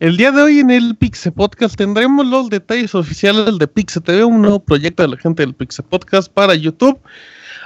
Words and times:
El 0.00 0.16
día 0.16 0.32
de 0.32 0.40
hoy 0.40 0.60
en 0.60 0.70
el 0.70 0.96
Pixe 0.96 1.30
Podcast 1.30 1.76
tendremos 1.76 2.26
los 2.26 2.48
detalles 2.48 2.94
oficiales 2.94 3.58
de 3.58 3.68
Pixe 3.68 4.00
TV, 4.00 4.24
un 4.24 4.40
nuevo 4.40 4.58
proyecto 4.58 5.02
de 5.02 5.10
la 5.10 5.18
gente 5.18 5.42
del 5.42 5.52
Pixe 5.52 5.82
Podcast 5.82 6.32
para 6.32 6.54
YouTube. 6.54 6.98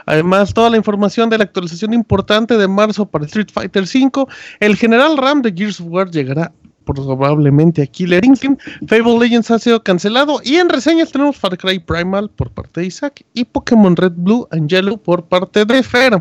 Además, 0.06 0.52
toda 0.52 0.68
la 0.68 0.76
información 0.76 1.30
de 1.30 1.38
la 1.38 1.44
actualización 1.44 1.94
importante 1.94 2.58
de 2.58 2.66
marzo 2.66 3.06
para 3.06 3.24
Street 3.26 3.46
Fighter 3.52 3.84
V. 3.84 4.26
El 4.58 4.74
General 4.74 5.16
Ram 5.16 5.42
de 5.42 5.52
Gears 5.52 5.80
of 5.80 5.86
War 5.90 6.10
llegará 6.10 6.50
probablemente 6.84 7.82
a 7.82 7.86
Killer 7.86 8.24
Instinct. 8.24 8.60
Fable 8.88 9.16
Legends 9.16 9.52
ha 9.52 9.60
sido 9.60 9.80
cancelado. 9.84 10.40
Y 10.42 10.56
en 10.56 10.68
reseñas 10.68 11.12
tenemos 11.12 11.36
Far 11.36 11.56
Cry 11.56 11.78
Primal 11.78 12.28
por 12.30 12.50
parte 12.50 12.80
de 12.80 12.88
Isaac 12.88 13.24
y 13.32 13.44
Pokémon 13.44 13.94
Red, 13.94 14.14
Blue 14.16 14.48
and 14.50 14.68
Yellow 14.68 14.98
por 14.98 15.24
parte 15.24 15.64
de 15.64 15.84
Fer. 15.84 16.20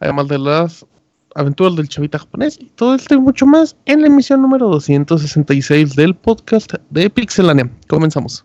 Además 0.00 0.28
de 0.28 0.38
las 0.38 0.86
aventuras 1.34 1.76
del 1.76 1.88
chavita 1.88 2.18
japonés 2.18 2.58
y 2.60 2.66
todo 2.76 2.94
esto 2.94 3.14
y 3.14 3.20
mucho 3.20 3.46
más 3.46 3.76
en 3.86 4.02
la 4.02 4.08
emisión 4.08 4.42
número 4.42 4.68
266 4.68 5.94
del 5.96 6.14
podcast 6.14 6.74
de 6.90 7.10
Pixelania. 7.10 7.70
Comenzamos. 7.88 8.44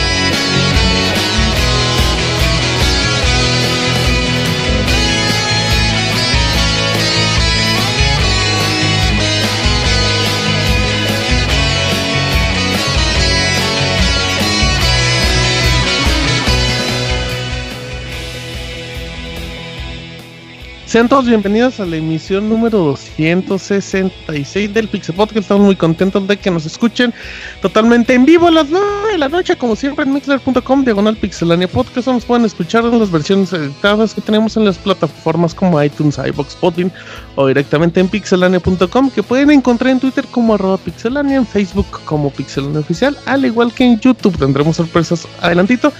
Sean 20.91 21.07
todos 21.07 21.25
bienvenidos 21.25 21.79
a 21.79 21.85
la 21.85 21.95
emisión 21.95 22.49
número 22.49 22.79
266 22.79 24.73
del 24.73 24.89
Pixel 24.89 25.15
Podcast. 25.15 25.43
Estamos 25.43 25.63
muy 25.63 25.77
contentos 25.77 26.27
de 26.27 26.35
que 26.35 26.51
nos 26.51 26.65
escuchen 26.65 27.13
totalmente 27.61 28.13
en 28.13 28.25
vivo 28.25 28.47
a 28.47 28.51
las 28.51 28.69
9 28.69 29.13
de 29.13 29.17
la 29.17 29.29
noche, 29.29 29.55
como 29.55 29.77
siempre 29.77 30.03
en 30.03 30.11
mixler.com, 30.11 30.83
diagonal 30.83 31.15
pixelania 31.15 31.69
podcast. 31.69 32.09
Nos 32.09 32.25
pueden 32.25 32.43
escuchar 32.43 32.83
en 32.83 32.99
las 32.99 33.09
versiones 33.09 33.53
editadas 33.53 34.13
que 34.13 34.19
tenemos 34.19 34.57
en 34.57 34.65
las 34.65 34.77
plataformas 34.77 35.55
como 35.55 35.81
iTunes, 35.81 36.17
iBox, 36.17 36.55
Podbean 36.55 36.91
o 37.37 37.47
directamente 37.47 38.01
en 38.01 38.09
pixelania.com, 38.09 39.11
que 39.11 39.23
pueden 39.23 39.49
encontrar 39.51 39.91
en 39.91 40.01
Twitter 40.01 40.25
como 40.29 40.55
arroba 40.55 40.77
pixelania, 40.77 41.37
en 41.37 41.47
Facebook 41.47 42.01
como 42.03 42.31
pixelania 42.31 42.81
oficial, 42.81 43.17
al 43.27 43.45
igual 43.45 43.73
que 43.73 43.85
en 43.85 43.97
YouTube. 43.97 44.37
Tendremos 44.37 44.75
sorpresas 44.75 45.25
adelantito 45.39 45.93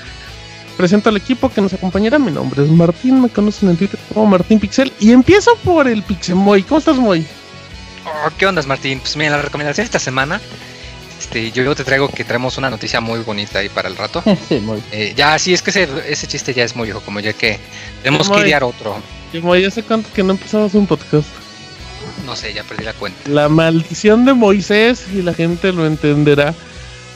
presento 0.82 1.10
al 1.10 1.18
equipo 1.18 1.48
que 1.48 1.62
nos 1.62 1.74
acompañará. 1.74 2.18
Mi 2.18 2.32
nombre 2.32 2.64
es 2.64 2.70
Martín, 2.70 3.22
me 3.22 3.30
conocen 3.30 3.70
en 3.70 3.78
Twitter 3.78 4.00
como 4.12 4.26
Martín 4.26 4.60
Pixel. 4.60 4.92
Y 5.00 5.12
empiezo 5.12 5.56
por 5.58 5.88
el 5.88 6.02
Pixel 6.02 6.34
Moy. 6.34 6.64
¿Cómo 6.64 6.80
estás, 6.80 6.98
Moy? 6.98 7.24
Oh, 8.04 8.30
¿Qué 8.36 8.48
onda, 8.48 8.64
Martín? 8.64 9.00
Pues 9.00 9.16
mira, 9.16 9.30
la 9.30 9.44
recomendación 9.44 9.86
esta 9.86 10.00
semana. 10.00 10.42
Este, 11.20 11.52
yo 11.52 11.76
te 11.76 11.84
traigo 11.84 12.10
que 12.10 12.24
traemos 12.24 12.58
una 12.58 12.72
noticia 12.72 13.00
muy 13.00 13.20
bonita 13.20 13.60
ahí 13.60 13.70
para 13.70 13.90
el 13.90 13.96
rato. 13.96 14.24
Sí, 14.50 14.60
muy. 14.60 14.82
Eh, 14.92 15.14
ya, 15.16 15.38
sí, 15.38 15.54
es 15.54 15.62
que 15.62 15.70
ese, 15.70 15.88
ese, 16.08 16.26
chiste 16.26 16.52
ya 16.52 16.64
es 16.64 16.76
muy 16.76 16.86
viejo, 16.86 17.02
como 17.02 17.20
ya 17.20 17.34
que 17.34 17.60
tenemos 18.02 18.28
que 18.28 18.40
idear 18.40 18.64
otro. 18.64 18.98
Y 19.32 19.40
Moy, 19.40 19.64
¿hace 19.64 19.84
cuánto 19.84 20.12
que 20.12 20.24
no 20.24 20.32
empezamos 20.32 20.74
un 20.74 20.88
podcast? 20.88 21.28
No 22.26 22.36
sé, 22.36 22.56
ya 22.56 22.64
perdí 22.64 22.86
la 22.86 22.94
cuenta. 22.94 23.20
La 23.30 23.50
maldición 23.50 24.26
de 24.26 24.34
Moisés, 24.34 25.06
y 25.14 25.22
la 25.22 25.36
gente 25.36 25.72
lo 25.72 25.86
entenderá. 25.86 26.56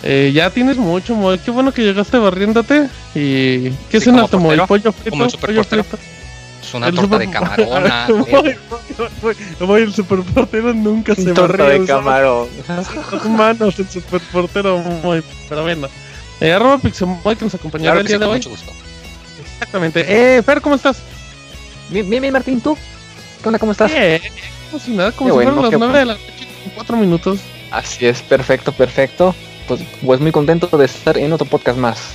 Eh, 0.04 0.32
ya 0.34 0.50
tienes 0.50 0.78
mucho, 0.78 1.16
Moy. 1.16 1.40
Qué 1.40 1.52
bueno 1.52 1.72
que 1.74 1.84
llegaste 1.84 2.18
barriéndote. 2.18 2.90
¿Y 3.16 3.70
qué 3.90 4.00
sí, 4.00 4.06
cenaste, 4.06 4.38
Moy? 4.38 4.58
¿Pollo 4.68 4.92
frito? 4.92 5.10
Como 5.12 5.26
el 5.26 5.32
pollo 5.32 5.64
frito. 5.64 5.98
Es 6.62 6.74
una 6.74 6.88
el 6.88 6.96
torta 6.96 7.16
super... 7.16 7.28
de 7.28 7.34
camarona. 7.34 8.08
Moy, 9.60 9.82
el 9.82 9.94
superportero 9.94 10.74
nunca 10.74 11.16
se 11.16 11.34
torta 11.34 11.64
barrió. 11.64 11.82
de 11.82 11.86
camarón. 11.88 12.48
Manos 13.38 13.80
el 13.80 13.90
superportero, 13.90 14.80
Moy. 14.80 15.24
Pero 15.50 15.64
bueno. 15.64 15.88
Eh, 16.42 16.52
arroba 16.52 16.78
Pixemoy 16.80 17.36
que 17.36 17.46
nos 17.46 17.56
acompañará 17.56 17.94
Claro 17.94 18.02
el 18.02 18.08
día 18.08 18.18
sí, 18.18 18.20
de 18.20 18.26
hoy. 18.26 18.38
mucho 18.38 18.50
gusto. 18.50 18.72
Exactamente. 19.54 20.06
Eh, 20.38 20.44
Fer, 20.44 20.62
¿cómo 20.62 20.76
estás? 20.76 20.98
Bien, 21.90 22.10
bien, 22.10 22.34
Martín, 22.34 22.60
¿tú? 22.62 22.78
¿Qué 23.42 23.48
onda? 23.48 23.60
¿Cómo 23.60 23.72
estás? 23.72 23.92
Bien. 23.92 24.22
Como 24.70 24.84
si 24.84 24.92
nada, 24.92 25.12
como 25.12 25.30
Qué 25.30 25.32
si 25.32 25.36
bueno, 25.36 25.54
fueran 25.54 25.62
las 25.64 25.72
qué 25.72 25.78
9 25.78 26.00
de 26.00 26.06
la 26.06 26.14
noche 26.14 26.48
con 26.64 26.74
4 26.76 26.98
minutos. 26.98 27.40
Así 27.72 28.06
es, 28.06 28.22
perfecto, 28.22 28.72
perfecto. 28.74 29.34
Pues, 29.68 29.82
pues 30.06 30.20
muy 30.20 30.32
contento 30.32 30.68
de 30.78 30.86
estar 30.86 31.18
en 31.18 31.34
otro 31.34 31.46
podcast 31.48 31.78
más. 31.78 32.14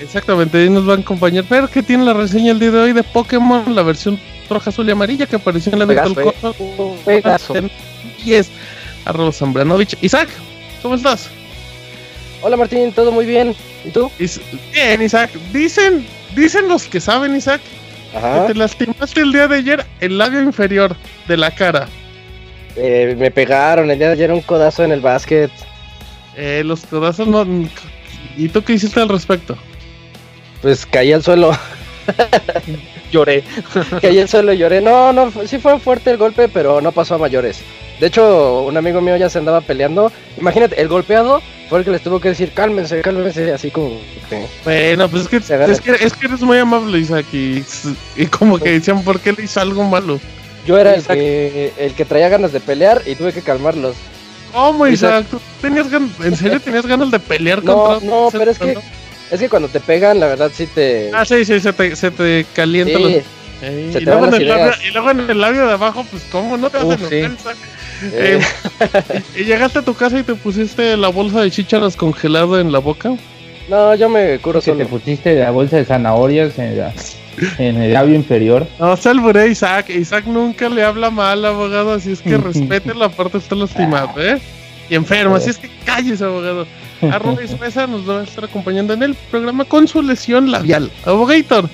Exactamente, 0.00 0.58
ahí 0.58 0.70
nos 0.70 0.88
va 0.88 0.94
a 0.94 0.96
acompañar 0.98 1.44
Fer, 1.44 1.68
que 1.68 1.82
tiene 1.82 2.04
la 2.04 2.14
reseña 2.14 2.52
el 2.52 2.60
día 2.60 2.70
de 2.70 2.78
hoy 2.78 2.92
de 2.92 3.02
Pokémon, 3.02 3.74
la 3.74 3.82
versión 3.82 4.18
roja, 4.48 4.70
azul 4.70 4.88
y 4.88 4.92
amarilla 4.92 5.26
que 5.26 5.36
apareció 5.36 5.72
en 5.72 5.80
la 5.80 5.84
Juegazo, 5.86 6.14
Virtual 6.14 6.34
eh. 6.38 6.54
Console. 6.56 6.98
Juegazo. 7.04 7.54
Y 8.24 8.34
es 8.34 8.48
arroba 9.04 9.32
Zambranovich. 9.32 9.96
Isaac, 10.00 10.28
¿cómo 10.82 10.94
estás? 10.94 11.28
Hola 12.42 12.56
Martín, 12.56 12.92
todo 12.92 13.10
muy 13.10 13.26
bien. 13.26 13.54
¿Y 13.84 13.90
tú? 13.90 14.10
Is- 14.18 14.40
Bien, 14.72 15.02
Isaac. 15.02 15.30
Dicen, 15.52 16.06
dicen 16.36 16.68
los 16.68 16.84
que 16.84 17.00
saben, 17.00 17.34
Isaac, 17.34 17.60
Ajá. 18.14 18.46
que 18.46 18.52
te 18.52 18.58
lastimaste 18.58 19.20
el 19.20 19.32
día 19.32 19.48
de 19.48 19.56
ayer 19.56 19.84
el 20.00 20.16
labio 20.16 20.40
inferior 20.40 20.94
de 21.26 21.36
la 21.36 21.50
cara. 21.50 21.88
Eh, 22.76 23.16
me 23.18 23.32
pegaron 23.32 23.90
el 23.90 23.98
día 23.98 24.06
de 24.08 24.12
ayer 24.14 24.32
un 24.32 24.40
codazo 24.42 24.84
en 24.84 24.92
el 24.92 25.00
básquet. 25.00 25.50
Eh, 26.38 26.62
los 26.64 26.86
codazos 26.86 27.26
no... 27.26 27.44
¿Y 28.36 28.48
tú 28.48 28.62
qué 28.62 28.74
hiciste 28.74 29.00
al 29.00 29.08
respecto? 29.08 29.58
Pues 30.62 30.86
caí 30.86 31.12
al 31.12 31.24
suelo. 31.24 31.50
Lloré. 33.12 33.42
caí 34.00 34.20
al 34.20 34.28
suelo 34.28 34.52
y 34.52 34.58
lloré. 34.58 34.80
No, 34.80 35.12
no, 35.12 35.32
sí 35.46 35.58
fue 35.58 35.80
fuerte 35.80 36.10
el 36.10 36.16
golpe, 36.16 36.48
pero 36.48 36.80
no 36.80 36.92
pasó 36.92 37.16
a 37.16 37.18
mayores. 37.18 37.60
De 37.98 38.06
hecho, 38.06 38.62
un 38.62 38.76
amigo 38.76 39.00
mío 39.00 39.16
ya 39.16 39.28
se 39.28 39.38
andaba 39.38 39.60
peleando. 39.60 40.12
Imagínate, 40.38 40.80
el 40.80 40.86
golpeado 40.86 41.42
fue 41.68 41.80
el 41.80 41.84
que 41.84 41.90
les 41.90 42.02
tuvo 42.02 42.20
que 42.20 42.28
decir, 42.28 42.52
cálmense, 42.52 43.00
cálmense, 43.00 43.52
así 43.52 43.70
como 43.72 43.98
que... 44.30 44.46
Bueno, 44.62 45.08
pues 45.08 45.22
es 45.22 45.28
que, 45.28 45.36
es 45.38 45.80
que, 45.80 45.90
es 45.92 46.12
que 46.12 46.26
eres 46.26 46.40
muy 46.42 46.58
amable, 46.58 46.98
Isaac, 46.98 47.26
y, 47.32 47.64
y 48.16 48.26
como 48.26 48.58
que 48.58 48.72
decían, 48.72 49.02
¿por 49.02 49.18
qué 49.18 49.32
le 49.32 49.44
hizo 49.44 49.60
algo 49.60 49.82
malo? 49.82 50.20
Yo 50.66 50.78
era 50.78 50.94
el 50.94 51.02
que, 51.02 51.72
el 51.78 51.94
que 51.94 52.04
traía 52.04 52.28
ganas 52.28 52.52
de 52.52 52.60
pelear 52.60 53.02
y 53.06 53.16
tuve 53.16 53.32
que 53.32 53.42
calmarlos. 53.42 53.96
¿Cómo, 54.52 54.86
Isaac. 54.86 55.26
¿Tú 55.30 55.40
tenías 55.60 55.90
gan- 55.90 56.10
¿En 56.24 56.36
serio 56.36 56.60
tenías 56.60 56.86
ganas 56.86 57.10
de 57.10 57.18
pelear 57.18 57.62
No, 57.62 57.74
contra 57.74 58.08
no, 58.08 58.28
pero 58.32 58.50
es 58.50 58.58
que- 58.58 58.74
¿no? 58.74 58.82
Es 59.30 59.40
que 59.40 59.48
cuando 59.50 59.68
te 59.68 59.80
pegan, 59.80 60.20
la 60.20 60.26
verdad 60.26 60.50
sí 60.54 60.66
te... 60.66 61.10
Ah, 61.12 61.24
sí, 61.24 61.44
sí, 61.44 61.60
se 61.60 61.72
te, 61.74 61.94
se 61.94 62.10
te 62.10 62.46
calienta 62.54 62.96
sí, 62.96 63.02
los... 63.02 63.12
Se 63.60 63.88
y, 63.88 63.92
te 63.92 64.00
luego 64.02 64.26
en 64.28 64.34
el 64.34 64.48
labio, 64.48 64.64
ideas. 64.66 64.84
y 64.84 64.90
luego 64.92 65.10
en 65.10 65.20
el 65.30 65.40
labio 65.40 65.66
de 65.66 65.72
abajo, 65.72 66.06
pues, 66.10 66.22
¿cómo? 66.32 66.56
No 66.56 66.70
te 66.70 66.78
vas 66.78 66.86
a 66.86 66.88
Uf, 66.88 67.08
sí. 67.10 67.22
Eh, 68.12 68.40
¿Y 69.36 69.44
llegaste 69.44 69.80
a 69.80 69.82
tu 69.82 69.92
casa 69.94 70.18
y 70.20 70.22
te 70.22 70.34
pusiste 70.36 70.96
la 70.96 71.08
bolsa 71.08 71.40
de 71.42 71.50
chícharos 71.50 71.96
congelado 71.96 72.58
en 72.60 72.70
la 72.72 72.78
boca? 72.78 73.14
No, 73.68 73.94
yo 73.94 74.08
me 74.08 74.38
curo 74.38 74.60
que 74.60 74.72
te 74.72 74.84
solo. 74.84 74.88
pusiste 74.88 75.34
la 75.38 75.50
bolsa 75.50 75.76
de 75.76 75.84
zanahorias 75.84 76.58
en, 76.58 76.78
la- 76.78 76.92
en 77.58 77.80
el 77.80 77.92
labio 77.92 78.14
inferior. 78.14 78.66
No, 78.78 78.96
se 78.96 79.08
alburé 79.10 79.48
Isaac. 79.48 79.90
Isaac 79.90 80.24
nunca 80.26 80.68
le 80.68 80.82
habla 80.82 81.10
mal, 81.10 81.44
abogado, 81.44 81.92
así 81.92 82.12
es 82.12 82.20
que 82.22 82.36
respete 82.38 82.94
la 82.94 83.08
parte 83.08 83.38
está 83.38 83.54
lastimado, 83.54 84.10
¿eh? 84.16 84.38
Y 84.90 84.94
enfermo, 84.94 85.36
así 85.36 85.50
es 85.50 85.58
que 85.58 85.68
cállese, 85.84 86.24
abogado. 86.24 86.66
Arroba 87.12 87.36
Mesa 87.60 87.86
nos 87.86 88.08
va 88.08 88.20
a 88.20 88.24
estar 88.24 88.44
acompañando 88.44 88.92
en 88.94 89.02
el 89.04 89.14
programa 89.30 89.64
con 89.64 89.86
su 89.86 90.02
lesión 90.02 90.50
labial. 90.50 90.90
Abogator, 91.04 91.68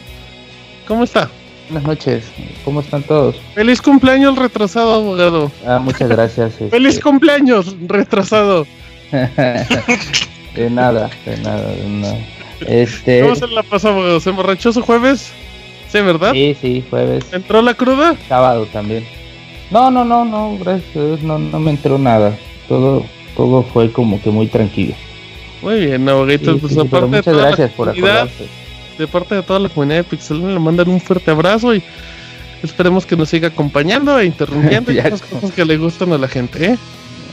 ¿cómo 0.87 1.05
está? 1.05 1.31
Buenas 1.70 1.88
noches, 1.88 2.25
¿cómo 2.62 2.81
están 2.81 3.02
todos? 3.05 3.37
Feliz 3.55 3.81
cumpleaños 3.81 4.37
retrasado, 4.37 4.93
abogado. 4.94 5.50
Ah, 5.67 5.79
muchas 5.79 6.08
gracias. 6.11 6.52
este, 6.52 6.69
Feliz 6.69 7.00
cumpleaños 7.00 7.75
retrasado. 7.87 8.67
de 10.54 10.70
nada, 10.70 11.10
de 11.24 11.36
nada, 11.38 11.70
de 11.70 11.88
nada. 11.88 12.18
Este, 12.66 13.22
¿Cómo 13.22 13.34
se 13.34 13.46
la 13.48 13.64
abogado? 13.70 14.20
¿Se 14.20 14.30
emborrachó 14.30 14.72
su 14.72 14.82
jueves? 14.82 15.32
Sí, 15.88 16.00
¿verdad? 16.00 16.32
sí, 16.32 16.56
sí, 16.60 16.84
jueves, 16.90 17.24
¿Entró 17.32 17.62
la 17.62 17.74
cruda? 17.74 18.16
sábado 18.28 18.66
también. 18.72 19.04
No, 19.70 19.90
no, 19.90 20.04
no, 20.04 20.24
no, 20.24 20.56
gracias 20.58 20.96
a 20.96 21.04
Dios, 21.04 21.22
no, 21.22 21.38
no 21.38 21.58
me 21.60 21.70
entró 21.70 21.98
nada. 21.98 22.36
Todo, 22.68 23.04
todo 23.36 23.62
fue 23.62 23.90
como 23.92 24.20
que 24.20 24.30
muy 24.30 24.46
tranquilo. 24.46 24.94
Muy 25.62 25.86
bien, 25.86 26.08
abogadito. 26.08 26.54
Sí, 26.54 26.58
pues 26.60 26.72
sí, 26.74 26.80
aparte 26.80 26.96
pero 26.96 27.08
de 27.08 27.16
muchas 27.16 27.36
la 27.36 27.46
gracias 27.46 27.70
por 27.72 27.88
acordarse. 27.88 28.46
de 28.98 29.06
parte 29.06 29.34
de 29.36 29.42
toda 29.42 29.58
la 29.60 29.68
comunidad 29.68 29.98
de 29.98 30.04
Pixel 30.04 30.54
le 30.54 30.58
mandan 30.58 30.88
un 30.88 31.00
fuerte 31.00 31.30
abrazo 31.30 31.74
y 31.74 31.82
Esperemos 32.64 33.04
que 33.04 33.14
nos 33.14 33.28
siga 33.28 33.48
acompañando 33.48 34.18
e 34.18 34.24
interrumpiendo 34.24 34.90
y 34.92 34.98
esas 34.98 35.20
cosas 35.20 35.52
que 35.52 35.64
le 35.66 35.76
gustan 35.76 36.12
a 36.12 36.18
la 36.18 36.28
gente, 36.28 36.64
¿eh? 36.64 36.78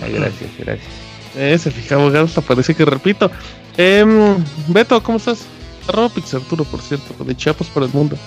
Ay, 0.03 0.11
gracias, 0.11 0.49
gracias. 0.59 1.10
Eh, 1.35 1.57
se 1.57 1.71
fija, 1.71 1.95
abogado, 1.95 2.25
hasta 2.25 2.41
parece 2.41 2.75
que 2.75 2.83
repito. 2.85 3.31
Em, 3.77 4.35
Beto, 4.67 5.01
¿cómo 5.01 5.17
estás? 5.17 5.39
Arroba 5.87 6.09
Pixarturo, 6.09 6.63
por 6.65 6.81
cierto, 6.81 7.23
de 7.23 7.35
Chiapas 7.35 7.67
para 7.67 7.85
el 7.85 7.91
mundo. 7.93 8.17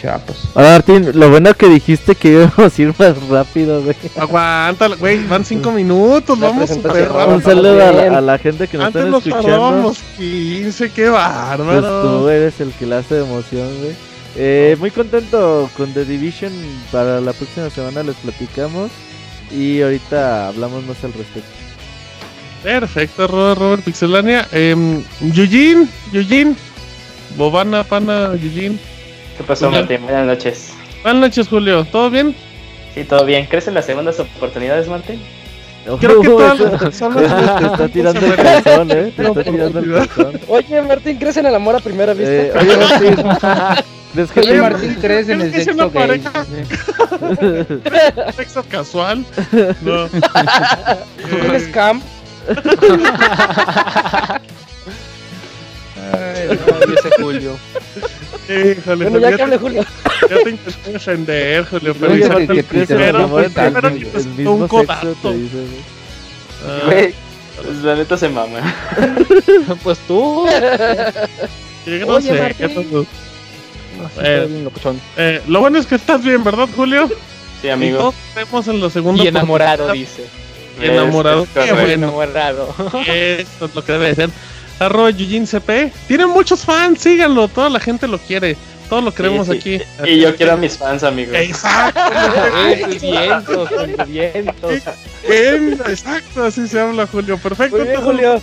Chapos. 0.00 0.36
Ah, 0.54 0.60
Martín, 0.62 1.10
lo 1.18 1.30
bueno 1.30 1.54
que 1.54 1.68
dijiste 1.68 2.14
que 2.14 2.28
íbamos 2.32 2.78
a 2.78 2.82
ir 2.82 2.94
más 2.98 3.16
rápido, 3.28 3.82
güey. 3.82 3.96
Aguántala, 4.16 4.94
güey, 4.96 5.26
van 5.26 5.42
cinco 5.44 5.72
minutos, 5.72 6.38
La 6.38 6.48
vamos 6.48 6.68
súper 6.68 7.08
Ah, 7.10 7.24
Un 7.26 7.40
rápido. 7.40 7.40
saludo 7.50 7.82
a 7.88 7.92
la, 7.92 8.18
a 8.18 8.20
la 8.20 8.38
gente 8.38 8.68
que 8.68 8.76
nos 8.76 8.86
Antes 8.88 9.00
está 9.04 9.10
nos 9.10 9.26
escuchando. 9.26 9.48
tardábamos 9.48 9.98
15, 10.18 10.90
qué 10.90 11.02
Pues 11.02 11.12
bárbaro. 11.12 12.02
tú 12.20 12.28
eres 12.28 12.60
el 12.60 12.72
que 12.72 12.84
le 12.86 12.94
hace 12.96 13.20
emoción, 13.20 13.68
güey. 13.80 13.94
Eh, 14.36 14.76
muy 14.78 14.90
contento 14.90 15.70
con 15.78 15.92
The 15.94 16.04
Division. 16.04 16.52
Para 16.92 17.20
la 17.22 17.32
próxima 17.32 17.70
semana 17.70 18.02
les 18.02 18.16
platicamos. 18.16 18.90
Y 19.50 19.80
ahorita 19.80 20.48
hablamos 20.48 20.84
más 20.84 21.02
al 21.04 21.14
respecto. 21.14 21.48
Perfecto, 22.66 23.28
Robert, 23.28 23.60
Robert 23.60 23.82
Pixelania. 23.84 24.44
Eh, 24.50 24.74
Yujin, 25.20 25.88
Yujin, 26.12 26.56
Bobana, 27.36 27.84
Pana, 27.84 28.34
Yujin. 28.34 28.76
¿Qué 29.36 29.44
pasó, 29.44 29.66
Julio. 29.66 29.82
Martín? 29.82 30.02
Buenas 30.02 30.26
noches. 30.26 30.72
Buenas 31.04 31.20
noches, 31.20 31.46
Julio. 31.46 31.84
¿Todo 31.84 32.10
bien? 32.10 32.34
Sí, 32.92 33.04
todo 33.04 33.24
bien. 33.24 33.46
¿Crees 33.46 33.68
en 33.68 33.74
las 33.74 33.86
segundas 33.86 34.18
oportunidades, 34.18 34.88
Martín? 34.88 35.22
Creo 36.00 36.20
que 36.20 36.28
todas 36.28 36.58
las 36.58 36.80
Te 36.80 37.66
está 37.66 37.88
tirando 37.88 38.26
el 38.26 38.34
calzón, 38.34 38.90
eh. 38.90 39.12
Te 39.16 39.22
está 39.28 39.44
tirando 39.44 39.78
el 39.78 39.92
oportunidad. 39.92 40.06
calzón. 40.08 40.40
Oye, 40.48 40.82
Martín, 40.82 41.18
¿crees 41.18 41.36
en 41.36 41.46
el 41.46 41.54
amor 41.54 41.76
a 41.76 41.78
primera 41.78 42.14
vista? 42.14 42.32
Eh, 42.32 42.52
oye, 42.60 42.76
Martín. 42.76 43.14
¿crees 44.12 44.30
que 44.32 44.40
Oye, 44.40 44.50
Oye, 44.50 44.60
Martín, 44.60 44.96
¿crees 45.00 45.28
en 45.28 45.40
el 45.40 45.50
¿crees 45.52 45.52
que 45.52 45.58
es 45.70 45.76
sexo 45.76 45.84
una 45.84 45.92
gay? 45.92 46.20
pareja? 46.20 46.46
Sexo 48.36 48.64
casual. 48.68 49.24
No. 49.82 50.04
¿Un 50.06 51.54
Eh, 51.54 51.60
scam? 51.70 52.00
Ay, 56.12 56.48
no, 56.48 56.92
y 56.92 56.94
ese 56.94 57.10
Julio. 57.22 57.56
híjole, 58.48 59.08
Bueno, 59.08 59.18
ya 59.18 59.30
Julio, 59.30 59.36
que 59.36 59.42
hable 59.42 59.58
Julio. 59.58 59.84
ya 60.30 60.36
te 60.44 60.50
intenté 60.50 60.92
defender, 60.92 61.64
Julio, 61.66 61.94
pero 61.98 62.14
ya 62.16 62.28
Martín, 62.28 62.46
te- 62.46 62.52
en 62.92 64.40
el 64.40 64.48
un 64.48 64.68
codazo. 64.68 65.32
dice, 65.32 65.56
güey. 66.86 67.14
Pues, 67.56 67.76
la 67.82 67.94
neta 67.96 68.16
se 68.16 68.28
mama. 68.28 68.58
Pues 69.82 69.98
tú. 70.06 70.46
qué 71.84 72.04
Oye, 72.04 72.32
grosero. 72.32 72.42
Martín. 72.42 73.06
Eh, 74.20 74.64
eh, 75.16 75.42
lo 75.48 75.60
bueno 75.60 75.78
es 75.78 75.86
que 75.86 75.94
estás 75.94 76.22
bien, 76.22 76.44
¿verdad, 76.44 76.68
Julio? 76.76 77.08
Sí, 77.62 77.68
Y 77.68 77.70
amigo. 77.70 77.98
todos 77.98 78.14
tenemos 78.34 78.68
en 78.68 78.80
la 78.82 78.90
segunda 78.90 79.24
Y 79.24 79.28
enamorado, 79.28 79.90
dice. 79.92 80.26
Y 80.80 80.86
enamorado. 80.86 81.42
Es- 81.44 81.48
es 81.48 81.54
Qué 81.54 81.60
correcto. 81.70 81.76
bueno. 81.86 82.06
Enamorado. 82.06 82.74
Esto 83.06 83.64
es 83.66 83.74
lo 83.74 83.84
que 83.84 83.92
debe 83.92 84.08
de 84.08 84.14
ser. 84.14 84.30
Arroba 84.78 85.10
Yujin 85.10 85.46
CP. 85.46 85.92
Tiene 86.06 86.26
muchos 86.26 86.60
fans, 86.64 87.00
síganlo. 87.00 87.48
Toda 87.48 87.68
la 87.70 87.80
gente 87.80 88.06
lo 88.06 88.18
quiere. 88.18 88.56
Todos 88.90 89.02
lo 89.02 89.12
queremos 89.12 89.46
Sí, 89.48 89.52
aquí. 89.52 89.80
Y 90.04 90.20
yo 90.20 90.36
quiero 90.36 90.52
a 90.52 90.56
mis 90.56 90.76
fans, 90.78 91.02
amigo. 91.02 91.32
Exacto. 91.34 92.00
Vientos, 93.00 93.68
vientos. 94.06 94.72
Bien, 95.28 95.80
exacto, 95.88 96.44
así 96.44 96.68
se 96.68 96.78
habla, 96.78 97.06
Julio. 97.06 97.36
Perfecto. 97.38 97.78
Muy 97.78 97.86
bien, 97.88 98.00
Julio. 98.02 98.40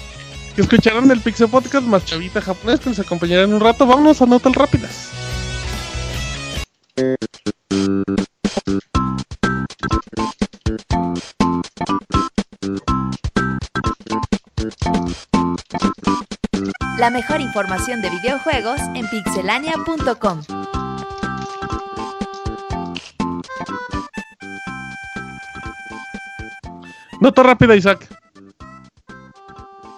Que 0.56 0.62
escucharán 0.62 1.10
el 1.12 1.22
Pixel 1.22 1.48
Podcast 1.48 1.86
más 1.86 2.04
chavita 2.06 2.42
japonés 2.42 2.80
que 2.82 2.90
nos 2.90 3.00
acompañará 3.00 3.44
en 3.44 3.54
un 3.54 3.62
rato. 3.62 3.86
Vámonos 3.88 4.22
a 4.22 4.26
notas 4.26 4.54
rápidas. 4.54 5.10
La 16.98 17.10
mejor 17.10 17.42
información 17.42 18.02
de 18.02 18.10
videojuegos 18.10 18.80
en 18.96 19.08
pixelania.com. 19.10 20.42
Nota 27.20 27.44
rápida, 27.44 27.76
Isaac. 27.76 28.08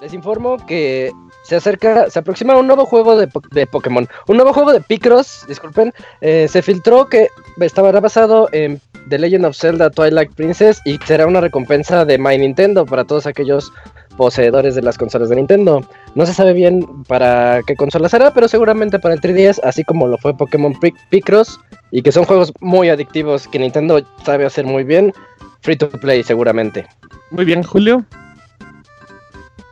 Les 0.02 0.14
informo 0.14 0.58
que 0.66 1.12
se 1.44 1.56
acerca, 1.56 2.10
se 2.10 2.20
aproxima 2.20 2.56
un 2.58 2.68
nuevo 2.68 2.86
juego 2.86 3.18
de, 3.18 3.28
po- 3.28 3.42
de 3.52 3.66
Pokémon. 3.66 4.08
Un 4.28 4.36
nuevo 4.38 4.54
juego 4.54 4.72
de 4.72 4.82
Picross, 4.82 5.46
disculpen. 5.48 5.94
eh, 6.22 6.48
se 6.50 6.62
filtró 6.62 7.08
que 7.08 7.30
estaba 7.60 7.92
basado 8.00 8.50
en 8.52 8.80
The 9.10 9.20
Legend 9.20 9.46
of 9.46 9.56
Zelda 9.58 9.90
Twilight 9.90 10.34
Princess 10.34 10.82
y 10.86 10.98
será 11.06 11.28
una 11.28 11.42
recompensa 11.42 12.06
de 12.06 12.18
My 12.18 12.38
Nintendo 12.38 12.86
para 12.86 13.04
todos 13.06 13.26
aquellos 13.28 13.72
poseedores 14.18 14.76
de 14.76 14.82
las 14.82 14.98
consolas 14.98 15.30
de 15.30 15.36
Nintendo. 15.36 15.88
No 16.16 16.26
se 16.26 16.34
sabe 16.34 16.54
bien 16.54 16.86
para 17.08 17.62
qué 17.68 17.76
consola 17.76 18.08
será, 18.10 18.34
pero 18.34 18.48
seguramente 18.48 18.98
para 19.00 19.14
el 19.14 19.22
3DS, 19.22 19.60
así 19.64 19.84
como 19.84 20.08
lo 20.08 20.18
fue 20.18 20.36
Pokémon 20.38 20.74
Pic- 20.80 20.96
Picross, 21.10 21.60
y 21.92 22.02
que 22.02 22.12
son 22.12 22.24
juegos 22.26 22.54
muy 22.62 22.90
adictivos 22.90 23.48
que 23.48 23.60
Nintendo 23.60 24.02
sabe 24.26 24.46
hacer 24.46 24.66
muy 24.66 24.84
bien. 24.84 25.14
Free 25.62 25.76
to 25.76 25.90
play, 25.90 26.24
seguramente. 26.24 26.86
Muy 27.32 27.44
bien, 27.44 27.64
Julio. 27.64 28.06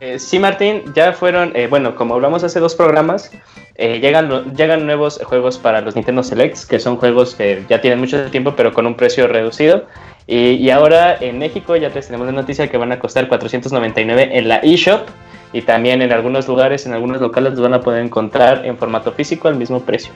Eh, 0.00 0.18
sí, 0.18 0.38
Martín, 0.38 0.82
ya 0.94 1.12
fueron, 1.12 1.52
eh, 1.56 1.66
bueno, 1.68 1.94
como 1.96 2.14
hablamos 2.14 2.44
hace 2.44 2.60
dos 2.60 2.74
programas, 2.74 3.30
eh, 3.76 4.00
llegan, 4.00 4.86
nuevos 4.86 5.20
juegos 5.24 5.58
para 5.58 5.80
los 5.80 5.96
Nintendo 5.96 6.22
Selects, 6.22 6.66
que 6.66 6.78
son 6.78 6.96
juegos 6.96 7.34
que 7.34 7.64
ya 7.68 7.80
tienen 7.80 7.98
mucho 7.98 8.30
tiempo, 8.30 8.54
pero 8.56 8.72
con 8.72 8.86
un 8.86 8.94
precio 8.94 9.26
reducido. 9.26 9.86
Y, 10.26 10.52
y 10.52 10.70
ahora 10.70 11.16
en 11.20 11.38
México 11.38 11.76
ya 11.76 11.88
les 11.88 12.06
tenemos 12.06 12.26
la 12.26 12.32
noticia 12.32 12.68
que 12.68 12.76
van 12.76 12.92
a 12.92 12.98
costar 12.98 13.28
499 13.28 14.30
en 14.32 14.48
la 14.48 14.56
eShop. 14.58 15.08
Y 15.52 15.62
también 15.62 16.02
en 16.02 16.12
algunos 16.12 16.48
lugares, 16.48 16.84
en 16.86 16.94
algunos 16.94 17.20
locales, 17.20 17.52
los 17.52 17.60
van 17.60 17.74
a 17.74 17.80
poder 17.80 18.04
encontrar 18.04 18.66
en 18.66 18.76
formato 18.76 19.12
físico 19.12 19.46
al 19.46 19.54
mismo 19.54 19.80
precio. 19.80 20.12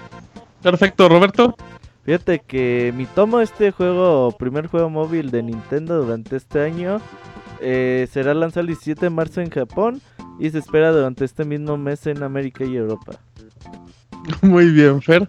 Perfecto, 0.62 1.08
Roberto. 1.08 1.54
Fíjate 2.04 2.40
que 2.40 2.92
mi 2.96 3.04
tomo 3.06 3.40
este 3.40 3.70
juego, 3.70 4.32
primer 4.38 4.66
juego 4.66 4.88
móvil 4.88 5.30
de 5.30 5.42
Nintendo 5.42 6.02
durante 6.02 6.36
este 6.36 6.62
año, 6.62 7.00
eh, 7.60 8.08
será 8.10 8.34
lanzado 8.34 8.62
el 8.62 8.68
17 8.68 9.02
de 9.02 9.10
marzo 9.10 9.40
en 9.40 9.50
Japón 9.50 10.00
y 10.38 10.50
se 10.50 10.58
espera 10.58 10.90
durante 10.90 11.24
este 11.24 11.44
mismo 11.44 11.76
mes 11.76 12.06
en 12.06 12.22
América 12.22 12.64
y 12.64 12.76
Europa. 12.76 13.12
Muy 14.42 14.70
bien, 14.70 15.00
Fer. 15.02 15.28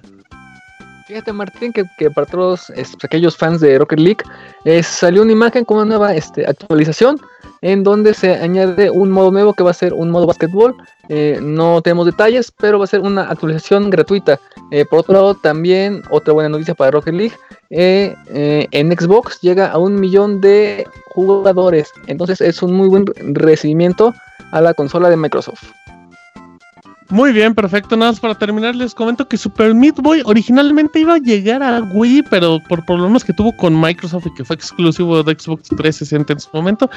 Fíjate, 1.07 1.33
Martín, 1.33 1.73
que, 1.73 2.11
para 2.11 2.27
todos 2.27 2.69
es, 2.71 2.91
pues, 2.91 3.05
aquellos 3.05 3.35
fans 3.35 3.61
de 3.61 3.79
Rocket 3.79 3.99
League 3.99 4.83
salió 4.83 5.23
una 5.23 5.31
imagen 5.31 5.65
con 5.65 5.77
una 5.77 5.85
nueva 5.85 6.13
este, 6.13 6.45
actualización 6.45 7.19
en 7.61 7.83
donde 7.83 8.13
se 8.13 8.33
añade 8.35 8.89
un 8.89 9.11
modo 9.11 9.31
nuevo 9.31 9.53
que 9.53 9.63
va 9.63 9.71
a 9.71 9.73
ser 9.73 9.93
un 9.93 10.11
modo 10.11 10.27
básquetbol. 10.27 10.75
Eh, 11.09 11.39
no 11.41 11.81
tenemos 11.81 12.05
detalles, 12.05 12.51
pero 12.51 12.79
va 12.79 12.85
a 12.85 12.87
ser 12.87 13.01
una 13.01 13.23
actualización 13.23 13.89
gratuita. 13.89 14.39
Eh, 14.71 14.85
por 14.89 14.99
otro 14.99 15.13
lado, 15.13 15.35
también 15.35 16.01
otra 16.11 16.33
buena 16.33 16.49
noticia 16.49 16.73
para 16.73 16.91
Rocket 16.91 17.13
League. 17.13 17.35
eh, 17.71 18.67
en 18.71 18.91
Xbox 18.91 19.41
llega 19.41 19.67
a 19.67 19.77
un 19.77 19.99
millón 19.99 20.41
de 20.41 20.87
jugadores. 21.09 21.91
Entonces 22.07 22.41
es 22.41 22.61
un 22.63 22.73
muy 22.73 22.87
buen 22.87 23.05
recibimiento 23.33 24.13
a 24.51 24.61
la 24.61 24.73
consola 24.73 25.09
de 25.09 25.17
Microsoft. 25.17 25.63
Muy 27.11 27.31
bien, 27.31 27.55
perfecto. 27.55 27.97
Nada 27.97 28.11
más 28.11 28.19
para 28.19 28.35
terminar, 28.35 28.75
les 28.75 28.93
comento 28.93 29.27
que 29.27 29.35
Super 29.35 29.73
Meat 29.73 29.95
Boy 29.95 30.21
originalmente 30.25 30.99
iba 30.99 31.15
a 31.15 31.17
llegar 31.17 31.63
a 31.63 31.81
Wii, 31.81 32.23
pero 32.29 32.59
por 32.69 32.85
problemas 32.85 33.23
que 33.23 33.33
tuvo 33.33 33.51
con 33.57 33.79
Microsoft 33.79 34.27
y 34.27 34.33
que 34.35 34.45
fue 34.45 34.55
exclusivo 34.55 35.23
de 35.23 35.33
Xbox 35.33 35.69
360 35.69 36.33
en 36.33 36.39
su 36.39 36.49
momento, 36.53 36.87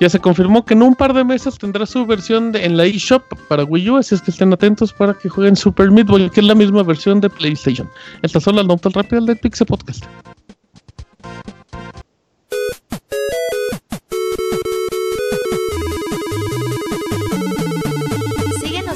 ya 0.00 0.08
se 0.08 0.18
confirmó 0.18 0.64
que 0.64 0.72
en 0.72 0.82
un 0.82 0.94
par 0.94 1.12
de 1.12 1.24
meses 1.24 1.58
tendrá 1.58 1.84
su 1.84 2.06
versión 2.06 2.56
en 2.56 2.78
la 2.78 2.86
eShop 2.86 3.22
para 3.48 3.64
Wii 3.64 3.90
U, 3.90 3.96
así 3.98 4.14
es 4.14 4.22
que 4.22 4.30
estén 4.30 4.50
atentos 4.50 4.94
para 4.94 5.12
que 5.12 5.28
jueguen 5.28 5.54
Super 5.54 5.90
Meat 5.90 6.06
Boy, 6.06 6.30
que 6.30 6.40
es 6.40 6.46
la 6.46 6.54
misma 6.54 6.82
versión 6.82 7.20
de 7.20 7.28
PlayStation. 7.28 7.86
Estas 8.22 8.42
son 8.42 8.56
las 8.56 8.64
notas 8.64 8.94
rápidas 8.94 9.26
del 9.26 9.36
Pixel 9.36 9.66
Podcast. 9.66 10.06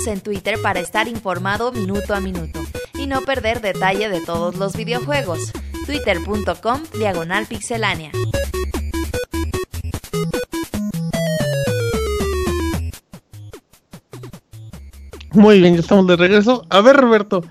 Síguenos 0.04 0.06
en 0.06 0.20
Twitter 0.20 0.60
para 0.60 0.80
estar 0.80 1.08
informado 1.08 1.72
minuto 1.72 2.14
a 2.14 2.20
minuto 2.20 2.60
y 2.94 3.06
no 3.06 3.22
perder 3.22 3.60
detalle 3.60 4.08
de 4.08 4.20
todos 4.20 4.56
los 4.56 4.76
videojuegos. 4.76 5.52
Twitter.com 5.86 6.82
Diagonal 6.98 7.46
Pixelánea. 7.46 8.10
Muy 15.32 15.60
bien, 15.60 15.74
ya 15.74 15.80
estamos 15.80 16.06
de 16.06 16.16
regreso. 16.16 16.66
A 16.70 16.80
ver, 16.80 16.96
Roberto. 16.96 17.42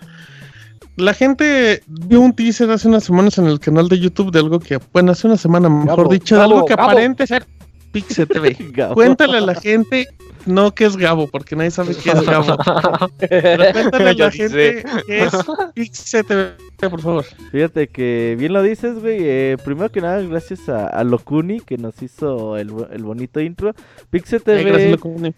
La 0.95 1.15
gente 1.15 1.81
vio 1.87 2.21
un 2.21 2.33
teaser 2.33 2.69
hace 2.69 2.87
unas 2.87 3.03
semanas 3.03 3.39
en 3.39 3.47
el 3.47 3.59
canal 3.59 3.89
de 3.89 3.99
YouTube 3.99 4.31
de 4.31 4.39
algo 4.39 4.59
que, 4.59 4.79
bueno, 4.91 5.11
hace 5.11 5.25
una 5.25 5.37
semana, 5.37 5.67
mejor 5.67 6.07
dicho, 6.07 6.35
de 6.35 6.43
algo 6.43 6.65
que 6.65 6.75
bravo. 6.75 6.91
aparente 6.91 7.25
ser 7.25 7.47
Pixe 7.93 8.25
TV. 8.25 8.57
Gabo. 8.73 8.95
Cuéntale 8.95 9.37
a 9.37 9.41
la 9.41 9.55
gente, 9.55 10.07
no 10.45 10.73
que 10.75 10.83
es 10.85 10.97
Gabo, 10.97 11.27
porque 11.27 11.55
nadie 11.55 11.71
sabe 11.71 11.95
qué 11.95 12.09
es 12.11 12.21
Gabo. 12.25 12.57
Pero 13.19 13.63
cuéntale 13.71 14.09
a 14.09 14.13
la 14.15 14.31
gente 14.31 14.83
qué 15.07 15.23
es 15.23 15.33
Pixe 15.73 16.23
TV, 16.23 16.53
por 16.89 16.99
favor. 17.01 17.25
Fíjate 17.51 17.87
que 17.87 18.35
bien 18.37 18.51
lo 18.51 18.61
dices, 18.61 18.99
güey. 18.99 19.17
Eh, 19.21 19.57
primero 19.63 19.89
que 19.89 20.01
nada, 20.01 20.21
gracias 20.21 20.67
a, 20.67 20.87
a 20.87 21.03
Locuni 21.05 21.61
que 21.61 21.77
nos 21.77 22.01
hizo 22.01 22.57
el, 22.57 22.71
el 22.91 23.03
bonito 23.03 23.39
intro. 23.39 23.73
Pixe 24.09 24.37
Eh, 24.37 24.39
TV, 24.41 24.63
gracias, 24.63 24.91
Locuni. 24.91 25.33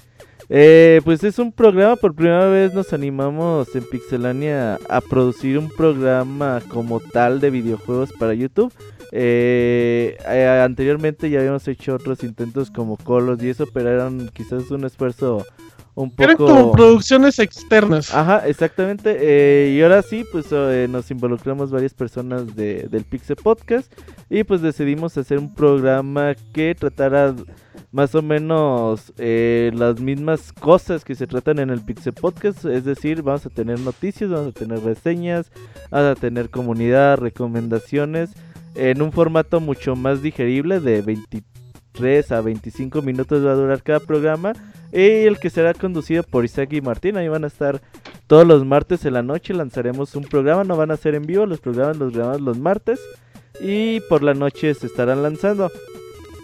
eh, 0.50 1.02
pues 1.04 1.24
es 1.24 1.38
un 1.40 1.52
programa, 1.52 1.96
por 1.98 2.16
primera 2.16 2.48
vez 2.48 2.74
nos 2.74 2.94
animamos 2.94 3.76
en 3.76 3.84
Pixelania 3.90 4.80
a 4.90 5.02
producir 5.02 5.58
un 5.58 5.70
programa 5.70 6.62
como 6.70 7.00
tal 7.00 7.40
de 7.42 7.50
videojuegos 7.50 8.12
para 8.14 8.34
YouTube. 8.34 8.72
Eh, 9.12 10.18
eh, 10.28 10.62
anteriormente 10.64 11.30
ya 11.30 11.40
habíamos 11.40 11.68
hecho 11.68 11.96
otros 11.96 12.24
intentos 12.24 12.72
como 12.72 12.98
Colos 12.98 13.42
y 13.44 13.50
eso, 13.50 13.66
pero 13.74 13.90
eran 13.90 14.30
quizás 14.34 14.70
un 14.72 14.86
esfuerzo 14.86 15.46
un 15.96 16.14
Eran 16.18 16.36
poco... 16.36 16.54
como 16.54 16.72
producciones 16.74 17.40
externas. 17.40 18.14
Ajá, 18.14 18.46
exactamente. 18.48 19.18
eh, 19.18 19.76
y 19.76 19.82
ahora 19.82 20.02
sí, 20.02 20.26
pues 20.32 20.48
eh, 20.52 20.88
nos 20.90 21.10
involucramos 21.10 21.72
varias 21.72 21.94
personas 21.94 22.54
de, 22.56 22.88
del 22.90 23.06
Pixel 23.06 23.38
Podcast 23.38 23.92
y 24.30 24.44
pues 24.44 24.62
decidimos 24.62 25.18
hacer 25.18 25.40
un 25.40 25.54
programa 25.54 26.36
que 26.54 26.76
tratara 26.76 27.34
más 27.94 28.14
o 28.14 28.22
menos 28.22 29.14
eh, 29.18 29.72
las 29.74 30.02
mismas 30.02 30.52
cosas 30.52 31.06
que 31.06 31.16
se 31.16 31.28
tratan 31.28 31.60
en 31.60 31.70
el 31.70 31.80
Pixel 31.80 32.14
Podcast. 32.14 32.66
Es 32.66 32.84
decir, 32.84 33.22
vamos 33.22 33.46
a 33.46 33.50
tener 33.50 33.80
noticias, 33.80 34.30
vamos 34.30 34.50
a 34.50 34.60
tener 34.60 34.82
reseñas, 34.82 35.50
vamos 35.90 36.18
a 36.18 36.20
tener 36.20 36.50
comunidad, 36.50 37.20
recomendaciones 37.20 38.32
en 38.76 39.02
un 39.02 39.12
formato 39.12 39.60
mucho 39.60 39.96
más 39.96 40.22
digerible 40.22 40.80
de 40.80 41.02
23 41.02 42.32
a 42.32 42.42
25 42.42 43.02
minutos 43.02 43.46
va 43.46 43.52
a 43.52 43.56
durar 43.56 43.82
cada 43.82 44.00
programa 44.00 44.54
y 44.92 45.26
el 45.26 45.40
que 45.40 45.50
será 45.50 45.74
conducido 45.74 46.24
por 46.24 46.46
Isaac 46.46 46.72
y 46.74 46.82
Martín. 46.82 47.18
Ahí 47.18 47.28
van 47.28 47.44
a 47.44 47.48
estar 47.48 47.82
todos 48.28 48.48
los 48.48 48.66
martes 48.66 49.06
en 49.06 49.14
la 49.14 49.24
noche. 49.24 49.54
Lanzaremos 49.54 50.16
un 50.16 50.24
programa. 50.24 50.64
No 50.64 50.78
van 50.78 50.92
a 50.92 50.98
ser 50.98 51.16
en 51.16 51.26
vivo. 51.26 51.46
Los 51.46 51.60
programas 51.60 51.98
los 51.98 52.14
grabamos 52.14 52.42
los 52.42 52.58
martes. 52.60 53.00
Y 53.60 54.00
por 54.02 54.24
la 54.24 54.34
noche 54.34 54.74
se 54.74 54.88
estarán 54.88 55.22
lanzando. 55.24 55.70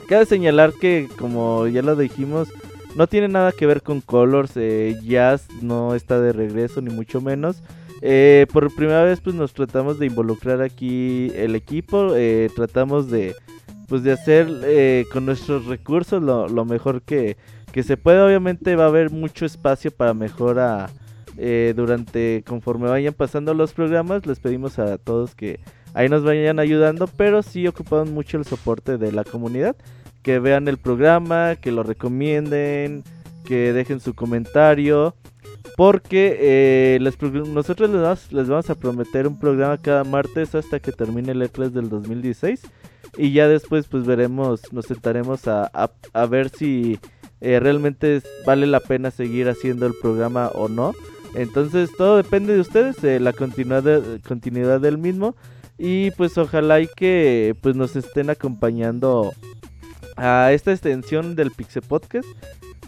Cabe 0.08 0.26
señalar 0.26 0.74
que, 0.74 1.08
como 1.18 1.68
ya 1.68 1.82
lo 1.82 1.96
dijimos, 1.96 2.50
no 2.96 3.08
tiene 3.08 3.30
nada 3.30 3.54
que 3.54 3.66
ver 3.66 3.82
con 3.82 4.02
Colors. 4.02 4.52
eh, 4.56 4.98
Jazz 5.04 5.48
no 5.62 5.96
está 5.96 6.20
de 6.20 6.34
regreso, 6.34 6.82
ni 6.82 6.94
mucho 6.94 7.22
menos. 7.22 7.64
Eh, 8.02 8.48
por 8.52 8.74
primera 8.74 9.04
vez, 9.04 9.22
pues 9.22 9.36
nos 9.36 9.54
tratamos 9.54 10.00
de 10.00 10.08
involucrar 10.08 10.62
aquí 10.62 11.32
el 11.36 11.56
equipo. 11.56 12.16
eh, 12.16 12.50
tratamos 12.56 13.10
de, 13.10 13.36
pues, 13.88 14.04
de 14.04 14.12
hacer 14.12 14.48
eh, 14.64 15.06
con 15.12 15.26
nuestros 15.26 15.66
recursos 15.66 16.22
lo, 16.22 16.66
mejor 16.66 17.02
que, 17.02 17.38
que 17.72 17.84
se 17.84 17.98
puede. 17.98 18.22
Obviamente 18.22 18.76
va 18.76 18.86
a 18.86 18.88
haber 18.88 19.12
mucho 19.12 19.46
espacio 19.46 19.92
para 19.92 20.14
mejora 20.14 20.90
eh, 21.38 21.74
durante 21.76 22.44
conforme 22.46 22.90
vayan 22.90 23.14
pasando 23.14 23.54
los 23.54 23.74
programas. 23.74 24.26
Les 24.26 24.40
pedimos 24.40 24.80
a 24.80 24.98
todos 24.98 25.36
que 25.36 25.60
ahí 25.94 26.10
nos 26.10 26.24
vayan 26.24 26.60
ayudando, 26.60 27.08
pero 27.08 27.42
sí 27.44 27.68
ocupamos 27.68 28.10
mucho 28.10 28.38
el 28.38 28.46
soporte 28.46 28.98
de 28.98 29.12
la 29.12 29.24
comunidad. 29.24 29.76
Que 30.24 30.40
vean 30.40 30.68
el 30.68 30.78
programa, 30.78 31.56
que 31.56 31.72
lo 31.72 31.84
recomienden, 31.84 33.04
que 33.44 33.74
dejen 33.74 34.00
su 34.00 34.14
comentario. 34.14 35.16
Porque 35.78 36.38
eh, 36.40 37.00
nosotros 37.00 37.90
les 37.90 38.02
vamos, 38.02 38.32
les 38.32 38.48
vamos 38.48 38.70
a 38.70 38.76
prometer 38.76 39.28
un 39.28 39.40
programa 39.40 39.78
cada 39.78 40.04
martes 40.04 40.56
hasta 40.56 40.80
que 40.80 40.92
termine 40.92 41.32
el 41.32 41.42
E3 41.42 41.70
del 41.70 41.90
2016. 41.90 42.62
Y 43.18 43.34
ya 43.34 43.48
después 43.48 43.88
pues 43.88 44.06
veremos, 44.06 44.72
nos 44.72 44.86
sentaremos 44.86 45.48
a, 45.48 45.70
ver 46.30 46.50
si 46.50 47.00
eh, 47.42 47.60
realmente 47.60 48.22
vale 48.46 48.68
la 48.68 48.80
pena 48.80 49.12
seguir 49.12 49.50
haciendo 49.50 49.86
el 49.86 49.94
programa 50.02 50.50
o 50.54 50.70
no. 50.70 50.94
Entonces 51.34 51.90
todo 51.98 52.18
depende 52.18 52.54
de 52.54 52.62
ustedes, 52.62 53.02
de 53.02 53.20
la 53.20 53.34
continuidad 53.34 54.82
del 54.82 54.98
mismo. 54.98 55.36
Y 55.78 56.12
pues 56.12 56.38
ojalá 56.38 56.80
y 56.80 56.88
que 56.88 57.56
pues 57.62 57.76
nos 57.76 57.96
estén 57.96 58.30
acompañando 58.30 59.34
a 60.16 60.52
esta 60.52 60.72
extensión 60.72 61.36
del 61.36 61.52
Pixel 61.52 61.82
Podcast. 61.82 62.28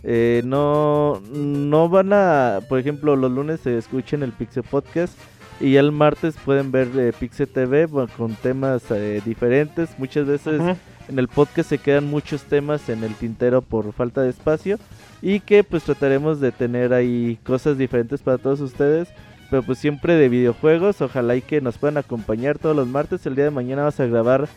Eh, 0.03 0.41
no, 0.45 1.21
no 1.31 1.89
van 1.89 2.11
a, 2.11 2.59
por 2.67 2.79
ejemplo, 2.79 3.15
los 3.15 3.31
lunes 3.31 3.61
se 3.61 3.77
escuchen 3.77 4.21
el 4.21 4.33
Pixel 4.33 4.63
Podcast 4.63 5.17
y 5.61 5.77
el 5.77 5.91
martes 5.91 6.35
pueden 6.43 6.71
ver 6.71 6.89
eh, 6.97 7.13
Pixel 7.17 7.47
TV 7.47 7.87
con 8.17 8.35
temas 8.35 8.83
eh, 8.91 9.21
diferentes. 9.25 9.97
Muchas 9.97 10.27
veces 10.27 10.61
en 11.07 11.19
el 11.19 11.27
podcast 11.27 11.69
se 11.69 11.77
quedan 11.77 12.09
muchos 12.09 12.43
temas 12.43 12.89
en 12.89 13.03
el 13.03 13.13
tintero 13.15 13.61
por 13.61 13.93
falta 13.93 14.21
de 14.21 14.29
espacio 14.29 14.77
y 15.21 15.39
que 15.39 15.63
pues 15.63 15.83
trataremos 15.83 16.41
de 16.41 16.51
tener 16.51 16.93
ahí 16.93 17.39
cosas 17.45 17.77
diferentes 17.77 18.21
para 18.21 18.37
todos 18.37 18.59
ustedes. 18.59 19.07
Pero 19.49 19.63
pues 19.63 19.77
siempre 19.77 20.15
de 20.15 20.29
videojuegos, 20.29 21.01
ojalá 21.01 21.35
y 21.35 21.41
que 21.41 21.61
nos 21.61 21.77
puedan 21.77 21.97
acompañar 21.97 22.57
todos 22.57 22.75
los 22.75 22.87
martes. 22.87 23.25
El 23.25 23.35
día 23.35 23.45
de 23.45 23.51
mañana 23.51 23.83
vamos 23.83 23.99
a 23.99 24.05
grabar 24.07 24.49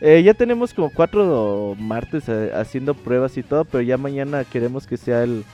eh, 0.00 0.22
ya 0.22 0.34
tenemos 0.34 0.74
como 0.74 0.90
cuatro 0.90 1.76
martes 1.78 2.24
eh, 2.28 2.50
haciendo 2.54 2.94
pruebas 2.94 3.36
y 3.36 3.42
todo, 3.42 3.64
pero 3.64 3.82
ya 3.82 3.96
mañana 3.96 4.44
queremos 4.44 4.86
que 4.86 4.96
sea 4.96 5.22
el, 5.22 5.44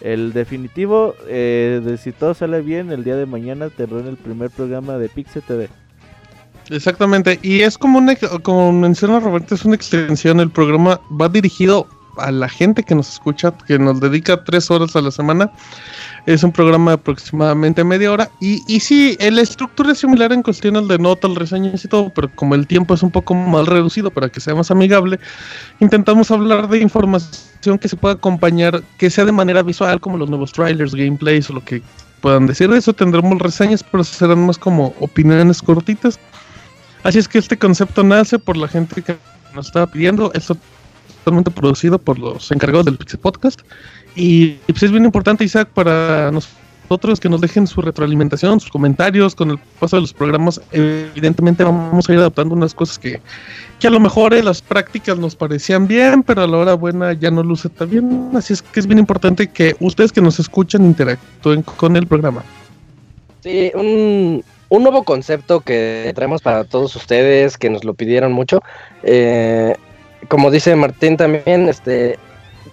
el 0.00 0.32
definitivo. 0.32 1.14
Eh, 1.26 1.80
de 1.84 1.96
si 1.98 2.12
todo 2.12 2.34
sale 2.34 2.60
bien, 2.60 2.90
el 2.92 3.04
día 3.04 3.16
de 3.16 3.26
mañana 3.26 3.68
tendrán 3.70 4.06
el 4.06 4.16
primer 4.16 4.50
programa 4.50 4.98
de 4.98 5.08
Pixel 5.08 5.42
TV. 5.42 5.68
Exactamente, 6.70 7.38
y 7.42 7.60
es 7.60 7.78
como 7.78 7.98
una, 7.98 8.14
como 8.42 8.72
menciona 8.72 9.20
Roberto, 9.20 9.54
es 9.54 9.64
una 9.64 9.74
extensión, 9.74 10.38
el 10.38 10.50
programa 10.50 11.00
va 11.18 11.28
dirigido 11.30 11.88
a 12.18 12.30
la 12.30 12.48
gente 12.48 12.82
que 12.82 12.94
nos 12.94 13.10
escucha, 13.10 13.54
que 13.66 13.78
nos 13.78 14.00
dedica 14.00 14.44
tres 14.44 14.70
horas 14.70 14.94
a 14.94 15.00
la 15.00 15.10
semana, 15.10 15.50
es 16.34 16.42
un 16.42 16.52
programa 16.52 16.90
de 16.90 16.94
aproximadamente 16.96 17.82
media 17.84 18.12
hora, 18.12 18.30
y, 18.40 18.62
y 18.66 18.80
sí, 18.80 19.16
la 19.18 19.40
estructura 19.40 19.92
es 19.92 19.98
similar 19.98 20.32
en 20.32 20.42
cuestiones 20.42 20.86
de 20.86 20.98
notas, 20.98 21.34
reseñas 21.34 21.84
y 21.84 21.88
todo, 21.88 22.10
pero 22.10 22.30
como 22.34 22.54
el 22.54 22.66
tiempo 22.66 22.92
es 22.92 23.02
un 23.02 23.10
poco 23.10 23.34
más 23.34 23.66
reducido 23.66 24.10
para 24.10 24.28
que 24.28 24.40
sea 24.40 24.54
más 24.54 24.70
amigable, 24.70 25.18
intentamos 25.80 26.30
hablar 26.30 26.68
de 26.68 26.80
información 26.80 27.78
que 27.80 27.88
se 27.88 27.96
pueda 27.96 28.14
acompañar, 28.14 28.82
que 28.98 29.08
sea 29.08 29.24
de 29.24 29.32
manera 29.32 29.62
visual, 29.62 30.00
como 30.00 30.18
los 30.18 30.28
nuevos 30.28 30.52
trailers, 30.52 30.94
gameplays 30.94 31.48
o 31.48 31.54
lo 31.54 31.64
que 31.64 31.82
puedan 32.20 32.46
decir 32.46 32.68
de 32.68 32.78
eso, 32.78 32.92
tendremos 32.92 33.38
reseñas, 33.38 33.82
pero 33.82 34.04
serán 34.04 34.44
más 34.44 34.58
como 34.58 34.94
opiniones 35.00 35.62
cortitas. 35.62 36.18
Así 37.04 37.18
es 37.18 37.28
que 37.28 37.38
este 37.38 37.56
concepto 37.56 38.02
nace 38.02 38.38
por 38.38 38.56
la 38.56 38.68
gente 38.68 39.00
que 39.02 39.16
nos 39.54 39.68
estaba 39.68 39.86
pidiendo. 39.86 40.30
Es 40.34 40.50
totalmente 41.24 41.50
producido 41.50 41.98
por 41.98 42.18
los 42.18 42.50
encargados 42.50 42.86
del 42.86 42.96
Pixel 42.96 43.20
Podcast. 43.20 43.60
Y, 44.18 44.58
pues 44.66 44.82
es 44.82 44.90
bien 44.90 45.04
importante, 45.04 45.44
Isaac, 45.44 45.68
para 45.72 46.32
nosotros 46.32 47.20
que 47.20 47.28
nos 47.28 47.40
dejen 47.40 47.68
su 47.68 47.80
retroalimentación, 47.80 48.58
sus 48.58 48.68
comentarios. 48.68 49.36
Con 49.36 49.52
el 49.52 49.58
paso 49.78 49.94
de 49.94 50.02
los 50.02 50.12
programas, 50.12 50.60
evidentemente 50.72 51.62
vamos 51.62 52.08
a 52.08 52.12
ir 52.12 52.18
adaptando 52.18 52.52
unas 52.52 52.74
cosas 52.74 52.98
que, 52.98 53.20
que 53.78 53.86
a 53.86 53.90
lo 53.90 54.00
mejor 54.00 54.34
en 54.34 54.44
las 54.44 54.60
prácticas 54.60 55.18
nos 55.18 55.36
parecían 55.36 55.86
bien, 55.86 56.24
pero 56.24 56.42
a 56.42 56.48
la 56.48 56.56
hora 56.56 56.74
buena 56.74 57.12
ya 57.12 57.30
no 57.30 57.44
luce 57.44 57.68
tan 57.68 57.90
bien. 57.90 58.30
Así 58.34 58.54
es 58.54 58.60
que 58.60 58.80
es 58.80 58.88
bien 58.88 58.98
importante 58.98 59.46
que 59.46 59.76
ustedes 59.78 60.10
que 60.10 60.20
nos 60.20 60.40
escuchan 60.40 60.84
interactúen 60.84 61.62
con 61.62 61.94
el 61.94 62.08
programa. 62.08 62.42
Sí, 63.44 63.70
un, 63.72 64.42
un 64.68 64.82
nuevo 64.82 65.04
concepto 65.04 65.60
que 65.60 66.10
traemos 66.16 66.42
para 66.42 66.64
todos 66.64 66.96
ustedes, 66.96 67.56
que 67.56 67.70
nos 67.70 67.84
lo 67.84 67.94
pidieron 67.94 68.32
mucho. 68.32 68.62
Eh, 69.04 69.76
como 70.26 70.50
dice 70.50 70.74
Martín 70.74 71.16
también, 71.16 71.68
este, 71.68 72.18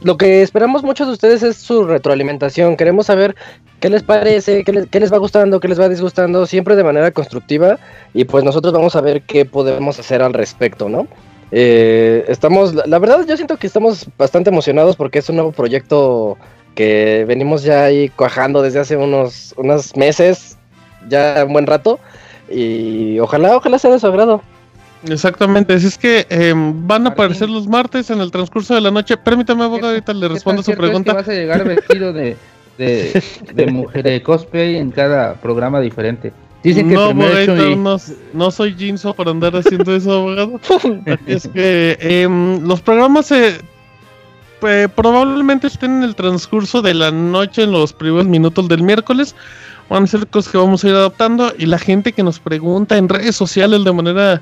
lo 0.02 0.18
que 0.18 0.42
esperamos 0.42 0.84
mucho 0.84 1.06
de 1.06 1.12
ustedes 1.12 1.44
es 1.44 1.58
su 1.58 1.86
retroalimentación. 1.86 2.78
Queremos 2.78 3.08
saber 3.08 3.36
qué 3.80 3.90
les 3.90 4.04
parece, 4.04 4.64
qué 4.64 5.00
les, 5.00 5.14
va 5.14 5.18
gustando, 5.18 5.60
qué 5.60 5.68
les 5.68 5.80
va 5.80 5.90
disgustando, 5.90 6.46
siempre 6.46 6.75
de 6.75 6.84
manera 6.84 7.12
constructiva. 7.12 7.80
Y 8.14 8.25
pues 8.25 8.44
nosotros 8.44 8.74
vamos 8.74 8.96
a 8.96 9.02
ver 9.02 9.22
qué 9.24 9.46
podemos 9.46 10.00
hacer 10.00 10.22
al 10.22 10.34
respecto, 10.34 10.90
¿no? 10.90 11.08
Eh, 11.52 12.25
estamos, 12.28 12.74
la 12.74 13.00
verdad 13.00 13.25
yo 13.28 13.36
siento 13.36 13.58
que 13.58 13.68
estamos 13.68 14.08
bastante 14.18 14.50
emocionados 14.50 14.96
porque 14.96 15.20
es 15.20 15.30
un 15.30 15.36
nuevo 15.36 15.52
proyecto 15.52 16.38
que 16.74 17.24
venimos 17.28 17.64
ya 17.64 17.86
ahí 17.86 18.10
cuajando 18.10 18.62
desde 18.62 18.80
hace 18.80 18.98
unos, 18.98 19.54
unos 19.58 19.96
meses, 19.96 20.58
ya 21.08 21.44
un 21.46 21.54
buen 21.54 21.68
rato, 21.68 22.00
y 22.50 23.20
ojalá, 23.20 23.56
ojalá 23.56 23.80
sea 23.80 23.92
de 23.92 24.00
su 24.00 24.08
agrado. 24.08 24.42
Exactamente, 25.08 25.74
así 25.74 25.88
es 25.88 25.98
que 25.98 26.26
eh, 26.30 26.54
van 26.56 27.06
a 27.06 27.10
aparecer 27.12 27.50
los 27.50 27.68
martes 27.68 28.10
en 28.10 28.22
el 28.22 28.32
transcurso 28.32 28.74
de 28.76 28.82
la 28.82 28.92
noche. 28.92 29.18
Permítame, 29.18 29.64
abogado, 29.64 29.90
ahorita 29.90 30.14
le 30.14 30.28
respondo 30.28 30.64
su 30.64 30.72
pregunta. 30.74 31.12
Es 31.12 31.18
que 31.18 31.22
vas 31.22 31.30
a 31.30 31.34
llegar 31.34 31.64
vestido 31.64 32.14
de, 32.14 32.38
de, 32.78 33.24
de 33.54 33.66
mujer, 33.72 34.04
de 34.04 34.24
cosplay 34.24 34.78
en 34.78 34.92
cada 34.92 35.36
programa 35.36 35.80
diferente. 35.80 36.34
Dicen 36.64 36.90
que 36.90 36.96
no, 36.96 37.04
abogado, 37.06 37.70
y- 37.72 37.76
no, 37.76 37.98
no 38.34 38.52
soy 38.52 38.74
Jinso 38.74 39.14
para 39.14 39.30
andar 39.32 39.56
haciendo 39.56 39.96
eso, 39.96 40.14
abogado. 40.14 40.60
Es 41.28 41.48
que 41.48 41.98
em, 42.00 42.64
los 42.68 42.82
programas 42.82 43.28
se 43.28 43.60
probablemente 44.96 45.68
estén 45.68 45.98
en 45.98 46.04
el 46.04 46.16
transcurso 46.16 46.82
de 46.82 46.96
la 46.96 47.12
noche, 47.12 47.64
en 47.64 47.72
los 47.72 47.94
primeros 47.94 48.26
minutos 48.26 48.68
del 48.68 48.82
miércoles. 48.82 49.36
Van 49.90 50.06
a 50.06 50.08
ser 50.08 50.26
cosas 50.26 50.52
que 50.52 50.58
vamos 50.58 50.84
a 50.84 50.88
ir 50.90 50.96
adaptando. 50.96 51.54
Y 51.58 51.68
la 51.68 51.78
gente 51.78 52.14
que 52.14 52.24
nos 52.24 52.40
pregunta 52.40 52.98
en 52.98 53.08
redes 53.10 53.36
sociales 53.36 53.84
de 53.84 53.92
manera 53.94 54.42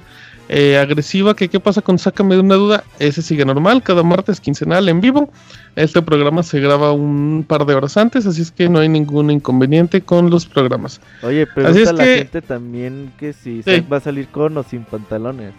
eh, 0.50 0.78
agresiva 0.78 1.36
que 1.36 1.48
qué 1.50 1.60
pasa 1.60 1.82
con 1.82 1.98
Sácame 1.98 2.36
de 2.36 2.42
una 2.42 2.56
duda, 2.56 2.84
ese 3.00 3.22
sigue 3.22 3.46
normal, 3.46 3.82
cada 3.84 4.04
martes 4.04 4.40
quincenal 4.40 4.88
en 4.90 5.02
vivo. 5.02 5.30
Este 5.76 6.02
programa 6.02 6.44
se 6.44 6.60
graba 6.60 6.92
un 6.92 7.44
par 7.48 7.66
de 7.66 7.74
horas 7.74 7.98
antes, 7.98 8.26
así 8.28 8.42
es 8.44 8.52
que 8.52 8.70
no 8.70 8.80
hay 8.80 8.90
ningún 8.90 9.32
inconveniente 9.32 10.02
con 10.02 10.30
los 10.30 10.46
programas. 10.46 11.02
Oye, 11.24 11.44
Así 11.44 11.52
pregunta 11.56 11.80
es 11.82 11.88
a 11.90 11.94
la 11.94 12.04
que- 12.04 12.18
gente 12.18 12.42
también 12.42 13.12
que 13.18 13.34
si 13.34 13.64
Sí. 13.64 13.78
Zack 13.78 13.92
va 13.92 13.98
a 13.98 14.02
salir 14.02 14.28
con 14.28 14.56
o 14.58 14.64
sin 14.64 14.84
pantalones. 14.84 15.54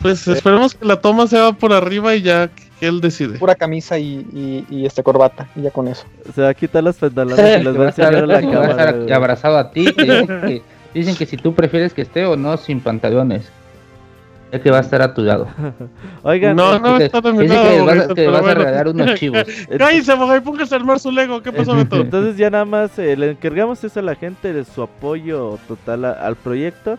Pues 0.00 0.26
esperemos 0.28 0.74
que 0.74 0.86
la 0.86 0.96
toma 1.00 1.26
se 1.26 1.38
va 1.38 1.52
por 1.52 1.74
arriba 1.74 2.14
y 2.16 2.22
ya 2.22 2.48
que 2.48 2.86
él 2.88 3.02
decide. 3.02 3.38
Pura 3.38 3.54
camisa 3.54 3.98
y, 3.98 4.26
y, 4.32 4.64
y, 4.70 4.86
este 4.86 5.02
corbata, 5.02 5.46
y 5.54 5.60
ya 5.60 5.70
con 5.70 5.88
eso. 5.88 6.04
Se 6.34 6.40
va 6.40 6.48
a 6.48 6.54
quitar 6.54 6.82
los 6.82 6.96
pantalones 6.96 7.60
y 7.60 7.62
los 7.62 7.76
va 7.78 7.84
a 7.84 7.88
enseñar 7.88 8.14
a 8.14 8.26
la 8.26 8.40
cámara. 8.40 9.16
abrazado 9.16 9.58
a 9.58 9.70
ti. 9.70 9.92
te 9.92 10.02
Dicen 10.04 10.26
que, 10.26 10.62
dicen 10.94 11.16
que 11.16 11.26
si 11.26 11.36
tú 11.36 11.54
prefieres 11.54 11.92
que 11.92 12.00
esté 12.00 12.24
o 12.24 12.36
no 12.36 12.56
sin 12.56 12.80
pantalones. 12.80 13.42
Es 14.52 14.60
que 14.60 14.70
va 14.70 14.78
a 14.78 14.80
estar 14.80 15.00
a 15.02 15.14
tu 15.14 15.22
lado. 15.22 15.48
Oigan, 16.22 16.56
No, 16.56 16.74
eh, 16.76 16.80
no 16.80 16.92
Dice- 16.94 17.06
está 17.06 17.20
lado, 17.20 17.38
que 17.38 17.48
vas, 17.82 18.14
que 18.14 18.26
vas 18.28 18.44
a 18.46 18.54
regalar 18.54 18.88
unos 18.88 19.14
chivos. 19.14 19.44
Cállese, 19.78 20.12
y 20.36 20.40
póngase 20.40 20.74
a 20.74 20.78
armar 20.78 20.98
su 21.00 21.10
Lego. 21.10 21.42
¿Qué 21.42 21.52
pasó, 21.52 21.74
Beto? 21.74 21.96
Entonces 21.96 22.36
ya 22.36 22.50
nada 22.50 22.64
más 22.64 22.98
eh, 22.98 23.16
le 23.16 23.30
encargamos 23.30 23.82
eso 23.84 24.00
a 24.00 24.02
la 24.02 24.14
gente 24.14 24.52
de 24.52 24.64
su 24.64 24.82
apoyo 24.82 25.58
total 25.68 26.04
a- 26.04 26.12
al 26.12 26.36
proyecto. 26.36 26.98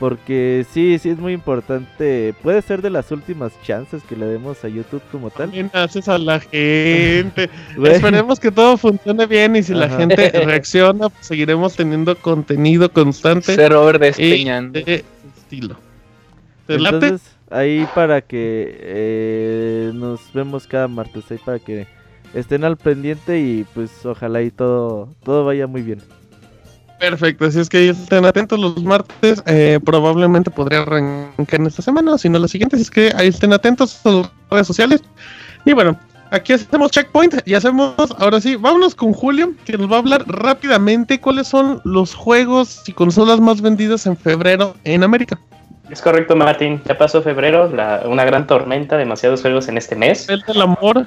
Porque 0.00 0.66
sí, 0.72 0.98
sí 0.98 1.08
es 1.10 1.18
muy 1.18 1.32
importante. 1.32 2.34
Puede 2.42 2.62
ser 2.62 2.82
de 2.82 2.90
las 2.90 3.12
últimas 3.12 3.52
chances 3.62 4.02
que 4.02 4.16
le 4.16 4.26
demos 4.26 4.62
a 4.64 4.68
YouTube 4.68 5.00
como 5.12 5.30
tal. 5.30 5.46
También 5.46 5.70
haces 5.72 6.08
a 6.08 6.18
la 6.18 6.40
gente. 6.40 7.48
Esperemos 7.84 8.40
que 8.40 8.50
todo 8.50 8.76
funcione 8.76 9.24
bien 9.26 9.54
y 9.54 9.62
si 9.62 9.72
la 9.72 9.88
gente 9.88 10.30
reacciona, 10.44 11.08
pues 11.08 11.26
seguiremos 11.26 11.76
teniendo 11.76 12.16
contenido 12.16 12.90
constante 12.90 13.54
Ser 13.54 13.72
over 13.72 13.94
y 14.18 14.44
de 14.44 15.04
estilo. 15.38 15.76
Entonces, 16.68 17.22
ahí 17.50 17.86
para 17.94 18.20
que 18.20 18.78
eh, 18.80 19.90
nos 19.94 20.32
vemos 20.32 20.66
cada 20.66 20.88
martes, 20.88 21.30
ahí 21.30 21.38
para 21.44 21.58
que 21.58 21.86
estén 22.32 22.64
al 22.64 22.76
pendiente 22.76 23.38
y 23.40 23.64
pues 23.74 24.04
ojalá 24.04 24.42
y 24.42 24.50
todo, 24.50 25.08
todo 25.22 25.44
vaya 25.44 25.66
muy 25.66 25.82
bien. 25.82 26.00
Perfecto, 26.98 27.44
así 27.44 27.60
es 27.60 27.68
que 27.68 27.90
estén 27.90 28.24
atentos 28.24 28.58
los 28.58 28.82
martes. 28.82 29.42
eh, 29.46 29.78
probablemente 29.84 30.50
podría 30.50 30.82
arrancar 30.82 31.60
en 31.60 31.66
esta 31.66 31.82
semana, 31.82 32.14
o 32.14 32.18
si 32.18 32.28
no 32.28 32.38
la 32.38 32.48
siguiente. 32.48 32.76
Así 32.76 32.84
es 32.84 32.90
que 32.90 33.12
ahí 33.14 33.28
estén 33.28 33.52
atentos 33.52 34.00
a 34.06 34.10
sus 34.10 34.30
redes 34.50 34.66
sociales. 34.66 35.02
Y 35.66 35.72
bueno, 35.72 35.98
aquí 36.30 36.52
hacemos 36.52 36.90
checkpoint 36.90 37.46
y 37.46 37.54
hacemos, 37.54 37.94
ahora 38.18 38.40
sí, 38.40 38.56
vámonos 38.56 38.94
con 38.94 39.12
Julio, 39.12 39.52
que 39.64 39.76
nos 39.76 39.90
va 39.90 39.96
a 39.96 39.98
hablar 39.98 40.24
rápidamente 40.26 41.20
cuáles 41.20 41.48
son 41.48 41.80
los 41.84 42.14
juegos 42.14 42.82
y 42.86 42.92
consolas 42.92 43.40
más 43.40 43.60
vendidas 43.60 44.06
en 44.06 44.16
febrero 44.16 44.74
en 44.84 45.02
América. 45.02 45.38
Es 45.94 46.02
correcto, 46.02 46.34
Martín. 46.34 46.82
Ya 46.86 46.98
pasó 46.98 47.22
febrero, 47.22 47.70
la- 47.72 48.02
una 48.06 48.24
gran 48.24 48.46
tormenta, 48.48 48.96
demasiados 48.96 49.42
juegos 49.42 49.68
en 49.68 49.78
este 49.78 49.94
mes. 49.94 50.28
El 50.28 50.40
del 50.42 50.60
amor. 50.60 51.06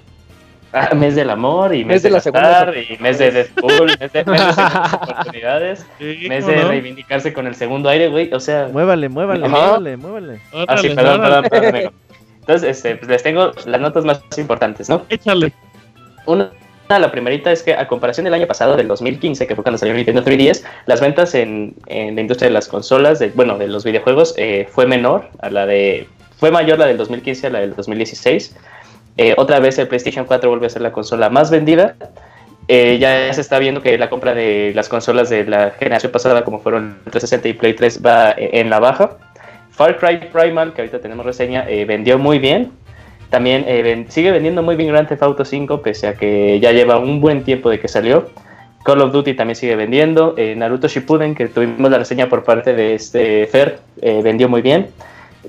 Ah, 0.73 0.93
mes 0.95 1.15
del 1.15 1.29
amor 1.29 1.73
y 1.75 1.79
mes, 1.85 1.95
Mes 1.95 2.03
de 2.03 2.09
de 2.09 2.13
la 2.15 2.19
segunda 2.21 2.71
y 2.77 2.97
mes 3.01 3.17
de 3.17 3.31
Deadpool, 3.31 3.87
mes 3.99 4.11
de, 4.13 4.25
mes 4.25 4.55
de 4.55 4.63
oportunidades, 5.01 5.85
Sí, 5.97 6.25
mes 6.29 6.43
¿cómo 6.45 6.55
de 6.57 6.63
no? 6.63 6.67
reivindicarse 6.69 7.33
con 7.33 7.47
el 7.47 7.55
segundo 7.55 7.89
aire, 7.89 8.07
güey. 8.09 8.33
O 8.33 8.39
sea, 8.39 8.69
Muévale, 8.71 9.09
muévale, 9.09 9.47
muévale, 9.47 9.97
muévale. 9.97 10.39
ah, 10.67 10.77
sí, 10.77 10.89
perdón, 10.89 11.21
perdón, 11.21 11.45
perdón. 11.49 11.91
Entonces, 12.41 12.69
este, 12.77 12.95
pues 12.95 13.09
les 13.09 13.23
tengo 13.23 13.51
las 13.65 13.81
notas 13.81 14.05
más 14.05 14.21
importantes, 14.37 14.87
¿no? 14.89 15.03
Échale. 15.09 15.51
Una, 16.25 16.49
la 16.89 17.11
primerita 17.11 17.51
es 17.51 17.63
que 17.63 17.73
a 17.73 17.87
comparación 17.87 18.23
del 18.23 18.33
año 18.33 18.47
pasado, 18.47 18.75
del 18.75 18.87
2015, 18.87 19.45
que 19.45 19.55
fue 19.55 19.63
cuando 19.63 19.77
salió 19.77 19.93
Nintendo 19.93 20.23
3DS, 20.23 20.63
las 20.85 21.01
ventas 21.01 21.35
en, 21.35 21.75
en 21.87 22.15
la 22.15 22.21
industria 22.21 22.47
de 22.47 22.53
las 22.53 22.67
consolas, 22.67 23.21
bueno, 23.35 23.57
de 23.57 23.67
los 23.67 23.83
videojuegos, 23.83 24.33
eh, 24.37 24.67
fue 24.71 24.85
menor 24.87 25.29
a 25.39 25.49
la 25.49 25.65
de... 25.65 26.07
Fue 26.37 26.51
mayor 26.51 26.77
la 26.79 26.85
del 26.85 26.97
2015 26.97 27.47
a 27.47 27.49
la 27.49 27.59
del 27.59 27.75
2016. 27.75 28.55
Eh, 29.17 29.33
otra 29.37 29.59
vez 29.59 29.77
el 29.79 29.87
PlayStation 29.87 30.25
4 30.25 30.49
vuelve 30.49 30.67
a 30.67 30.69
ser 30.69 30.81
la 30.81 30.91
consola 30.91 31.29
más 31.29 31.49
vendida. 31.49 31.95
Eh, 32.67 32.97
ya 32.99 33.33
se 33.33 33.41
está 33.41 33.59
viendo 33.59 33.81
que 33.81 33.97
la 33.97 34.09
compra 34.09 34.33
de 34.33 34.71
las 34.75 34.89
consolas 34.89 35.29
de 35.29 35.45
la 35.45 35.71
generación 35.71 36.11
pasada, 36.11 36.43
como 36.43 36.59
fueron 36.59 36.99
el 37.05 37.11
360 37.11 37.47
y 37.47 37.53
Play 37.53 37.73
3, 37.73 38.05
va 38.05 38.33
en 38.37 38.69
la 38.69 38.79
baja. 38.79 39.17
Far 39.71 39.97
Cry 39.97 40.29
Primal, 40.31 40.73
que 40.73 40.81
ahorita 40.81 40.99
tenemos 40.99 41.25
reseña, 41.25 41.65
eh, 41.69 41.85
vendió 41.85 42.17
muy 42.17 42.39
bien. 42.39 42.71
También 43.29 43.65
eh, 43.67 43.81
ven- 43.81 44.05
sigue 44.09 44.31
vendiendo 44.31 44.61
muy 44.63 44.75
bien 44.75 44.89
Grand 44.89 45.07
Theft 45.07 45.23
Auto 45.23 45.43
5, 45.45 45.81
pese 45.81 46.07
a 46.07 46.13
que 46.15 46.59
ya 46.59 46.71
lleva 46.71 46.97
un 46.97 47.19
buen 47.19 47.43
tiempo 47.43 47.69
de 47.69 47.79
que 47.79 47.87
salió. 47.87 48.29
Call 48.83 49.01
of 49.01 49.11
Duty 49.11 49.33
también 49.33 49.55
sigue 49.55 49.75
vendiendo. 49.75 50.33
Eh, 50.37 50.55
Naruto 50.55 50.87
Shippuden, 50.87 51.35
que 51.35 51.47
tuvimos 51.47 51.91
la 51.91 51.97
reseña 51.97 52.29
por 52.29 52.43
parte 52.45 52.73
de 52.73 52.95
este 52.95 53.45
Fer, 53.47 53.79
eh, 54.01 54.21
vendió 54.23 54.47
muy 54.47 54.61
bien. 54.61 54.87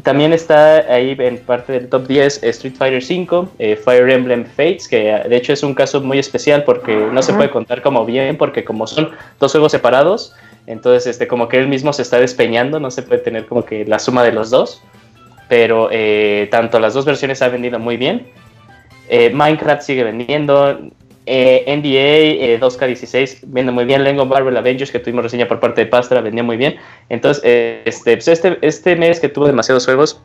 También 0.03 0.33
está 0.33 0.77
ahí 0.93 1.17
en 1.19 1.39
parte 1.39 1.73
del 1.73 1.89
top 1.89 2.07
10 2.07 2.43
eh, 2.43 2.49
Street 2.51 2.75
Fighter 2.77 3.03
5, 3.03 3.49
Fire 3.85 4.11
Emblem 4.11 4.45
Fates, 4.45 4.87
que 4.89 5.11
eh, 5.11 5.23
de 5.29 5.37
hecho 5.37 5.53
es 5.53 5.63
un 5.63 5.75
caso 5.75 6.01
muy 6.01 6.19
especial 6.19 6.65
porque 6.65 6.95
no 7.13 7.23
se 7.23 7.33
puede 7.33 7.51
contar 7.51 7.81
como 7.83 8.05
bien, 8.05 8.37
porque 8.37 8.65
como 8.65 8.87
son 8.89 9.11
dos 9.41 9.53
juegos 9.53 9.73
separados, 9.73 10.35
entonces 10.67 11.07
este 11.07 11.27
como 11.27 11.49
que 11.49 11.59
él 11.59 11.69
mismo 11.69 11.93
se 11.93 12.03
está 12.03 12.19
despeñando, 12.21 12.79
no 12.81 12.91
se 12.91 13.03
puede 13.03 13.21
tener 13.23 13.47
como 13.47 13.65
que 13.65 13.85
la 13.87 13.99
suma 13.99 14.23
de 14.23 14.33
los 14.33 14.51
dos, 14.51 14.83
pero 15.49 15.89
eh, 15.91 16.49
tanto 16.51 16.79
las 16.79 16.95
dos 16.95 17.05
versiones 17.05 17.43
han 17.43 17.53
vendido 17.53 17.79
muy 17.79 17.97
bien. 17.97 18.27
Eh, 19.09 19.31
Minecraft 19.31 19.83
sigue 19.83 20.05
vendiendo, 20.05 20.79
eh, 21.31 21.65
NBA 21.67 22.55
eh, 22.55 22.59
2K16 22.59 23.41
vende 23.49 23.71
muy 23.71 23.85
bien, 23.85 24.03
Lego 24.03 24.25
Marvel 24.25 24.57
Avengers 24.57 24.91
que 24.91 24.99
tuvimos 24.99 25.25
reseña 25.25 25.47
por 25.47 25.61
parte 25.61 25.83
de 25.83 25.87
Pastra 25.87 26.23
vendió 26.23 26.43
muy 26.43 26.57
bien. 26.57 26.77
Entonces, 27.11 27.43
eh, 27.45 27.83
este, 27.85 28.17
pues 28.17 28.29
este, 28.29 28.59
este 28.63 28.97
mes 28.97 29.21
que 29.21 29.29
tuvo 29.29 29.47
demasiados 29.47 29.85
juegos, 29.85 30.23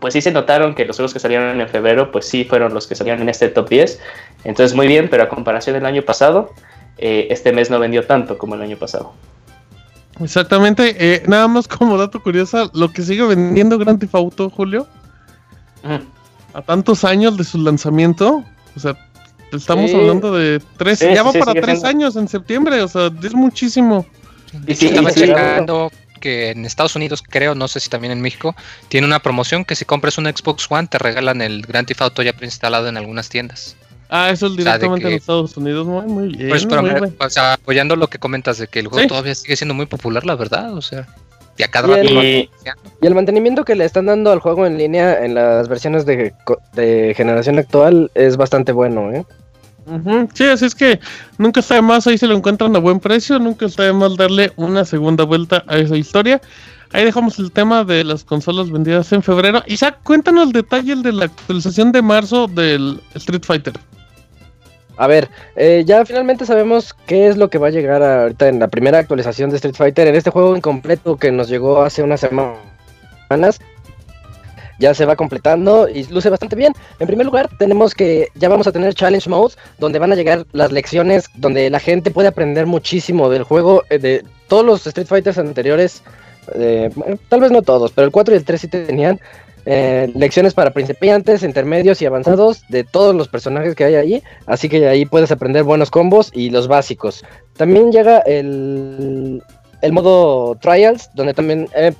pues 0.00 0.12
sí 0.14 0.20
se 0.20 0.32
notaron 0.32 0.74
que 0.74 0.84
los 0.84 0.96
juegos 0.96 1.12
que 1.12 1.20
salieron 1.20 1.60
en 1.60 1.68
febrero, 1.68 2.10
pues 2.10 2.26
sí 2.26 2.44
fueron 2.44 2.74
los 2.74 2.88
que 2.88 2.96
salieron 2.96 3.22
en 3.22 3.28
este 3.28 3.48
top 3.48 3.68
10. 3.68 4.00
Entonces, 4.42 4.74
muy 4.74 4.88
bien, 4.88 5.08
pero 5.08 5.22
a 5.22 5.28
comparación 5.28 5.74
del 5.74 5.86
año 5.86 6.02
pasado, 6.02 6.50
eh, 6.98 7.28
este 7.30 7.52
mes 7.52 7.70
no 7.70 7.78
vendió 7.78 8.04
tanto 8.04 8.36
como 8.36 8.56
el 8.56 8.62
año 8.62 8.76
pasado. 8.76 9.12
Exactamente. 10.18 10.96
eh, 10.98 11.22
nada 11.26 11.46
más 11.48 11.68
como 11.68 11.96
dato 11.96 12.22
curioso, 12.22 12.70
lo 12.74 12.92
que 12.92 13.02
sigue 13.02 13.22
vendiendo 13.24 13.78
Grand 13.78 13.98
Theft 14.00 14.14
Auto, 14.14 14.50
Julio, 14.50 14.86
a 16.54 16.62
tantos 16.62 17.04
años 17.04 17.36
de 17.36 17.44
su 17.44 17.58
lanzamiento, 17.58 18.44
o 18.76 18.80
sea, 18.80 18.96
estamos 19.52 19.90
Sí. 19.90 19.96
hablando 19.96 20.32
de 20.32 20.60
tres, 20.76 20.98
Sí, 20.98 21.06
ya 21.14 21.22
va 21.22 21.32
sí, 21.32 21.38
para 21.38 21.52
tres 21.52 21.80
siendo. 21.80 21.88
años 21.88 22.16
en 22.16 22.28
septiembre, 22.28 22.82
o 22.82 22.88
sea, 22.88 23.10
es 23.22 23.34
muchísimo. 23.34 24.04
Y 24.66 24.74
sí, 24.74 24.86
Estaba 24.88 25.12
checando 25.12 25.90
que 26.20 26.50
en 26.50 26.66
Estados 26.66 26.96
Unidos, 26.96 27.22
creo, 27.26 27.54
no 27.54 27.66
sé 27.68 27.80
si 27.80 27.88
también 27.88 28.12
en 28.12 28.20
México, 28.20 28.54
tiene 28.88 29.06
una 29.06 29.20
promoción 29.20 29.64
que 29.64 29.74
si 29.74 29.84
compras 29.86 30.18
un 30.18 30.26
Xbox 30.26 30.66
One 30.68 30.86
te 30.88 30.98
regalan 30.98 31.40
el 31.40 31.62
Grand 31.62 31.86
Theft 31.86 32.02
Auto 32.02 32.22
ya 32.22 32.34
preinstalado 32.34 32.88
en 32.88 32.96
algunas 32.98 33.28
tiendas. 33.30 33.74
Ah, 34.10 34.30
eso 34.30 34.46
es 34.46 34.52
sea, 34.52 34.56
de 34.56 34.56
directamente 34.64 35.08
en 35.08 35.14
Estados 35.14 35.56
Unidos, 35.56 35.86
muy, 35.86 36.04
muy 36.06 36.28
bien. 36.36 36.48
Por 36.48 36.56
eso, 36.56 36.68
pero 36.68 36.82
muy 36.82 36.90
me- 36.92 37.00
bien. 37.00 37.16
o 37.18 37.30
sea, 37.30 37.52
apoyando 37.54 37.94
lo 37.96 38.08
que 38.08 38.18
comentas 38.18 38.58
de 38.58 38.66
que 38.66 38.80
el 38.80 38.88
juego 38.88 39.02
Sí. 39.02 39.08
todavía 39.08 39.34
sigue 39.34 39.56
siendo 39.56 39.72
muy 39.74 39.86
popular, 39.86 40.26
la 40.26 40.34
verdad, 40.34 40.74
o 40.74 40.82
sea, 40.82 41.06
y 41.56 41.62
a 41.62 41.68
cada 41.68 41.88
Y 42.02 42.06
el- 42.06 42.18
y- 42.18 42.50
el 43.02 43.14
mantenimiento 43.14 43.64
que 43.64 43.74
le 43.76 43.84
están 43.84 44.06
dando 44.06 44.32
al 44.32 44.40
juego 44.40 44.66
en 44.66 44.78
línea 44.78 45.24
en 45.24 45.34
las 45.34 45.68
versiones 45.68 46.06
de, 46.06 46.34
generación 47.16 47.58
actual 47.58 48.10
es 48.14 48.36
bastante 48.36 48.72
bueno, 48.72 49.12
¿eh? 49.12 49.24
Sí, 50.34 50.44
así 50.44 50.66
es 50.66 50.74
que 50.74 51.00
nunca 51.38 51.60
está 51.60 51.74
de 51.74 51.82
más, 51.82 52.06
ahí 52.06 52.16
se 52.16 52.26
lo 52.28 52.36
encuentran 52.36 52.74
a 52.76 52.78
buen 52.78 53.00
precio, 53.00 53.38
nunca 53.38 53.66
está 53.66 53.82
de 53.84 53.92
más 53.92 54.16
darle 54.16 54.52
una 54.56 54.84
segunda 54.84 55.24
vuelta 55.24 55.64
a 55.66 55.78
esa 55.78 55.96
historia. 55.96 56.40
Ahí 56.92 57.04
dejamos 57.04 57.38
el 57.38 57.50
tema 57.52 57.84
de 57.84 58.04
las 58.04 58.24
consolas 58.24 58.70
vendidas 58.70 59.12
en 59.12 59.22
febrero. 59.22 59.62
Isaac, 59.66 59.98
cuéntanos 60.02 60.46
el 60.48 60.52
detalle 60.52 60.96
de 60.96 61.12
la 61.12 61.24
actualización 61.26 61.92
de 61.92 62.02
marzo 62.02 62.46
del 62.48 63.00
Street 63.14 63.42
Fighter. 63.44 63.74
A 65.00 65.06
ver, 65.06 65.30
eh, 65.56 65.82
ya 65.86 66.04
finalmente 66.04 66.44
sabemos 66.44 66.92
qué 67.06 67.28
es 67.28 67.38
lo 67.38 67.48
que 67.48 67.56
va 67.56 67.68
a 67.68 67.70
llegar 67.70 68.02
ahorita 68.02 68.48
en 68.48 68.58
la 68.58 68.68
primera 68.68 68.98
actualización 68.98 69.48
de 69.48 69.56
Street 69.56 69.74
Fighter. 69.74 70.06
En 70.06 70.14
este 70.14 70.28
juego 70.28 70.54
incompleto 70.54 71.16
que 71.16 71.32
nos 71.32 71.48
llegó 71.48 71.80
hace 71.80 72.02
unas 72.02 72.20
semanas, 72.20 73.58
ya 74.78 74.92
se 74.92 75.06
va 75.06 75.16
completando 75.16 75.88
y 75.88 76.04
luce 76.08 76.28
bastante 76.28 76.54
bien. 76.54 76.74
En 76.98 77.06
primer 77.06 77.24
lugar, 77.24 77.48
tenemos 77.58 77.94
que 77.94 78.28
ya 78.34 78.50
vamos 78.50 78.66
a 78.66 78.72
tener 78.72 78.92
Challenge 78.92 79.30
Modes, 79.30 79.56
donde 79.78 79.98
van 79.98 80.12
a 80.12 80.16
llegar 80.16 80.44
las 80.52 80.70
lecciones, 80.70 81.30
donde 81.34 81.70
la 81.70 81.80
gente 81.80 82.10
puede 82.10 82.28
aprender 82.28 82.66
muchísimo 82.66 83.30
del 83.30 83.44
juego, 83.44 83.84
eh, 83.88 83.98
de 83.98 84.22
todos 84.48 84.66
los 84.66 84.86
Street 84.86 85.06
Fighters 85.06 85.38
anteriores. 85.38 86.02
eh, 86.56 86.90
tal 87.30 87.40
vez 87.40 87.50
no 87.52 87.62
todos, 87.62 87.92
pero 87.92 88.04
el 88.04 88.12
4 88.12 88.34
y 88.34 88.36
el 88.36 88.44
3 88.44 88.60
sí 88.60 88.68
tenían 88.68 89.18
eh, 89.66 90.10
lecciones 90.14 90.54
para 90.54 90.72
principiantes, 90.72 91.42
intermedios 91.42 92.00
y 92.02 92.06
avanzados 92.06 92.62
de 92.68 92.84
todos 92.84 93.14
los 93.14 93.28
personajes 93.28 93.74
que 93.74 93.84
hay 93.84 93.94
ahí. 93.94 94.22
Así 94.46 94.68
que 94.68 94.88
ahí 94.88 95.04
puedes 95.06 95.30
aprender 95.30 95.64
buenos 95.64 95.90
combos 95.90 96.30
y 96.34 96.50
los 96.50 96.68
básicos. 96.68 97.24
También 97.56 97.92
llega 97.92 98.18
el, 98.20 99.42
el 99.82 99.92
modo 99.92 100.56
Trials, 100.56 101.10
donde 101.14 101.34
también... 101.34 101.68
eh, 101.74 101.92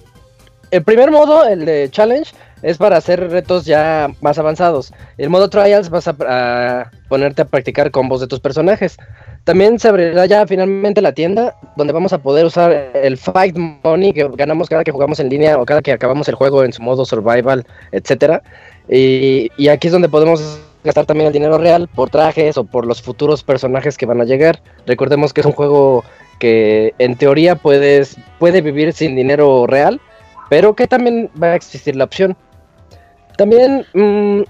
el 0.70 0.84
primer 0.84 1.10
modo, 1.10 1.44
el 1.44 1.64
de 1.64 1.88
Challenge, 1.90 2.32
es 2.62 2.78
para 2.78 2.98
hacer 2.98 3.28
retos 3.30 3.64
ya 3.64 4.08
más 4.20 4.38
avanzados. 4.38 4.92
El 5.18 5.28
modo 5.28 5.50
Trials 5.50 5.90
vas 5.90 6.06
a, 6.06 6.14
a 6.20 6.90
ponerte 7.10 7.42
a 7.42 7.44
practicar 7.44 7.90
combos 7.90 8.20
de 8.20 8.28
tus 8.28 8.38
personajes. 8.40 8.96
También 9.44 9.78
se 9.80 9.88
abrirá 9.88 10.26
ya 10.26 10.46
finalmente 10.46 11.02
la 11.02 11.12
tienda 11.12 11.56
donde 11.76 11.92
vamos 11.92 12.12
a 12.12 12.18
poder 12.18 12.46
usar 12.46 12.92
el 12.94 13.18
Fight 13.18 13.56
Money 13.56 14.12
que 14.12 14.28
ganamos 14.36 14.68
cada 14.68 14.84
que 14.84 14.92
jugamos 14.92 15.18
en 15.18 15.28
línea 15.28 15.58
o 15.58 15.66
cada 15.66 15.82
que 15.82 15.92
acabamos 15.92 16.28
el 16.28 16.36
juego 16.36 16.62
en 16.62 16.72
su 16.72 16.80
modo 16.82 17.04
Survival, 17.04 17.66
etcétera. 17.90 18.42
Y, 18.88 19.50
aquí 19.68 19.88
es 19.88 19.92
donde 19.92 20.08
podemos 20.08 20.60
gastar 20.84 21.04
también 21.04 21.26
el 21.26 21.32
dinero 21.32 21.58
real 21.58 21.88
por 21.88 22.10
trajes 22.10 22.56
o 22.56 22.64
por 22.64 22.86
los 22.86 23.02
futuros 23.02 23.42
personajes 23.42 23.98
que 23.98 24.06
van 24.06 24.20
a 24.20 24.24
llegar. 24.24 24.62
Recordemos 24.86 25.32
que 25.32 25.40
es 25.40 25.46
un 25.46 25.52
juego 25.52 26.04
que 26.38 26.94
en 26.98 27.16
teoría 27.16 27.56
puedes 27.56 28.16
puede 28.38 28.62
vivir 28.62 28.92
sin 28.92 29.16
dinero 29.16 29.66
real, 29.66 30.00
pero 30.48 30.74
que 30.76 30.86
también 30.86 31.28
va 31.42 31.48
a 31.48 31.56
existir 31.56 31.96
la 31.96 32.04
opción. 32.04 32.36
También 33.36 33.84
mm, 33.94 34.42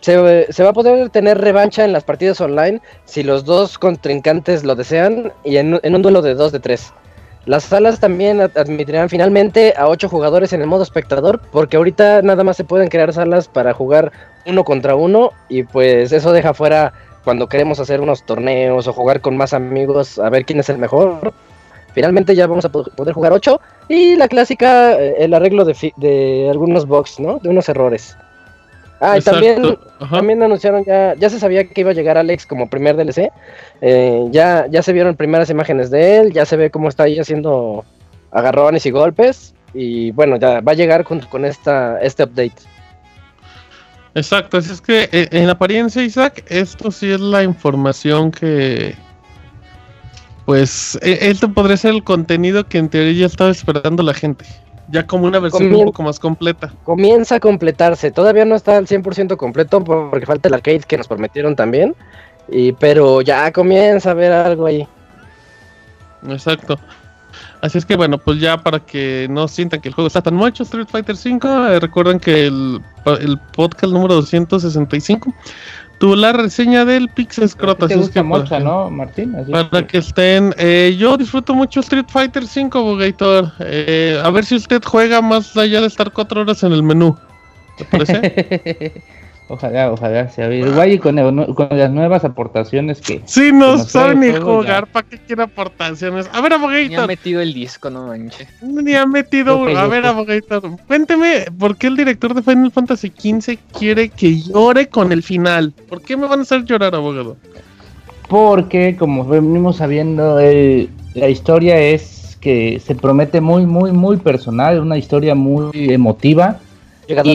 se, 0.00 0.52
se 0.52 0.62
va 0.62 0.70
a 0.70 0.72
poder 0.72 1.10
tener 1.10 1.38
revancha 1.38 1.84
en 1.84 1.92
las 1.92 2.04
partidas 2.04 2.40
online 2.40 2.80
si 3.04 3.22
los 3.22 3.44
dos 3.44 3.78
contrincantes 3.78 4.64
lo 4.64 4.74
desean 4.74 5.32
y 5.44 5.56
en, 5.56 5.78
en 5.82 5.94
un 5.94 6.02
duelo 6.02 6.22
de 6.22 6.34
2 6.34 6.52
de 6.52 6.60
3. 6.60 6.92
Las 7.46 7.64
salas 7.64 8.00
también 8.00 8.40
ad- 8.40 8.56
admitirán 8.56 9.08
finalmente 9.08 9.72
a 9.76 9.88
8 9.88 10.08
jugadores 10.08 10.52
en 10.52 10.60
el 10.60 10.66
modo 10.66 10.82
espectador, 10.82 11.40
porque 11.52 11.76
ahorita 11.78 12.20
nada 12.22 12.44
más 12.44 12.56
se 12.56 12.64
pueden 12.64 12.88
crear 12.88 13.12
salas 13.12 13.48
para 13.48 13.72
jugar 13.72 14.12
uno 14.46 14.64
contra 14.64 14.94
uno 14.94 15.30
y 15.48 15.62
pues 15.62 16.12
eso 16.12 16.32
deja 16.32 16.52
fuera 16.54 16.92
cuando 17.24 17.46
queremos 17.48 17.80
hacer 17.80 18.00
unos 18.00 18.24
torneos 18.24 18.86
o 18.88 18.92
jugar 18.92 19.20
con 19.20 19.36
más 19.36 19.52
amigos 19.54 20.18
a 20.18 20.28
ver 20.30 20.44
quién 20.44 20.60
es 20.60 20.68
el 20.68 20.78
mejor. 20.78 21.32
Finalmente 21.94 22.34
ya 22.36 22.46
vamos 22.46 22.64
a 22.64 22.68
po- 22.68 22.84
poder 22.96 23.14
jugar 23.14 23.32
8 23.32 23.60
y 23.88 24.16
la 24.16 24.28
clásica, 24.28 24.92
eh, 25.00 25.16
el 25.18 25.34
arreglo 25.34 25.64
de, 25.64 25.92
de 25.96 26.48
algunos 26.50 26.86
bugs, 26.86 27.18
¿no? 27.20 27.38
De 27.38 27.48
unos 27.48 27.68
errores. 27.68 28.16
Ah, 29.00 29.16
y 29.16 29.22
también, 29.22 29.78
Ajá. 29.98 30.16
también 30.16 30.42
anunciaron 30.42 30.84
ya, 30.84 31.14
ya 31.14 31.30
se 31.30 31.40
sabía 31.40 31.66
que 31.66 31.80
iba 31.80 31.90
a 31.90 31.94
llegar 31.94 32.18
Alex 32.18 32.44
como 32.44 32.68
primer 32.68 32.96
DLC. 32.96 33.32
Eh, 33.80 34.26
ya, 34.30 34.66
ya 34.70 34.82
se 34.82 34.92
vieron 34.92 35.16
primeras 35.16 35.48
imágenes 35.48 35.90
de 35.90 36.18
él, 36.18 36.32
ya 36.32 36.44
se 36.44 36.56
ve 36.56 36.70
cómo 36.70 36.88
está 36.88 37.04
ahí 37.04 37.18
haciendo 37.18 37.84
agarrones 38.30 38.84
y 38.84 38.90
golpes. 38.90 39.54
Y 39.72 40.10
bueno, 40.10 40.36
ya 40.36 40.60
va 40.60 40.72
a 40.72 40.74
llegar 40.74 41.04
junto 41.04 41.28
con 41.30 41.44
esta, 41.44 41.98
este 42.00 42.24
update. 42.24 42.62
Exacto, 44.14 44.58
así 44.58 44.72
es 44.72 44.80
que 44.80 45.08
eh, 45.12 45.28
en 45.30 45.48
apariencia, 45.48 46.02
Isaac, 46.02 46.44
esto 46.48 46.90
sí 46.90 47.10
es 47.10 47.20
la 47.20 47.42
información 47.42 48.30
que. 48.30 48.94
Pues, 50.46 50.98
eh, 51.02 51.18
esto 51.22 51.52
podría 51.52 51.76
ser 51.76 51.94
el 51.94 52.02
contenido 52.02 52.66
que 52.66 52.78
en 52.78 52.88
teoría 52.88 53.12
ya 53.12 53.26
estaba 53.26 53.50
esperando 53.50 54.02
la 54.02 54.14
gente. 54.14 54.44
Ya 54.90 55.06
como 55.06 55.26
una 55.26 55.38
versión 55.38 55.72
un 55.72 55.84
poco 55.86 56.02
más 56.02 56.18
completa. 56.18 56.72
Comienza 56.84 57.36
a 57.36 57.40
completarse, 57.40 58.10
todavía 58.10 58.44
no 58.44 58.56
está 58.56 58.76
al 58.76 58.86
100% 58.86 59.36
completo 59.36 59.84
porque 59.84 60.26
falta 60.26 60.48
el 60.48 60.54
arcade 60.54 60.80
que 60.80 60.96
nos 60.96 61.06
prometieron 61.06 61.54
también. 61.54 61.94
Y, 62.48 62.72
pero 62.72 63.20
ya 63.20 63.52
comienza 63.52 64.10
a 64.10 64.14
ver 64.14 64.32
algo 64.32 64.66
ahí. 64.66 64.86
Exacto. 66.28 66.78
Así 67.60 67.78
es 67.78 67.84
que 67.84 67.94
bueno, 67.94 68.18
pues 68.18 68.40
ya 68.40 68.56
para 68.58 68.80
que 68.80 69.26
no 69.30 69.46
sientan 69.46 69.80
que 69.80 69.88
el 69.88 69.94
juego 69.94 70.08
está 70.08 70.22
tan 70.22 70.34
mucho, 70.34 70.62
Street 70.62 70.88
Fighter 70.90 71.14
V, 71.14 71.76
eh, 71.76 71.80
recuerden 71.80 72.18
que 72.18 72.46
el, 72.46 72.80
el 73.20 73.38
podcast 73.54 73.92
número 73.92 74.14
265 74.14 75.32
tuvo 76.00 76.16
la 76.16 76.32
reseña 76.32 76.86
del 76.86 77.10
Pixel 77.10 77.46
Scrot, 77.46 77.86
¿Te 77.86 77.94
gusta 77.94 78.22
mucho, 78.22 78.58
no, 78.58 78.90
Martín? 78.90 79.36
Así 79.36 79.52
Para 79.52 79.86
que 79.86 79.98
estén, 79.98 80.54
eh, 80.56 80.96
yo 80.98 81.18
disfruto 81.18 81.54
mucho 81.54 81.80
Street 81.80 82.06
Fighter 82.08 82.44
V, 82.44 82.70
Bogator. 82.72 83.52
Eh, 83.60 84.18
a 84.24 84.30
ver 84.30 84.46
si 84.46 84.56
usted 84.56 84.82
juega 84.82 85.20
más 85.20 85.54
allá 85.58 85.82
de 85.82 85.86
estar 85.86 86.10
cuatro 86.10 86.40
horas 86.40 86.62
en 86.62 86.72
el 86.72 86.82
menú. 86.82 87.16
¿Te 87.76 87.84
parece? 87.84 89.02
ojalá, 89.50 89.92
ojalá 89.92 90.28
sea 90.30 90.52
igual 90.54 90.92
y 90.92 90.98
con, 90.98 91.18
el- 91.18 91.54
con 91.54 91.68
las 91.70 91.90
nuevas 91.90 92.24
aportaciones 92.24 93.00
que 93.00 93.20
Sí, 93.26 93.50
no 93.52 93.74
que 93.74 93.82
sabe 93.82 94.14
ni 94.16 94.32
jugar, 94.32 94.86
¿para 94.86 95.06
qué 95.08 95.18
quiere 95.18 95.42
aportaciones? 95.42 96.30
A 96.32 96.40
ver, 96.40 96.52
Ni 96.52 96.56
ha 96.56 96.58
Abogator, 96.58 97.06
metido 97.06 97.40
el 97.40 97.52
disco, 97.52 97.90
no 97.90 98.06
manches. 98.06 98.48
ni 98.62 98.94
ha 98.94 99.04
metido. 99.06 99.62
A 99.76 99.86
ver, 99.88 100.06
Abogator, 100.06 100.62
cuénteme, 100.86 101.44
¿por 101.58 101.76
qué 101.76 101.88
el 101.88 101.96
director 101.96 102.32
de 102.34 102.42
Final 102.42 102.70
Fantasy 102.70 103.08
XV 103.10 103.58
quiere 103.78 104.08
que 104.08 104.40
llore 104.40 104.88
con 104.88 105.12
el 105.12 105.22
final? 105.22 105.74
¿Por 105.88 106.00
qué 106.02 106.16
me 106.16 106.26
van 106.26 106.38
a 106.38 106.42
hacer 106.42 106.64
llorar, 106.64 106.94
abogado? 106.94 107.36
Porque, 108.28 108.96
como 108.96 109.24
venimos 109.24 109.76
sabiendo, 109.78 110.38
el- 110.38 110.88
la 111.14 111.28
historia 111.28 111.78
es 111.80 112.38
que 112.40 112.80
se 112.80 112.94
promete 112.94 113.40
muy, 113.40 113.66
muy, 113.66 113.92
muy 113.92 114.16
personal, 114.16 114.80
una 114.80 114.96
historia 114.96 115.34
muy 115.34 115.70
emotiva. 115.74 116.58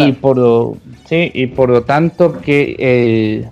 Y 0.09 0.11
por, 0.13 0.37
lo- 0.37 0.77
sí, 1.07 1.31
y 1.33 1.47
por 1.47 1.69
lo 1.69 1.83
tanto 1.83 2.39
que 2.41 2.75
el, 2.79 3.47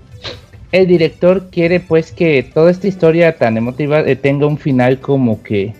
el 0.71 0.87
director 0.87 1.49
quiere 1.49 1.79
pues 1.79 2.11
que 2.11 2.43
toda 2.43 2.71
esta 2.71 2.87
historia 2.87 3.37
tan 3.37 3.57
emotiva 3.57 3.99
eh, 4.01 4.15
tenga 4.15 4.45
un 4.47 4.57
final 4.57 4.99
como 4.99 5.41
que, 5.43 5.73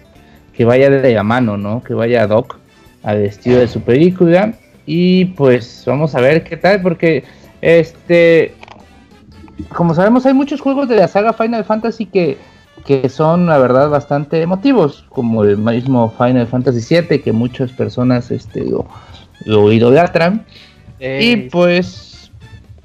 que 0.53 0.65
vaya 0.65 0.89
de 0.89 1.13
la 1.13 1.23
mano, 1.23 1.58
¿no? 1.58 1.84
Que 1.84 1.93
vaya 1.93 2.23
ad 2.23 2.29
hoc 2.32 2.58
al 3.03 3.23
estilo 3.23 3.58
de 3.58 3.67
su 3.67 3.82
película. 3.82 4.53
Y 4.86 5.25
pues 5.25 5.84
vamos 5.86 6.13
a 6.15 6.21
ver 6.21 6.43
qué 6.43 6.58
tal, 6.58 6.82
porque 6.82 7.23
este 7.62 8.53
como 9.69 9.93
sabemos, 9.93 10.25
hay 10.25 10.34
muchos 10.34 10.62
juegos 10.62 10.89
de 10.89 10.95
la 10.95 11.08
saga 11.08 11.34
Final 11.34 11.63
Fantasy 11.63 12.06
que, 12.06 12.38
que 12.86 13.08
son, 13.10 13.45
la 13.45 13.58
verdad, 13.58 13.89
bastante 13.89 14.41
emotivos, 14.41 15.06
como 15.10 15.43
el 15.43 15.58
mismo 15.58 16.12
Final 16.17 16.47
Fantasy 16.47 16.95
VII, 17.01 17.21
que 17.21 17.32
muchas 17.32 17.71
personas 17.71 18.32
este, 18.32 18.63
lo, 18.65 18.86
lo 19.46 19.72
idolatran. 19.72 20.46
Y 21.00 21.36
pues, 21.50 22.32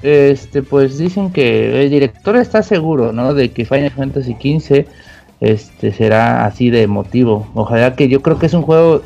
este, 0.02 0.62
pues 0.62 0.98
dicen 0.98 1.30
que 1.32 1.84
el 1.84 1.90
director 1.90 2.36
está 2.36 2.62
seguro, 2.62 3.12
¿no? 3.12 3.34
De 3.34 3.50
que 3.50 3.64
Final 3.64 3.90
Fantasy 3.90 4.32
XV 4.32 4.86
este, 5.40 5.92
será 5.92 6.44
así 6.44 6.70
de 6.70 6.82
emotivo. 6.82 7.48
Ojalá 7.54 7.94
que 7.94 8.08
yo 8.08 8.22
creo 8.22 8.38
que 8.38 8.46
es 8.46 8.54
un 8.54 8.62
juego... 8.62 9.02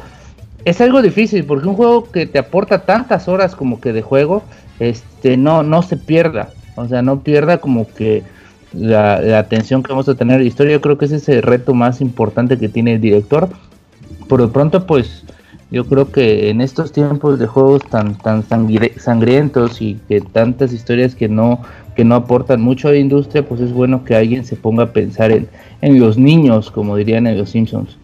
Es 0.65 0.81
algo 0.81 1.03
difícil 1.03 1.45
porque 1.45 1.67
un 1.67 1.75
juego 1.75 2.11
que 2.11 2.27
te 2.27 2.39
aporta 2.39 2.85
tantas 2.85 3.27
horas 3.27 3.57
como 3.57 3.81
que 3.81 3.93
de 3.93 4.01
juego, 4.01 4.45
este, 4.79 5.37
no, 5.37 5.63
no 5.63 5.83
se 5.83 5.97
pierda. 5.97 6.51
O 6.77 6.87
sea, 6.87 7.03
no 7.03 7.21
pierda 7.21 7.59
como 7.59 7.93
que 7.93 8.23
la, 8.73 9.21
la 9.21 9.41
atención 9.41 9.83
que 9.83 9.91
vamos 9.91 10.09
a 10.09 10.15
tener 10.15 10.37
en 10.37 10.43
la 10.43 10.49
historia. 10.49 10.73
Yo 10.73 10.81
creo 10.81 10.99
que 10.99 11.07
ese 11.07 11.17
es 11.17 11.29
el 11.29 11.43
reto 11.43 11.75
más 11.75 12.01
importante 12.01 12.59
que 12.59 12.69
tiene 12.69 12.95
el 12.95 13.01
director. 13.01 13.49
Por 14.29 14.41
lo 14.41 14.53
pronto, 14.53 14.87
pues, 14.87 15.25
yo 15.73 15.87
creo 15.87 16.13
que 16.13 16.51
en 16.51 16.61
estos 16.61 16.93
tiempos 16.93 17.39
de 17.39 17.47
juegos 17.47 17.83
tan, 17.91 18.17
tan 18.19 18.45
sangri- 18.47 18.97
sangrientos 18.99 19.81
y 19.81 19.95
que 20.07 20.21
tantas 20.21 20.73
historias 20.73 21.15
que 21.15 21.29
no, 21.29 21.63
que 21.97 22.05
no 22.05 22.15
aportan 22.15 22.61
mucho 22.61 22.89
a 22.89 22.93
la 22.93 22.99
industria, 22.99 23.45
pues 23.47 23.61
es 23.63 23.73
bueno 23.73 24.05
que 24.05 24.15
alguien 24.15 24.45
se 24.45 24.55
ponga 24.55 24.85
a 24.85 24.93
pensar 24.93 25.33
en, 25.33 25.49
en 25.81 25.99
los 25.99 26.19
niños, 26.19 26.71
como 26.71 26.95
dirían 26.97 27.27
en 27.27 27.39
los 27.39 27.51
Simpsons. 27.51 27.97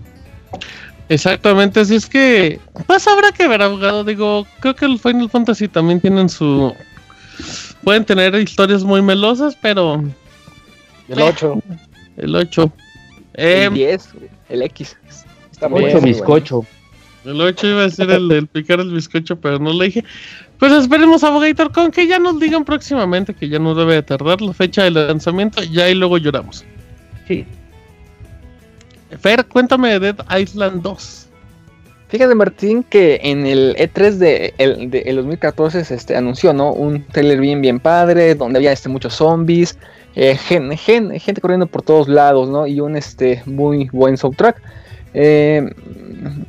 Exactamente, 1.10 1.80
así 1.80 1.94
es 1.94 2.06
que, 2.06 2.58
pues 2.86 3.06
habrá 3.06 3.32
que 3.32 3.48
ver, 3.48 3.62
abogado. 3.62 4.04
Digo, 4.04 4.46
creo 4.60 4.74
que 4.74 4.84
el 4.84 4.98
Final 4.98 5.30
Fantasy 5.30 5.68
también 5.68 6.00
tienen 6.00 6.28
su. 6.28 6.72
Pueden 7.84 8.04
tener 8.04 8.34
historias 8.34 8.84
muy 8.84 9.00
melosas, 9.00 9.56
pero 9.62 10.02
El 11.08 11.20
8. 11.22 11.60
el 12.18 12.34
8. 12.34 12.72
el 13.34 13.72
10, 13.74 14.08
el 14.50 14.62
X. 14.62 14.96
Está 15.50 15.68
muy 15.68 15.82
Mucho 15.82 16.00
bien, 16.00 16.18
güey. 16.18 16.24
El 17.24 17.40
8 17.40 17.66
iba 17.66 17.84
a 17.84 17.90
ser 17.90 18.10
el 18.10 18.28
del 18.28 18.46
picar 18.46 18.80
el 18.80 18.92
bizcocho, 18.92 19.36
pero 19.36 19.58
no 19.58 19.72
le 19.72 19.86
dije. 19.86 20.04
Pues 20.58 20.72
esperemos, 20.72 21.22
Abogator, 21.24 21.72
con 21.72 21.90
que 21.90 22.06
ya 22.06 22.18
nos 22.18 22.40
digan 22.40 22.64
próximamente 22.64 23.34
que 23.34 23.48
ya 23.48 23.58
no 23.58 23.74
debe 23.74 23.94
de 23.94 24.02
tardar 24.02 24.40
la 24.40 24.52
fecha 24.52 24.84
del 24.84 24.94
lanzamiento, 24.94 25.62
ya 25.62 25.88
y 25.88 25.94
luego 25.94 26.18
lloramos. 26.18 26.64
Sí. 27.26 27.44
Fer, 29.20 29.44
cuéntame 29.46 29.98
de 29.98 30.12
Dead 30.12 30.38
Island 30.38 30.82
2. 30.82 31.24
Fíjate 32.08 32.34
Martín 32.34 32.82
que 32.84 33.20
en 33.22 33.46
el 33.46 33.74
E3 33.76 34.12
de 34.12 34.54
el, 34.56 34.90
de 34.90 35.00
el 35.00 35.16
2014 35.16 35.84
se 35.84 35.94
este, 35.94 36.16
anunció 36.16 36.54
¿no? 36.54 36.72
un 36.72 37.04
trailer 37.04 37.38
bien 37.38 37.60
bien 37.60 37.78
padre 37.80 38.34
donde 38.34 38.58
había 38.58 38.72
este, 38.72 38.88
muchos 38.88 39.14
zombies, 39.14 39.78
eh, 40.14 40.34
gen- 40.36 40.74
gen- 40.78 41.20
gente 41.20 41.40
corriendo 41.42 41.66
por 41.66 41.82
todos 41.82 42.08
lados 42.08 42.48
¿no? 42.48 42.66
y 42.66 42.80
un 42.80 42.96
este, 42.96 43.42
muy 43.44 43.88
buen 43.92 44.16
soundtrack. 44.16 44.60
Eh, 45.14 45.70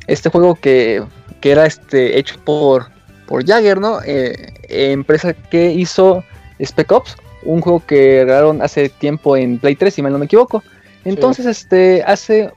este 0.06 0.28
juego 0.28 0.54
que, 0.54 1.02
que 1.40 1.50
era 1.52 1.66
este, 1.66 2.18
hecho 2.18 2.36
por, 2.44 2.86
por 3.26 3.44
Jagger, 3.46 3.80
¿no? 3.80 3.98
Eh, 4.04 4.52
empresa 4.68 5.32
que 5.34 5.72
hizo 5.72 6.22
Spec 6.62 6.92
Ops, 6.92 7.16
un 7.42 7.60
juego 7.60 7.82
que 7.86 8.24
regalaron 8.24 8.62
hace 8.62 8.88
tiempo 8.88 9.36
en 9.36 9.58
Play 9.58 9.76
3 9.76 9.94
si 9.94 10.02
mal 10.02 10.12
no 10.12 10.18
me 10.18 10.26
equivoco. 10.26 10.62
Entonces 11.04 11.46
este, 11.46 12.02
hace 12.06 12.50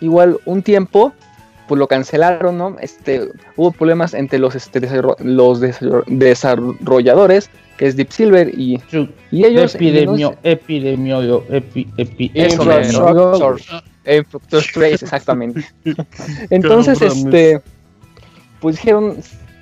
igual 0.00 0.38
un 0.44 0.62
tiempo 0.62 1.12
pues 1.66 1.78
lo 1.78 1.88
cancelaron, 1.88 2.58
¿no? 2.58 2.76
Este, 2.80 3.28
hubo 3.56 3.72
problemas 3.72 4.12
entre 4.12 4.38
los, 4.38 4.54
este, 4.54 4.80
los 4.80 5.60
desarro- 5.62 6.04
desarrolladores, 6.06 7.48
que 7.78 7.86
es 7.86 7.96
Deep 7.96 8.12
Silver, 8.12 8.50
y, 8.56 8.80
y 9.30 9.44
ellos... 9.46 9.74
Epidemio, 9.74 10.36
epidemio, 10.42 11.42
epi, 11.48 11.88
epi, 11.96 12.30
Eso, 12.34 12.62
epidemio. 12.70 13.56
Eh, 14.04 14.22
Fructose 14.28 14.70
Trace, 14.72 15.04
exactamente. 15.04 15.64
Entonces, 16.50 17.00
este, 17.00 17.60
pues 18.60 18.76
dijeron, 18.76 19.16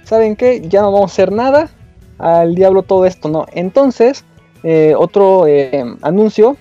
¿saben 0.04 0.36
qué? 0.36 0.62
Ya 0.68 0.82
no 0.82 0.92
vamos 0.92 1.10
a 1.10 1.14
hacer 1.14 1.32
nada, 1.32 1.70
al 2.18 2.54
diablo 2.54 2.82
todo 2.82 3.06
esto, 3.06 3.28
¿no? 3.28 3.46
Entonces, 3.52 4.24
eh, 4.62 4.94
otro 4.96 5.46
eh, 5.46 5.84
anuncio 6.02 6.56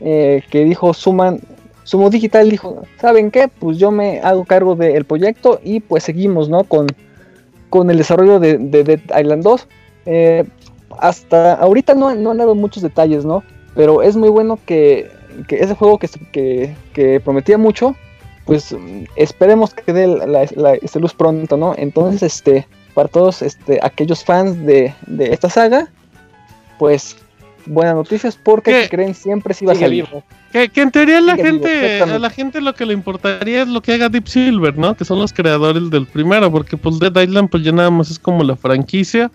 eh, 0.00 0.42
que 0.50 0.64
dijo 0.64 0.94
Suman, 0.94 1.40
Sumo 1.84 2.08
Digital 2.10 2.48
dijo, 2.48 2.82
¿saben 3.00 3.30
qué? 3.30 3.48
Pues 3.48 3.78
yo 3.78 3.90
me 3.90 4.20
hago 4.20 4.44
cargo 4.44 4.76
del 4.76 5.04
proyecto 5.04 5.60
y 5.62 5.80
pues 5.80 6.04
seguimos, 6.04 6.48
¿no? 6.48 6.64
Con, 6.64 6.86
con 7.68 7.90
el 7.90 7.98
desarrollo 7.98 8.38
de, 8.38 8.58
de 8.58 8.84
Dead 8.84 9.00
Island 9.18 9.42
2. 9.42 9.68
Eh, 10.06 10.44
hasta 10.98 11.54
ahorita 11.54 11.94
no, 11.94 12.14
no 12.14 12.30
han 12.30 12.38
dado 12.38 12.54
muchos 12.54 12.82
detalles, 12.82 13.24
¿no? 13.24 13.42
Pero 13.74 14.02
es 14.02 14.16
muy 14.16 14.28
bueno 14.28 14.58
que, 14.66 15.10
que 15.48 15.56
ese 15.56 15.74
juego 15.74 15.98
que, 15.98 16.08
que, 16.32 16.74
que 16.92 17.20
prometía 17.20 17.58
mucho, 17.58 17.96
pues 18.46 18.72
mm, 18.72 19.04
esperemos 19.16 19.74
que 19.74 19.92
dé 19.92 20.06
la, 20.06 20.26
la- 20.26 20.48
la- 20.56 20.74
este 20.74 21.00
luz 21.00 21.14
pronto, 21.14 21.56
¿no? 21.56 21.74
Entonces, 21.76 22.22
este, 22.22 22.66
para 22.94 23.08
todos 23.08 23.42
este, 23.42 23.78
aquellos 23.82 24.24
fans 24.24 24.64
de, 24.66 24.94
de 25.06 25.32
esta 25.32 25.48
saga, 25.50 25.88
pues 26.78 27.16
buenas 27.66 27.94
noticias 27.94 28.38
porque 28.42 28.84
si 28.84 28.88
creen 28.88 29.14
siempre 29.14 29.54
sí 29.54 29.66
va 29.66 29.72
a 29.72 29.76
salir. 29.76 30.06
Que, 30.50 30.68
que 30.68 30.80
en 30.80 30.90
teoría 30.90 31.20
la 31.20 31.36
Sigue 31.36 31.52
vivo, 31.52 31.64
gente, 31.66 32.02
a 32.02 32.18
la 32.18 32.30
gente 32.30 32.60
lo 32.60 32.74
que 32.74 32.84
le 32.86 32.94
importaría 32.94 33.62
es 33.62 33.68
lo 33.68 33.80
que 33.80 33.92
haga 33.92 34.08
Deep 34.08 34.26
Silver, 34.26 34.76
¿no? 34.76 34.96
Que 34.96 35.04
son 35.04 35.18
los 35.20 35.32
creadores 35.32 35.90
del 35.90 36.06
primero, 36.06 36.50
porque 36.50 36.76
pues 36.76 36.98
Dead 36.98 37.14
Island 37.22 37.48
pues 37.50 37.62
ya 37.62 37.70
nada 37.70 37.90
más 37.90 38.10
es 38.10 38.18
como 38.18 38.42
la 38.42 38.56
franquicia. 38.56 39.30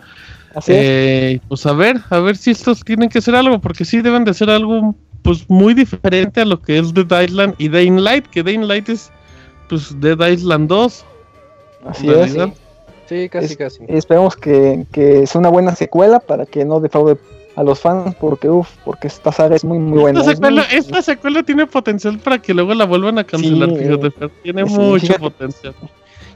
Así 0.53 0.73
es. 0.73 0.77
Eh, 0.81 1.39
pues 1.47 1.65
a 1.65 1.73
ver, 1.73 2.01
a 2.10 2.19
ver 2.19 2.36
si 2.36 2.51
estos 2.51 2.84
tienen 2.84 3.08
que 3.10 3.19
hacer 3.19 3.36
algo, 3.36 3.60
porque 3.60 3.86
sí 3.86 4.01
deben 4.01 4.25
de 4.25 4.31
hacer 4.31 4.49
algo 4.49 4.95
pues 5.25 5.49
muy 5.49 5.73
diferente 5.73 6.39
a 6.41 6.45
lo 6.45 6.61
que 6.61 6.77
es 6.79 6.93
Dead 6.93 7.21
Island 7.23 7.55
y 7.57 7.67
Dying 7.67 8.01
Light, 8.01 8.27
que 8.27 8.41
Dying 8.43 8.67
Light 8.67 8.88
es 8.89 9.11
pues 9.67 9.99
Dead 9.99 10.17
Island 10.27 10.69
2. 10.69 11.05
Así 11.88 12.07
es. 12.07 12.15
realidad. 12.15 12.49
Sí, 13.09 13.29
casi, 13.29 13.45
Es- 13.47 13.57
casi. 13.57 13.79
Esperemos 13.88 14.35
que, 14.38 14.85
que 14.91 15.27
sea 15.27 15.39
una 15.39 15.49
buena 15.49 15.75
secuela 15.75 16.19
para 16.19 16.45
que 16.45 16.63
no 16.65 16.79
defraude 16.79 17.17
a 17.55 17.63
los 17.63 17.79
fans, 17.79 18.15
porque 18.19 18.49
uff, 18.49 18.69
porque 18.83 19.07
esta 19.07 19.31
saga 19.31 19.55
es 19.55 19.63
muy 19.63 19.79
muy 19.79 19.99
buena. 19.99 20.19
Esta 20.19 20.31
es 20.31 20.38
secuela, 20.38 20.65
muy- 20.69 20.77
esta 20.77 21.01
secuela 21.01 21.43
tiene 21.43 21.67
potencial 21.67 22.17
para 22.19 22.39
que 22.41 22.53
luego 22.53 22.73
la 22.73 22.85
vuelvan 22.85 23.17
a 23.19 23.23
cancelar, 23.23 23.69
Sí, 23.69 23.75
fíjate, 23.77 24.11
tiene 24.43 24.65
sí, 24.67 24.73
mucho 24.73 24.99
fíjate. 25.01 25.19
potencial. 25.19 25.75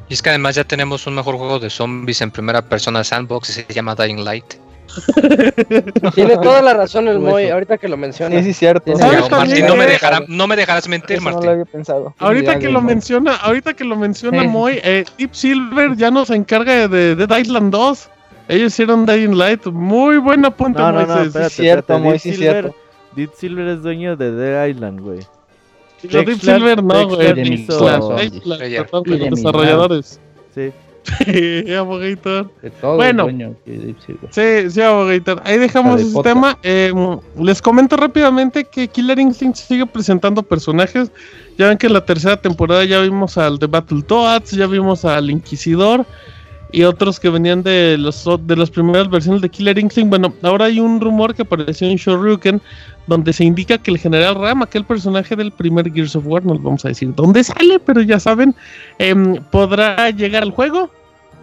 Y 0.08 0.14
es 0.14 0.22
que 0.22 0.30
además 0.30 0.56
ya 0.56 0.64
tenemos 0.64 1.06
un 1.08 1.16
mejor 1.16 1.38
juego 1.38 1.60
de 1.60 1.70
zombies 1.70 2.22
en 2.22 2.32
primera 2.32 2.62
persona 2.64 3.04
sandbox 3.04 3.50
y 3.50 3.54
se 3.54 3.66
llama 3.74 3.96
Dying 3.96 4.24
Light. 4.24 4.46
Tiene 6.16 6.38
toda 6.38 6.62
la 6.62 6.74
razón 6.74 7.08
el 7.08 7.20
Moy, 7.20 7.50
ahorita 7.50 7.78
que 7.78 7.88
lo 7.88 7.96
Sí, 7.96 8.02
menciona. 8.02 8.44
sí, 8.44 8.54
cierto. 8.54 8.96
¿Sabes 8.96 9.16
Pero, 9.24 9.28
también 9.28 9.62
Martín, 9.62 9.66
no 9.68 9.76
me, 9.76 9.86
dejará- 9.88 10.24
no 10.28 10.48
me 10.48 10.56
dejarás 10.56 10.88
mentir, 10.88 11.18
Eso 11.18 11.24
no 11.26 11.30
lo 11.32 11.36
Martín. 11.38 11.50
había 11.52 11.66
pensado. 11.66 12.14
Ahorita 12.20 12.60
que 12.60 12.70
lo 12.70 12.82
menciona, 12.82 13.36
ahorita 13.36 13.74
que 13.74 13.84
lo 13.84 13.96
menciona 13.96 14.42
Sí. 14.42 14.48
Moy, 14.48 14.80
eh, 14.84 15.06
Deep 15.18 15.34
Silver 15.34 15.96
ya 15.96 16.12
nos 16.12 16.30
encarga 16.30 16.88
de 16.88 17.16
Dead 17.16 17.38
Island 17.38 17.72
2. 17.72 18.10
Ellos 18.48 18.74
hicieron 18.74 19.06
Dying 19.06 19.38
Light, 19.38 19.66
muy 19.68 20.18
buen 20.18 20.44
apunte, 20.46 20.80
No, 20.80 20.92
no, 20.92 21.02
no, 21.02 21.08
Moisés. 21.08 21.28
espérate, 21.28 21.50
cierto, 21.56 21.80
espérate. 21.94 22.04
Moy, 22.04 22.12
Deep 22.14 22.22
sí, 22.22 22.32
Silver, 22.34 22.52
cierto. 22.64 22.76
Deep 23.16 23.32
Silver 23.36 23.68
es 23.68 23.82
dueño 23.84 24.16
de 24.16 24.32
Dead 24.32 24.68
Island, 24.68 25.00
güey. 25.02 25.20
Deep 26.02 26.40
Silver 26.40 26.84
no, 26.84 27.08
güey. 27.10 28.42
Los 28.46 29.30
desarrolladores. 29.30 30.20
Sí. 30.56 30.72
Sí, 31.04 31.74
abogator. 31.74 32.52
De 32.62 32.70
todo 32.70 32.96
Bueno. 32.98 33.24
dueño. 33.24 33.56
Sí, 34.32 34.70
sí, 34.70 34.82
abogator. 34.82 35.42
Ahí 35.46 35.58
dejamos 35.58 36.02
ese 36.02 36.12
Potter. 36.14 36.34
tema. 36.34 36.58
Eh, 36.64 36.94
les 37.40 37.62
comento 37.62 37.98
rápidamente 37.98 38.66
que 38.66 38.88
Killer 38.88 39.20
Instinct 39.20 39.56
sigue 39.58 39.86
presentando 39.86 40.44
personajes. 40.44 41.12
Ya 41.58 41.68
ven 41.68 41.78
que 41.78 41.88
en 41.88 41.94
la 41.94 42.06
tercera 42.06 42.38
temporada 42.42 42.86
ya 42.86 43.00
vimos 43.00 43.38
al 43.38 43.58
de 43.60 43.68
Battletoads, 43.68 44.52
ya 44.52 44.68
vimos 44.68 45.04
al 45.06 45.30
Inquisidor 45.30 46.06
y 46.72 46.84
otros 46.84 47.20
que 47.20 47.30
venían 47.30 47.64
de 47.64 47.98
los 47.98 48.26
de 48.46 48.56
las 48.56 48.70
primeras 48.70 49.10
versiones 49.10 49.42
de 49.42 49.50
Killer 49.50 49.80
Instinct. 49.80 50.10
Bueno, 50.10 50.34
ahora 50.44 50.66
hay 50.66 50.80
un 50.80 51.02
rumor 51.02 51.34
que 51.34 51.42
apareció 51.42 51.88
en 51.88 51.98
Shoryuken 51.98 52.62
donde 53.10 53.34
se 53.34 53.44
indica 53.44 53.78
que 53.78 53.92
el 53.92 53.98
general 53.98 54.36
Ram, 54.36 54.62
aquel 54.64 54.86
personaje 54.86 55.36
del 55.36 55.52
primer 55.52 55.92
Gears 55.92 56.16
of 56.16 56.26
War, 56.26 56.46
no 56.46 56.58
vamos 56.58 56.86
a 56.86 56.88
decir 56.90 57.14
dónde 57.16 57.44
sale, 57.44 57.80
pero 57.80 58.02
ya 58.02 58.20
saben, 58.20 58.56
em, 59.00 59.36
podrá 59.52 60.10
llegar 60.12 60.44
al 60.44 60.52
juego. 60.52 60.90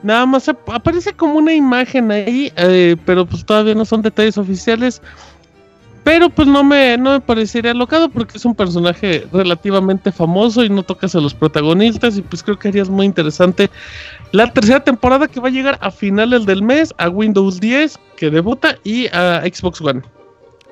Nada 0.02 0.24
más 0.24 0.48
ap- 0.48 0.70
aparece 0.70 1.12
como 1.12 1.34
una 1.34 1.52
imagen 1.52 2.10
ahí, 2.12 2.52
eh, 2.56 2.96
pero 3.04 3.26
pues 3.26 3.44
todavía 3.44 3.74
no 3.74 3.84
son 3.84 4.00
detalles 4.02 4.38
oficiales. 4.38 5.02
Pero 6.04 6.30
pues 6.30 6.46
no 6.46 6.62
me, 6.62 6.96
no 6.96 7.10
me 7.14 7.20
parecería 7.20 7.74
locado 7.74 8.08
porque 8.08 8.38
es 8.38 8.44
un 8.44 8.54
personaje 8.54 9.26
relativamente 9.32 10.12
famoso 10.12 10.62
y 10.62 10.68
no 10.70 10.84
tocas 10.84 11.16
a 11.16 11.20
los 11.20 11.34
protagonistas 11.34 12.16
y 12.16 12.22
pues 12.22 12.44
creo 12.44 12.56
que 12.56 12.68
harías 12.68 12.88
muy 12.88 13.06
interesante 13.06 13.68
la 14.30 14.52
tercera 14.52 14.78
temporada 14.84 15.26
que 15.26 15.40
va 15.40 15.48
a 15.48 15.50
llegar 15.50 15.78
a 15.80 15.90
finales 15.90 16.46
del 16.46 16.62
mes 16.62 16.94
a 16.98 17.08
Windows 17.08 17.58
10 17.58 17.98
que 18.16 18.30
debuta 18.30 18.76
y 18.84 19.08
a 19.08 19.42
Xbox 19.52 19.80
One. 19.80 20.02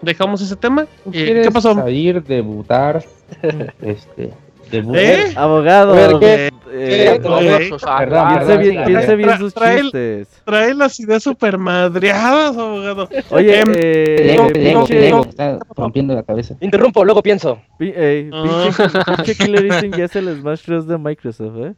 Dejamos 0.03 0.41
ese 0.43 0.57
tema. 0.57 0.83
Eh, 0.83 1.11
¿Quieres 1.11 1.47
¿Qué 1.47 1.53
pasó? 1.53 1.75
Salir, 1.75 2.23
debutar, 2.23 3.05
este, 3.83 4.33
debutar. 4.71 5.03
¿Eh? 5.03 5.33
Abogado. 5.37 5.93
A 5.93 5.97
ver, 5.97 6.19
¿qué- 6.21 6.51
eh, 6.77 7.21
¿Qué? 7.23 7.29
ok. 7.73 7.81
Perdón, 7.99 8.29
piense 8.35 8.57
bien, 8.59 8.75
perdón. 8.75 8.85
piense 8.87 9.17
bien 9.17 9.39
sus 9.39 9.55
trae 9.55 9.81
chistes. 9.81 10.29
Trae 10.45 10.75
las 10.75 10.99
ideas 10.99 11.23
super 11.23 11.57
madreadas, 11.57 12.57
abogado. 12.57 13.09
Oye, 13.31 13.61
Em, 13.61 13.73
eh, 13.77 14.49
Lego, 14.53 14.87
Lego, 14.89 15.25
está 15.25 15.59
rompiendo 15.77 16.15
la 16.15 16.23
cabeza. 16.25 16.57
Interrumpo, 16.61 17.05
luego 17.05 17.23
pienso. 17.23 17.61
pi- 17.79 17.93
eh, 17.95 18.29
Ah. 18.33 18.69
pinche, 18.77 18.99
pinche 19.17 19.35
Killer 19.37 19.65
Instinct 19.67 19.97
ya 19.99 20.05
es 20.07 20.17
el 20.17 20.37
Smash 20.41 20.67
Bros. 20.67 20.87
de 20.89 20.99
Microsoft, 20.99 21.57
¿eh? 21.59 21.75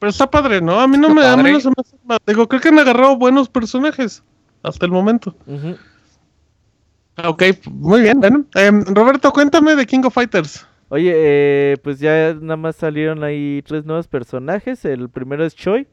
Pero 0.00 0.10
está 0.10 0.28
padre, 0.28 0.60
¿no? 0.60 0.78
A 0.80 0.86
mí 0.88 0.96
no 0.98 1.08
me, 1.14 1.24
a 1.24 1.36
mí 1.36 1.42
padre. 1.44 1.52
no 1.52 1.60
se 1.60 1.68
me 1.68 1.74
hace 1.78 1.96
mal. 2.04 2.18
Digo, 2.26 2.48
creo 2.48 2.60
que 2.60 2.68
han 2.68 2.78
agarrado 2.80 3.16
buenos 3.16 3.48
personajes 3.48 4.22
hasta 4.62 4.86
el 4.86 4.92
momento. 4.92 5.34
Ujú. 5.46 5.76
Ah, 7.20 7.30
Ok, 7.30 7.42
muy 7.70 8.02
bien. 8.02 8.20
Bueno, 8.20 8.44
Em, 8.54 8.84
Roberto, 8.84 9.32
cuéntame 9.32 9.74
de 9.76 9.86
King 9.86 10.00
of 10.04 10.14
Fighters. 10.14 10.66
Oye, 10.88 11.12
eh, 11.14 11.76
pues 11.82 11.98
ya 11.98 12.32
nada 12.40 12.56
más 12.56 12.76
salieron 12.76 13.22
ahí 13.24 13.62
tres 13.66 13.84
nuevos 13.84 14.06
personajes. 14.08 14.84
El 14.84 15.08
primero 15.10 15.44
es 15.44 15.54
Choi. 15.54 15.86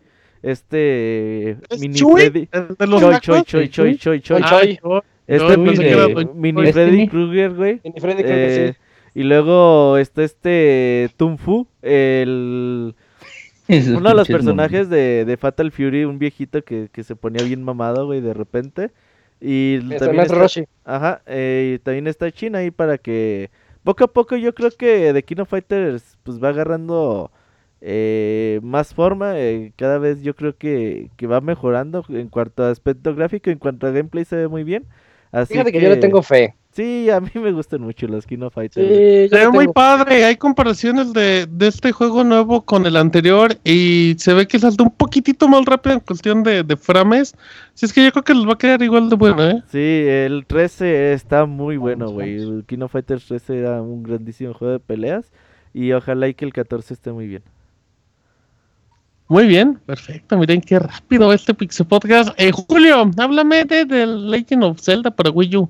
Este 0.44 1.58
¿Es 1.70 1.80
mini 1.80 1.96
Chuy? 1.96 2.22
Freddy. 2.22 2.50
¿El 2.52 2.76
de 2.78 2.88
los 2.88 3.02
Choi? 3.02 3.20
Choi, 3.20 3.44
Choi, 3.44 3.70
Choi, 3.70 3.98
Choi, 3.98 4.22
Choi. 4.22 4.42
Ah, 4.44 4.50
Choi. 4.62 4.80
yo- 4.84 5.04
Este 5.28 5.58
mini, 5.58 5.74
mini. 6.36 6.72
Freddy 6.72 7.08
Krueger, 7.08 7.54
güey. 7.56 7.82
Y 7.84 8.00
Freddy 8.00 8.24
que 8.24 8.30
Eh, 8.68 8.74
sí. 8.74 9.20
y 9.20 9.24
luego 9.24 9.98
está 9.98 10.24
este 10.24 11.10
Tung 11.18 11.40
Fu, 11.40 11.68
el 11.82 12.94
uno 13.98 14.10
de 14.10 14.16
los 14.16 14.28
personajes 14.28 14.88
de, 14.90 15.26
de 15.26 15.38
Fatal 15.38 15.72
Fury, 15.72 16.06
un 16.06 16.20
viejito 16.20 16.64
que, 16.64 16.90
que 16.92 17.04
se 17.04 17.16
ponía 17.16 17.44
bien 17.44 17.64
mamado, 17.64 18.06
güey, 18.06 18.22
de 18.22 18.36
repente. 18.36 18.92
Y 19.48 19.80
también 20.00 20.16
Maestro 20.16 20.44
está, 20.44 20.62
Roshi. 20.62 20.66
ajá, 20.86 21.22
eh, 21.28 21.76
y 21.76 21.80
también 21.80 22.08
está 22.08 22.32
China 22.32 22.58
ahí 22.58 22.72
para 22.72 22.98
que 22.98 23.52
poco 23.84 24.04
a 24.04 24.08
poco 24.08 24.36
yo 24.36 24.56
creo 24.56 24.72
que 24.72 25.14
The 25.14 25.22
King 25.22 25.42
of 25.42 25.50
Fighters 25.50 26.18
pues 26.24 26.44
va 26.44 26.50
agarrando 26.50 27.30
eh, 27.80 28.60
más 28.64 28.96
forma, 28.96 29.38
eh, 29.38 29.72
cada 29.78 30.00
vez 30.00 30.24
yo 30.24 30.36
creo 30.36 30.58
que, 30.58 31.12
que 31.16 31.28
va 31.28 31.42
mejorando 31.42 32.04
en 32.10 32.30
cuanto 32.30 32.64
a 32.64 32.72
aspecto 32.72 33.14
gráfico, 33.14 33.52
en 33.52 33.60
cuanto 33.60 33.86
a 33.86 33.92
gameplay 33.92 34.26
se 34.26 34.36
ve 34.36 34.48
muy 34.48 34.64
bien. 34.64 34.88
Así 35.36 35.54
Fíjate 35.54 35.74
que 35.74 35.82
yo 35.82 35.90
le 35.90 35.98
tengo 35.98 36.24
fe. 36.24 36.56
Sí, 36.72 37.10
a 37.10 37.20
mí 37.20 37.30
me 37.34 37.52
gustan 37.52 37.82
mucho 37.82 38.08
los 38.08 38.26
King 38.26 38.40
of 38.40 38.54
Fighters. 38.54 38.88
Sí, 38.88 39.30
Se 39.30 39.46
ve 39.46 39.50
muy 39.50 39.68
padre. 39.68 40.24
Hay 40.24 40.38
comparaciones 40.38 41.12
de, 41.12 41.46
de 41.46 41.68
este 41.68 41.92
juego 41.92 42.24
nuevo 42.24 42.62
con 42.62 42.86
el 42.86 42.96
anterior 42.96 43.54
y 43.66 44.16
se 44.18 44.34
ve 44.34 44.48
que 44.48 44.60
saltó 44.60 44.84
un 44.84 44.92
poquitito 44.92 45.50
más 45.50 45.66
rápido 45.66 45.96
en 45.96 46.00
cuestión 46.00 46.42
de, 46.44 46.64
de 46.64 46.78
frames. 46.78 47.36
Si 47.74 47.86
es 47.86 47.92
que 47.92 48.04
yo 48.04 48.12
creo 48.14 48.24
que 48.24 48.34
les 48.34 48.48
va 48.48 48.54
a 48.54 48.58
quedar 48.58 48.82
igual 48.82 49.10
de 49.10 49.16
bueno, 49.18 49.46
¿eh? 49.46 49.62
Sí, 49.70 49.78
el 49.78 50.46
13 50.48 51.12
está 51.12 51.46
muy 51.46 51.76
bueno, 51.76 52.10
güey. 52.12 52.36
El 52.36 52.64
King 52.66 52.80
of 52.80 52.94
Fighters 52.94 53.26
13 53.26 53.60
era 53.60 53.82
un 53.82 54.04
grandísimo 54.04 54.54
juego 54.54 54.74
de 54.74 54.80
peleas. 54.80 55.32
Y 55.74 55.92
ojalá 55.92 56.30
y 56.30 56.34
que 56.34 56.46
el 56.46 56.54
14 56.54 56.94
esté 56.94 57.12
muy 57.12 57.28
bien. 57.28 57.44
Muy 59.28 59.48
bien, 59.48 59.80
perfecto. 59.86 60.38
Miren 60.38 60.62
qué 60.62 60.78
rápido 60.80 61.34
este 61.34 61.54
Pixel 61.54 61.88
Podcast. 61.88 62.30
Eh, 62.38 62.52
Julio, 62.52 63.10
háblame 63.18 63.64
de, 63.66 63.86
The 63.86 64.06
Legend 64.06 64.64
of 64.64 64.80
Zelda 64.80 65.10
para 65.12 65.32
Wii 65.32 65.58
U. 65.58 65.70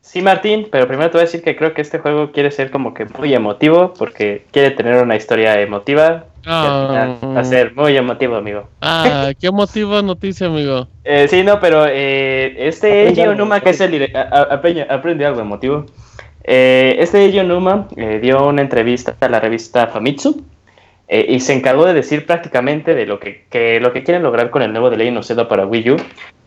Sí, 0.00 0.22
Martín, 0.22 0.68
pero 0.70 0.86
primero 0.86 1.10
te 1.10 1.18
voy 1.18 1.22
a 1.22 1.24
decir 1.26 1.42
que 1.42 1.54
creo 1.56 1.74
que 1.74 1.82
este 1.82 1.98
juego 1.98 2.30
quiere 2.32 2.50
ser 2.50 2.70
como 2.70 2.94
que 2.94 3.04
muy 3.18 3.34
emotivo 3.34 3.92
porque 3.98 4.46
quiere 4.52 4.70
tener 4.70 5.02
una 5.02 5.16
historia 5.16 5.60
emotiva. 5.60 6.24
y 6.44 6.48
al 6.48 6.86
final 7.18 7.36
va 7.36 7.40
a 7.40 7.44
ser 7.44 7.74
muy 7.74 7.96
emotivo, 7.96 8.36
amigo. 8.36 8.68
Ah, 8.80 9.32
qué 9.38 9.48
emotiva 9.48 10.00
noticia, 10.00 10.46
amigo. 10.46 10.86
Eh, 11.04 11.26
sí, 11.28 11.42
no, 11.42 11.58
pero 11.60 11.84
eh, 11.88 12.54
este 12.68 13.08
Eiji 13.08 13.22
Onuma, 13.22 13.60
que 13.60 13.70
es 13.70 13.80
el 13.80 13.90
dire- 13.90 14.14
a- 14.16 14.20
a- 14.38 14.54
aprende, 14.54 14.86
aprende 14.88 15.26
algo 15.26 15.40
emotivo. 15.40 15.84
Eh, 16.44 16.96
este 17.00 17.24
Eiji 17.24 17.40
Onuma 17.40 17.88
eh, 17.96 18.20
dio 18.22 18.46
una 18.46 18.62
entrevista 18.62 19.16
a 19.20 19.28
la 19.28 19.40
revista 19.40 19.88
Famitsu 19.88 20.40
eh, 21.08 21.26
y 21.28 21.40
se 21.40 21.52
encargó 21.52 21.84
de 21.84 21.94
decir 21.94 22.26
prácticamente 22.26 22.94
de 22.94 23.06
lo 23.06 23.20
que, 23.20 23.44
que 23.50 23.80
lo 23.80 23.92
que 23.92 24.02
quieren 24.02 24.22
lograr 24.22 24.50
con 24.50 24.62
el 24.62 24.72
nuevo 24.72 24.90
The 24.90 24.96
Legend 24.96 25.18
of 25.18 25.26
Zelda 25.26 25.48
para 25.48 25.66
Wii 25.66 25.90
U 25.90 25.96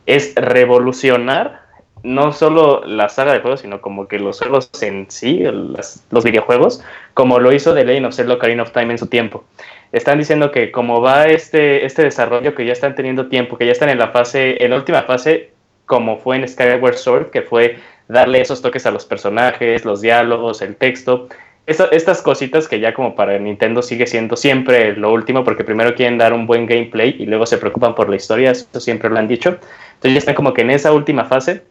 es 0.06 0.34
revolucionar 0.36 1.62
no 2.04 2.32
solo 2.32 2.82
la 2.86 3.10
saga 3.10 3.34
de 3.34 3.40
juegos, 3.40 3.62
sino 3.62 3.82
como 3.82 4.08
que 4.08 4.20
los 4.20 4.40
juegos 4.40 4.70
en 4.82 5.10
sí, 5.10 5.44
los 5.44 6.24
videojuegos, 6.24 6.84
como 7.14 7.40
lo 7.40 7.52
hizo 7.52 7.74
The 7.74 7.84
Legend 7.84 8.08
of 8.08 8.16
Zelda 8.16 8.36
Ocarina 8.36 8.64
of 8.64 8.72
Time 8.72 8.92
en 8.92 8.98
su 8.98 9.08
tiempo. 9.08 9.44
Están 9.92 10.18
diciendo 10.20 10.52
que 10.52 10.72
como 10.72 11.02
va 11.02 11.28
este, 11.28 11.86
este 11.86 12.04
desarrollo, 12.04 12.56
que 12.56 12.66
ya 12.66 12.74
están 12.74 12.96
teniendo 12.96 13.28
tiempo, 13.28 13.58
que 13.58 13.66
ya 13.66 13.72
están 13.72 13.90
en 13.90 13.98
la 13.98 14.10
fase, 14.10 14.64
en 14.64 14.72
la 14.72 14.78
última 14.78 15.04
fase, 15.04 15.52
como 15.86 16.18
fue 16.18 16.38
en 16.38 16.48
Skyward 16.48 16.96
Sword, 16.96 17.32
que 17.32 17.42
fue 17.42 17.80
darle 18.08 18.42
esos 18.42 18.62
toques 18.62 18.86
a 18.86 18.92
los 18.92 19.06
personajes, 19.06 19.86
los 19.86 20.02
diálogos, 20.02 20.62
el 20.62 20.76
texto. 20.76 21.28
Esta- 21.70 21.90
estas 21.92 22.24
cositas 22.24 22.68
que 22.68 22.80
ya 22.80 22.96
como 22.96 23.14
para 23.14 23.38
Nintendo 23.38 23.84
sigue 23.84 24.08
siendo 24.08 24.36
siempre 24.36 24.96
lo 24.96 25.14
último, 25.14 25.44
porque 25.44 25.64
primero 25.64 25.94
quieren 25.94 26.18
dar 26.18 26.34
un 26.34 26.48
buen 26.48 26.66
gameplay 26.66 27.16
y 27.20 27.28
luego 27.28 27.46
se 27.46 27.60
preocupan 27.60 27.94
por 27.94 28.10
la 28.10 28.16
historia, 28.16 28.50
eso 28.50 28.80
siempre 28.80 29.08
lo 29.12 29.20
han 29.20 29.28
dicho. 29.28 29.50
Entonces 29.50 30.14
ya 30.14 30.18
están 30.18 30.34
como 30.34 30.54
que 30.56 30.62
en 30.62 30.72
esa 30.72 30.92
última 30.94 31.26
fase, 31.26 31.62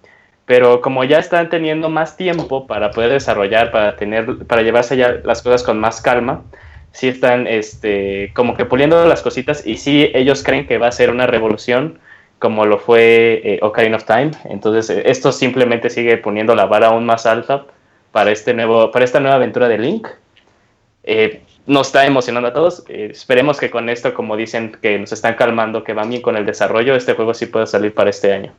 pero 0.47 0.81
como 0.83 1.03
ya 1.03 1.19
están 1.19 1.49
teniendo 1.51 1.89
más 1.89 2.17
tiempo 2.17 2.69
para 2.69 2.93
poder 2.93 3.11
desarrollar, 3.11 3.73
para 3.73 3.97
tener, 3.97 4.47
para 4.47 4.63
llevarse 4.63 4.97
ya 4.97 5.17
las 5.25 5.43
cosas 5.43 5.65
con 5.65 5.81
más 5.81 6.01
calma, 6.01 6.45
sí 6.93 7.09
están 7.09 7.49
este, 7.49 8.31
como 8.35 8.55
que 8.57 8.65
puliendo 8.67 9.05
las 9.05 9.23
cositas 9.23 9.67
y 9.67 9.79
sí 9.79 10.13
ellos 10.15 10.45
creen 10.45 10.67
que 10.69 10.79
va 10.79 10.87
a 10.87 10.93
ser 10.93 11.11
una 11.11 11.27
revolución 11.27 11.99
como 12.39 12.67
lo 12.67 12.79
fue 12.79 13.41
eh, 13.43 13.59
Ocarina 13.63 13.97
of 13.97 14.05
Time. 14.05 14.31
Entonces 14.49 14.91
esto 15.05 15.33
simplemente 15.33 15.91
sigue 15.91 16.19
poniendo 16.19 16.55
la 16.55 16.67
vara 16.67 16.87
aún 16.89 17.05
más 17.05 17.27
alta 17.27 17.65
para 18.13 18.31
este 18.31 18.55
nuevo, 18.55 18.91
para 18.91 19.05
esta 19.05 19.21
nueva 19.21 19.37
aventura 19.37 19.69
de 19.69 19.79
Link. 19.79 20.09
Eh, 21.05 21.43
nos 21.67 21.89
está 21.89 22.07
emocionando 22.07 22.49
a 22.49 22.53
todos. 22.53 22.85
Eh, 22.89 23.09
esperemos 23.13 23.59
que 23.59 23.71
con 23.71 23.89
esto, 23.89 24.15
como 24.15 24.37
dicen, 24.37 24.73
que 24.81 24.99
nos 24.99 25.13
están 25.13 25.35
calmando, 25.35 25.85
que 25.85 25.93
van 25.93 26.09
bien 26.11 26.23
con 26.23 26.37
el 26.37 26.47
desarrollo, 26.47 26.95
este 26.95 27.15
juego 27.15 27.35
sí 27.35 27.47
pueda 27.47 27.67
salir 27.67 27.93
para 27.93 28.11
este 28.11 28.33
año. 28.33 28.53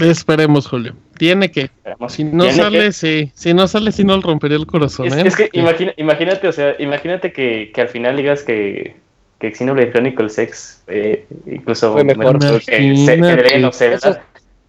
Esperemos, 0.00 0.68
Julio. 0.68 0.94
Tiene 1.16 1.50
que. 1.50 1.62
Esperemos. 1.62 2.12
Si 2.12 2.22
no 2.22 2.44
Tiene 2.44 2.56
sale, 2.62 2.78
que- 2.78 2.92
sí. 2.92 3.32
Si 3.34 3.52
no 3.52 3.66
sale, 3.66 3.90
si 3.90 4.04
no 4.04 4.16
le 4.16 4.22
rompería 4.22 4.56
el 4.56 4.66
corazón, 4.66 5.06
Es, 5.08 5.16
¿eh? 5.16 5.22
es 5.26 5.36
que 5.36 5.50
imagina- 5.54 5.92
imagínate, 5.96 6.46
o 6.46 6.52
sea, 6.52 6.76
imagínate 6.78 7.32
que, 7.32 7.72
que 7.74 7.80
al 7.80 7.88
final 7.88 8.16
digas 8.16 8.44
que, 8.44 8.94
que 9.40 9.52
Xenoblade 9.52 9.90
Chronicles 9.90 10.38
X 10.38 10.82
eh, 10.86 11.26
incluso 11.46 11.92
Fue 11.92 12.04
mejor. 12.04 12.38
que, 12.38 12.60
que, 12.60 12.78
que. 12.78 13.94
Eso, 13.94 14.16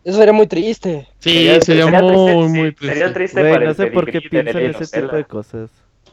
eso 0.03 0.17
sería 0.17 0.33
muy 0.33 0.47
triste. 0.47 1.07
Sí, 1.19 1.49
sería, 1.62 1.88
muy, 1.88 1.99
triste, 1.99 2.35
muy 2.35 2.69
sí, 2.69 2.75
triste. 2.75 2.88
Sería 2.88 3.13
triste 3.13 3.39
Güey, 3.41 3.53
para 3.53 3.65
no 3.65 3.73
sé 3.73 3.88
por 3.88 4.12
qué 4.12 4.21
piensan 4.21 4.62
ese 4.63 5.01
tipo 5.01 5.15
de 5.15 5.23
cosas. 5.25 5.69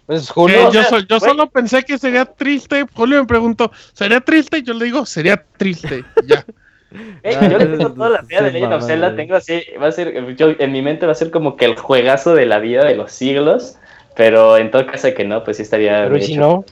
Pues 0.06 0.22
Eh, 0.22 0.32
Julio, 0.32 0.72
yo 0.72 0.84
so- 0.84 1.00
yo 1.00 1.18
solo 1.18 1.48
pensé 1.50 1.82
que 1.82 1.98
sería 1.98 2.24
triste. 2.24 2.84
Julio 2.94 3.20
me 3.20 3.26
preguntó, 3.26 3.72
¿sería 3.92 4.20
triste? 4.20 4.62
Yo 4.62 4.74
le 4.74 4.84
digo, 4.84 5.04
sería 5.06 5.44
triste. 5.56 6.04
Ya. 6.26 6.44
Yo 7.24 7.58
le 7.58 7.66
tengo 7.66 7.92
toda 7.92 8.10
la 8.10 8.22
vida 8.22 8.42
de 8.42 8.52
Legend 8.52 8.72
of 8.72 8.86
Zelda, 8.86 9.16
tengo 9.16 9.34
así, 9.34 9.60
va 9.82 9.88
a 9.88 9.92
ser, 9.92 10.36
yo, 10.36 10.54
en 10.56 10.70
mi 10.72 10.82
mente 10.82 11.04
va 11.04 11.12
a 11.12 11.16
ser 11.16 11.32
como 11.32 11.56
que 11.56 11.64
el 11.64 11.76
juegazo 11.76 12.34
de 12.34 12.46
la 12.46 12.60
vida 12.60 12.84
de 12.84 12.94
los 12.94 13.10
siglos, 13.10 13.76
pero 14.14 14.56
en 14.56 14.70
todo 14.70 14.86
caso 14.86 15.12
que 15.12 15.24
no, 15.24 15.42
pues 15.42 15.56
sí 15.56 15.64
estaría 15.64 16.04
pero 16.04 16.16
¿y 16.16 16.22
si 16.22 16.32
hecho. 16.34 16.40
no? 16.40 16.64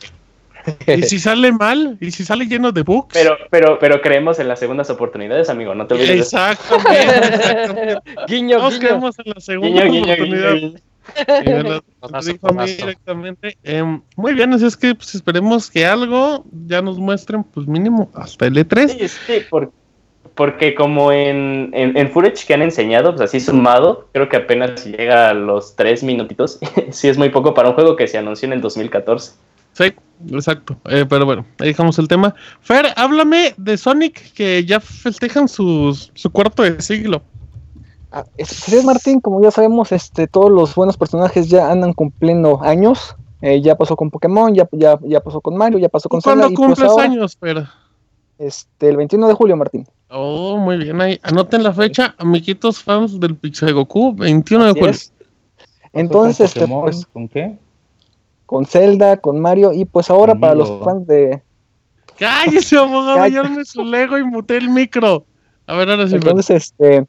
¿Y 0.86 1.02
si 1.02 1.18
sale 1.18 1.52
mal? 1.52 1.96
¿Y 2.00 2.10
si 2.10 2.24
sale 2.24 2.46
lleno 2.46 2.72
de 2.72 2.82
bugs? 2.82 3.12
Pero, 3.12 3.36
pero, 3.50 3.78
pero 3.78 4.00
creemos 4.00 4.38
en 4.38 4.48
las 4.48 4.58
segundas 4.60 4.88
oportunidades, 4.90 5.48
amigo, 5.50 5.74
no 5.74 5.86
te 5.86 5.94
olvides 5.94 6.20
exactamente. 6.20 7.98
guiño, 8.28 8.58
Todos 8.58 8.74
guiño. 8.74 8.86
creemos 8.88 9.18
en 9.18 9.32
la 9.34 9.40
segunda 9.40 9.84
Guiño, 9.84 9.92
guiño, 9.92 10.12
oportunidad. 10.14 10.52
guiño, 11.44 11.62
guiño. 11.62 11.80
Lo 12.10 12.20
dijo 12.22 12.48
a 12.48 12.52
mí 12.52 12.66
directamente. 12.72 13.56
Em, 13.62 14.00
muy 14.16 14.34
bien, 14.34 14.52
así 14.52 14.66
es 14.66 14.76
que 14.76 14.94
pues, 14.94 15.14
esperemos 15.14 15.70
que 15.70 15.84
algo 15.86 16.44
ya 16.66 16.80
nos 16.82 16.98
muestren, 16.98 17.44
pues 17.44 17.66
mínimo 17.66 18.10
hasta 18.14 18.46
el 18.46 18.56
E 18.58 18.66
E3. 18.66 18.88
Sí, 18.88 19.08
sí, 19.08 19.32
por- 19.50 19.70
porque 20.34 20.74
como 20.74 21.12
en, 21.12 21.70
en, 21.74 21.96
en 21.96 22.10
footage 22.10 22.44
que 22.44 22.54
han 22.54 22.62
enseñado, 22.62 23.10
pues 23.14 23.20
así 23.20 23.38
sumado, 23.38 24.08
creo 24.12 24.28
que 24.28 24.36
apenas 24.38 24.84
llega 24.84 25.28
a 25.28 25.34
los 25.34 25.76
tres 25.76 26.02
minutitos. 26.02 26.58
sí, 26.90 27.06
es 27.08 27.16
muy 27.16 27.28
poco 27.28 27.54
para 27.54 27.68
un 27.68 27.74
juego 27.76 27.94
que 27.94 28.08
se 28.08 28.18
anunció 28.18 28.46
en 28.46 28.54
el 28.54 28.60
2014. 28.60 29.32
Sí, 29.74 29.92
exacto. 30.30 30.76
Eh, 30.86 31.04
pero 31.08 31.26
bueno, 31.26 31.44
ahí 31.58 31.68
dejamos 31.68 31.98
el 31.98 32.08
tema. 32.08 32.34
Fer, 32.60 32.86
háblame 32.96 33.54
de 33.56 33.76
Sonic 33.76 34.32
que 34.32 34.64
ya 34.64 34.80
festejan 34.80 35.48
sus, 35.48 36.10
su 36.14 36.30
cuarto 36.30 36.62
de 36.62 36.80
siglo. 36.80 37.22
Ah, 38.10 38.24
es, 38.36 38.84
Martín, 38.84 39.20
como 39.20 39.42
ya 39.42 39.50
sabemos, 39.50 39.90
este, 39.90 40.28
todos 40.28 40.50
los 40.50 40.74
buenos 40.74 40.96
personajes 40.96 41.48
ya 41.48 41.70
andan 41.70 41.92
cumpliendo 41.92 42.62
años. 42.62 43.16
Eh, 43.42 43.60
ya 43.60 43.76
pasó 43.76 43.96
con 43.96 44.10
Pokémon, 44.10 44.54
ya, 44.54 44.66
ya, 44.72 44.98
ya 45.02 45.20
pasó 45.20 45.40
con 45.40 45.56
Mario, 45.56 45.78
ya 45.78 45.88
pasó 45.88 46.08
con 46.08 46.20
¿Cuándo 46.20 46.44
Zelda. 46.44 46.52
y 46.54 46.56
pues 46.56 46.66
cumples 46.66 46.90
ahora, 46.90 47.04
años, 47.04 47.36
Fer? 47.36 47.66
Este, 48.38 48.88
el 48.88 48.96
21 48.96 49.28
de 49.28 49.34
julio, 49.34 49.56
Martín. 49.56 49.86
Oh, 50.08 50.56
muy 50.56 50.78
bien. 50.78 51.00
Ahí 51.00 51.18
anoten 51.22 51.62
la 51.62 51.72
fecha, 51.72 52.14
amiguitos 52.18 52.82
fans 52.82 53.18
del 53.20 53.36
Pixel 53.36 53.74
Goku, 53.74 54.14
21 54.14 54.64
de 54.66 54.70
julio. 54.72 54.90
es. 54.90 55.12
Entonces, 55.92 56.36
¿Con 56.36 56.46
este, 56.46 56.60
Pokémon? 56.60 56.82
pues, 56.84 57.06
¿Con 57.06 57.28
qué? 57.28 57.58
Con 58.46 58.66
Zelda, 58.66 59.16
con 59.16 59.40
Mario, 59.40 59.72
y 59.72 59.84
pues 59.84 60.10
ahora 60.10 60.34
para 60.34 60.54
los 60.54 60.70
fans 60.84 61.06
de, 61.06 61.42
Cállese, 62.18 62.76
abogado, 62.76 63.26
ya 63.26 63.40
arme 63.40 63.64
su 63.64 63.84
Lego 63.84 64.18
y 64.18 64.24
muté 64.24 64.56
el 64.56 64.70
micro. 64.70 65.24
A 65.66 65.74
ver, 65.76 65.90
ahora 65.90 66.06
sí. 66.06 66.14
Entonces, 66.14 66.50
este. 66.50 67.06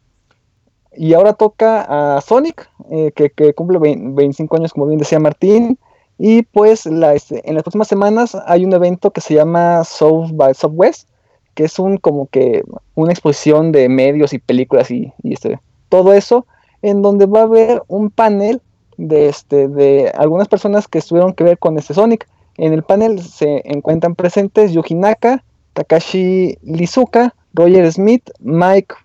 Y 0.97 1.13
ahora 1.13 1.33
toca 1.33 2.15
a 2.17 2.21
Sonic, 2.21 2.69
eh, 2.89 3.11
que, 3.13 3.29
que 3.29 3.53
cumple 3.53 3.79
vein- 3.79 4.15
25 4.15 4.55
años, 4.55 4.71
como 4.71 4.87
bien 4.87 4.97
decía 4.97 5.19
Martín. 5.19 5.77
Y 6.17 6.43
pues 6.43 6.85
la, 6.85 7.13
este, 7.13 7.47
en 7.47 7.55
las 7.55 7.63
próximas 7.63 7.89
semanas 7.89 8.37
hay 8.47 8.63
un 8.63 8.73
evento 8.73 9.11
que 9.11 9.19
se 9.19 9.33
llama 9.33 9.83
South 9.83 10.29
by 10.31 10.53
Southwest, 10.53 11.09
que 11.53 11.65
es 11.65 11.77
un 11.77 11.97
como 11.97 12.27
que 12.27 12.63
una 12.95 13.11
exposición 13.11 13.73
de 13.73 13.89
medios 13.89 14.31
y 14.31 14.39
películas 14.39 14.89
y, 14.89 15.11
y, 15.21 15.33
este, 15.33 15.59
todo 15.89 16.13
eso, 16.13 16.47
en 16.81 17.01
donde 17.01 17.25
va 17.25 17.41
a 17.41 17.43
haber 17.43 17.83
un 17.87 18.09
panel 18.09 18.61
de, 18.97 19.27
este, 19.29 19.67
de 19.67 20.09
algunas 20.15 20.47
personas 20.47 20.87
que 20.87 20.97
estuvieron 20.99 21.33
que 21.33 21.43
ver 21.43 21.57
con 21.57 21.77
este 21.77 21.93
Sonic. 21.93 22.27
En 22.57 22.73
el 22.73 22.83
panel 22.83 23.21
se 23.21 23.61
encuentran 23.65 24.15
presentes 24.15 24.71
Yuji 24.71 24.95
Naka, 24.95 25.43
Takashi 25.73 26.57
Lizuka, 26.63 27.33
Roger 27.53 27.91
Smith, 27.91 28.29
Mike 28.39 28.95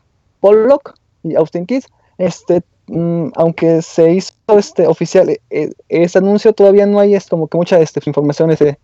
Pollock 0.40 0.94
y 1.22 1.34
Austin 1.34 1.66
Keys. 1.66 1.86
Este, 2.18 2.62
mm, 2.86 3.28
aunque 3.34 3.82
se 3.82 4.12
hizo 4.12 4.32
este 4.56 4.86
oficial 4.86 5.28
eh, 5.50 5.70
ese 5.88 6.18
anuncio, 6.18 6.52
todavía 6.52 6.86
no 6.86 7.00
hay 7.00 7.14
es 7.14 7.26
como 7.28 7.48
que 7.48 7.56
mucha 7.58 7.80
este, 7.80 8.00
información 8.06 8.50
ese, 8.50 8.78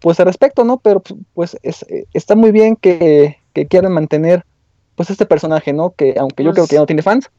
pues 0.00 0.18
al 0.20 0.26
respecto, 0.26 0.64
¿no? 0.64 0.78
Pero 0.78 1.02
pues 1.34 1.56
es- 1.62 1.84
eh, 1.88 2.06
está 2.12 2.34
muy 2.34 2.50
bien 2.52 2.76
que, 2.76 3.36
que 3.52 3.66
quieran 3.66 3.92
mantener 3.92 4.44
pues 4.96 5.10
este 5.10 5.26
personaje, 5.26 5.72
¿no? 5.72 5.90
Que 5.90 6.14
aunque 6.18 6.42
yo 6.42 6.50
Pues- 6.50 6.54
creo 6.56 6.66
que 6.66 6.74
ya 6.74 6.80
no 6.80 6.86
tiene 6.86 7.02
fans, 7.02 7.30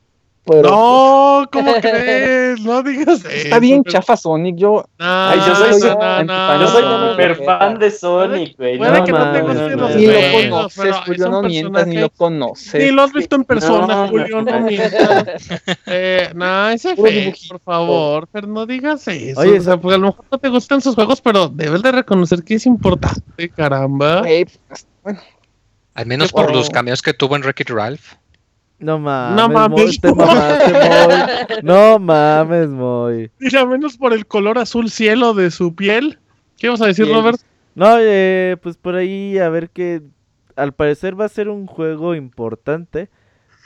pero 0.47 0.69
No, 0.69 1.45
¿cómo 1.51 1.73
crees? 1.81 2.59
No 2.61 2.81
digas 2.81 3.19
eso. 3.19 3.29
está 3.29 3.59
bien 3.59 3.83
chafa 3.83 4.17
Sonic, 4.17 4.55
yo 4.55 4.85
No, 4.97 5.05
Ay, 5.05 5.39
yo 5.45 5.55
soy 5.55 5.69
no, 5.71 5.77
su- 5.79 5.87
no, 5.87 6.23
no, 6.23 6.61
Yo 6.61 6.67
soy 6.69 6.83
no. 6.83 7.11
súper 7.11 7.35
fan 7.45 7.77
de 7.79 7.91
Sonic, 7.91 8.57
güey. 8.57 8.77
Puede 8.77 8.99
No 8.99 9.05
que 9.05 9.11
no 9.11 9.31
te 9.33 9.41
gusten 9.41 9.71
no 9.77 9.87
los 9.87 9.95
ni 9.95 10.05
lo 10.07 10.49
conoces, 10.49 10.95
Julio, 11.05 11.29
no 11.29 11.41
mientas, 11.43 11.87
ni 11.87 11.97
lo 11.97 12.09
conoces. 12.09 12.83
Ni 12.83 12.91
lo 12.91 13.03
has 13.03 13.13
visto 13.13 13.35
en 13.35 13.43
persona, 13.43 13.87
No, 13.95 14.07
Julio, 14.07 14.41
no 14.41 14.59
no. 14.59 14.61
mientas. 14.67 15.47
Eh, 15.85 16.29
no, 16.33 16.69
ese 16.69 16.95
dibujito. 16.95 17.49
por 17.49 17.59
favor, 17.61 18.27
pero 18.31 18.47
no 18.47 18.65
digas 18.65 19.07
eso. 19.07 19.39
Oye, 19.41 19.59
o 19.59 19.61
sea, 19.61 19.77
porque 19.77 19.95
a 19.95 19.97
lo 19.99 20.07
mejor 20.07 20.25
no 20.31 20.37
te 20.37 20.49
gustan 20.49 20.81
sus 20.81 20.95
juegos, 20.95 21.21
pero 21.21 21.49
debes 21.49 21.81
de 21.83 21.91
reconocer 21.91 22.43
que 22.43 22.55
es 22.55 22.65
importante, 22.65 23.49
caramba. 23.49 24.21
Pues, 24.21 24.59
bueno, 25.03 25.19
Al 25.93 26.05
menos 26.05 26.31
por 26.31 26.51
los 26.53 26.69
cameos 26.69 27.01
que 27.01 27.13
tuvo 27.13 27.35
en 27.35 27.41
Wreck-It 27.43 27.69
Ralph. 27.69 28.13
No 28.79 28.99
mames, 28.99 29.35
No 29.37 29.49
mames. 29.49 29.83
Moy, 29.85 29.97
te 29.97 30.13
mamaste, 30.13 30.71
Moy. 30.73 31.59
No 31.63 31.99
mames, 31.99 32.69
Moy. 32.69 33.31
Al 33.57 33.67
menos 33.67 33.97
por 33.97 34.13
el 34.13 34.25
color 34.27 34.57
azul 34.59 34.89
cielo 34.91 35.33
de 35.33 35.49
su 35.51 35.73
piel. 35.75 36.19
¿Qué 36.57 36.69
vas 36.69 36.81
a 36.81 36.85
decir, 36.87 37.05
Piel. 37.05 37.17
Robert? 37.17 37.39
No, 37.75 37.95
eh, 37.99 38.57
pues 38.61 38.77
por 38.77 38.95
ahí 38.95 39.37
a 39.39 39.49
ver 39.49 39.69
que 39.69 40.01
al 40.55 40.73
parecer 40.73 41.19
va 41.19 41.25
a 41.25 41.29
ser 41.29 41.49
un 41.49 41.67
juego 41.67 42.15
importante 42.15 43.09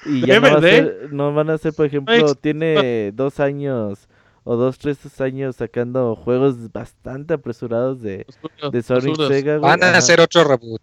y 0.05 0.25
ya 0.25 0.39
no, 0.39 0.51
va 0.51 0.57
a 0.57 0.61
ser- 0.61 1.09
no 1.11 1.33
van 1.33 1.49
a 1.49 1.57
ser, 1.57 1.73
por 1.73 1.85
ejemplo, 1.85 2.13
Ex- 2.15 2.37
tiene 2.41 3.11
dos 3.13 3.39
años 3.39 4.07
o 4.43 4.55
dos, 4.55 4.77
tres 4.79 4.97
años 5.21 5.55
sacando 5.57 6.15
juegos 6.15 6.71
bastante 6.73 7.35
apresurados 7.35 8.01
de, 8.01 8.25
de 8.71 8.81
Sonic. 8.81 9.15
Sega, 9.27 9.57
güey. 9.57 9.69
Van 9.69 9.83
a 9.83 9.95
hacer 9.97 10.19
otro 10.19 10.43
reboot. 10.43 10.81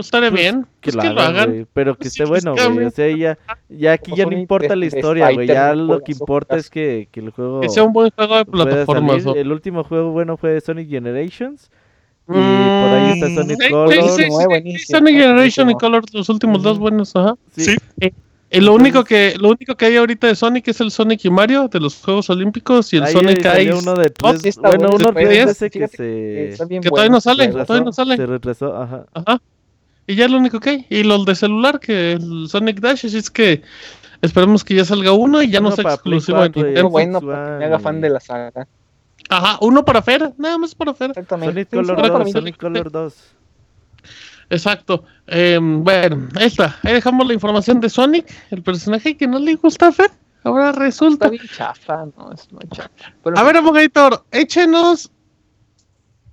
Pues 0.00 0.06
estaría 0.06 0.30
Pues, 0.30 0.40
bien. 0.42 0.66
que, 0.80 0.92
Pues 0.92 1.04
lo, 1.14 1.20
hagan, 1.20 1.50
güey, 1.50 1.66
pero 1.72 1.96
que 1.96 2.04
Sí, 2.04 2.22
esté 2.22 2.26
pues, 2.26 2.42
bueno, 2.44 2.52
güey. 2.54 2.64
cambien. 2.66 2.88
O 2.88 2.90
sea, 2.90 3.16
ya, 3.16 3.38
ya 3.68 3.92
aquí 3.92 4.12
ya 4.16 4.24
no 4.26 4.32
importa 4.38 4.74
la 4.76 4.80
de 4.80 4.86
historia, 4.86 5.30
güey. 5.32 5.46
Ya 5.46 5.74
lo 5.74 6.00
que 6.00 6.12
importa 6.12 6.56
es 6.56 6.68
que, 6.70 7.08
que 7.10 7.20
el 7.20 7.30
juego 7.30 7.60
Que 7.60 7.68
sea 7.68 7.82
un 7.84 7.92
buen 7.92 8.10
juego 8.10 8.36
de 8.36 8.44
plataformas. 8.44 9.24
El 9.36 9.52
último 9.52 9.84
juego 9.84 10.10
bueno 10.12 10.36
fue 10.36 10.60
Sonic 10.60 10.88
Generations. 10.88 11.70
Y 12.28 12.32
por 12.32 12.36
Mm, 12.40 12.94
ahí 12.94 13.12
está 13.20 13.34
Sonic 13.34 13.60
sí, 13.60 13.70
Colors. 13.70 14.14
sí, 14.16 14.22
sí, 14.22 14.30
sí, 14.30 14.78
sí, 14.78 14.92
Sonic 14.92 15.16
Generation 15.16 15.70
y. 15.70 15.74
Colors, 15.74 16.14
los 16.14 16.28
últimos 16.28 16.62
dos 16.62 16.78
buenos, 16.78 17.16
ajá. 17.16 17.34
Sí. 17.56 17.64
Sí. 17.64 17.76
Eh, 18.00 18.12
eh, 18.52 18.60
lo 18.60 18.74
único 18.74 19.02
que 19.04 19.34
lo 19.38 19.48
único 19.48 19.74
que 19.76 19.86
hay 19.86 19.96
ahorita 19.96 20.26
de 20.28 20.34
Sonic 20.36 20.66
es 20.68 20.80
el 20.80 20.90
Sonic 20.92 21.24
y 21.24 21.30
Mario 21.30 21.66
de 21.68 21.78
los 21.80 21.96
Juegos 22.00 22.30
Olímpicos 22.30 22.92
y 22.92 22.96
el 22.98 23.04
Ahí 23.04 23.12
Sonic 23.12 23.38
Ice. 23.38 23.72
uno 23.74 23.94
de 23.94 24.12
Oh, 24.22 24.30
tres- 24.30 24.42
sí 24.42 24.48
está 24.48 24.68
bueno, 24.70 24.90
uno 24.94 25.10
de 25.12 25.40
ese 25.42 25.70
que 25.70 25.78
Fíjate 25.88 25.96
que 25.96 26.56
se, 26.56 26.64
que 26.66 26.66
bueno. 26.66 26.90
todavía 26.90 27.10
no 27.10 27.20
sale, 27.20 27.46
retrasó, 27.46 27.66
todavía 27.66 27.84
no 27.84 27.92
sale. 27.92 28.16
se 28.16 28.26
retrasó, 28.26 28.76
ajá. 28.76 29.06
Ajá. 29.14 29.40
Y 30.10 30.16
ya 30.16 30.24
es 30.24 30.30
lo 30.32 30.38
único 30.38 30.58
que 30.58 30.70
hay. 30.70 30.86
Y 30.90 31.04
los 31.04 31.24
de 31.24 31.36
celular, 31.36 31.78
que 31.78 32.12
el 32.14 32.48
Sonic 32.48 32.80
Dash, 32.80 33.06
así 33.06 33.16
es 33.16 33.30
que 33.30 33.62
esperemos 34.22 34.64
que 34.64 34.74
ya 34.74 34.84
salga 34.84 35.12
uno 35.12 35.40
y 35.40 35.48
ya 35.50 35.60
no 35.60 35.70
sea 35.70 35.84
exclusivo 35.84 36.42
de 36.42 36.50
4 36.50 36.60
y 36.60 36.64
Nintendo. 36.64 36.90
Bueno, 36.90 37.20
para 37.20 37.44
que 37.44 37.58
me 37.60 37.64
haga 37.66 37.78
fan 37.78 38.00
de 38.00 38.10
la 38.10 38.18
saga. 38.18 38.66
Ajá, 39.28 39.58
uno 39.60 39.84
para 39.84 40.02
Fer, 40.02 40.32
nada 40.36 40.58
más 40.58 40.74
para 40.74 40.92
Fer. 40.94 41.10
Exactamente. 41.10 41.52
Sonic 41.52 41.68
Sí, 41.70 41.76
Color 41.76 41.96
sí, 41.96 42.02
para 42.02 42.18
2, 42.18 42.24
mí. 42.24 42.32
Sonic 42.32 42.56
Color 42.56 42.90
2. 42.90 43.14
Exacto. 44.50 45.04
Eh, 45.28 45.60
bueno, 45.62 46.28
ahí 46.34 46.46
está. 46.46 46.76
Ahí 46.82 46.94
dejamos 46.94 47.24
la 47.28 47.34
información 47.34 47.78
de 47.80 47.88
Sonic, 47.88 48.26
el 48.50 48.62
personaje 48.64 49.16
que 49.16 49.28
no 49.28 49.38
le 49.38 49.54
gusta 49.54 49.86
a 49.86 49.92
Fer. 49.92 50.10
Ahora 50.42 50.70
Está 50.70 50.80
resulta. 50.80 51.28
bien 51.28 51.44
chafa, 51.56 52.06
no, 52.18 52.32
es 52.32 52.50
muy 52.50 52.64
chafa. 52.72 52.90
Pero 53.22 53.38
A 53.38 53.42
ver, 53.44 53.58
Abogator, 53.58 54.24
échenos 54.32 55.12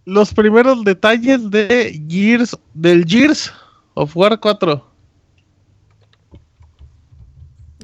los 0.06 0.34
primeros 0.34 0.84
detalles 0.84 1.52
de 1.52 2.02
Gears, 2.10 2.58
del 2.74 3.06
Gears 3.06 3.54
of 3.98 4.16
War 4.16 4.40
4. 4.40 4.84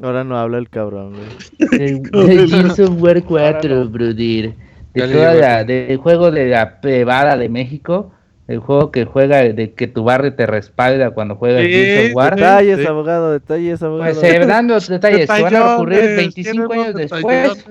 Ahora 0.01 0.23
no 0.23 0.37
habla 0.37 0.57
el 0.57 0.69
cabrón, 0.69 1.13
güey. 1.13 2.01
Gears 2.49 2.79
of 2.79 3.01
War 3.01 3.21
4, 3.23 3.89
brother. 3.89 4.53
De 4.93 5.07
toda 5.07 5.33
la, 5.33 5.63
del 5.63 5.97
juego 5.97 6.29
de 6.29 6.47
la 6.47 6.81
privada 6.81 7.35
de 7.37 7.49
México. 7.49 8.11
El 8.47 8.59
juego 8.59 8.91
que 8.91 9.05
juega, 9.05 9.41
de 9.41 9.73
que 9.73 9.87
tu 9.87 10.03
barrio 10.03 10.35
te 10.35 10.45
respalda 10.45 11.11
cuando 11.11 11.35
juegas 11.35 11.63
Sí, 11.63 11.71
Gears 11.71 12.09
of 12.09 12.15
War. 12.15 12.33
sí. 12.33 12.41
Detalles, 12.41 12.87
abogado, 12.87 13.31
detalles, 13.31 13.81
abogado. 13.81 14.19
Pues 14.19 14.33
eh, 14.33 14.45
dando 14.45 14.73
los 14.75 14.87
detalles 14.87 15.29
que 15.29 15.41
van 15.41 15.55
a 15.55 15.75
ocurrir 15.75 16.01
Detallones, 16.01 16.35
25 16.35 16.67
tienen 16.67 16.85
años 16.85 16.95
después. 16.95 17.65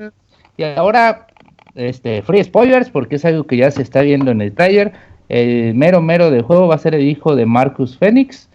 Y 0.56 0.62
ahora, 0.64 1.26
este, 1.74 2.22
free 2.22 2.42
spoilers, 2.42 2.90
porque 2.90 3.16
es 3.16 3.24
algo 3.24 3.44
que 3.44 3.58
ya 3.58 3.70
se 3.70 3.82
está 3.82 4.00
viendo 4.00 4.30
en 4.30 4.40
el 4.40 4.52
trailer. 4.52 4.92
El 5.32 5.74
mero 5.74 6.02
mero 6.02 6.30
del 6.30 6.42
juego 6.42 6.68
va 6.68 6.74
a 6.74 6.78
ser 6.78 6.94
el 6.94 7.02
hijo 7.08 7.34
de 7.34 7.46
Marcus 7.46 7.96
Phoenix. 7.96 8.48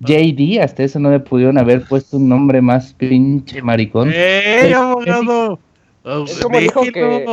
JD, 0.00 0.60
hasta 0.60 0.82
eso 0.82 0.98
no 0.98 1.10
le 1.10 1.20
pudieron 1.20 1.56
haber 1.56 1.82
puesto 1.84 2.16
un 2.16 2.28
nombre 2.28 2.60
más 2.60 2.92
pinche 2.94 3.62
maricón. 3.62 4.10
¡Ey, 4.12 4.72
abogado! 4.72 5.58
Es 6.26 6.38
como 6.40 6.58
dijo 6.58 6.82
que-. 6.92 7.24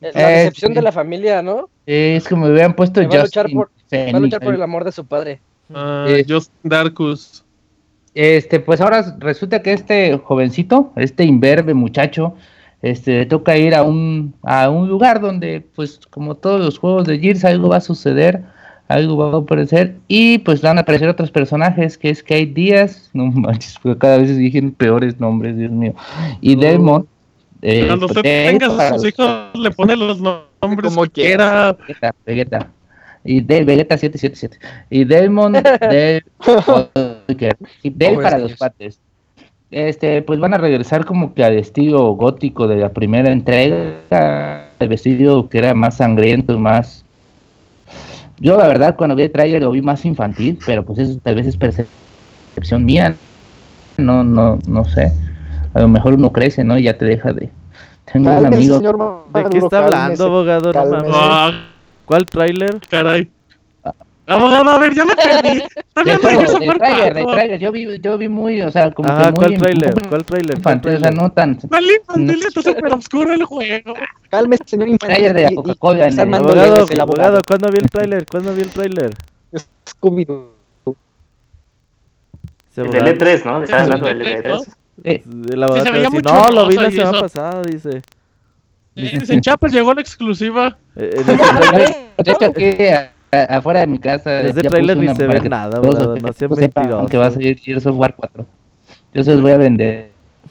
La 0.00 0.10
Eh, 0.10 0.36
decepción 0.38 0.74
de 0.74 0.82
la 0.82 0.92
familia, 0.92 1.42
¿no? 1.42 1.68
Es 1.84 2.26
como 2.28 2.46
me 2.46 2.52
hubieran 2.52 2.74
puesto 2.74 3.00
Que 3.00 3.08
va 3.08 3.14
a 3.14 3.24
luchar 3.24 3.44
Justin 3.46 3.58
por- 3.58 3.66
Va 3.68 3.72
a 3.82 3.88
Phoenix. 4.04 4.20
luchar 4.20 4.40
por 4.40 4.54
el 4.54 4.62
amor 4.62 4.84
de 4.84 4.92
su 4.92 5.04
padre. 5.04 5.40
Ah, 5.74 6.06
Eh, 6.08 6.24
Justin 6.28 6.58
Darkus. 6.70 7.44
Este, 8.14 8.60
pues 8.60 8.80
ahora 8.80 9.16
resulta 9.18 9.60
que 9.62 9.72
este 9.74 10.16
jovencito, 10.18 10.92
este 10.96 11.24
imberbe 11.24 11.74
muchacho, 11.74 12.34
este, 12.82 13.18
le 13.18 13.26
toca 13.26 13.56
ir 13.56 13.74
a 13.74 13.82
un, 13.82 14.34
a 14.42 14.70
un 14.70 14.88
lugar 14.88 15.20
donde, 15.20 15.64
pues, 15.74 16.00
como 16.10 16.34
todos 16.34 16.60
los 16.60 16.78
juegos 16.78 17.06
de 17.06 17.18
Gears, 17.18 17.44
algo 17.44 17.68
va 17.70 17.76
a 17.76 17.80
suceder, 17.80 18.42
algo 18.88 19.16
va 19.16 19.36
a 19.36 19.40
aparecer, 19.42 19.96
y 20.08 20.38
pues 20.38 20.62
van 20.62 20.78
a 20.78 20.82
aparecer 20.82 21.08
otros 21.08 21.30
personajes, 21.30 21.98
que 21.98 22.10
es 22.10 22.22
Kate 22.22 22.46
Díaz, 22.46 23.10
no 23.14 23.26
manches, 23.26 23.76
porque 23.82 23.98
cada 23.98 24.18
vez 24.18 24.36
dije 24.36 24.62
peores 24.76 25.18
nombres, 25.20 25.56
Dios 25.56 25.70
mío, 25.72 25.94
y 26.40 26.54
No. 26.56 26.62
Delmon, 26.62 27.08
eh, 27.62 27.84
Cuando 27.86 28.06
usted 28.06 28.22
pues, 28.22 28.46
tenga 28.50 28.66
a 28.66 28.88
sus 28.90 29.02
los- 29.02 29.06
hijos, 29.06 29.30
le 29.54 29.70
pone 29.72 29.96
los 29.96 30.20
nombres 30.20 30.94
Como 30.94 31.04
quiera. 31.06 31.72
Vegeta, 31.72 32.14
Vegeta. 32.24 32.68
Y 33.24 33.40
de 33.40 33.64
Vegeta 33.64 33.98
777. 33.98 34.58
Y 34.90 35.04
Delmon 35.04 35.52
del 35.90 36.22
y 37.82 37.90
Del 37.90 38.14
Pobres 38.14 38.22
para 38.30 38.38
los 38.38 38.52
pates. 38.56 39.00
Este, 39.70 40.22
pues 40.22 40.40
van 40.40 40.54
a 40.54 40.58
regresar 40.58 41.04
como 41.04 41.34
que 41.34 41.44
al 41.44 41.58
estilo 41.58 42.12
gótico 42.12 42.66
de 42.66 42.76
la 42.76 42.90
primera 42.90 43.30
entrega. 43.30 44.68
El 44.78 44.88
vestido 44.88 45.48
que 45.48 45.58
era 45.58 45.74
más 45.74 45.96
sangriento, 45.96 46.58
más. 46.58 47.04
Yo 48.38 48.56
la 48.56 48.68
verdad 48.68 48.96
cuando 48.96 49.16
vi 49.16 49.24
el 49.24 49.32
trailer 49.32 49.62
lo 49.62 49.72
vi 49.72 49.82
más 49.82 50.04
infantil, 50.04 50.58
pero 50.64 50.84
pues 50.84 51.00
eso 51.00 51.18
tal 51.22 51.34
vez 51.34 51.46
es 51.46 51.56
percepción 51.56 52.84
mía. 52.84 53.16
No, 53.96 54.22
no, 54.22 54.58
no 54.66 54.84
sé. 54.84 55.12
A 55.74 55.80
lo 55.80 55.88
mejor 55.88 56.14
uno 56.14 56.32
crece, 56.32 56.64
¿no? 56.64 56.78
Y 56.78 56.84
ya 56.84 56.96
te 56.96 57.04
deja 57.04 57.32
de. 57.32 57.50
Tengo 58.10 58.30
un 58.30 58.46
amigo. 58.46 58.78
señor 58.78 59.24
¿De 59.34 59.44
qué 59.50 59.58
está 59.58 59.84
hablando, 59.84 60.26
abogado? 60.26 60.72
No. 60.72 61.10
Ah, 61.12 61.52
¿Cuál 62.06 62.24
tráiler? 62.24 62.80
caray. 62.88 63.28
Abogado, 64.28 64.70
a 64.70 64.78
ver, 64.78 64.94
ya 64.94 65.04
me 65.06 65.14
perdí. 65.16 65.62
Juego, 65.94 66.18
Gears 66.38 66.52
of 66.54 66.60
del 66.60 66.68
War 66.68 66.78
trailer, 66.78 67.14
del 67.14 67.24
4. 67.24 67.32
trailer. 67.40 67.60
Yo 67.60 67.72
vi, 67.72 67.98
yo 68.00 68.18
vi 68.18 68.28
muy, 68.28 68.60
o 68.62 68.70
sea, 68.70 68.90
como 68.92 69.08
Ajá, 69.08 69.26
que 69.26 69.30
muy 69.32 69.38
¿cuál 69.38 69.58
tráiler? 69.58 69.94
muy 69.94 70.08
¿Cuál? 70.08 70.24
¿Cuál 70.26 70.50
infantil, 70.52 70.94
o 70.94 70.98
sea, 71.00 71.10
no 71.10 71.32
tan. 71.32 71.58
Vale, 71.68 71.94
infantil, 71.94 72.42
está 72.46 72.62
súper 72.62 72.92
oscuro 72.92 73.32
el 73.32 73.44
juego. 73.44 73.94
Cálmese, 74.28 74.62
señor 74.66 74.88
infantil. 74.88 75.16
Trailer 75.16 75.48
de 75.50 75.54
Coca-Cola 75.56 76.06
en 76.08 76.34
Abogado, 76.34 76.86
el 76.90 77.00
abogado. 77.00 77.40
¿cuándo 77.46 77.70
vi 77.70 77.78
el 77.78 77.90
tráiler? 77.90 78.26
¿Cuándo 78.30 78.54
vi 78.54 78.62
el 78.62 78.70
tráiler? 78.70 79.14
Scooby-Doo. 79.86 80.50
Del 82.76 83.18
E3, 83.18 83.44
¿no? 83.44 83.62
Estaba 83.64 83.82
hablando 83.82 84.06
del 84.06 84.18
¿no? 84.18 84.24
E3. 84.60 84.74
Eh, 85.04 85.22
El 85.52 85.62
abogado 85.62 86.10
muy 86.10 86.22
no, 86.22 86.48
lo 86.50 86.66
vi 86.68 86.74
la 86.74 86.88
y 86.88 86.92
semana 86.92 87.10
eso". 87.10 87.20
pasada, 87.20 87.62
dice. 87.62 88.02
Dicen, 88.94 89.40
Chapas 89.40 89.72
llegó 89.72 89.94
la 89.94 90.00
exclusiva. 90.00 90.76
Eh, 90.96 91.10
en 91.18 91.26
de 91.26 91.32
hecho, 92.32 92.94
a- 92.94 93.10
afuera 93.30 93.80
de 93.80 93.86
mi 93.86 93.98
casa. 93.98 94.30
Desde 94.30 94.62
trailer 94.62 94.96
ni 94.96 95.14
se 95.14 95.26
ve 95.26 95.48
nada, 95.48 95.80
bro, 95.80 96.16
no 96.16 96.32
sean 96.32 96.50
mentirosos. 96.56 97.10
Que 97.10 97.18
va 97.18 97.26
a 97.26 97.30
salir 97.30 97.58
Gears 97.58 97.86
of 97.86 97.96
War 97.96 98.14
4. 98.14 98.46
Yo 99.14 99.24
se 99.24 99.32
los 99.32 99.42
voy 99.42 99.52
a 99.52 99.58
vender. 99.58 100.10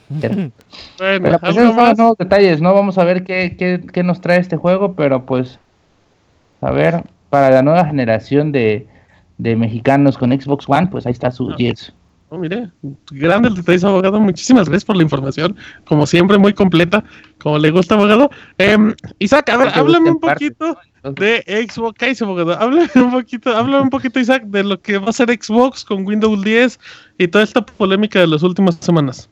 Bueno, 0.10 0.52
pues 1.40 1.58
esos 1.58 1.76
son 1.76 1.96
nuevos 1.98 2.18
detalles, 2.18 2.62
¿no? 2.62 2.74
Vamos 2.74 2.98
a 2.98 3.04
ver 3.04 3.24
qué, 3.24 3.56
qué, 3.58 3.82
qué 3.92 4.04
nos 4.04 4.22
trae 4.22 4.40
este 4.40 4.56
juego, 4.56 4.94
pero 4.94 5.26
pues, 5.26 5.60
a 6.62 6.72
ver, 6.72 7.04
para 7.30 7.50
la 7.50 7.62
nueva 7.62 7.86
generación 7.86 8.52
de, 8.52 8.88
de 9.38 9.56
mexicanos 9.56 10.18
con 10.18 10.32
Xbox 10.32 10.66
One, 10.68 10.88
pues 10.88 11.06
ahí 11.06 11.12
está 11.12 11.32
su 11.32 11.50
ah. 11.52 11.56
10. 11.58 11.94
Oh, 12.30 12.38
mire, 12.38 12.70
grande 13.12 13.48
el 13.48 13.56
detalle, 13.56 13.88
abogado. 13.88 14.20
Muchísimas 14.20 14.68
gracias 14.68 14.84
por 14.84 14.98
la 14.98 15.04
información. 15.04 15.56
Como 15.86 16.06
siempre, 16.06 16.38
muy 16.38 16.54
completa. 16.54 17.04
Como 17.42 17.58
le 17.58 17.72
gusta, 17.72 17.96
abogado. 17.96 18.30
Em, 18.58 18.94
Isaac, 19.20 19.50
a 19.50 19.58
ver, 19.58 19.70
háblame 19.74 20.12
un 20.12 20.20
poquito 20.20 20.78
de 21.04 21.68
Xbox. 21.70 21.98
Cállese, 21.98 22.26
abogado. 22.26 22.54
Háblame 22.60 22.90
un 22.96 23.12
poquito, 23.12 23.56
háblame 23.56 23.84
un 23.84 23.90
poquito, 23.90 24.20
Isaac, 24.20 24.44
de 24.44 24.66
lo 24.66 24.82
que 24.82 24.98
va 24.98 25.10
a 25.10 25.14
ser 25.14 25.30
Xbox 25.30 25.86
con 25.86 26.06
Windows 26.06 26.44
10 26.44 26.80
y 27.18 27.30
toda 27.30 27.46
esta 27.46 27.66
polémica 27.66 28.20
de 28.20 28.28
las 28.28 28.44
últimas 28.44 28.76
semanas. 28.82 29.30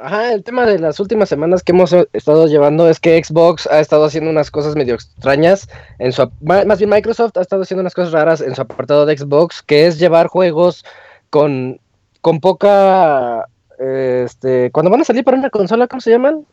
Ajá, 0.00 0.32
el 0.32 0.44
tema 0.44 0.64
de 0.64 0.78
las 0.78 1.00
últimas 1.00 1.28
semanas 1.28 1.62
que 1.62 1.72
hemos 1.72 1.92
estado 2.12 2.46
llevando 2.46 2.88
es 2.88 3.00
que 3.00 3.22
Xbox 3.22 3.66
ha 3.66 3.80
estado 3.80 4.04
haciendo 4.04 4.30
unas 4.30 4.48
cosas 4.50 4.76
medio 4.76 4.94
extrañas 4.94 5.68
en 5.98 6.12
su 6.12 6.30
más 6.40 6.78
bien 6.78 6.88
Microsoft 6.88 7.36
ha 7.36 7.40
estado 7.40 7.62
haciendo 7.62 7.80
unas 7.80 7.94
cosas 7.94 8.12
raras 8.12 8.40
en 8.40 8.54
su 8.54 8.62
apartado 8.62 9.06
de 9.06 9.18
Xbox, 9.18 9.60
que 9.60 9.88
es 9.88 9.98
llevar 9.98 10.28
juegos 10.28 10.84
con 11.30 11.80
con 12.28 12.40
poca 12.40 13.48
este, 13.78 14.70
cuando 14.70 14.90
van 14.90 15.00
a 15.00 15.04
salir 15.04 15.24
para 15.24 15.38
una 15.38 15.48
consola, 15.48 15.86
¿cómo 15.86 16.00
se 16.02 16.10
llaman? 16.10 16.44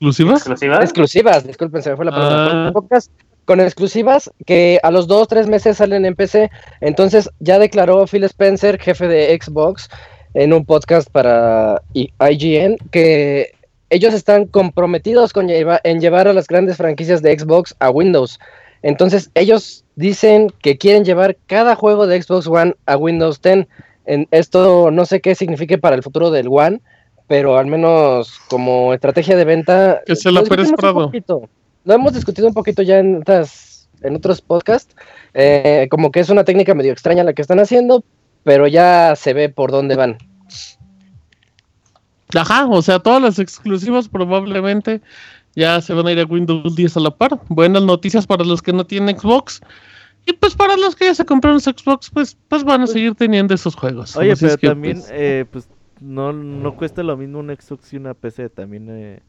¿Exclusivas? 0.00 0.38
¿Exclusiva? 0.40 0.76
Exclusivas, 0.82 1.46
disculpen, 1.46 1.82
se 1.82 1.90
me 1.90 1.96
fue 1.96 2.06
la 2.06 2.12
palabra. 2.12 2.36
Ah. 2.46 2.70
Con 2.72 2.82
pocas- 2.88 3.10
con 3.44 3.60
exclusivas 3.60 4.30
que 4.46 4.80
a 4.82 4.90
los 4.90 5.06
dos, 5.06 5.28
tres 5.28 5.48
meses 5.48 5.76
salen 5.76 6.06
en 6.06 6.14
PC. 6.14 6.50
Entonces 6.80 7.28
ya 7.40 7.58
declaró 7.58 8.06
Phil 8.06 8.24
Spencer, 8.24 8.78
jefe 8.80 9.06
de 9.06 9.38
Xbox, 9.38 9.90
en 10.32 10.54
un 10.54 10.64
podcast 10.64 11.10
para 11.10 11.82
IGN, 11.92 12.78
que 12.90 13.52
ellos 13.90 14.14
están 14.14 14.46
comprometidos 14.46 15.34
con 15.34 15.46
lleva- 15.48 15.80
en 15.84 16.00
llevar 16.00 16.26
a 16.26 16.32
las 16.32 16.46
grandes 16.46 16.78
franquicias 16.78 17.20
de 17.20 17.38
Xbox 17.38 17.74
a 17.80 17.90
Windows. 17.90 18.40
Entonces 18.82 19.30
ellos 19.34 19.84
dicen 19.94 20.50
que 20.62 20.78
quieren 20.78 21.04
llevar 21.04 21.36
cada 21.46 21.74
juego 21.76 22.06
de 22.06 22.22
Xbox 22.22 22.46
One 22.46 22.74
a 22.86 22.96
Windows 22.96 23.42
10. 23.42 23.66
En 24.04 24.26
esto 24.30 24.90
no 24.90 25.04
sé 25.04 25.20
qué 25.20 25.34
signifique 25.34 25.78
para 25.78 25.96
el 25.96 26.02
futuro 26.02 26.30
del 26.30 26.48
One, 26.48 26.80
pero 27.26 27.56
al 27.56 27.66
menos 27.66 28.40
como 28.48 28.92
estrategia 28.92 29.36
de 29.36 29.44
venta. 29.44 30.02
Que 30.04 30.16
se 30.16 30.30
la 30.32 30.42
Pérez 30.42 30.72
Prado. 30.76 31.06
poquito. 31.06 31.48
Lo 31.84 31.94
hemos 31.94 32.12
discutido 32.12 32.48
un 32.48 32.54
poquito 32.54 32.82
ya 32.82 32.98
en 32.98 33.16
otras, 33.16 33.88
en 34.02 34.16
otros 34.16 34.40
podcasts. 34.40 34.94
eh, 35.34 35.88
como 35.90 36.10
que 36.10 36.20
es 36.20 36.28
una 36.30 36.44
técnica 36.44 36.74
medio 36.74 36.92
extraña 36.92 37.24
la 37.24 37.32
que 37.32 37.42
están 37.42 37.58
haciendo, 37.58 38.04
pero 38.44 38.66
ya 38.66 39.14
se 39.16 39.32
ve 39.32 39.48
por 39.48 39.70
dónde 39.70 39.96
van. 39.96 40.18
Ajá, 42.34 42.66
o 42.66 42.80
sea, 42.82 42.98
todas 42.98 43.20
las 43.20 43.38
exclusivas 43.38 44.08
probablemente 44.08 45.00
ya 45.54 45.80
se 45.80 45.92
van 45.92 46.06
a 46.06 46.12
ir 46.12 46.20
a 46.20 46.24
Windows 46.24 46.74
10 46.74 46.96
a 46.96 47.00
la 47.00 47.10
par. 47.10 47.38
Buenas 47.48 47.82
noticias 47.82 48.26
para 48.26 48.44
los 48.44 48.62
que 48.62 48.72
no 48.72 48.86
tienen 48.86 49.18
Xbox. 49.18 49.60
Y 50.26 50.32
pues 50.34 50.54
para 50.54 50.76
los 50.76 50.94
que 50.94 51.06
ya 51.06 51.14
se 51.14 51.24
compraron 51.24 51.60
su 51.60 51.70
Xbox, 51.70 52.10
pues, 52.10 52.36
pues 52.48 52.62
van 52.64 52.82
a 52.82 52.86
seguir 52.86 53.14
teniendo 53.14 53.54
esos 53.54 53.74
juegos. 53.74 54.16
Oye, 54.16 54.34
pero 54.38 54.56
que, 54.56 54.68
también, 54.68 54.98
pues, 54.98 55.10
eh, 55.12 55.44
pues, 55.50 55.68
no, 56.00 56.32
no 56.32 56.76
cuesta 56.76 57.02
lo 57.02 57.16
mismo 57.16 57.40
un 57.40 57.48
Xbox 57.50 57.92
y 57.92 57.96
una 57.96 58.14
PC, 58.14 58.48
también 58.50 58.86
eh, 58.90 59.20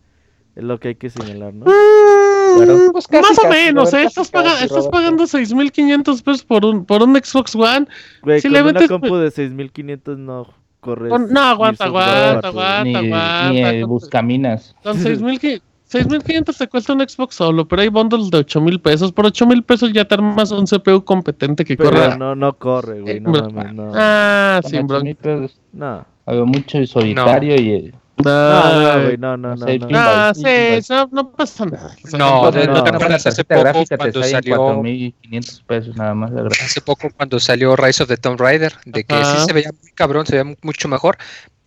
es 0.56 0.64
lo 0.64 0.80
que 0.80 0.90
hay 0.90 0.96
que 0.96 1.10
señalar, 1.10 1.54
¿no? 1.54 1.66
mm, 1.66 2.92
pues 2.92 3.08
casi, 3.08 3.24
más 3.28 3.40
o 3.44 3.50
menos, 3.50 3.92
Robert, 3.92 3.94
¿eh? 3.94 4.04
casi, 4.04 4.08
Estás, 4.22 4.32
paga- 4.32 4.52
casi, 4.54 4.66
estás 4.66 4.88
pagando 4.90 5.24
6.500 5.26 6.22
pesos 6.24 6.44
por 6.46 6.64
un, 6.66 6.86
por 6.86 7.02
un 7.02 7.16
Xbox 7.16 7.56
One. 7.56 7.88
Güey, 8.22 8.42
si 8.42 8.48
con 8.48 8.54
le 8.54 8.62
una 8.62 8.72
metes- 8.74 8.88
compu 8.90 9.16
de 9.18 9.32
6500 9.32 10.18
no 10.20 10.48
corres. 10.80 11.10
Con- 11.12 11.32
no, 11.34 11.40
aguanta, 11.42 11.86
aguanta, 11.86 12.42
4, 12.42 12.50
aguanta. 12.50 12.84
Ni, 12.84 12.96
aguanta, 13.08 13.50
ni 13.52 13.62
el 13.64 13.82
con- 13.82 13.90
Buscaminas. 13.90 14.76
Con 14.84 14.98
6.000 14.98 15.40
que- 15.40 15.62
6.500 15.94 16.58
te 16.58 16.68
cuesta 16.68 16.94
un 16.94 17.08
Xbox 17.08 17.36
solo, 17.36 17.68
pero 17.68 17.82
hay 17.82 17.90
bundles 17.90 18.30
de 18.32 18.40
8.000 18.40 18.82
pesos. 18.82 19.12
Por 19.12 19.26
8.000 19.26 19.64
pesos 19.64 19.92
ya 19.94 20.06
te 20.06 20.16
armas 20.16 20.52
un 20.52 20.66
CPU 20.66 21.04
competente 21.04 21.64
que 21.64 21.78
Pero 21.78 21.92
corra. 21.92 22.18
no, 22.18 22.36
no 22.36 22.54
corre, 22.58 23.02
güey. 23.02 23.20
No 23.20 23.32
Bro- 23.32 23.50
mames, 23.52 23.74
no. 23.74 23.92
Ah, 23.96 24.62
sin 24.66 24.88
bronca. 24.88 25.48
No. 25.72 26.06
Había 26.26 26.44
mucho 26.46 26.86
solitario 26.86 27.56
y 27.62 27.72
el. 27.72 27.96
No, 28.24 28.30
Ah, 28.30 28.94
no, 28.98 29.04
güey, 29.06 29.18
no, 29.18 29.36
no. 29.38 29.56
Ah, 29.96 30.34
sí, 30.36 30.50
no, 30.88 31.10
no 31.12 31.32
pasa 31.32 31.66
nada. 31.66 31.96
No, 32.12 32.44
no, 32.44 32.52
de- 32.52 32.68
no, 32.68 32.74
¿no 32.76 32.84
te 32.84 32.90
acuerdas 32.92 33.26
hace 33.26 33.44
poco 33.44 33.84
cuando 33.98 34.24
salió 34.24 34.56
4.500 34.56 35.64
pesos 35.66 35.96
nada 35.98 36.14
más. 36.14 36.30
La 36.32 36.44
verdad. 36.44 36.58
hace 36.64 36.80
poco 36.80 37.10
cuando 37.18 37.40
salió 37.40 37.76
Rise 37.76 38.04
of 38.04 38.10
the 38.10 38.18
Tomb 38.18 38.40
Raider, 38.40 38.72
de 38.86 39.04
que 39.04 39.16
sí 39.16 39.46
se 39.48 39.52
veía 39.54 39.72
muy 39.82 39.92
cabrón, 39.94 40.28
se 40.28 40.34
veía 40.34 40.44
mu- 40.44 40.56
mucho 40.62 40.88
mejor, 40.88 41.18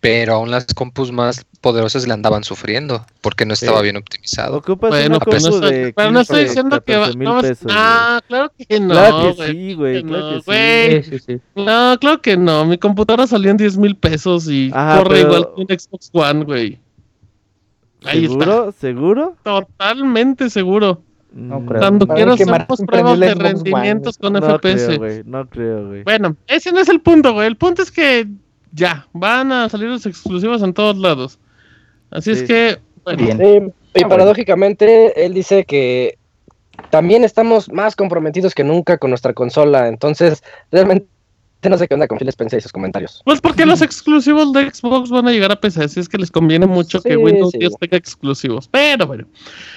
pero 0.00 0.34
aún 0.34 0.50
las 0.50 0.66
compus 0.66 1.10
más 1.10 1.44
poderosas 1.60 2.06
le 2.06 2.12
andaban 2.14 2.44
sufriendo 2.44 3.04
porque 3.22 3.44
no 3.44 3.54
estaba 3.54 3.78
Sí. 3.78 3.82
bien 3.84 3.96
optimizado. 3.96 4.58
Ocupas 4.58 4.90
Bueno, 4.90 5.16
una 5.16 5.24
pero 5.24 5.38
no, 5.38 5.50
compu 5.50 5.56
estoy, 5.66 5.78
de 5.80 5.92
pero 5.94 6.10
no 6.12 6.20
estoy 6.20 6.36
15, 6.38 6.48
diciendo 6.48 6.84
que 6.84 6.92
va. 6.96 6.98
14 7.06 7.18
mil 7.18 7.28
no 7.28 7.40
pesos, 7.40 7.72
ah, 7.74 8.20
claro 8.28 8.52
que 8.56 8.80
no. 8.80 8.88
Claro 8.94 9.36
que 9.36 9.46
sí, 9.52 9.74
güey, 9.74 10.02
claro 10.04 10.30
no, 10.30 10.30
que 10.30 10.38
sí. 10.38 10.44
güey. 10.46 11.02
Sí, 11.02 11.10
sí, 11.18 11.24
sí. 11.26 11.40
No, 11.56 11.98
claro 11.98 12.20
que 12.22 12.36
no. 12.36 12.64
Mi 12.66 12.78
computadora 12.78 13.26
salió 13.26 13.50
en 13.50 13.56
10 13.56 13.76
mil 13.78 13.96
pesos 13.96 14.48
y 14.48 14.70
Ajá, 14.72 14.98
corre 14.98 15.16
pero- 15.16 15.26
igual 15.28 15.48
que 15.56 15.60
un 15.72 15.78
Xbox 15.80 16.10
One, 16.12 16.44
güey. 16.44 16.78
Está. 18.00 18.12
¿Seguro? 18.12 18.72
¿Seguro? 18.78 19.36
Totalmente 19.42 20.50
seguro. 20.50 21.02
No 21.32 21.60
Mm, 21.60 21.66
creo. 21.66 21.80
Cuando 21.80 22.06
que 22.06 22.22
hacemos 22.22 22.80
pruebas 22.86 23.18
de 23.18 23.26
Xbox 23.30 23.40
One. 23.40 23.48
rendimientos 23.52 24.18
con 24.18 24.32
No 24.34 24.38
FPS. 24.40 24.86
creo, 24.86 24.98
güey. 24.98 25.22
No 25.24 25.48
creo, 25.48 25.86
güey. 25.88 26.02
Bueno, 26.04 26.36
ese 26.46 26.70
no 26.72 26.78
es 26.80 26.88
el 26.88 27.00
punto, 27.00 27.32
güey. 27.34 27.46
El 27.48 27.56
punto 27.56 27.82
es 27.82 27.90
que 27.90 28.26
ya, 28.72 29.06
van 29.12 29.52
a 29.52 29.68
salir 29.68 29.88
los 29.88 30.06
exclusivos 30.06 30.62
en 30.62 30.74
todos 30.74 30.96
lados. 30.96 31.38
Así 32.10 32.30
es 32.30 32.42
que, 32.42 32.78
bueno, 33.04 33.22
Bien. 33.22 33.38
Sí, 33.38 33.72
y 34.00 34.04
Ah, 34.04 34.08
paradójicamente 34.08 35.24
él 35.24 35.32
dice 35.34 35.64
que 35.64 36.18
también 36.90 37.24
estamos 37.24 37.72
más 37.72 37.96
comprometidos 37.96 38.54
que 38.54 38.64
nunca 38.64 38.98
con 38.98 39.10
nuestra 39.10 39.32
consola, 39.32 39.88
entonces 39.88 40.42
realmente 40.70 41.08
no 41.62 41.78
sé 41.78 41.88
qué 41.88 41.94
onda 41.94 42.06
con 42.06 42.18
Phil 42.18 42.28
Spencer 42.28 42.58
y 42.58 42.62
sus 42.62 42.72
comentarios. 42.72 43.22
pues 43.24 43.40
porque 43.40 43.66
los 43.66 43.82
exclusivos 43.82 44.52
de 44.52 44.70
Xbox 44.70 45.10
van 45.10 45.26
a 45.28 45.32
llegar 45.32 45.50
a 45.50 45.60
PC, 45.60 45.84
así 45.84 46.00
es 46.00 46.08
que 46.08 46.18
les 46.18 46.30
conviene 46.30 46.66
mucho 46.66 47.00
que 47.02 47.16
Windows 47.16 47.52
sí. 47.52 47.58
10 47.58 47.72
tenga 47.80 47.96
exclusivos. 47.96 48.68
Pero 48.68 49.06
bueno, 49.06 49.26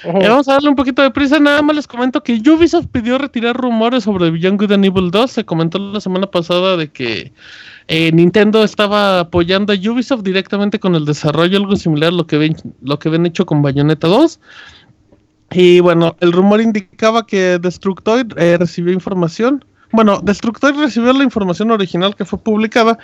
eh, 0.04 0.28
vamos 0.28 0.48
a 0.48 0.52
darle 0.54 0.68
un 0.68 0.76
poquito 0.76 1.02
de 1.02 1.10
prisa. 1.10 1.38
Nada 1.38 1.62
más 1.62 1.76
les 1.76 1.86
comento 1.86 2.22
que 2.22 2.34
Ubisoft 2.34 2.86
pidió 2.92 3.18
retirar 3.18 3.56
rumores 3.56 4.04
sobre 4.04 4.30
Beyond 4.30 4.60
Good 4.60 4.72
and 4.72 4.84
Evil 4.84 5.10
2. 5.10 5.30
Se 5.30 5.44
comentó 5.44 5.78
la 5.78 6.00
semana 6.00 6.30
pasada 6.30 6.76
de 6.76 6.88
que 6.88 7.32
eh, 7.88 8.12
Nintendo 8.12 8.62
estaba 8.62 9.20
apoyando 9.20 9.72
a 9.72 9.76
Ubisoft 9.76 10.22
directamente 10.22 10.78
con 10.78 10.94
el 10.94 11.04
desarrollo, 11.04 11.58
algo 11.58 11.76
similar 11.76 12.10
a 12.10 12.16
lo 12.16 12.26
que 12.26 12.38
ven, 12.38 12.56
lo 12.82 12.98
que 12.98 13.08
ven 13.08 13.26
hecho 13.26 13.46
con 13.46 13.62
Bayonetta 13.62 14.06
2. 14.06 14.38
Y 15.52 15.80
bueno, 15.80 16.16
el 16.20 16.32
rumor 16.32 16.60
indicaba 16.60 17.26
que 17.26 17.58
Destructoid 17.58 18.38
eh, 18.38 18.56
recibió 18.56 18.92
información. 18.92 19.64
Bueno, 19.92 20.20
Destructoid 20.22 20.74
recibió 20.76 21.12
la 21.12 21.24
información 21.24 21.70
original 21.70 22.14
que 22.14 22.24
fue 22.24 22.38
publicada. 22.38 22.98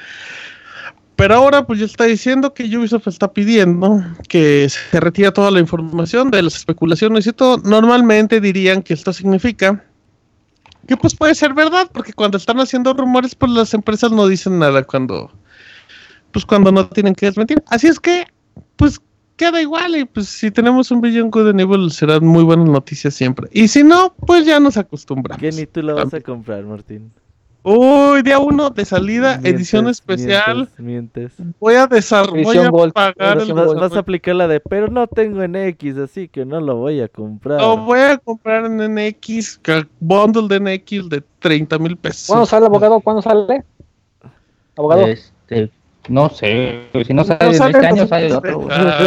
Pero 1.16 1.34
ahora 1.34 1.66
pues 1.66 1.78
ya 1.78 1.86
está 1.86 2.04
diciendo 2.04 2.52
que 2.52 2.64
Ubisoft 2.76 3.08
está 3.08 3.32
pidiendo 3.32 4.02
que 4.28 4.68
se 4.68 5.00
retire 5.00 5.32
toda 5.32 5.50
la 5.50 5.60
información 5.60 6.30
de 6.30 6.42
las 6.42 6.56
especulaciones 6.56 7.26
y 7.26 7.32
todo. 7.32 7.56
Normalmente 7.58 8.38
dirían 8.38 8.82
que 8.82 8.92
esto 8.92 9.14
significa 9.14 9.82
que 10.86 10.96
pues 10.96 11.14
puede 11.14 11.34
ser 11.34 11.54
verdad, 11.54 11.90
porque 11.92 12.12
cuando 12.12 12.36
están 12.36 12.60
haciendo 12.60 12.92
rumores 12.92 13.34
pues 13.34 13.50
las 13.50 13.72
empresas 13.72 14.12
no 14.12 14.28
dicen 14.28 14.58
nada 14.58 14.84
cuando 14.84 15.32
pues 16.32 16.44
cuando 16.44 16.70
no 16.70 16.86
tienen 16.88 17.14
que 17.14 17.26
desmentir. 17.26 17.62
Así 17.68 17.86
es 17.86 17.98
que 17.98 18.26
pues 18.76 19.00
queda 19.36 19.60
igual 19.60 19.96
y 19.96 20.04
pues 20.04 20.28
si 20.28 20.50
tenemos 20.50 20.90
un 20.90 21.00
Beyond 21.00 21.32
Good 21.32 21.48
and 21.50 21.60
Evil 21.60 21.90
serán 21.90 22.26
muy 22.26 22.42
buenas 22.42 22.68
noticias 22.68 23.14
siempre. 23.14 23.48
Y 23.52 23.68
si 23.68 23.84
no, 23.84 24.14
pues 24.26 24.44
ya 24.46 24.58
nos 24.58 24.76
acostumbramos. 24.76 25.40
¿Qué 25.40 25.52
ni 25.52 25.66
tú 25.66 25.82
la 25.82 25.94
vas 25.94 26.12
a 26.12 26.20
comprar, 26.20 26.64
Martín? 26.64 27.12
Uy, 27.68 28.22
día 28.22 28.38
uno 28.38 28.70
de 28.70 28.84
salida, 28.84 29.32
Mientes, 29.38 29.52
edición 29.54 29.88
especial. 29.88 30.68
Mientes, 30.78 31.36
mientes. 31.38 31.56
Voy 31.58 31.74
a 31.74 31.88
desarrollar, 31.88 32.44
voy 32.44 32.58
a 32.58 32.68
Gold, 32.68 32.92
pagar 32.92 33.40
el 33.40 33.52
Vas, 33.52 33.74
vas 33.74 33.92
a 33.92 33.98
aplicar 33.98 34.36
la 34.36 34.46
de, 34.46 34.60
pero 34.60 34.86
no 34.86 35.08
tengo 35.08 35.42
en 35.42 35.56
X, 35.56 35.96
así 35.96 36.28
que 36.28 36.44
no 36.44 36.60
lo 36.60 36.76
voy 36.76 37.00
a 37.00 37.08
comprar. 37.08 37.60
Lo 37.60 37.78
voy 37.78 37.98
a 37.98 38.18
comprar 38.18 38.66
en 38.66 38.76
NX, 38.94 39.58
que- 39.58 39.84
bundle 39.98 40.46
de 40.46 40.60
NX 40.60 41.08
de 41.08 41.24
30 41.40 41.76
mil 41.80 41.96
pesos. 41.96 42.28
¿Cuándo 42.28 42.46
sale, 42.46 42.66
abogado? 42.66 43.00
¿Cuándo 43.00 43.20
sale? 43.20 43.64
Abogado. 44.76 45.06
Este, 45.08 45.68
no 46.08 46.28
sé, 46.30 46.82
si 47.06 47.12
no 47.14 47.24
sale 47.24 47.38
No 47.46 47.50
de 47.50 47.56
este 47.70 47.86
año, 47.86 47.96
pues, 47.96 48.08
sale 48.08 48.26
de 48.28 48.34
otro. 48.34 48.58
güey. 48.60 48.68
Ah, 48.76 48.98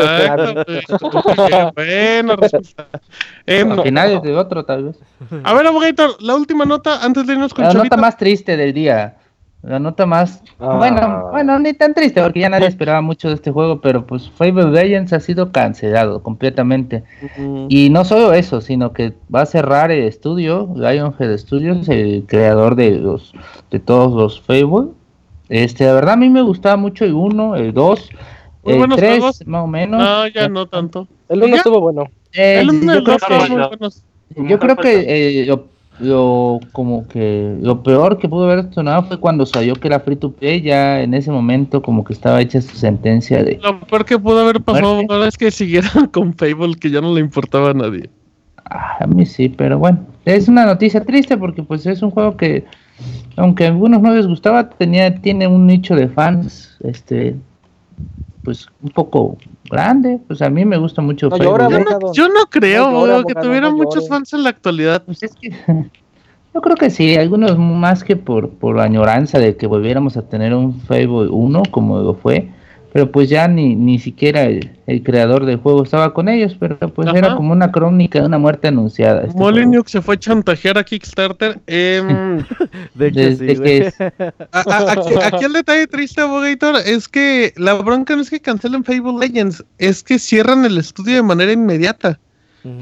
respuesta. 2.35 2.87
Em, 3.45 3.71
A 3.71 3.81
finales 3.83 4.21
de 4.21 4.35
otro, 4.35 4.63
tal 4.65 4.83
vez. 4.85 4.99
a 5.43 5.53
ver, 5.53 5.67
abogado, 5.67 6.15
la 6.19 6.35
última 6.35 6.65
nota 6.65 7.03
antes 7.03 7.25
de 7.27 7.33
irnos 7.33 7.53
con 7.53 7.65
La 7.65 7.71
Chavita. 7.71 7.95
nota 7.95 8.01
más 8.01 8.17
triste 8.17 8.57
del 8.57 8.73
día. 8.73 9.15
La 9.61 9.77
nota 9.77 10.05
más. 10.05 10.41
Ah. 10.59 10.75
Bueno, 10.77 11.27
bueno, 11.31 11.59
ni 11.59 11.73
tan 11.73 11.93
triste 11.93 12.21
porque 12.21 12.39
ya 12.39 12.47
nadie 12.49 12.67
esperaba 12.67 13.01
mucho 13.01 13.27
de 13.27 13.35
este 13.35 13.51
juego, 13.51 13.81
pero 13.81 14.05
pues 14.07 14.29
Fable 14.29 14.71
Legends 14.71 15.11
ha 15.11 15.19
sido 15.19 15.51
cancelado 15.51 16.23
completamente. 16.23 17.03
Mm, 17.37 17.65
Y 17.67 17.89
no 17.89 18.05
solo 18.05 18.31
eso, 18.31 18.61
sino 18.61 18.93
que 18.93 19.13
va 19.33 19.41
a 19.41 19.45
cerrar 19.45 19.91
el 19.91 20.05
estudio, 20.05 20.69
Lionhead 20.75 21.37
Studios, 21.37 21.89
el 21.89 22.23
creador 22.25 22.75
de 22.75 22.91
los 22.91 23.33
de 23.69 23.79
todos 23.79 24.13
los 24.13 24.39
Fable. 24.39 24.91
Este, 25.49 25.85
la 25.85 25.93
verdad 25.93 26.13
a 26.13 26.17
mí 26.17 26.29
me 26.29 26.41
gustaba 26.41 26.77
mucho 26.77 27.03
el 27.05 27.13
1, 27.13 27.55
el 27.55 27.73
2, 27.73 28.09
Muy 28.63 28.73
el 28.73 28.79
buenos 28.79 28.97
3, 28.97 29.17
juegos. 29.19 29.47
más 29.47 29.63
o 29.63 29.67
menos. 29.67 29.99
No, 30.01 30.27
ya 30.27 30.47
no 30.47 30.67
tanto. 30.67 31.07
El 31.27 31.39
uno 31.39 31.47
¿Ya? 31.47 31.55
estuvo 31.57 31.79
bueno. 31.81 32.03
Eh, 32.33 32.59
El 32.61 32.69
uno 32.69 32.83
y 32.83 32.85
yo 32.85 32.93
el 32.93 33.03
creo 33.03 33.17
dos 33.17 33.27
que- 33.27 33.33
fueron 33.35 33.57
muy 33.57 33.67
buenos. 33.67 34.03
Yo 34.35 34.59
creo 34.59 34.75
que 34.77 35.05
eh, 35.41 35.45
lo, 35.47 35.65
lo- 35.99 36.59
como 36.71 37.07
que 37.07 37.55
lo 37.61 37.81
peor 37.81 38.19
que 38.19 38.29
pudo 38.29 38.49
haber 38.49 38.71
sonado 38.73 39.03
fue 39.03 39.19
cuando 39.19 39.43
salió 39.47 39.73
que 39.75 39.87
era 39.87 39.99
free 39.99 40.15
to 40.15 40.31
play, 40.31 40.61
ya 40.61 41.01
en 41.01 41.15
ese 41.15 41.31
momento 41.31 41.81
como 41.81 42.03
que 42.03 42.13
estaba 42.13 42.39
hecha 42.39 42.61
su 42.61 42.77
sentencia 42.77 43.43
de 43.43 43.59
Lo 43.61 43.79
peor 43.81 44.05
que 44.05 44.19
pudo 44.19 44.41
haber 44.41 44.61
pasado 44.61 45.25
es 45.25 45.35
que 45.35 45.49
siguieran 45.49 46.05
con 46.13 46.35
Fable, 46.35 46.75
que 46.79 46.91
ya 46.91 47.01
no 47.01 47.11
le 47.15 47.21
importaba 47.21 47.71
a 47.71 47.73
nadie. 47.73 48.07
"Ah, 48.65 48.97
a 48.99 49.07
mí 49.07 49.25
sí, 49.25 49.49
pero 49.49 49.79
bueno, 49.79 50.05
es 50.25 50.47
una 50.47 50.63
noticia 50.67 51.03
triste 51.03 51.35
porque 51.37 51.63
pues 51.63 51.87
es 51.87 52.03
un 52.03 52.11
juego 52.11 52.37
que 52.37 52.65
aunque 53.35 53.65
a 53.65 53.67
algunos 53.67 54.01
no 54.01 54.13
les 54.13 54.27
gustaba, 54.27 54.69
tenía 54.69 55.15
tiene 55.15 55.47
un 55.47 55.67
nicho 55.67 55.95
de 55.95 56.07
fans 56.07 56.77
este 56.81 57.35
pues 58.43 58.67
un 58.81 58.89
poco 58.89 59.37
grande, 59.69 60.19
pues 60.27 60.41
a 60.41 60.49
mí 60.49 60.65
me 60.65 60.77
gusta 60.77 61.01
mucho 61.01 61.29
No 61.29 61.37
llora. 61.37 61.67
Yo 62.13 62.29
no 62.29 62.45
creo 62.49 62.85
No 62.85 62.91
llora, 62.91 62.97
abogado, 62.97 63.23
que 63.25 63.33
abogado, 63.33 63.47
tuviera 63.47 63.69
no 63.69 63.75
muchos 63.75 64.07
fans 64.07 64.33
en 64.33 64.43
la 64.43 64.49
actualidad. 64.49 65.03
Pues 65.05 65.23
es 65.23 65.35
que 65.35 65.49
yo 66.53 66.61
creo 66.61 66.75
que 66.75 66.89
sí, 66.89 67.15
algunos 67.15 67.57
más 67.57 68.03
que 68.03 68.15
por, 68.15 68.49
por 68.49 68.79
añoranza 68.79 69.39
de 69.39 69.55
que 69.55 69.67
volviéramos 69.67 70.17
a 70.17 70.23
tener 70.23 70.53
un 70.53 70.79
Fable 70.81 71.29
1 71.29 71.63
como 71.71 71.99
lo 71.99 72.15
fue, 72.15 72.49
pero 72.91 73.11
pues 73.11 73.29
ya 73.29 73.47
ni, 73.47 73.75
ni 73.75 73.99
siquiera 73.99 74.43
el, 74.43 74.71
el 74.87 75.03
creador 75.03 75.45
del 75.45 75.57
juego 75.57 75.83
estaba 75.83 76.13
con 76.13 76.27
ellos, 76.29 76.55
pero 76.59 76.77
pues 76.77 77.07
Ajá. 77.07 77.17
era 77.17 77.35
como 77.35 77.51
una 77.53 77.71
crónica 77.71 78.19
de 78.19 78.25
una 78.25 78.37
muerte 78.37 78.67
anunciada. 78.67 79.23
este. 79.23 79.37
Molyneux 79.39 79.89
se 79.91 80.01
fue 80.01 80.15
a 80.15 80.19
chantajear 80.19 80.77
a 80.77 80.83
Kickstarter. 80.83 81.59
Em, 81.67 82.37
De 82.95 83.07
hecho, 83.07 83.19
Desde 83.19 83.55
sí, 83.55 83.61
que 83.61 83.93
a- 84.51 84.59
a- 84.59 84.91
aquí, 84.93 85.13
aquí 85.23 85.45
el 85.45 85.53
detalle 85.53 85.87
triste, 85.87 86.21
Abogator, 86.21 86.77
es 86.85 87.07
que 87.07 87.53
la 87.57 87.73
bronca 87.75 88.15
no 88.15 88.21
es 88.21 88.29
que 88.29 88.39
cancelen 88.39 88.83
Fable 88.83 89.19
Legends, 89.19 89.63
es 89.77 90.03
que 90.03 90.17
cierran 90.19 90.65
el 90.65 90.77
estudio 90.77 91.15
de 91.15 91.23
manera 91.23 91.51
inmediata. 91.51 92.19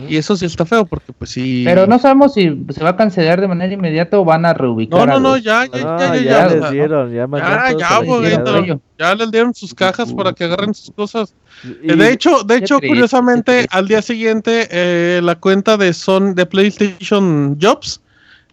Y 0.09 0.17
eso 0.17 0.36
sí 0.36 0.45
está 0.45 0.65
feo, 0.65 0.86
porque 0.88 1.13
pues 1.13 1.30
sí. 1.30 1.61
Pero 1.63 1.86
no 1.86 1.99
sabemos 1.99 2.34
si 2.34 2.65
se 2.69 2.84
va 2.84 2.89
a 2.89 2.95
cancelar 2.95 3.39
de 3.39 3.47
manera 3.47 3.71
inmediata 3.71 4.17
o 4.17 4.25
van 4.25 4.43
a 4.45 4.53
reubicar. 4.53 4.99
No, 5.01 5.05
no, 5.05 5.13
a 5.13 5.19
no, 5.19 5.30
los- 5.36 5.43
ya, 5.43 5.65
ya, 5.65 5.84
No, 5.84 5.99
ya, 5.99 6.15
ya, 6.15 6.15
ya, 6.15 6.23
ya, 6.23 6.47
les 6.47 6.61
ya. 6.61 6.71
dieron, 6.71 7.11
ya 7.13 7.28
Ya, 7.28 8.65
ya. 8.65 8.80
Ya 8.97 9.15
les 9.15 9.32
dieron 9.32 9.53
sus 9.53 9.75
cajas 9.75 10.11
para 10.13 10.34
que 10.34 10.45
agarren 10.45 10.73
sus 10.73 10.89
cosas. 10.91 11.36
Y- 11.63 11.91
Eh, 11.91 11.95
De 11.95 12.11
hecho, 12.11 12.43
de 12.43 12.55
hecho, 12.57 12.78
triste, 12.80 12.88
curiosamente, 12.88 13.67
al 13.69 13.88
día 13.88 14.01
siguiente, 14.01 14.67
eh, 14.71 15.21
la 15.21 15.36
cuenta 15.36 15.78
de 15.78 15.93
Son 15.93 16.34
de 16.34 16.45
PlayStation 16.47 17.57
Jobs 17.61 18.01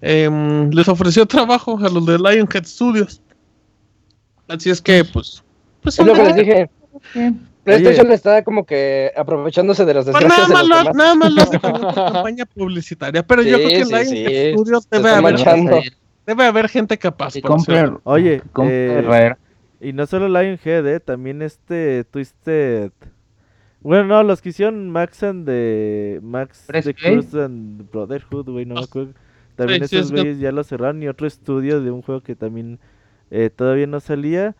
em, 0.02 0.68
les 0.70 0.86
ofreció 0.88 1.24
trabajo 1.24 1.78
a 1.82 1.88
los 1.88 2.04
de 2.04 2.18
Lionhead 2.18 2.64
Studios. 2.66 3.22
Así 4.48 4.68
es 4.68 4.82
que, 4.82 5.02
pues, 5.04 5.42
pues 5.82 5.98
Es 5.98 6.04
lo 6.06 6.12
que 6.12 6.22
les 6.22 6.36
dije. 6.36 6.70
Bien. 7.14 7.40
PlayStation 7.64 8.12
está 8.12 8.44
como 8.44 8.64
que 8.66 9.12
aprovechándose 9.16 9.84
de 9.84 9.94
las 9.94 10.04
pues 10.04 10.16
desgracias 10.16 10.48
nada 10.48 10.62
de 10.62 10.68
más, 10.68 10.84
los 10.86 10.94
nada 10.94 11.14
más 11.14 11.32
lo 11.32 11.42
hace 11.42 11.58
como 11.60 11.76
una 11.76 11.94
campaña 12.12 12.46
publicitaria. 12.46 13.22
Pero 13.26 13.42
yo 13.42 13.56
creo 13.56 13.68
que 13.68 13.84
sí, 13.84 13.90
Lionhead 13.92 14.56
sí. 14.56 14.84
Debe 14.90 15.10
haber, 15.10 15.92
debe 16.26 16.44
haber 16.44 16.68
gente 16.68 16.98
capaz. 16.98 17.34
Hacerlo. 17.42 18.00
Oye, 18.04 18.42
compre 18.52 19.00
eh, 19.00 19.34
y 19.80 19.92
no 19.92 20.06
solo 20.06 20.28
Lionhead, 20.28 20.86
eh, 20.86 21.00
también 21.00 21.42
este 21.42 22.04
Twisted. 22.04 22.92
Bueno, 23.80 24.04
no, 24.04 24.22
los 24.22 24.40
que 24.40 24.48
hicieron 24.48 24.88
Max 24.90 25.22
and 25.22 25.46
de 25.46 26.18
Max 26.22 26.66
the. 26.68 26.94
Curse 26.94 27.42
and 27.42 27.90
Brotherhood, 27.90 28.48
güey, 28.50 28.64
no 28.64 28.76
me 28.76 28.80
Ah, 28.80 28.84
acuerdo. 28.84 29.12
También 29.56 29.82
esos 29.82 30.10
güeyes 30.10 30.38
ya 30.38 30.52
lo 30.52 30.64
cerraron 30.64 31.02
y 31.02 31.08
otro 31.08 31.26
estudio 31.26 31.80
de 31.80 31.90
un 31.90 32.02
juego 32.02 32.22
que 32.22 32.34
también 32.34 32.80
eh, 33.30 33.50
todavía 33.54 33.86
no 33.86 34.00
salía. 34.00 34.56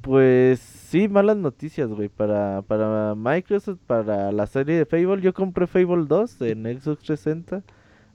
pues 0.00 0.60
sí, 0.92 1.08
malas 1.08 1.36
noticias, 1.38 1.88
güey, 1.88 2.08
para, 2.08 2.62
para 2.66 3.14
Microsoft, 3.16 3.78
para 3.86 4.30
la 4.30 4.46
serie 4.46 4.76
de 4.76 4.86
Fable. 4.86 5.20
Yo 5.22 5.32
compré 5.34 5.66
Fable 5.66 6.04
2 6.06 6.40
en 6.42 6.64
Xbox 6.64 7.02
360 7.02 7.62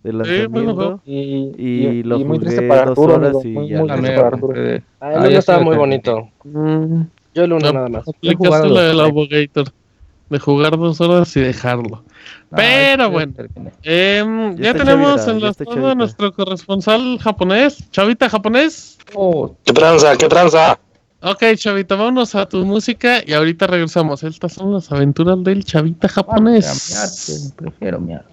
de 0.03 0.13
lanzamiento 0.13 1.01
Y, 1.05 1.51
y, 1.57 1.87
y- 1.87 2.03
lo 2.03 2.17
y 2.19 2.23
muy 2.23 2.37
jugué 2.37 2.49
triste 2.51 2.67
para 2.67 2.81
dos 2.85 2.89
Arturo, 2.91 3.15
horas 3.15 3.29
amigo, 3.35 3.41
y 3.43 3.53
muy- 3.53 3.67
ya 3.69 3.79
muy 3.79 3.89
triste 3.89 4.15
para 4.15 4.27
Arturo. 4.27 4.53
eh, 4.55 4.83
Ah, 5.01 5.05
Ah, 5.07 5.13
el 5.13 5.19
uno 5.19 5.27
estaba 5.39 5.57
estoy 5.57 5.65
muy 5.65 5.75
bonito. 5.77 6.29
Mm, 6.43 7.01
Yo 7.33 7.43
el 7.43 7.53
uno 7.53 7.65
No, 7.67 7.73
nada 7.73 7.89
más. 7.89 8.07
aplicaste 8.07 8.69
la 8.69 8.81
del. 8.83 8.99
Abogator. 9.01 9.65
De 10.29 10.39
jugar 10.39 10.77
dos 10.77 10.99
horas 10.99 11.35
y 11.37 11.39
dejarlo. 11.39 12.03
No, 12.51 12.57
Pero 12.57 13.03
ya 13.03 13.07
bueno. 13.07 13.33
Em, 13.83 14.55
Ya 14.57 14.63
ya 14.63 14.73
tenemos 14.73 15.15
Chavita, 15.25 15.31
enlazado 15.31 15.87
a 15.89 15.95
nuestro 15.95 16.33
corresponsal 16.33 17.17
japonés. 17.19 17.89
Chavita 17.91 18.29
japonés. 18.29 18.97
Oh, 19.15 19.55
¿Qué 19.63 19.71
tranza? 19.71 20.17
¿Qué 20.17 20.27
tranza? 20.27 20.77
Ok, 21.21 21.43
Chavita, 21.55 21.95
vámonos 21.95 22.35
a 22.35 22.47
tu 22.47 22.63
música 22.63 23.23
y 23.25 23.33
ahorita 23.33 23.65
regresamos. 23.67 24.23
Estas 24.23 24.53
son 24.53 24.73
las 24.73 24.91
aventuras 24.91 25.43
del 25.43 25.65
Chavita 25.65 26.07
japonés. 26.07 26.65
miarte, 26.91 27.55
prefiero 27.55 27.99
miar. 27.99 28.23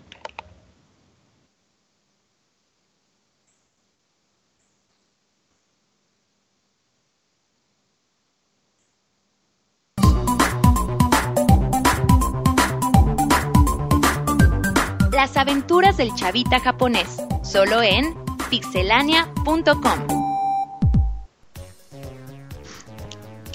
Las 15.12 15.37
aventuras 15.37 15.97
del 15.97 16.14
chavita 16.14 16.61
japonés, 16.61 17.16
solo 17.43 17.82
en 17.82 18.14
pixelania.com. 18.51 20.24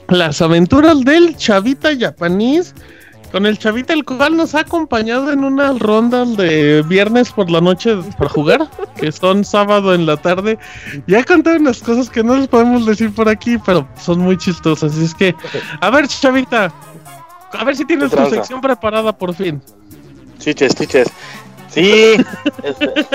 Las 0.09 0.41
aventuras 0.41 1.01
del 1.01 1.35
Chavita 1.35 1.89
japonés. 1.97 2.73
Con 3.31 3.45
el 3.45 3.59
Chavita, 3.59 3.93
el 3.93 4.03
cual 4.05 4.35
nos 4.35 4.55
ha 4.55 4.61
acompañado 4.61 5.31
en 5.31 5.43
unas 5.43 5.77
rondas 5.77 6.35
de 6.35 6.83
viernes 6.87 7.31
por 7.31 7.51
la 7.51 7.61
noche 7.61 7.95
para 8.17 8.27
jugar, 8.27 8.67
que 8.95 9.11
son 9.11 9.45
sábado 9.45 9.93
en 9.93 10.07
la 10.07 10.17
tarde. 10.17 10.57
Y 11.05 11.13
ha 11.13 11.23
contado 11.23 11.57
unas 11.57 11.79
cosas 11.79 12.09
que 12.09 12.23
no 12.23 12.37
les 12.37 12.47
podemos 12.47 12.87
decir 12.87 13.13
por 13.13 13.29
aquí, 13.29 13.59
pero 13.63 13.87
son 14.01 14.21
muy 14.21 14.35
chistosas. 14.35 14.93
Así 14.93 15.05
es 15.05 15.13
que, 15.13 15.35
a 15.79 15.91
ver, 15.91 16.07
Chavita, 16.07 16.73
a 17.51 17.63
ver 17.63 17.75
si 17.75 17.85
tienes 17.85 18.09
¿Qué 18.09 18.17
tu 18.17 18.29
sección 18.31 18.61
preparada 18.61 19.15
por 19.15 19.35
fin. 19.35 19.61
Chiches, 20.39 20.73
chiches. 20.73 21.07
Sí. 21.69 22.15
este. 22.63 23.07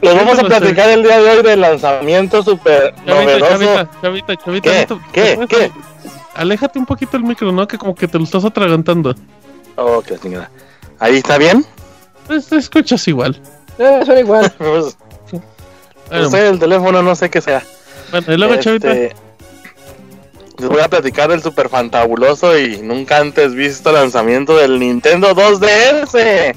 Les 0.00 0.14
vamos 0.14 0.38
a 0.38 0.44
platicar 0.44 0.90
el 0.90 1.02
día 1.02 1.18
de 1.20 1.30
hoy 1.30 1.42
del 1.42 1.60
lanzamiento 1.60 2.42
super 2.42 2.94
novedoso. 3.04 3.46
Chavita, 3.50 3.88
Chavita, 4.02 4.36
Chavita. 4.36 4.70
¿Qué? 4.70 4.86
¿Qué? 5.12 5.36
te- 5.36 5.46
¿Qué? 5.46 5.72
Aléjate 6.34 6.78
un 6.78 6.86
poquito 6.86 7.16
el 7.16 7.24
micro, 7.24 7.50
¿no? 7.50 7.66
Que 7.66 7.78
como 7.78 7.94
que 7.94 8.06
te 8.06 8.18
lo 8.18 8.24
estás 8.24 8.44
atragantando. 8.44 9.14
Oh, 9.76 10.02
qué 10.06 10.18
chingada. 10.18 10.50
¿Ahí 10.98 11.16
está 11.16 11.38
bien? 11.38 11.64
Pues 12.26 12.46
te 12.46 12.56
escuchas 12.56 13.06
igual. 13.08 13.40
Eh, 13.78 14.00
suena 14.04 14.20
igual. 14.20 14.52
Pues, 14.58 14.96
Bueno, 16.08 16.24
no 16.24 16.30
sé, 16.30 16.48
el 16.48 16.58
teléfono 16.58 17.02
no 17.02 17.14
sé 17.16 17.30
qué 17.30 17.40
sea. 17.40 17.62
bueno, 18.12 18.32
y 18.32 18.36
luego, 18.36 18.54
Este, 18.54 18.64
Chavita. 18.64 18.88
Les 20.58 20.68
voy 20.70 20.80
a 20.80 20.88
platicar 20.88 21.28
del 21.28 21.42
super 21.42 21.68
fantabuloso 21.68 22.56
y 22.58 22.78
nunca 22.78 23.18
antes 23.18 23.54
visto 23.54 23.92
lanzamiento 23.92 24.56
del 24.56 24.78
Nintendo 24.78 25.34
2DS. 25.34 26.54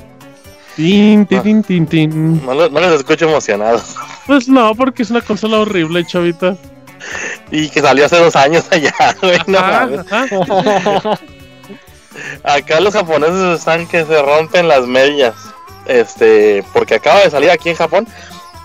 Tin, 0.80 1.26
tin, 1.26 1.42
tin, 1.44 1.62
tin, 1.64 1.86
tin. 1.88 2.46
No, 2.46 2.54
lo- 2.54 2.70
no 2.70 2.80
les 2.80 2.92
escucho 2.94 3.28
emocionados. 3.28 3.96
Pues 4.26 4.48
no, 4.48 4.74
porque 4.76 5.04
es 5.04 5.10
una 5.12 5.20
consola 5.20 5.60
horrible, 5.60 6.06
Chavita. 6.06 6.56
Y 7.52 7.68
que 7.70 7.82
salió 7.82 8.06
hace 8.06 8.18
dos 8.18 8.34
años 8.38 8.66
allá, 8.72 8.94
güey. 9.22 9.38
no 9.48 9.60
mames. 9.60 10.06
Acá 12.44 12.80
los 12.80 12.94
japoneses 12.94 13.60
están 13.60 13.88
que 13.88 14.06
se 14.06 14.22
rompen 14.22 14.70
las 14.70 14.86
medias. 14.88 15.36
Este, 15.86 16.64
porque 16.72 16.96
acaba 16.96 17.20
de 17.22 17.30
salir 17.30 17.50
aquí 17.50 17.70
en 17.72 17.76
Japón. 17.76 18.08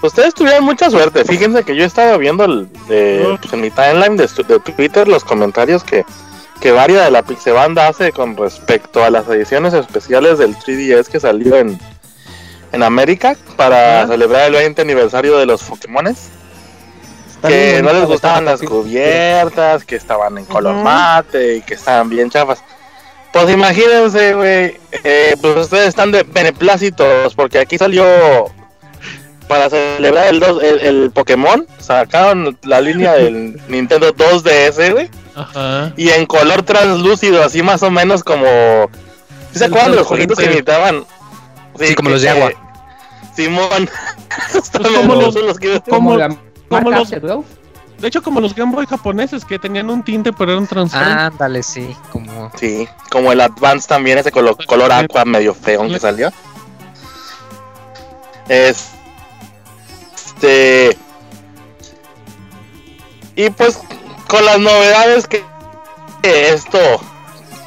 Ustedes 0.03 0.35
tuvieron 0.35 0.65
mucha 0.65 0.91
suerte. 0.91 1.25
Fíjense 1.25 1.65
que 1.65 1.75
yo 1.75 1.85
estaba 1.85 2.17
viendo 2.17 2.45
el, 2.45 2.69
pues, 2.87 3.53
en 3.53 3.61
mi 3.61 3.71
timeline 3.71 4.17
de, 4.17 4.29
de 4.47 4.61
Twitter 4.61 5.09
los 5.09 5.25
comentarios 5.25 5.83
que, 5.83 6.05
que 6.61 6.71
Varia 6.71 7.03
de 7.03 7.11
la 7.11 7.23
Pixebanda 7.23 7.89
hace 7.89 8.13
con 8.13 8.37
respecto 8.37 9.03
a 9.03 9.11
las 9.11 9.27
ediciones 9.29 9.75
especiales 9.75 10.39
del 10.39 10.55
3DS 10.57 11.09
que 11.09 11.19
salió 11.21 11.57
en, 11.57 11.81
en 12.75 12.83
América 12.83 13.37
para 13.57 14.03
Ah. 14.03 14.07
celebrar 14.07 14.47
el 14.47 14.53
20 14.55 14.83
aniversario 14.83 15.39
de 15.39 15.47
los 15.47 15.63
Pokémones. 15.63 16.29
Está 17.29 17.49
Que 17.49 17.83
no 17.83 17.93
les 17.93 18.05
gustaban 18.07 18.45
las 18.47 18.61
cubiertas, 18.61 19.85
que 19.85 19.97
estaban 19.97 20.39
en 20.39 20.45
color 20.47 20.75
mate 20.77 21.57
y 21.57 21.61
que 21.63 21.75
estaban 21.75 22.09
bien 22.09 22.31
chafas. 22.31 22.63
Pues 23.33 23.51
imagínense, 23.51 24.35
güey, 24.35 24.79
eh, 25.03 25.35
pues 25.41 25.57
ustedes 25.57 25.89
están 25.89 26.13
de 26.13 26.23
beneplácitos 26.23 27.35
porque 27.35 27.59
aquí 27.59 27.77
salió 27.79 28.05
para 29.49 29.69
celebrar 29.69 30.29
el, 30.29 30.41
dos, 30.41 30.63
el, 30.63 30.81
el 30.81 31.11
Pokémon, 31.11 31.67
sacaron 31.79 32.57
la 32.63 32.81
línea 32.81 33.13
del 33.15 33.61
Nintendo 33.69 34.15
2DS, 34.15 34.93
güey, 34.93 35.11
Ajá. 35.35 35.93
y 35.97 36.11
en 36.11 36.27
color 36.27 36.63
translúcido, 36.63 37.43
así 37.43 37.63
más 37.63 37.83
o 37.83 37.91
menos 37.91 38.23
como... 38.25 38.47
¿Sí 39.53 39.59
¿Se 39.59 39.65
El 39.67 39.71
acuerdan 39.73 39.91
de 39.93 39.97
los 39.99 40.07
jueguitos 40.07 40.39
que 40.39 40.47
imitaban? 40.47 41.05
Sí, 41.79 41.95
como 41.97 42.09
que- 42.09 42.13
los 42.15 42.23
de 42.23 42.29
agua. 42.31 42.53
Simón. 43.37 43.89
Justamente 44.53 44.95
como 45.01 45.15
los- 45.15 45.35
son 45.35 45.47
los 45.47 45.59
que- 45.59 45.81
Como, 45.81 46.11
Como 46.11 46.17
la 46.19 46.29
como 46.29 46.91
marca 46.91 46.99
los- 47.21 47.45
de 47.99 48.09
hecho, 48.09 48.23
como 48.23 48.41
los 48.41 48.55
Game 48.55 48.73
Boy 48.75 48.87
japoneses 48.87 49.45
que 49.45 49.59
tenían 49.59 49.89
un 49.89 50.03
tinte 50.03 50.33
pero 50.33 50.53
eran 50.53 50.67
transparentes. 50.67 51.17
Ándale, 51.17 51.63
sí, 51.63 51.97
como 52.11 52.51
Sí, 52.59 52.89
como 53.11 53.31
el 53.33 53.41
Advance 53.41 53.87
también, 53.89 54.19
ese 54.19 54.33
color, 54.33 54.57
color 54.67 54.93
aqua 54.93 55.25
medio 55.25 55.55
feo 55.55 55.87
que 55.89 55.99
salió. 56.01 56.31
Es- 58.49 58.91
Este. 60.37 60.97
Y 63.37 63.49
pues, 63.51 63.79
con 64.29 64.45
las 64.45 64.59
novedades 64.59 65.27
que, 65.27 65.43
esto 66.23 66.79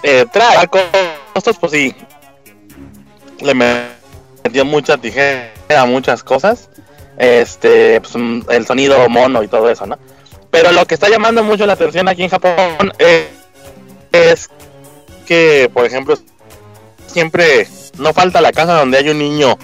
eh, 0.04 0.26
trae 0.32 0.58
a 0.58 0.68
costos, 0.68 1.58
pues 1.60 1.72
sí. 1.72 1.96
Le 3.40 3.54
metió 3.54 4.66
mucha 4.66 4.98
tijera 4.98 5.52
a 5.76 5.86
muchas 5.86 6.24
cosas. 6.24 6.70
Este, 7.18 8.00
pues, 8.00 8.16
mm, 8.16 8.42
el 8.50 8.66
sonido 8.66 9.10
mono 9.10 9.42
y 9.44 9.48
todo 9.48 9.70
eso, 9.70 9.86
¿no? 9.86 9.98
Pero 10.52 10.72
lo 10.72 10.86
que 10.86 10.94
está 10.94 11.10
llamando 11.10 11.44
mucho 11.44 11.66
la 11.66 11.74
atención 11.74 12.08
aquí 12.08 12.24
en 12.24 12.30
Japón 12.30 12.94
eh, 13.00 13.28
es 14.12 14.50
que, 15.26 15.70
por 15.74 15.86
ejemplo, 15.86 16.18
siempre 17.08 17.68
no 17.98 18.14
falta 18.14 18.42
la 18.42 18.52
casa 18.52 18.74
donde 18.74 18.98
hay 18.98 19.10
un 19.10 19.20
niño, 19.20 19.58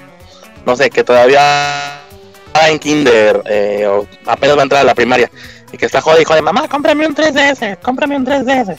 no 0.66 0.76
sé, 0.76 0.90
que 0.90 1.04
todavía 1.04 2.02
está 2.48 2.70
en 2.70 2.80
kinder 2.80 3.42
eh, 3.46 3.88
o 3.88 4.06
apenas 4.26 4.58
va 4.58 4.62
a 4.62 4.64
entrar 4.64 4.82
a 4.82 4.86
la 4.86 4.96
primaria 4.96 5.30
y 5.72 5.78
que 5.78 5.86
está 5.86 6.02
jodido 6.02 6.22
y 6.22 6.26
jode, 6.26 6.42
mamá, 6.42 6.68
cómprame 6.68 7.08
un 7.08 7.16
3DS, 7.16 7.80
cómprame 7.82 8.18
un 8.18 8.26
3DS. 8.26 8.78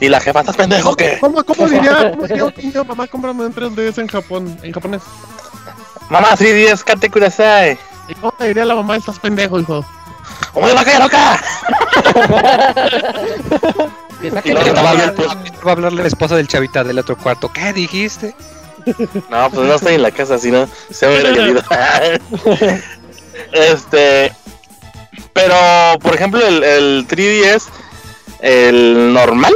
Y 0.00 0.08
la 0.08 0.20
jefa, 0.20 0.40
¿estás 0.40 0.56
pendejo 0.56 0.94
qué? 0.96 1.18
¿Cómo, 1.20 1.42
cómo 1.42 1.68
diría, 1.68 2.10
cómo 2.12 2.26
diría 2.26 2.44
un 2.44 2.54
niño, 2.56 2.84
mamá, 2.84 3.06
cómprame 3.06 3.46
un 3.46 3.54
3DS 3.54 3.98
en 3.98 4.06
Japón, 4.06 4.58
en 4.62 4.72
japonés? 4.72 5.02
Mamá, 6.10 6.36
3DS, 6.36 6.84
kate 6.84 7.08
kudasai. 7.08 7.78
¿Y 8.08 8.14
cómo 8.14 8.32
te 8.32 8.48
diría 8.48 8.64
la 8.64 8.74
mamá, 8.74 8.96
estás 8.96 9.18
pendejo, 9.18 9.60
hijo? 9.60 9.84
¿Cómo 10.52 10.66
de 10.66 10.74
vaca 10.74 10.98
loca? 10.98 11.40
Y 14.22 14.50
luego 14.52 14.74
va 14.74 14.80
a 14.80 14.90
hablar, 14.90 15.14
va 15.18 15.70
a 15.70 15.72
hablar 15.72 15.92
la 15.92 16.06
esposa 16.06 16.36
del 16.36 16.46
chavita 16.46 16.84
del 16.84 16.98
otro 16.98 17.16
cuarto. 17.16 17.50
¿Qué 17.52 17.72
dijiste? 17.72 18.34
No, 19.30 19.50
pues 19.50 19.66
no 19.66 19.74
estoy 19.74 19.94
en 19.94 20.02
la 20.02 20.10
casa, 20.10 20.38
si 20.38 20.50
no 20.50 20.68
se 20.90 21.06
me 21.06 21.14
hubiera 21.14 21.30
llovido. 21.30 21.62
este. 23.52 24.32
Pero, 25.32 25.54
por 26.00 26.14
ejemplo, 26.14 26.46
el, 26.46 26.62
el 26.62 27.06
3DS, 27.08 27.68
el 28.40 29.12
normal, 29.12 29.54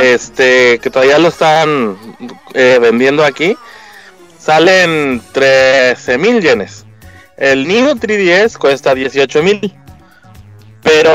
este, 0.00 0.78
que 0.78 0.90
todavía 0.90 1.18
lo 1.18 1.28
están 1.28 1.96
eh, 2.54 2.78
vendiendo 2.80 3.24
aquí, 3.24 3.56
salen 4.48 5.20
13 5.32 6.16
mil 6.16 6.40
yenes. 6.40 6.86
El 7.36 7.68
Nino 7.68 7.94
3DS 7.94 8.56
cuesta 8.56 8.94
18 8.94 9.42
mil. 9.42 9.76
Pero, 10.82 11.12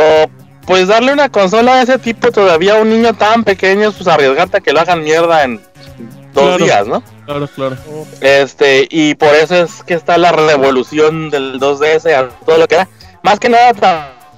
pues 0.68 0.88
darle 0.88 1.14
una 1.14 1.30
consola 1.30 1.78
de 1.78 1.84
ese 1.84 1.98
tipo 1.98 2.32
todavía 2.32 2.74
a 2.78 2.82
un 2.82 2.92
niño 2.92 3.16
tan 3.16 3.44
pequeño, 3.44 3.92
pues 3.92 4.08
arriesgarte 4.08 4.58
a 4.58 4.60
que 4.62 4.72
lo 4.72 4.82
hagan 4.82 5.04
mierda 5.04 5.46
en 5.46 5.60
dos 6.32 6.58
Claro. 6.58 6.64
días, 6.64 6.86
¿no? 6.88 7.04
Claro, 7.26 7.48
claro. 7.48 7.76
Este, 8.22 8.88
y 8.92 9.16
por 9.16 9.34
eso 9.34 9.56
es 9.56 9.82
que 9.84 9.96
está 9.96 10.20
la 10.20 10.32
revolución 10.32 11.32
del 11.32 11.60
2DS 11.60 12.14
a 12.14 12.30
todo 12.46 12.60
lo 12.60 12.68
que 12.68 12.76
da. 12.76 12.88
Más 13.24 13.40
que 13.40 13.50
nada 13.50 13.74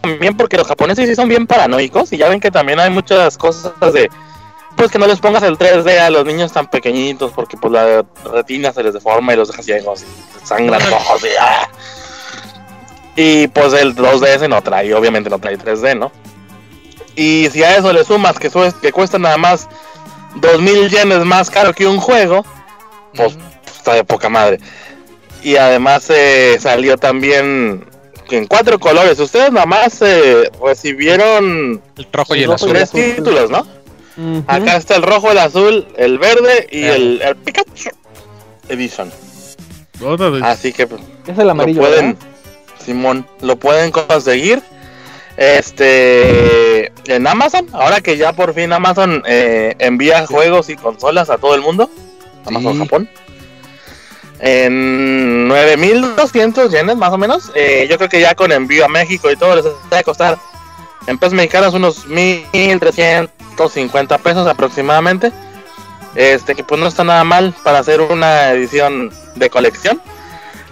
también 0.01 0.37
porque 0.37 0.55
los 0.55 0.67
japoneses 0.67 1.09
sí 1.09 1.15
son 1.15 1.27
bien 1.27 1.45
paranoicos 1.47 2.13
y 2.13 2.17
ya 2.17 2.29
ven 2.29 2.39
que 2.39 2.49
también 2.51 2.79
hay 2.79 2.91
muchas 2.91 3.37
cosas 3.37 3.73
de 3.93 4.09
pues 4.75 4.91
que 4.91 4.99
no 4.99 5.07
les 5.07 5.19
pongas 5.19 5.43
el 5.43 5.57
3D 5.57 5.99
a 5.99 6.09
los 6.09 6.25
niños 6.25 6.51
tan 6.51 6.67
pequeñitos 6.69 7.31
porque 7.31 7.55
pues 7.57 7.71
la 7.73 8.05
retina 8.33 8.73
se 8.73 8.83
les 8.83 8.93
deforma 8.93 9.33
y 9.33 9.37
los 9.37 9.47
deja 9.49 9.63
ciegos 9.63 10.03
y 10.03 10.45
sangran 10.47 10.81
los 10.83 10.93
ojos 10.93 11.23
y, 11.23 11.27
ah. 11.39 11.67
Y 13.15 13.47
pues 13.47 13.73
el 13.73 13.95
2DS 13.95 14.49
no 14.49 14.61
trae, 14.61 14.93
obviamente 14.93 15.29
no 15.29 15.39
trae 15.39 15.57
3D, 15.57 15.97
¿no? 15.97 16.11
Y 17.15 17.47
si 17.51 17.63
a 17.63 17.77
eso 17.77 17.93
le 17.93 18.03
sumas 18.03 18.37
que, 18.37 18.49
su- 18.49 18.73
que 18.81 18.91
cuesta 18.91 19.17
nada 19.17 19.37
más 19.37 19.69
2000 20.35 20.89
yenes 20.89 21.19
más 21.23 21.49
caro 21.49 21.71
que 21.73 21.87
un 21.87 21.99
juego, 21.99 22.45
pues 23.15 23.37
está 23.65 23.93
de 23.93 24.03
poca 24.03 24.27
madre. 24.27 24.59
Y 25.41 25.55
además 25.55 26.09
eh, 26.09 26.57
salió 26.59 26.97
también 26.97 27.85
en 28.31 28.47
cuatro 28.47 28.79
colores. 28.79 29.17
Ustedes 29.19 29.51
nada 29.53 29.65
más 29.65 30.01
eh, 30.01 30.51
recibieron 30.61 31.81
El 31.95 32.07
rojo 32.11 32.35
y 32.35 32.43
el 32.43 32.51
azul. 32.51 32.69
tres 32.73 32.91
títulos, 32.91 33.49
¿no? 33.49 33.65
Acá 34.47 34.77
está 34.77 34.95
el 34.95 35.03
rojo, 35.03 35.31
el 35.31 35.37
azul, 35.37 35.87
el 35.97 36.17
verde 36.19 36.67
y 36.71 36.83
el, 36.83 37.21
el 37.21 37.35
Pikachu 37.35 37.89
Edition. 38.69 39.11
Órale. 40.01 40.45
Así 40.45 40.71
que 40.73 40.87
pues, 40.87 41.01
Es 41.27 41.37
el 41.37 41.49
amarillo. 41.49 41.81
lo 41.81 41.87
pueden. 41.87 42.17
Simón, 42.83 43.27
lo 43.41 43.55
pueden 43.57 43.91
conseguir. 43.91 44.61
Este 45.37 46.91
en 47.07 47.27
Amazon, 47.27 47.67
ahora 47.73 47.99
que 47.99 48.15
ya 48.17 48.31
por 48.33 48.53
fin 48.53 48.71
Amazon 48.71 49.21
eh, 49.27 49.75
envía 49.79 50.25
juegos 50.27 50.69
y 50.69 50.75
consolas 50.77 51.29
a 51.29 51.37
todo 51.37 51.55
el 51.55 51.61
mundo, 51.61 51.89
Amazon 52.45 52.73
Sí. 52.73 52.79
Japón, 52.79 53.09
en 54.39 55.47
9200 55.47 56.71
yenes 56.71 56.95
más 56.95 57.11
o 57.11 57.17
menos. 57.17 57.51
Eh, 57.55 57.87
yo 57.89 57.97
creo 57.97 58.09
que 58.09 58.21
ya 58.21 58.33
con 58.35 58.51
envío 58.51 58.85
a 58.85 58.87
México 58.87 59.29
y 59.29 59.35
todo 59.35 59.55
les 59.57 59.65
va 59.65 59.99
a 59.99 60.03
costar 60.03 60.37
en 61.07 61.17
pesos 61.17 61.33
mexicanos 61.33 61.73
unos 61.73 62.05
1350 63.55 64.17
pesos 64.19 64.47
aproximadamente. 64.47 65.31
Este 66.15 66.55
que 66.55 66.63
pues 66.63 66.79
no 66.79 66.87
está 66.87 67.03
nada 67.03 67.23
mal 67.23 67.53
para 67.63 67.79
hacer 67.79 68.01
una 68.01 68.51
edición 68.51 69.11
de 69.35 69.49
colección. 69.49 70.01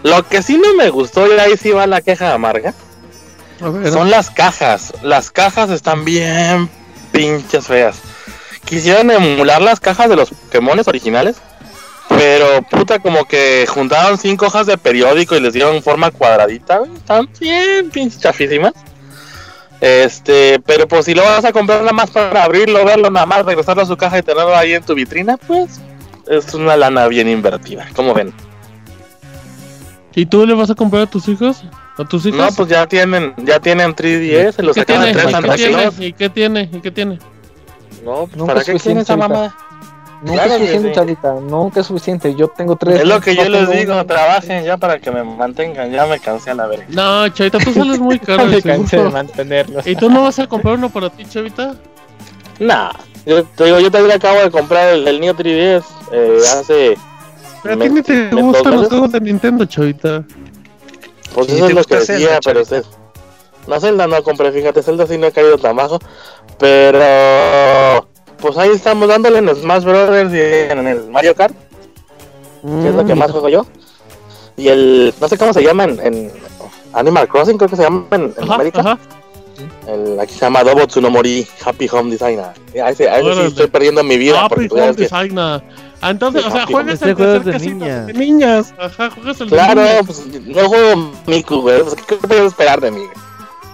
Lo 0.04 0.28
que 0.28 0.42
sí 0.42 0.58
no 0.58 0.74
me 0.74 0.90
gustó, 0.90 1.28
y 1.28 1.40
ahí 1.40 1.58
sí 1.58 1.72
va 1.72 1.88
la 1.88 2.02
queja 2.02 2.34
amarga, 2.34 2.74
ver. 3.60 3.92
son 3.92 4.10
las 4.10 4.30
cajas. 4.30 4.94
Las 5.02 5.32
cajas 5.32 5.70
están 5.70 6.04
bien 6.06 6.70
pinches 7.12 7.68
feas. 7.68 7.98
Quisieron 8.66 9.12
emular 9.12 9.62
las 9.62 9.80
cajas 9.80 10.10
de 10.10 10.16
los 10.16 10.30
Pokémones 10.30 10.88
originales, 10.88 11.38
pero 12.10 12.62
puta 12.64 13.00
como 13.00 13.26
que 13.26 13.66
juntaron 13.68 14.18
cinco 14.18 14.48
hojas 14.48 14.68
de 14.68 14.78
periódico 14.78 15.36
y 15.36 15.42
les 15.42 15.54
dieron 15.54 15.82
forma 15.84 16.12
cuadradita. 16.12 16.80
güey. 16.80 16.94
Están 16.94 17.30
bien 17.40 17.90
pinches 17.90 18.22
chafísimas. 18.22 18.74
Este, 19.82 20.60
pero 20.66 20.88
pues 20.88 21.06
si 21.06 21.14
lo 21.14 21.24
vas 21.24 21.44
a 21.44 21.52
comprar 21.52 21.80
nada 21.80 21.92
más 21.92 22.10
para 22.10 22.44
abrirlo, 22.44 22.86
verlo 22.86 23.10
nada 23.10 23.26
más, 23.26 23.46
regresarlo 23.46 23.84
a 23.84 23.86
su 23.86 23.98
caja 23.98 24.20
y 24.20 24.24
tenerlo 24.24 24.56
ahí 24.56 24.74
en 24.74 24.84
tu 24.84 24.96
vitrina, 24.96 25.38
pues 25.38 25.82
es 26.28 26.54
una 26.54 26.78
lana 26.78 27.08
bien 27.08 27.28
invertida. 27.28 27.88
¿Cómo 27.96 28.14
ven? 28.14 28.34
¿Y 30.16 30.26
tú 30.26 30.46
le 30.46 30.54
vas 30.54 30.70
a 30.70 30.76
comprar 30.76 31.04
a 31.04 31.06
tus 31.08 31.28
hijos? 31.28 31.64
¿A 31.98 32.06
tus 32.06 32.26
hijos? 32.26 32.40
No, 32.40 32.48
pues 32.56 32.70
ya 32.70 32.88
tienen, 32.88 33.34
ya 33.38 33.60
tienen 33.60 33.96
3DS, 33.96 34.54
se 34.54 34.64
los 34.64 34.76
¿Qué 34.76 34.82
sacan 34.82 35.04
tiene? 35.04 35.14
de 35.14 35.92
3 35.94 36.00
¿Y 36.00 36.14
qué 36.14 36.30
tiene? 36.30 36.70
¿Y 36.70 36.70
qué 36.70 36.70
tiene? 36.70 36.70
¿Y 36.72 36.80
qué 36.80 36.92
tiene? 36.92 37.20
No, 38.04 38.28
pues, 38.28 38.46
¿para 38.46 38.60
es 38.60 38.66
qué 38.66 38.74
quieren 38.74 38.80
suficiente 38.80 39.02
esa 39.02 39.14
ahorita. 39.14 39.56
Nunca 40.24 40.44
Claro 40.46 40.54
es 40.54 40.60
suficiente, 40.60 40.90
sí. 40.90 40.96
chavita. 40.96 41.34
Nunca 41.34 41.80
es 41.82 41.86
suficiente. 41.88 42.36
Yo 42.36 42.48
tengo 42.48 42.76
tres. 42.78 43.02
Es 43.02 43.08
lo 43.08 43.20
que 43.20 43.36
yo 43.36 43.50
les 43.50 43.70
digo, 43.70 43.94
uno. 43.94 44.06
trabajen 44.06 44.64
ya 44.64 44.78
para 44.78 45.00
que 45.00 45.12
me 45.12 45.24
mantengan, 45.24 45.92
ya 45.92 46.06
me 46.06 46.20
cansé 46.20 46.52
a 46.52 46.56
la 46.56 46.66
verga. 46.68 46.86
No, 46.90 47.28
Chavita, 47.30 47.58
tú 47.60 47.74
sales 47.74 48.00
muy 48.00 48.20
caro. 48.20 48.46
Me 48.46 48.56
de 48.56 48.62
cansé 48.62 48.98
de 48.98 49.10
mantenerlos. 49.10 49.86
¿Y 49.86 49.96
tú 49.96 50.10
no 50.10 50.24
vas 50.24 50.40
a 50.40 50.48
comprar 50.48 50.76
uno 50.76 50.90
para 50.90 51.10
ti, 51.10 51.26
Chavita? 51.26 51.76
Nah, 52.60 52.92
yo 53.26 53.44
te 53.44 53.66
digo, 53.66 53.80
yo 53.80 53.92
también 53.92 54.16
acabo 54.16 54.40
de 54.40 54.50
comprar 54.52 54.94
el, 54.94 55.08
el 55.08 55.20
Neo 55.20 55.34
3DS 55.36 55.84
eh, 56.12 56.38
hace... 56.58 56.98
Pero 57.64 57.74
a 57.74 57.78
me- 57.78 57.86
ti 57.90 57.94
ni 57.96 58.02
te 58.02 58.30
gustan 58.30 58.76
los 58.76 58.88
juegos 58.88 59.12
de 59.12 59.20
Nintendo, 59.22 59.66
Chavita. 59.66 60.24
Pues 61.34 61.50
¿Y 61.50 61.56
eso 61.56 61.68
es 61.68 61.74
lo 61.74 61.84
que 61.84 61.98
Zelda, 62.02 62.14
decía, 62.14 62.40
pero 62.46 62.64
Chavita? 62.64 62.88
usted... 62.88 62.98
No, 63.68 63.80
Zelda 63.80 64.08
no 64.08 64.22
compré, 64.24 64.52
fíjate, 64.52 64.84
Zelda 64.84 65.08
sí 65.08 65.18
no 65.18 65.28
ha 65.28 65.32
caído 65.32 65.58
tan 65.58 65.76
bajo, 65.76 66.00
pero... 66.60 68.08
Pues 68.44 68.58
ahí 68.58 68.70
estamos 68.72 69.08
dándole 69.08 69.38
en 69.40 69.56
Smash 69.56 69.84
Brothers 69.86 70.34
y 70.34 70.72
en 70.72 70.86
el 70.86 71.08
Mario 71.10 71.34
Kart, 71.34 71.56
que 72.62 72.90
es 72.90 72.94
lo 72.94 73.06
que 73.06 73.16
más 73.16 73.32
juego 73.32 73.48
yo. 73.48 73.66
Y 74.58 74.68
el... 74.68 75.14
no 75.20 75.28
sé 75.30 75.38
cómo 75.38 75.54
se 75.54 75.64
llama 75.64 75.86
en... 75.86 76.00
en 76.02 76.32
Animal 76.92 77.28
Crossing, 77.30 77.58
creo 77.58 77.70
que 77.70 77.76
se 77.78 77.84
llama 77.84 78.06
en, 78.12 78.22
en 78.38 78.44
Ajá, 78.44 78.56
América. 78.56 78.80
ajá. 78.82 79.00
El, 79.88 80.20
aquí 80.20 80.34
se 80.34 80.42
llama 80.42 80.62
Dobo 80.64 80.86
Tsunomori 80.86 81.48
Happy 81.66 81.88
Home 81.92 82.12
Designer. 82.12 82.48
A 82.84 82.90
ese, 82.92 83.10
a 83.10 83.20
ese 83.20 83.34
sí 83.34 83.42
estoy 83.48 83.68
perdiendo 83.68 84.04
mi 84.04 84.18
vida. 84.18 84.42
Happy 84.46 84.68
Home 84.70 84.94
que- 84.96 85.04
Designer. 85.04 85.64
Ah, 86.02 86.10
entonces, 86.12 86.46
o 86.46 86.52
sea, 86.52 86.66
juegas 86.66 87.02
el 87.02 87.10
Ese 87.12 87.16
juego 87.16 87.34
es 87.38 87.46
de 87.46 87.52
de 87.54 87.60
niñas. 87.60 88.08
de 88.08 88.14
niñas. 88.14 88.74
Ajá, 88.78 89.10
juegas 89.10 89.40
el 89.40 89.50
de 89.50 89.56
Claro, 89.56 89.82
niñas. 89.82 90.04
pues 90.06 90.26
no 90.46 90.68
juego 90.70 91.12
Miku, 91.28 91.62
güey. 91.62 91.82
Pues, 91.82 91.96
¿Qué 91.96 92.16
puedes 92.18 92.44
esperar 92.48 92.82
de 92.82 92.92
mí? 92.92 93.04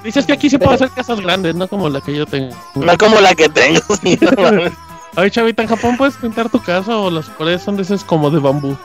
Dices 0.04 0.26
que 0.26 0.34
aquí 0.34 0.50
se 0.50 0.58
puede 0.58 0.76
hacer 0.76 0.90
casas 0.92 1.20
grandes, 1.20 1.56
no 1.56 1.68
como 1.68 1.90
la 1.90 2.02
que 2.02 2.16
yo 2.16 2.26
tengo. 2.26 2.56
No 2.76 2.98
como 2.98 3.20
la 3.20 3.36
que 3.36 3.50
tengo. 3.50 3.82
sí, 4.02 4.18
no. 4.22 4.72
Oye, 5.18 5.32
Chavita, 5.32 5.64
en 5.64 5.68
Japón 5.68 5.98
puedes 5.98 6.16
pintar 6.16 6.50
tu 6.50 6.62
casa 6.62 6.96
o 6.96 7.10
las 7.10 7.26
paredes 7.30 7.64
son 7.64 7.76
de 7.76 7.84
esas 7.84 8.04
como 8.04 8.30
de 8.30 8.40
bambú. 8.40 8.78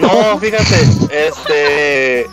No, 0.00 0.38
fíjate, 0.38 1.28
este. 1.28 2.26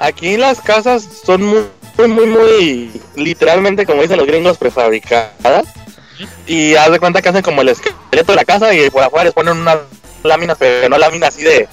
Aquí 0.00 0.36
las 0.36 0.60
casas 0.60 1.06
son 1.24 1.44
muy, 1.44 2.08
muy, 2.08 2.26
muy. 2.26 3.02
Literalmente, 3.16 3.84
como 3.84 4.02
dicen 4.02 4.16
los 4.16 4.26
gringos, 4.26 4.56
prefabricadas. 4.56 5.66
Y 6.46 6.74
haz 6.76 6.90
de 6.90 6.98
cuenta 6.98 7.20
que 7.20 7.28
hacen 7.28 7.42
como 7.42 7.62
el 7.62 7.68
esqueleto 7.68 8.32
de 8.32 8.36
la 8.36 8.44
casa 8.44 8.72
y 8.74 8.88
por 8.90 9.02
afuera 9.02 9.24
les 9.24 9.34
ponen 9.34 9.58
unas 9.58 9.78
láminas, 10.22 10.56
pero 10.58 10.88
no 10.88 10.96
láminas 10.96 11.30
así 11.34 11.42
de. 11.42 11.68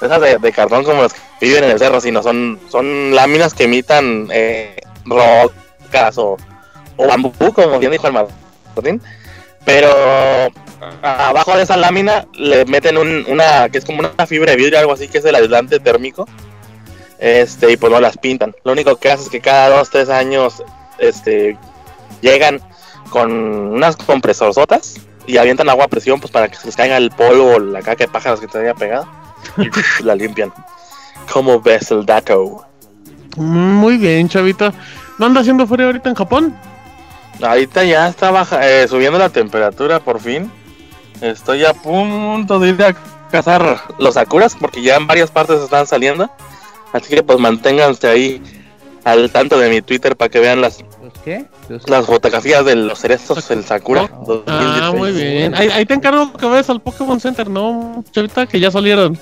de 0.00 0.06
esas 0.06 0.20
de, 0.20 0.38
de 0.38 0.52
cartón 0.52 0.84
como 0.84 1.02
las 1.02 1.12
que 1.12 1.20
viven 1.46 1.64
en 1.64 1.70
el 1.70 1.78
cerro, 1.78 2.00
sino 2.00 2.22
son, 2.22 2.58
son 2.70 3.14
láminas 3.14 3.54
que 3.54 3.64
imitan 3.64 4.28
eh, 4.32 4.76
rocas 5.06 6.18
o, 6.18 6.36
o 6.96 7.06
bambú, 7.06 7.52
como 7.52 7.78
bien 7.78 7.92
dijo 7.92 8.06
el 8.06 8.12
Martín. 8.12 9.00
Pero 9.64 9.88
abajo 11.02 11.56
de 11.56 11.62
esa 11.62 11.76
lámina 11.76 12.26
le 12.34 12.64
meten 12.66 12.96
un- 12.98 13.24
una 13.28 13.68
que 13.68 13.78
es 13.78 13.84
como 13.84 14.00
una 14.00 14.26
fibra 14.26 14.52
de 14.52 14.56
vidrio 14.58 14.78
algo 14.78 14.92
así 14.92 15.08
que 15.08 15.18
es 15.18 15.24
el 15.24 15.34
aislante 15.34 15.80
térmico 15.80 16.26
este 17.18 17.72
y 17.72 17.76
pues 17.76 17.90
no 17.92 17.98
las 17.98 18.16
pintan 18.18 18.54
lo 18.62 18.72
único 18.72 18.94
que 18.96 19.10
hace 19.10 19.24
es 19.24 19.28
que 19.30 19.40
cada 19.40 19.70
dos 19.70 19.88
tres 19.90 20.10
años 20.10 20.62
este 20.98 21.56
llegan 22.20 22.60
con 23.10 23.32
unas 23.32 23.96
compresorzotas 23.96 24.96
y 25.26 25.38
avientan 25.38 25.68
agua 25.70 25.86
a 25.86 25.88
presión 25.88 26.20
pues 26.20 26.30
para 26.30 26.48
que 26.48 26.56
se 26.56 26.66
les 26.66 26.76
caiga 26.76 26.98
el 26.98 27.10
polvo 27.10 27.54
o 27.54 27.58
la 27.58 27.80
caca 27.80 28.04
de 28.04 28.08
pájaros 28.08 28.38
que 28.38 28.46
te 28.46 28.58
haya 28.58 28.74
pegado 28.74 29.08
y 29.56 29.70
la 30.04 30.14
limpian 30.14 30.52
como 31.32 31.60
ves 31.60 31.90
el 31.90 32.04
dato 32.04 32.64
Muy 33.36 33.96
bien, 33.98 34.28
Chavita. 34.28 34.72
¿No 35.18 35.26
anda 35.26 35.40
haciendo 35.40 35.66
frío 35.66 35.86
ahorita 35.86 36.08
en 36.08 36.14
Japón? 36.14 36.54
Ahorita 37.42 37.84
ya 37.84 38.08
está 38.08 38.30
baja, 38.30 38.66
eh, 38.68 38.88
subiendo 38.88 39.18
la 39.18 39.28
temperatura 39.28 40.00
por 40.00 40.20
fin. 40.20 40.50
Estoy 41.20 41.64
a 41.64 41.74
punto 41.74 42.58
de 42.58 42.70
ir 42.70 42.82
a 42.82 42.94
cazar 43.30 43.80
los 43.98 44.14
sakuras 44.14 44.54
porque 44.58 44.82
ya 44.82 44.96
en 44.96 45.06
varias 45.06 45.30
partes 45.30 45.60
están 45.60 45.86
saliendo. 45.86 46.30
Así 46.92 47.14
que 47.14 47.22
pues 47.22 47.38
manténganse 47.38 48.08
ahí 48.08 48.42
al 49.04 49.30
tanto 49.30 49.58
de 49.58 49.68
mi 49.70 49.82
Twitter 49.82 50.16
para 50.16 50.28
que 50.30 50.40
vean 50.40 50.60
las, 50.60 50.80
¿Los 51.02 51.12
qué? 51.24 51.44
Los- 51.68 51.88
las 51.88 52.06
fotografías 52.06 52.64
de 52.64 52.74
los 52.76 52.98
cerezos 52.98 53.46
del 53.48 53.64
Sakura. 53.64 54.10
Ah, 54.12 54.18
2016. 54.26 54.94
muy 54.94 55.12
bien. 55.12 55.54
Ahí, 55.54 55.68
ahí 55.68 55.84
te 55.86 55.94
encargo 55.94 56.32
que 56.32 56.46
vayas 56.46 56.68
al 56.70 56.80
Pokémon 56.80 57.20
Center, 57.20 57.48
¿no, 57.50 58.02
Chavita? 58.12 58.46
Que 58.46 58.58
ya 58.60 58.70
salieron. 58.70 59.18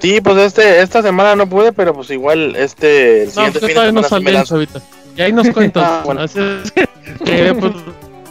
Sí, 0.00 0.20
pues 0.20 0.36
este, 0.38 0.82
esta 0.82 1.02
semana 1.02 1.34
no 1.36 1.48
pude, 1.48 1.72
pero 1.72 1.94
pues 1.94 2.10
igual 2.10 2.54
este 2.56 3.22
el 3.22 3.26
No, 3.28 3.32
siguiente 3.32 3.60
pues 3.60 3.60
fin 3.60 3.68
de 3.68 3.74
todavía 3.74 3.92
no 3.92 4.32
lanzo. 4.32 4.54
Chavita. 4.54 4.80
Y 5.16 5.22
ahí 5.22 5.32
nos 5.32 5.48
cuentas. 5.54 5.82
Ah, 5.84 6.02
bueno. 6.04 6.20
Así 6.22 6.38
es 6.38 6.70
que, 6.72 6.88
eh, 7.26 7.54
pues, 7.58 7.72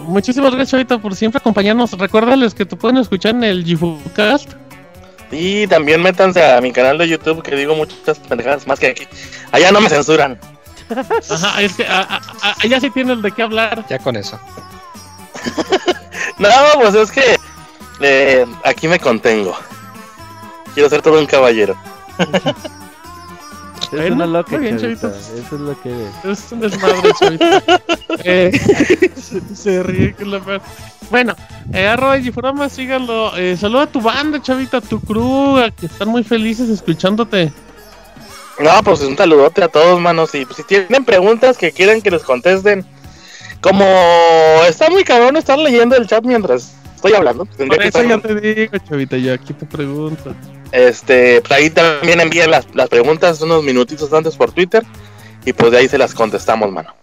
muchísimas 0.01 0.51
gracias, 0.51 0.71
Chavita, 0.71 0.97
por 0.99 1.15
siempre 1.15 1.39
acompañarnos. 1.39 1.91
Recuérdales 1.93 2.53
que 2.53 2.65
te 2.65 2.75
pueden 2.75 2.97
escuchar 2.97 3.35
en 3.35 3.43
el 3.43 3.63
Gifucast. 3.65 4.51
Y 5.31 5.65
también 5.67 6.01
métanse 6.03 6.43
a 6.45 6.61
mi 6.61 6.71
canal 6.71 6.97
de 6.99 7.07
YouTube 7.07 7.41
que 7.41 7.55
digo 7.55 7.75
muchas 7.75 8.19
pendejadas 8.19 8.67
más 8.67 8.79
que 8.79 8.87
aquí. 8.87 9.07
Allá 9.51 9.71
no 9.71 9.81
me 9.81 9.89
censuran. 9.89 10.39
Ajá, 11.29 11.61
es 11.63 11.73
que 11.73 11.85
a- 11.87 12.01
a- 12.01 12.21
a- 12.43 12.55
allá 12.61 12.79
sí 12.79 12.91
tienes 12.91 13.21
de 13.23 13.31
qué 13.31 13.41
hablar. 13.41 13.83
Ya 13.89 13.97
con 13.99 14.15
eso. 14.15 14.39
No, 16.37 16.49
pues 16.81 16.95
es 16.95 17.11
que 17.11 17.37
eh, 18.01 18.45
aquí 18.63 18.87
me 18.87 18.99
contengo. 18.99 19.55
Quiero 20.75 20.89
ser 20.89 21.01
todo 21.01 21.19
un 21.19 21.25
caballero. 21.25 21.75
Es 23.85 23.91
Bueno, 23.91 24.15
una 24.15 24.25
loca, 24.25 24.57
bien. 24.57 24.75
Eso 24.75 24.87
es 24.89 25.51
lo 25.51 25.79
que 25.79 25.89
eres. 25.89 26.25
Es 26.25 26.51
un 26.51 26.59
desmadre, 26.59 27.11
Chavita. 27.19 27.63
Eh, 28.23 28.51
se, 29.15 29.55
se 29.55 29.83
ríe 29.83 30.15
que 30.15 30.25
la 30.25 30.39
peor. 30.39 30.61
Bueno, 31.11 31.35
eh, 31.71 31.85
arroba 31.85 32.19
Gifurama, 32.19 32.67
síganlo. 32.67 33.35
Eh, 33.37 33.55
saluda 33.57 33.83
a 33.83 33.87
tu 33.87 34.01
banda, 34.01 34.41
Chavita, 34.41 34.77
a 34.77 34.81
tu 34.81 34.99
crew, 34.99 35.57
a 35.57 35.69
que 35.69 35.85
están 35.85 36.07
muy 36.09 36.23
felices 36.23 36.69
escuchándote. 36.69 37.51
No, 38.59 38.71
pues 38.83 39.01
un 39.01 39.15
saludote 39.15 39.63
a 39.63 39.67
todos, 39.67 39.99
manos. 39.99 40.33
Y 40.33 40.45
pues, 40.45 40.57
si 40.57 40.63
tienen 40.63 41.05
preguntas 41.05 41.57
que 41.57 41.71
quieren 41.71 42.01
que 42.01 42.09
les 42.09 42.23
contesten, 42.23 42.85
como 43.61 43.85
está 44.67 44.89
muy 44.89 45.03
cabrón 45.03 45.37
estar 45.37 45.59
leyendo 45.59 45.95
el 45.95 46.07
chat 46.07 46.23
mientras 46.23 46.73
estoy 47.07 47.13
hablando, 47.17 47.45
pues, 47.45 47.57
tendría 47.57 47.77
Por 47.77 47.83
que 47.83 47.89
eso 47.89 47.99
estar- 48.01 48.21
ya 48.21 48.27
te 48.27 48.55
digo, 48.55 48.77
Chavita, 48.89 49.17
yo 49.17 49.33
aquí 49.33 49.53
te 49.53 49.65
pregunto. 49.65 50.33
Este, 50.71 51.41
pues 51.41 51.51
ahí 51.51 51.69
también 51.69 52.19
envíen 52.19 52.51
las, 52.51 52.65
las 52.73 52.89
preguntas 52.89 53.39
unos 53.41 53.63
minutitos 53.63 54.11
antes 54.13 54.35
por 54.35 54.51
Twitter. 54.51 54.83
y 55.45 55.53
pues 55.53 55.71
de 55.71 55.77
ahí 55.77 55.87
se 55.87 55.97
las 55.99 56.13
contestamos, 56.13 56.71
mano. 56.71 56.93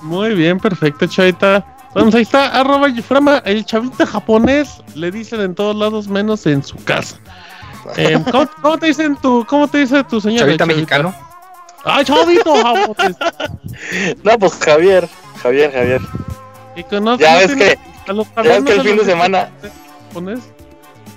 Muy 0.00 0.34
bien, 0.34 0.58
perfecto, 0.58 1.06
chavita. 1.06 1.64
Vamos, 1.94 2.14
ahí 2.14 2.22
está, 2.22 2.48
arroba 2.58 2.88
Yiframa, 2.88 3.42
el 3.44 3.64
chavita 3.64 4.06
japonés, 4.06 4.82
le 4.94 5.10
dicen 5.10 5.40
en 5.40 5.54
todos 5.54 5.76
lados 5.76 6.08
menos 6.08 6.46
en 6.46 6.62
su 6.62 6.76
casa. 6.84 7.16
Eh, 7.96 8.18
¿cómo, 8.32 8.48
cómo 8.62 8.78
te 8.78 8.86
dicen 8.86 9.16
tu, 9.16 9.44
cómo 9.46 9.68
te 9.68 9.78
dice 9.78 10.02
tu 10.04 10.20
señora? 10.20 10.44
Chavita 10.46 10.66
mexicano. 10.66 11.14
¡Ay, 11.84 12.04
chavito 12.04 12.54
japonés! 12.62 13.16
No, 14.24 14.38
pues 14.38 14.54
Javier, 14.54 15.08
Javier, 15.42 15.70
Javier. 15.72 16.00
Y 16.76 16.82
conoce- 16.84 17.22
Ya 17.22 17.36
ves 17.36 17.46
tiene- 17.48 17.64
que, 17.66 17.78
a 18.06 18.12
los 18.12 18.26
que 18.28 18.40
el 18.40 18.64
no 18.64 18.70
fin 18.70 18.82
se 18.82 18.88
de 18.90 18.96
les 18.96 19.06
semana. 19.06 19.50
dice 19.62 19.74
japonés. 20.08 20.40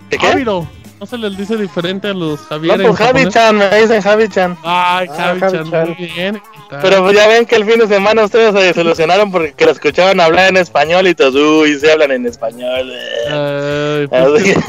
¿De 0.10 0.18
qué? 0.18 0.28
Javiro. 0.28 0.68
No 1.00 1.06
se 1.06 1.18
les 1.18 1.38
dice 1.38 1.56
diferente 1.56 2.10
a 2.10 2.14
los 2.14 2.42
Javier. 2.42 2.78
No, 2.78 2.88
pues. 2.90 2.98
Javi-chan, 2.98 3.56
me 3.58 3.70
dicen 3.80 4.02
Javi-chan. 4.02 4.58
Ay, 4.64 5.08
Ah, 5.10 5.16
Javi-chan, 5.40 5.70
muy 5.70 5.96
bien. 6.14 6.42
Pero 6.82 7.04
pues 7.04 7.16
ya 7.16 7.26
ven 7.30 7.46
que 7.46 7.56
el 7.56 7.64
fin 7.64 7.80
de 7.80 7.88
semana 7.88 8.26
ustedes 8.26 8.54
se 8.54 8.60
desilusionaron 8.60 9.32
porque 9.32 9.64
lo 9.64 9.72
escuchaban 9.72 10.20
hablar 10.20 10.50
en 10.50 10.58
español 10.58 11.08
y 11.08 11.16
todos, 11.16 11.36
uy, 11.36 11.80
se 11.80 11.90
hablan 11.94 12.12
en 12.12 12.26
español. 12.26 12.92
Ay, 13.32 14.08
pues, 14.08 14.44
que- 14.44 14.60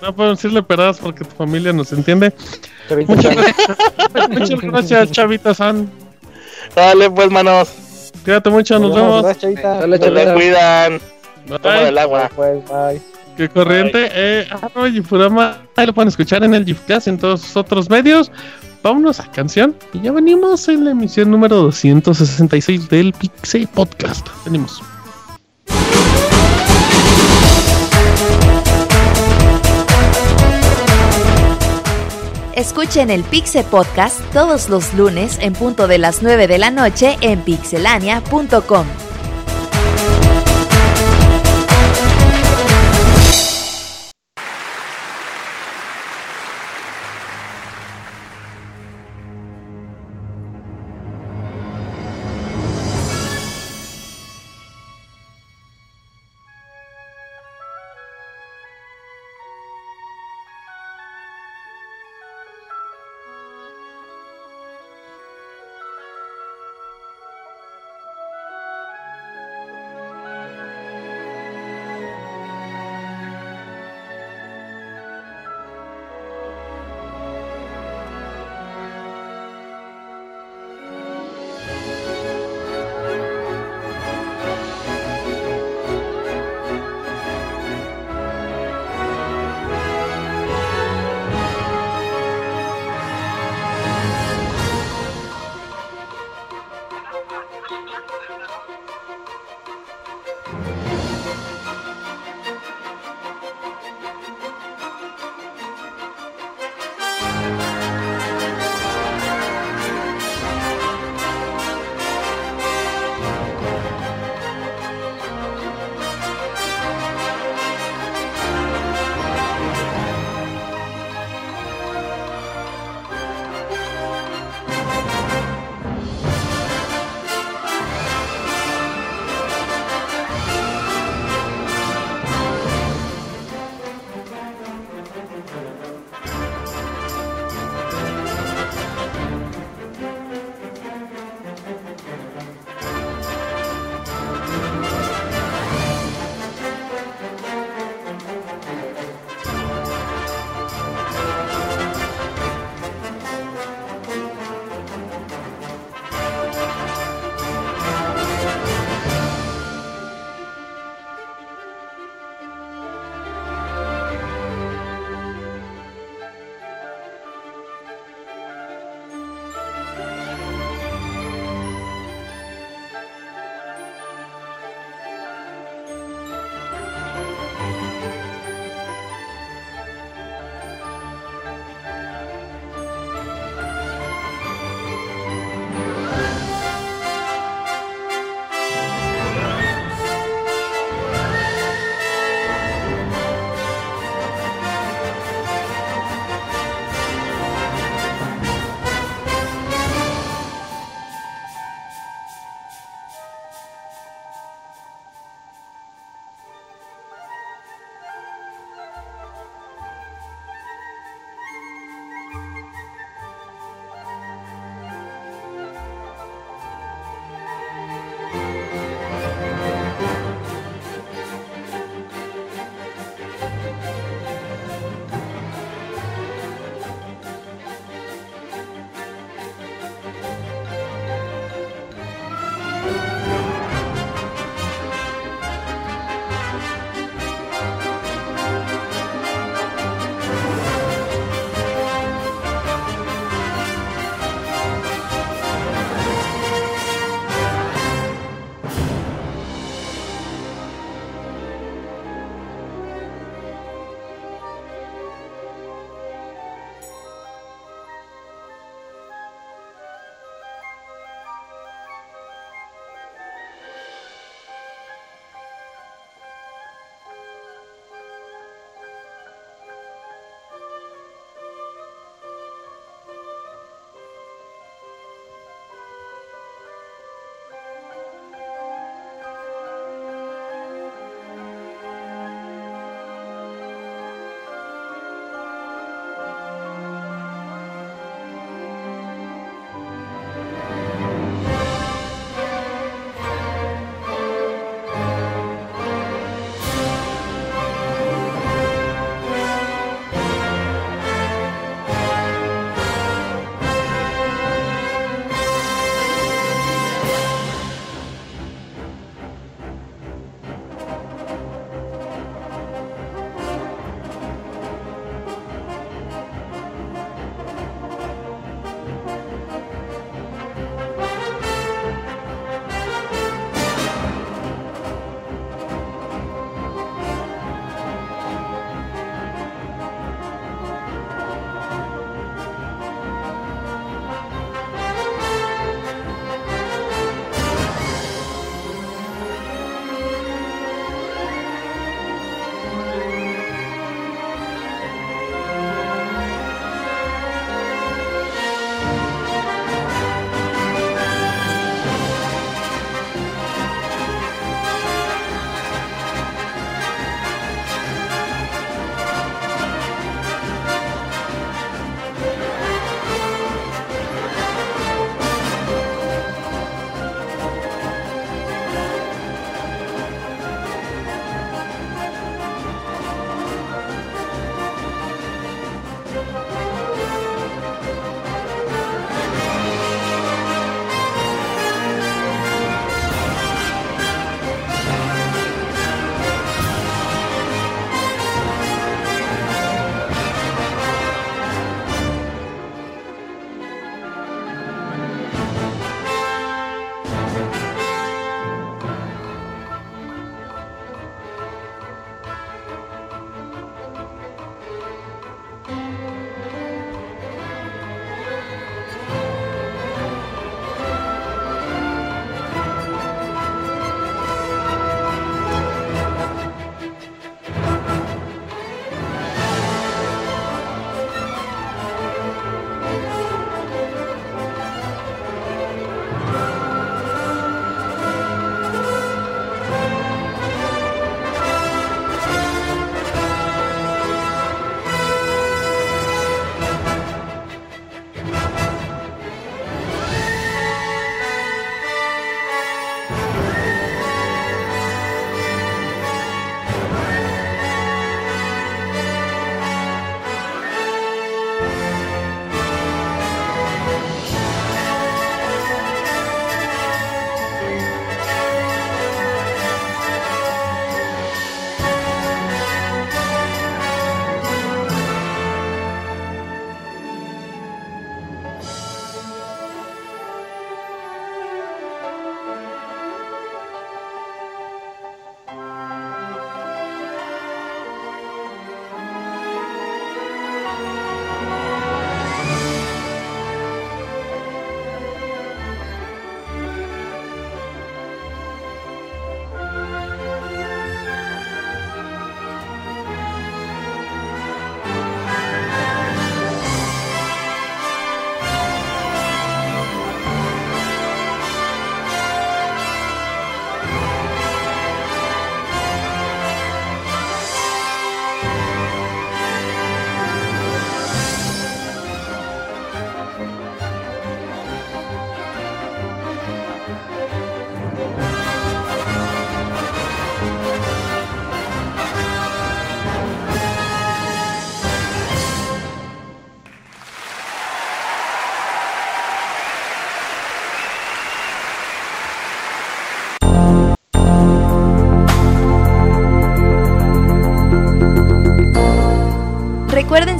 no 0.00 0.14
puedo 0.14 0.30
decirle 0.30 0.62
peradas 0.62 0.98
porque 0.98 1.24
tu 1.24 1.34
familia 1.34 1.72
nos 1.72 1.90
entiende. 1.92 2.32
Chavita 2.88 3.12
Muchas 3.14 3.34
gracias, 3.34 4.28
muchas 4.30 4.60
gracias 4.60 5.10
Chavita 5.10 5.54
San. 5.54 5.90
Dale, 6.76 7.10
pues, 7.10 7.30
manos. 7.30 7.68
Cuídate 8.22 8.48
mucho, 8.50 8.78
nos 8.78 8.94
vemos. 8.94 9.22
Gracias, 9.24 9.42
chavita. 9.42 9.74
Dale, 9.80 9.98
Se 9.98 10.08
le 10.10 10.24
chavita. 10.24 10.34
cuidan. 10.34 11.00
Toman 11.46 11.62
Bye. 11.62 11.88
el 11.88 11.98
agua. 11.98 12.30
Pues, 12.34 12.64
bye. 12.68 13.00
Que 13.36 13.48
corriente, 13.48 14.10
eh, 14.12 14.46
arroba 14.50 14.90
Gifurama, 14.90 15.58
ahí 15.76 15.86
lo 15.86 15.94
pueden 15.94 16.08
escuchar 16.08 16.44
en 16.44 16.52
el 16.54 16.64
Gifcast 16.64 17.06
y 17.06 17.10
en 17.10 17.18
todos 17.18 17.40
sus 17.40 17.56
otros 17.56 17.88
medios. 17.88 18.30
Vámonos 18.82 19.20
a 19.20 19.30
canción 19.30 19.74
y 19.92 20.00
ya 20.00 20.12
venimos 20.12 20.68
en 20.68 20.84
la 20.84 20.90
emisión 20.90 21.30
número 21.30 21.56
266 21.56 22.88
del 22.88 23.12
Pixel 23.12 23.66
Podcast. 23.68 24.26
Venimos. 24.44 24.82
Escuchen 32.54 33.10
el 33.10 33.22
Pixe 33.22 33.64
Podcast 33.64 34.20
todos 34.34 34.68
los 34.68 34.92
lunes 34.92 35.38
en 35.40 35.54
punto 35.54 35.88
de 35.88 35.96
las 35.96 36.22
9 36.22 36.46
de 36.46 36.58
la 36.58 36.70
noche 36.70 37.16
en 37.22 37.40
pixelania.com. 37.40 39.09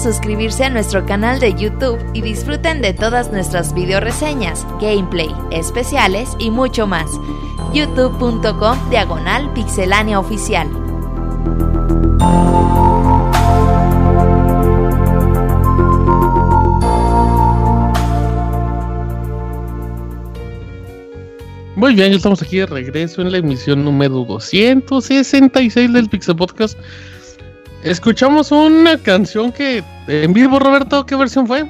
suscribirse 0.00 0.64
a 0.64 0.70
nuestro 0.70 1.04
canal 1.04 1.40
de 1.40 1.54
YouTube 1.54 1.98
y 2.14 2.22
disfruten 2.22 2.80
de 2.80 2.94
todas 2.94 3.30
nuestras 3.30 3.74
video 3.74 4.00
reseñas, 4.00 4.66
gameplay, 4.80 5.30
especiales 5.50 6.30
y 6.38 6.50
mucho 6.50 6.86
más. 6.86 7.10
youtube.com 7.74 8.90
diagonal 8.90 9.52
pixelánea 9.52 10.18
oficial. 10.18 10.68
Muy 21.76 21.94
bien, 21.94 22.12
estamos 22.12 22.42
aquí 22.42 22.58
de 22.58 22.66
regreso 22.66 23.22
en 23.22 23.32
la 23.32 23.38
emisión 23.38 23.84
número 23.84 24.24
266 24.24 25.92
del 25.92 26.08
Pixel 26.08 26.36
Podcast. 26.36 26.78
Escuchamos 27.82 28.52
una 28.52 28.98
canción 28.98 29.50
que 29.50 29.82
en 30.08 30.32
vivo, 30.32 30.58
Roberto, 30.58 31.04
¿qué 31.06 31.16
versión 31.16 31.46
fue? 31.46 31.64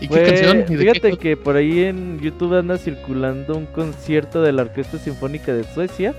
¿Y 0.00 0.08
qué 0.08 0.14
Fue- 0.14 0.24
canción? 0.24 0.64
¿Y 0.68 0.76
fíjate 0.76 1.00
qué? 1.12 1.16
que 1.18 1.36
por 1.36 1.56
ahí 1.56 1.84
en 1.84 2.18
YouTube 2.20 2.54
anda 2.58 2.78
circulando 2.78 3.56
un 3.56 3.66
concierto 3.66 4.40
de 4.42 4.52
la 4.52 4.62
Orquesta 4.62 4.98
Sinfónica 4.98 5.52
de 5.52 5.64
Suecia. 5.64 6.14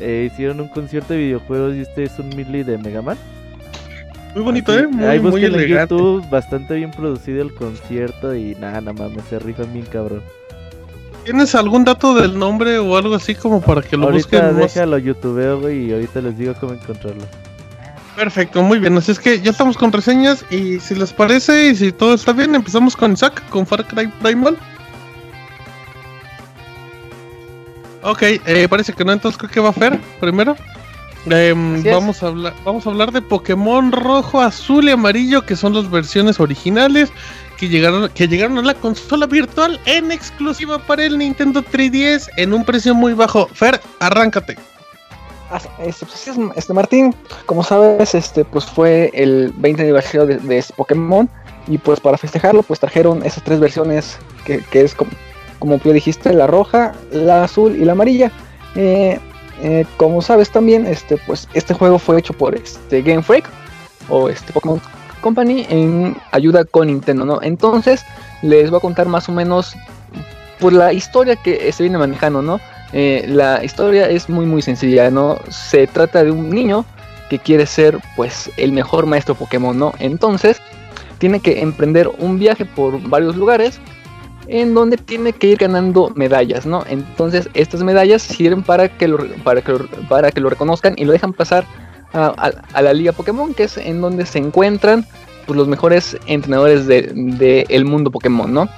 Eh, 0.00 0.28
hicieron 0.32 0.60
un 0.60 0.68
concierto 0.68 1.12
de 1.12 1.20
videojuegos 1.20 1.76
y 1.76 1.80
este 1.80 2.04
es 2.04 2.18
un 2.18 2.28
medley 2.30 2.62
de 2.62 2.78
Mega 2.78 3.02
Man. 3.02 3.16
Muy 4.34 4.42
bonito, 4.42 4.72
Así- 4.72 4.82
¿eh? 4.82 4.86
Muy, 4.88 5.04
ahí 5.04 5.20
muy 5.20 5.44
en 5.44 5.54
elegante. 5.54 5.94
YouTube, 5.94 6.28
bastante 6.30 6.74
bien 6.74 6.90
producido 6.90 7.42
el 7.42 7.54
concierto 7.54 8.34
y 8.34 8.54
nada, 8.56 8.80
nada 8.80 8.92
mames, 8.92 9.22
se 9.30 9.38
rifan 9.38 9.72
bien 9.72 9.84
cabrón. 9.86 10.22
¿Tienes 11.24 11.54
algún 11.54 11.84
dato 11.84 12.14
del 12.14 12.38
nombre 12.38 12.78
o 12.78 12.96
algo 12.96 13.14
así 13.14 13.34
como 13.34 13.60
para 13.60 13.80
que 13.82 13.96
lo 13.96 14.04
ahorita 14.06 14.22
busquen? 14.26 14.44
más? 14.46 14.74
déjalo 14.74 14.98
youtubeo, 14.98 15.60
güey, 15.60 15.86
y 15.88 15.92
ahorita 15.92 16.20
les 16.20 16.36
digo 16.36 16.54
cómo 16.58 16.72
encontrarlo. 16.74 17.22
Perfecto, 18.16 18.62
muy 18.62 18.78
bien. 18.78 18.96
Así 18.96 19.10
es 19.10 19.18
que 19.18 19.40
ya 19.40 19.50
estamos 19.50 19.76
con 19.76 19.90
reseñas 19.90 20.44
y 20.50 20.78
si 20.78 20.94
les 20.94 21.12
parece 21.12 21.68
y 21.68 21.76
si 21.76 21.92
todo 21.92 22.14
está 22.14 22.32
bien, 22.32 22.54
empezamos 22.54 22.96
con 22.96 23.12
Isaac, 23.12 23.42
con 23.48 23.66
Far 23.66 23.86
Cry 23.86 24.06
Primal. 24.22 24.56
Ok, 28.02 28.22
eh, 28.22 28.68
parece 28.68 28.92
que 28.92 29.04
no, 29.04 29.12
entonces 29.12 29.38
creo 29.38 29.50
que 29.50 29.60
va 29.60 29.70
a 29.70 29.72
Fer 29.72 29.98
primero. 30.20 30.56
Em, 31.26 31.82
vamos, 31.84 32.22
a 32.22 32.26
hablar, 32.26 32.54
vamos 32.64 32.86
a 32.86 32.90
hablar 32.90 33.10
de 33.10 33.22
Pokémon 33.22 33.90
rojo, 33.90 34.42
azul 34.42 34.84
y 34.84 34.90
amarillo, 34.90 35.46
que 35.46 35.56
son 35.56 35.72
las 35.72 35.90
versiones 35.90 36.38
originales 36.38 37.10
que 37.56 37.68
llegaron, 37.68 38.10
que 38.10 38.28
llegaron 38.28 38.58
a 38.58 38.62
la 38.62 38.74
consola 38.74 39.26
virtual 39.26 39.80
en 39.86 40.12
exclusiva 40.12 40.78
para 40.78 41.04
el 41.04 41.16
Nintendo 41.16 41.62
3DS 41.62 42.28
en 42.36 42.52
un 42.52 42.64
precio 42.64 42.94
muy 42.94 43.14
bajo. 43.14 43.48
Fer, 43.54 43.80
arráncate. 44.00 44.58
Ah, 45.54 45.60
Este, 45.78 46.04
pues, 46.04 46.28
este, 46.56 46.72
Martín, 46.72 47.14
como 47.46 47.62
sabes, 47.62 48.12
este, 48.12 48.44
pues 48.44 48.64
fue 48.64 49.12
el 49.14 49.52
20 49.56 49.82
aniversario 49.82 50.26
de, 50.26 50.38
de 50.38 50.58
este 50.58 50.74
Pokémon 50.74 51.30
y 51.68 51.78
pues 51.78 52.00
para 52.00 52.18
festejarlo, 52.18 52.64
pues 52.64 52.80
trajeron 52.80 53.24
esas 53.24 53.44
tres 53.44 53.60
versiones 53.60 54.18
que, 54.44 54.64
es 54.72 54.96
como, 54.96 55.12
como 55.60 55.78
tú 55.78 55.92
dijiste, 55.92 56.32
la 56.32 56.48
roja, 56.48 56.92
la 57.12 57.44
azul 57.44 57.76
y 57.76 57.84
la 57.84 57.92
amarilla. 57.92 58.32
Eh, 58.74 59.20
eh, 59.62 59.86
como 59.96 60.22
sabes 60.22 60.50
también, 60.50 60.88
este, 60.88 61.18
pues 61.18 61.48
este 61.54 61.72
juego 61.72 62.00
fue 62.00 62.18
hecho 62.18 62.32
por 62.32 62.56
este 62.56 63.02
Game 63.02 63.22
Freak 63.22 63.48
o 64.08 64.28
este 64.28 64.52
Pokémon 64.52 64.80
Company 65.20 65.66
en 65.70 66.16
ayuda 66.32 66.64
con 66.64 66.88
Nintendo, 66.88 67.24
¿no? 67.24 67.40
Entonces 67.42 68.04
les 68.42 68.70
voy 68.70 68.78
a 68.78 68.80
contar 68.80 69.06
más 69.06 69.28
o 69.28 69.32
menos 69.32 69.76
pues 70.58 70.74
la 70.74 70.92
historia 70.92 71.36
que 71.36 71.70
se 71.70 71.84
viene 71.84 71.96
manejando, 71.96 72.42
¿no? 72.42 72.58
Eh, 72.96 73.24
la 73.28 73.64
historia 73.64 74.08
es 74.08 74.28
muy 74.28 74.46
muy 74.46 74.62
sencilla, 74.62 75.10
¿no? 75.10 75.38
Se 75.50 75.88
trata 75.88 76.22
de 76.22 76.30
un 76.30 76.48
niño 76.48 76.84
que 77.28 77.40
quiere 77.40 77.66
ser 77.66 77.98
pues 78.14 78.50
el 78.56 78.70
mejor 78.72 79.06
maestro 79.06 79.34
Pokémon, 79.34 79.76
¿no? 79.76 79.92
Entonces 79.98 80.62
tiene 81.18 81.40
que 81.40 81.60
emprender 81.60 82.08
un 82.18 82.38
viaje 82.38 82.64
por 82.64 83.00
varios 83.08 83.34
lugares 83.34 83.80
en 84.46 84.74
donde 84.74 84.96
tiene 84.96 85.32
que 85.32 85.48
ir 85.48 85.58
ganando 85.58 86.12
medallas, 86.14 86.66
¿no? 86.66 86.84
Entonces 86.88 87.48
estas 87.54 87.82
medallas 87.82 88.22
sirven 88.22 88.62
para 88.62 88.88
que 88.88 89.08
lo, 89.08 89.18
para 89.42 89.60
que 89.60 89.72
para 90.08 90.30
que 90.30 90.40
lo 90.40 90.48
reconozcan 90.48 90.94
y 90.96 91.04
lo 91.04 91.12
dejan 91.12 91.32
pasar 91.32 91.64
a, 92.12 92.80
la 92.80 92.92
liga 92.92 93.10
Pokémon, 93.10 93.54
que 93.54 93.64
es 93.64 93.76
en 93.76 94.00
donde 94.00 94.24
se 94.24 94.38
encuentran 94.38 95.04
pues, 95.46 95.56
los 95.56 95.66
mejores 95.66 96.16
entrenadores 96.26 96.86
del 96.86 97.38
de, 97.38 97.84
mundo 97.84 98.12
Pokémon, 98.12 98.52
¿no? 98.52 98.68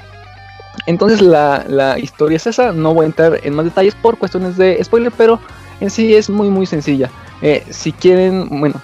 Entonces 0.86 1.20
la, 1.20 1.64
la 1.68 1.98
historia 1.98 2.36
es 2.36 2.46
esa, 2.46 2.72
no 2.72 2.94
voy 2.94 3.04
a 3.04 3.06
entrar 3.06 3.40
en 3.42 3.54
más 3.54 3.64
detalles 3.64 3.94
por 3.94 4.18
cuestiones 4.18 4.56
de 4.56 4.82
spoiler, 4.84 5.12
pero 5.16 5.40
en 5.80 5.90
sí 5.90 6.14
es 6.14 6.28
muy 6.30 6.48
muy 6.50 6.66
sencilla. 6.66 7.10
Eh, 7.42 7.64
si 7.70 7.92
quieren, 7.92 8.48
bueno, 8.60 8.80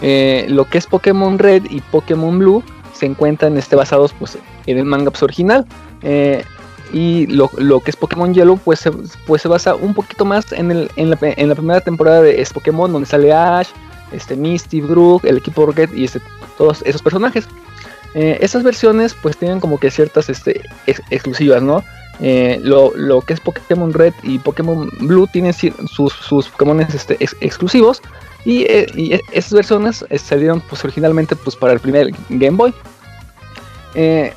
eh, 0.00 0.46
lo 0.48 0.64
que 0.64 0.78
es 0.78 0.86
Pokémon 0.86 1.38
Red 1.38 1.64
y 1.70 1.80
Pokémon 1.80 2.38
Blue 2.38 2.62
se 2.92 3.06
encuentran 3.06 3.56
este, 3.58 3.76
basados 3.76 4.12
pues, 4.18 4.38
en 4.66 4.78
el 4.78 4.84
manga 4.84 5.10
pues, 5.10 5.22
original. 5.22 5.66
eh, 6.02 6.44
y 6.92 7.26
lo, 7.26 7.50
lo 7.56 7.80
que 7.80 7.90
es 7.90 7.96
Pokémon 7.96 8.32
Yellow 8.32 8.56
pues 8.56 8.78
se, 8.78 8.92
pues 9.26 9.42
se 9.42 9.48
basa 9.48 9.74
un 9.74 9.94
poquito 9.94 10.24
más 10.24 10.52
en, 10.52 10.70
el, 10.70 10.90
en, 10.94 11.10
la, 11.10 11.18
en 11.20 11.48
la 11.48 11.54
primera 11.54 11.80
temporada 11.80 12.22
de 12.22 12.46
Pokémon 12.52 12.92
donde 12.92 13.06
sale 13.06 13.32
Ash, 13.32 13.68
este 14.12 14.36
Misty, 14.36 14.80
Brook, 14.80 15.24
el 15.24 15.38
equipo 15.38 15.66
Rocket 15.66 15.92
y 15.92 16.04
este, 16.04 16.20
todos 16.56 16.82
esos 16.82 17.02
personajes. 17.02 17.48
Eh, 18.14 18.38
estas 18.40 18.62
versiones 18.62 19.14
pues 19.22 19.36
tienen 19.36 19.60
como 19.60 19.78
que 19.78 19.90
ciertas 19.90 20.28
este, 20.30 20.60
ex- 20.86 21.02
exclusivas, 21.10 21.62
¿no? 21.62 21.82
Eh, 22.20 22.60
lo, 22.62 22.92
lo 22.94 23.20
que 23.22 23.32
es 23.32 23.40
Pokémon 23.40 23.92
Red 23.92 24.14
y 24.22 24.38
Pokémon 24.38 24.88
Blue 25.00 25.26
tienen 25.26 25.52
sus, 25.52 26.12
sus 26.12 26.48
Pokémon 26.48 26.80
este, 26.80 27.16
ex- 27.18 27.36
exclusivos 27.40 28.00
y, 28.44 28.62
eh, 28.62 28.86
e- 28.96 29.20
esas 29.32 29.52
versiones 29.54 30.04
eh, 30.10 30.18
salieron 30.18 30.60
pues 30.60 30.84
originalmente 30.84 31.34
pues 31.34 31.56
para 31.56 31.72
el 31.72 31.80
primer 31.80 32.10
Game 32.28 32.56
Boy. 32.56 32.72
Eh, 33.94 34.32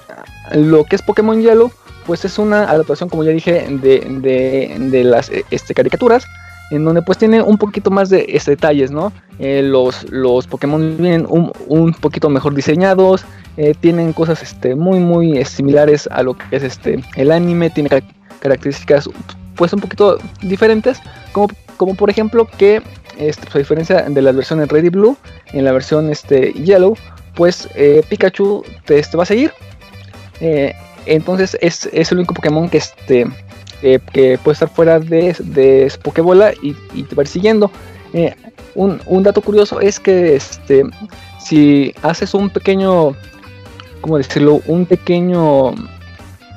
lo 0.56 0.84
que 0.86 0.96
es 0.96 1.02
Pokémon 1.02 1.42
Yellow 1.42 1.72
pues 2.06 2.24
es 2.26 2.38
una 2.40 2.64
adaptación 2.64 3.10
como 3.10 3.24
ya 3.24 3.32
dije 3.32 3.68
de, 3.70 4.00
de- 4.22 4.76
de 4.80 5.04
las 5.04 5.30
eh, 5.30 5.46
este, 5.52 5.74
caricaturas 5.74 6.26
en 6.72 6.84
donde 6.86 7.02
pues 7.02 7.18
tiene 7.18 7.42
un 7.42 7.58
poquito 7.58 7.92
más 7.92 8.10
de 8.10 8.26
este, 8.30 8.52
detalles, 8.52 8.92
¿no? 8.92 9.14
Los, 9.40 10.04
los 10.10 10.48
Pokémon 10.48 10.98
vienen 10.98 11.26
un, 11.30 11.52
un 11.68 11.94
poquito 11.94 12.30
mejor 12.30 12.54
diseñados, 12.56 13.24
eh, 13.58 13.74
tienen 13.80 14.14
cosas 14.14 14.42
este, 14.42 14.76
muy 14.76 15.00
muy 15.00 15.38
eh, 15.38 15.46
similares 15.46 16.08
a 16.12 16.24
lo 16.24 16.38
que 16.38 16.56
es 16.56 16.64
este 16.64 17.04
el 17.16 17.32
anime, 17.32 17.70
tiene 17.70 17.90
car- 17.90 18.04
características 18.40 19.10
pues 19.56 19.74
un 19.74 19.80
poquito 19.80 20.20
diferentes, 20.42 21.00
como, 21.32 21.48
como 21.78 21.96
por 21.96 22.10
ejemplo 22.10 22.46
que 22.46 22.82
este, 23.18 23.44
pues, 23.46 23.56
a 23.56 23.60
diferencia 23.60 24.02
de 24.04 24.22
las 24.22 24.36
versiones 24.36 24.68
Red 24.70 24.84
y 24.84 24.90
Blue, 24.90 25.18
en 25.54 25.66
la 25.66 25.72
versión 25.72 26.12
este, 26.12 26.54
Yellow, 26.54 26.96
pues 27.36 27.68
eh, 27.74 28.04
Pikachu 28.08 28.64
te, 28.86 29.00
este, 29.00 29.18
va 29.18 29.24
a 29.24 29.26
seguir. 29.26 29.52
Eh, 30.40 30.74
entonces 31.08 31.58
es, 31.60 31.90
es 31.92 32.12
el 32.12 32.20
único 32.20 32.36
Pokémon 32.36 32.70
que, 32.70 32.78
este, 32.78 33.26
que 33.82 34.38
puede 34.44 34.54
estar 34.54 34.70
fuera 34.70 35.00
de, 35.00 35.36
de 35.40 35.90
su 35.90 36.00
Pokébola 36.00 36.54
y, 36.62 36.76
y 36.94 37.04
te 37.04 37.16
va 37.16 37.22
a 37.22 37.24
ir 37.24 37.28
siguiendo. 37.28 37.72
Un, 38.76 39.02
un 39.08 39.24
dato 39.24 39.42
curioso 39.42 39.80
es 39.80 40.00
que 40.00 40.36
este, 40.36 40.84
si 41.40 41.96
haces 42.04 42.36
un 42.36 42.52
pequeño, 42.52 43.16
¿cómo 44.08 44.18
decirlo? 44.18 44.62
Un 44.68 44.86
pequeño, 44.86 45.74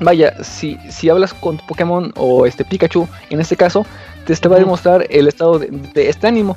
vaya, 0.01 0.37
si, 0.45 0.79
si 0.89 1.09
hablas 1.11 1.35
con 1.35 1.59
tu 1.59 1.67
Pokémon 1.67 2.13
o 2.17 2.47
este 2.47 2.65
Pikachu, 2.65 3.09
en 3.29 3.41
este 3.41 3.57
caso, 3.57 3.85
te, 4.25 4.37
te 4.37 4.49
va 4.49 4.55
a 4.55 4.61
demostrar 4.61 5.05
el 5.11 5.27
estado 5.27 5.59
de, 5.59 5.67
de 5.67 6.09
este 6.09 6.29
ánimo. 6.29 6.57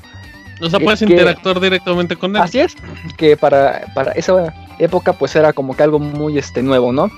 O 0.62 0.70
sea, 0.70 0.78
Es 0.78 0.86
puedes 0.86 1.00
que- 1.00 1.06
interactuar 1.06 1.60
directamente 1.60 2.16
con 2.16 2.36
él. 2.36 2.41
Así 2.44 2.60
es, 2.60 2.76
que 3.18 3.36
para, 3.36 3.86
para 3.96 4.12
esa 4.12 4.54
época 4.78 5.14
pues 5.14 5.36
era 5.36 5.52
como 5.52 5.76
que 5.76 5.82
algo 5.82 5.98
muy 5.98 6.38
este, 6.38 6.62
nuevo, 6.62 6.91
¿no? 6.94 7.10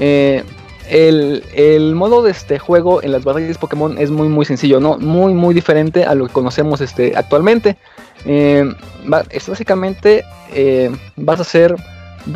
Eh, 0.00 0.42
el, 0.88 1.44
el 1.54 1.94
modo 1.94 2.22
de 2.22 2.30
este 2.30 2.58
juego 2.58 3.02
en 3.02 3.12
las 3.12 3.24
batallas 3.24 3.58
Pokémon 3.58 3.96
es 3.98 4.10
muy 4.10 4.28
muy 4.28 4.44
sencillo, 4.46 4.80
¿no? 4.80 4.96
Muy 4.98 5.34
muy 5.34 5.54
diferente 5.54 6.04
a 6.04 6.14
lo 6.14 6.26
que 6.26 6.32
conocemos 6.32 6.80
este, 6.80 7.14
actualmente. 7.16 7.76
Eh, 8.24 8.64
va- 9.10 9.24
es 9.30 9.46
básicamente 9.48 10.24
eh, 10.54 10.90
vas 11.16 11.38
a 11.38 11.42
hacer, 11.42 11.74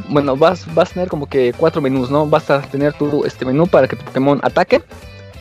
bueno, 0.09 0.37
vas, 0.37 0.73
vas 0.75 0.91
a 0.91 0.95
tener 0.95 1.09
como 1.09 1.27
que 1.27 1.53
cuatro 1.57 1.81
menús, 1.81 2.11
¿no? 2.11 2.27
Vas 2.27 2.51
a 2.51 2.61
tener 2.63 2.93
tu 2.93 3.25
este 3.25 3.45
menú 3.45 3.67
para 3.67 3.89
que 3.89 3.97
tu 3.97 4.05
Pokémon 4.05 4.41
ataque, 4.43 4.83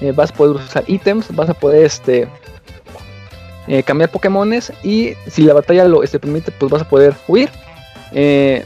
eh, 0.01 0.11
vas 0.11 0.31
a 0.31 0.33
poder 0.33 0.55
usar 0.55 0.83
ítems, 0.87 1.35
vas 1.35 1.49
a 1.49 1.53
poder 1.53 1.85
este, 1.85 2.27
eh, 3.67 3.83
cambiar 3.83 4.09
Pokémones 4.09 4.71
y 4.83 5.13
si 5.27 5.43
la 5.43 5.53
batalla 5.53 5.85
lo 5.85 6.03
este, 6.03 6.19
permite, 6.19 6.51
pues 6.51 6.71
vas 6.71 6.81
a 6.81 6.89
poder 6.89 7.15
huir. 7.27 7.49
Eh, 8.13 8.63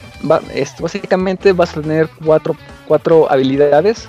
este, 0.54 0.84
básicamente 0.84 1.52
vas 1.54 1.76
a 1.76 1.82
tener 1.82 2.08
cuatro, 2.24 2.56
cuatro 2.88 3.32
habilidades 3.32 4.08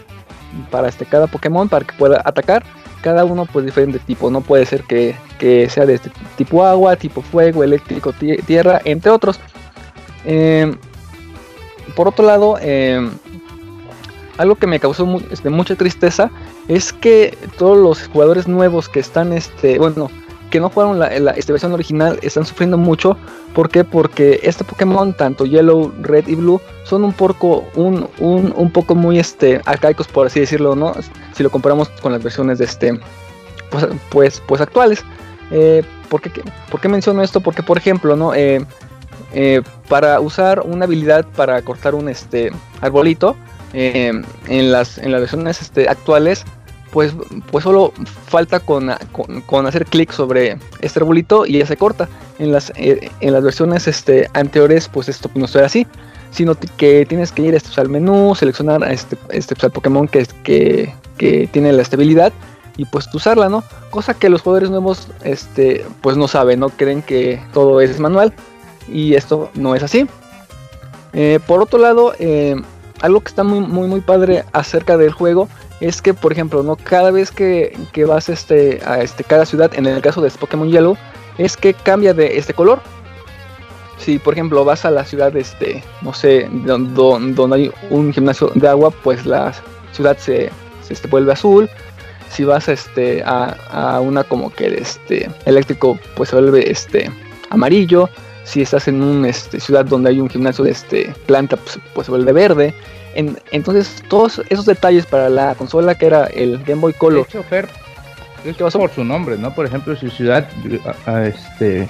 para 0.70 0.88
este, 0.88 1.06
cada 1.06 1.26
Pokémon 1.26 1.68
para 1.68 1.86
que 1.86 1.94
pueda 1.94 2.20
atacar. 2.24 2.62
Cada 3.00 3.24
uno 3.24 3.46
pues 3.46 3.64
diferente 3.64 3.98
tipo, 3.98 4.30
no 4.30 4.42
puede 4.42 4.64
ser 4.66 4.84
que, 4.84 5.16
que 5.38 5.68
sea 5.68 5.86
de 5.86 5.94
este 5.94 6.10
tipo 6.36 6.64
agua, 6.64 6.94
tipo 6.94 7.20
fuego, 7.22 7.64
eléctrico, 7.64 8.12
tie- 8.12 8.44
tierra, 8.44 8.80
entre 8.84 9.10
otros. 9.10 9.40
Por 11.96 12.08
otro 12.08 12.24
lado, 12.24 12.56
eh, 12.60 13.08
algo 14.38 14.54
que 14.56 14.66
me 14.66 14.80
causó 14.80 15.06
mu- 15.06 15.20
este, 15.30 15.50
mucha 15.50 15.76
tristeza 15.76 16.30
es 16.68 16.92
que 16.92 17.36
todos 17.58 17.76
los 17.76 18.08
jugadores 18.08 18.48
nuevos 18.48 18.88
que 18.88 19.00
están, 19.00 19.32
este, 19.32 19.78
bueno, 19.78 20.10
que 20.50 20.60
no 20.60 20.68
jugaron 20.68 20.98
la, 20.98 21.08
la 21.18 21.32
versión 21.32 21.72
original 21.72 22.18
están 22.22 22.44
sufriendo 22.44 22.76
mucho. 22.76 23.16
¿Por 23.54 23.70
qué? 23.70 23.84
Porque 23.84 24.40
este 24.42 24.64
Pokémon, 24.64 25.14
tanto 25.14 25.44
Yellow, 25.46 25.92
Red 26.02 26.28
y 26.28 26.34
Blue, 26.34 26.60
son 26.84 27.04
un 27.04 27.12
poco, 27.12 27.64
un, 27.74 28.08
un, 28.18 28.52
un 28.56 28.70
poco 28.70 28.94
muy 28.94 29.18
este, 29.18 29.60
arcaicos, 29.64 30.08
por 30.08 30.26
así 30.26 30.40
decirlo, 30.40 30.74
¿no? 30.76 30.94
Si 31.34 31.42
lo 31.42 31.50
comparamos 31.50 31.88
con 32.00 32.12
las 32.12 32.22
versiones 32.22 32.60
este, 32.60 32.98
pues, 33.70 33.86
pues, 34.10 34.42
pues 34.46 34.60
actuales. 34.60 35.02
Eh, 35.50 35.82
¿por, 36.08 36.20
qué, 36.20 36.42
¿Por 36.70 36.80
qué 36.80 36.88
menciono 36.88 37.22
esto? 37.22 37.40
Porque, 37.40 37.62
por 37.62 37.76
ejemplo, 37.78 38.16
¿no? 38.16 38.34
Eh, 38.34 38.64
eh, 39.32 39.62
para 39.88 40.20
usar 40.20 40.60
una 40.60 40.84
habilidad 40.84 41.24
para 41.36 41.60
cortar 41.62 41.94
un 41.94 42.08
este 42.08 42.52
arbolito 42.80 43.36
eh, 43.72 44.12
en, 44.48 44.72
las, 44.72 44.98
en 44.98 45.12
las 45.12 45.20
versiones 45.20 45.62
este, 45.62 45.88
actuales 45.88 46.44
pues, 46.92 47.14
pues 47.50 47.64
solo 47.64 47.92
falta 48.26 48.60
con, 48.60 48.90
con, 49.46 49.66
hacer 49.66 49.86
clic 49.86 50.12
sobre 50.12 50.58
este 50.82 51.00
arbolito 51.00 51.46
y 51.46 51.58
ya 51.58 51.66
se 51.66 51.76
corta. 51.76 52.06
En 52.38 52.52
las, 52.52 52.70
eh, 52.76 53.10
en 53.20 53.32
las 53.32 53.42
versiones 53.42 53.88
este, 53.88 54.28
anteriores, 54.34 54.88
pues 54.88 55.08
esto 55.08 55.30
no 55.34 55.46
era 55.46 55.66
así, 55.66 55.86
sino 56.30 56.54
que 56.54 57.06
tienes 57.06 57.32
que 57.32 57.42
ir 57.42 57.54
este, 57.54 57.80
al 57.80 57.88
menú, 57.88 58.34
seleccionar 58.34 58.82
este, 58.92 59.16
este, 59.30 59.54
pues, 59.54 59.64
al 59.64 59.70
Pokémon 59.72 60.06
que, 60.06 60.26
que, 60.44 60.94
que 61.16 61.48
tiene 61.50 61.72
la 61.72 61.80
estabilidad 61.80 62.32
y 62.76 62.84
pues 62.84 63.08
usarla, 63.14 63.48
¿no? 63.48 63.64
Cosa 63.90 64.14
que 64.14 64.28
los 64.28 64.42
jugadores 64.42 64.70
nuevos 64.70 65.08
este, 65.24 65.84
pues 66.02 66.16
no 66.16 66.28
saben, 66.28 66.60
¿no? 66.60 66.68
Creen 66.68 67.02
que 67.02 67.40
todo 67.54 67.80
es 67.80 67.98
manual 68.00 68.34
y 68.88 69.14
esto 69.14 69.50
no 69.54 69.74
es 69.74 69.82
así. 69.82 70.06
Eh, 71.12 71.40
por 71.46 71.60
otro 71.60 71.78
lado, 71.78 72.14
eh, 72.18 72.56
algo 73.00 73.20
que 73.20 73.28
está 73.28 73.42
muy, 73.42 73.60
muy, 73.60 73.88
muy 73.88 74.00
padre 74.00 74.44
acerca 74.52 74.96
del 74.96 75.12
juego 75.12 75.48
es 75.80 76.00
que, 76.00 76.14
por 76.14 76.32
ejemplo, 76.32 76.62
no 76.62 76.76
cada 76.76 77.10
vez 77.10 77.30
que, 77.30 77.76
vas 78.06 78.28
este, 78.28 78.80
a 78.84 79.00
este, 79.00 79.24
cada 79.24 79.44
ciudad, 79.44 79.72
en 79.74 79.86
el 79.86 80.00
caso 80.00 80.20
de 80.20 80.30
Pokémon 80.30 80.70
Yellow, 80.70 80.96
es 81.38 81.56
que 81.56 81.74
cambia 81.74 82.14
de 82.14 82.38
este 82.38 82.54
color. 82.54 82.80
Si, 83.98 84.18
por 84.18 84.34
ejemplo, 84.34 84.64
vas 84.64 84.84
a 84.84 84.90
la 84.90 85.04
ciudad, 85.04 85.36
este, 85.36 85.82
no 86.00 86.14
sé, 86.14 86.48
donde, 86.50 87.56
hay 87.56 87.72
un 87.90 88.12
gimnasio 88.12 88.50
de 88.54 88.68
agua, 88.68 88.90
pues 88.90 89.26
la 89.26 89.52
ciudad 89.92 90.16
se, 90.18 90.50
se 90.82 90.94
este, 90.94 91.08
vuelve 91.08 91.32
azul. 91.32 91.68
Si 92.30 92.44
vas 92.44 92.68
este, 92.68 93.22
a, 93.24 93.56
a, 93.70 94.00
una 94.00 94.24
como 94.24 94.50
que 94.52 94.66
este, 94.66 95.28
eléctrico, 95.44 95.98
pues 96.16 96.30
se 96.30 96.36
vuelve 96.36 96.70
este, 96.70 97.10
amarillo 97.50 98.08
si 98.44 98.62
estás 98.62 98.88
en 98.88 99.02
una 99.02 99.28
este, 99.28 99.60
ciudad 99.60 99.84
donde 99.84 100.10
hay 100.10 100.20
un 100.20 100.28
gimnasio 100.28 100.64
de 100.64 100.70
este, 100.70 101.14
planta, 101.26 101.56
pues, 101.56 101.78
pues, 101.94 102.06
se 102.06 102.10
vuelve 102.10 102.32
verde. 102.32 102.74
entonces, 103.14 104.02
todos 104.08 104.42
esos 104.48 104.66
detalles 104.66 105.06
para 105.06 105.28
la 105.28 105.54
consola 105.54 105.94
que 105.94 106.06
era 106.06 106.24
el 106.26 106.62
Game 106.64 106.80
Boy 106.80 106.92
Color. 106.94 107.26
De 108.44 108.50
hecho, 108.50 108.66
es 108.66 108.74
por 108.74 108.90
su 108.90 109.04
nombre, 109.04 109.38
¿no? 109.38 109.54
Por 109.54 109.66
ejemplo, 109.66 109.94
su 109.94 110.10
ciudad, 110.10 110.48
este, 111.24 111.88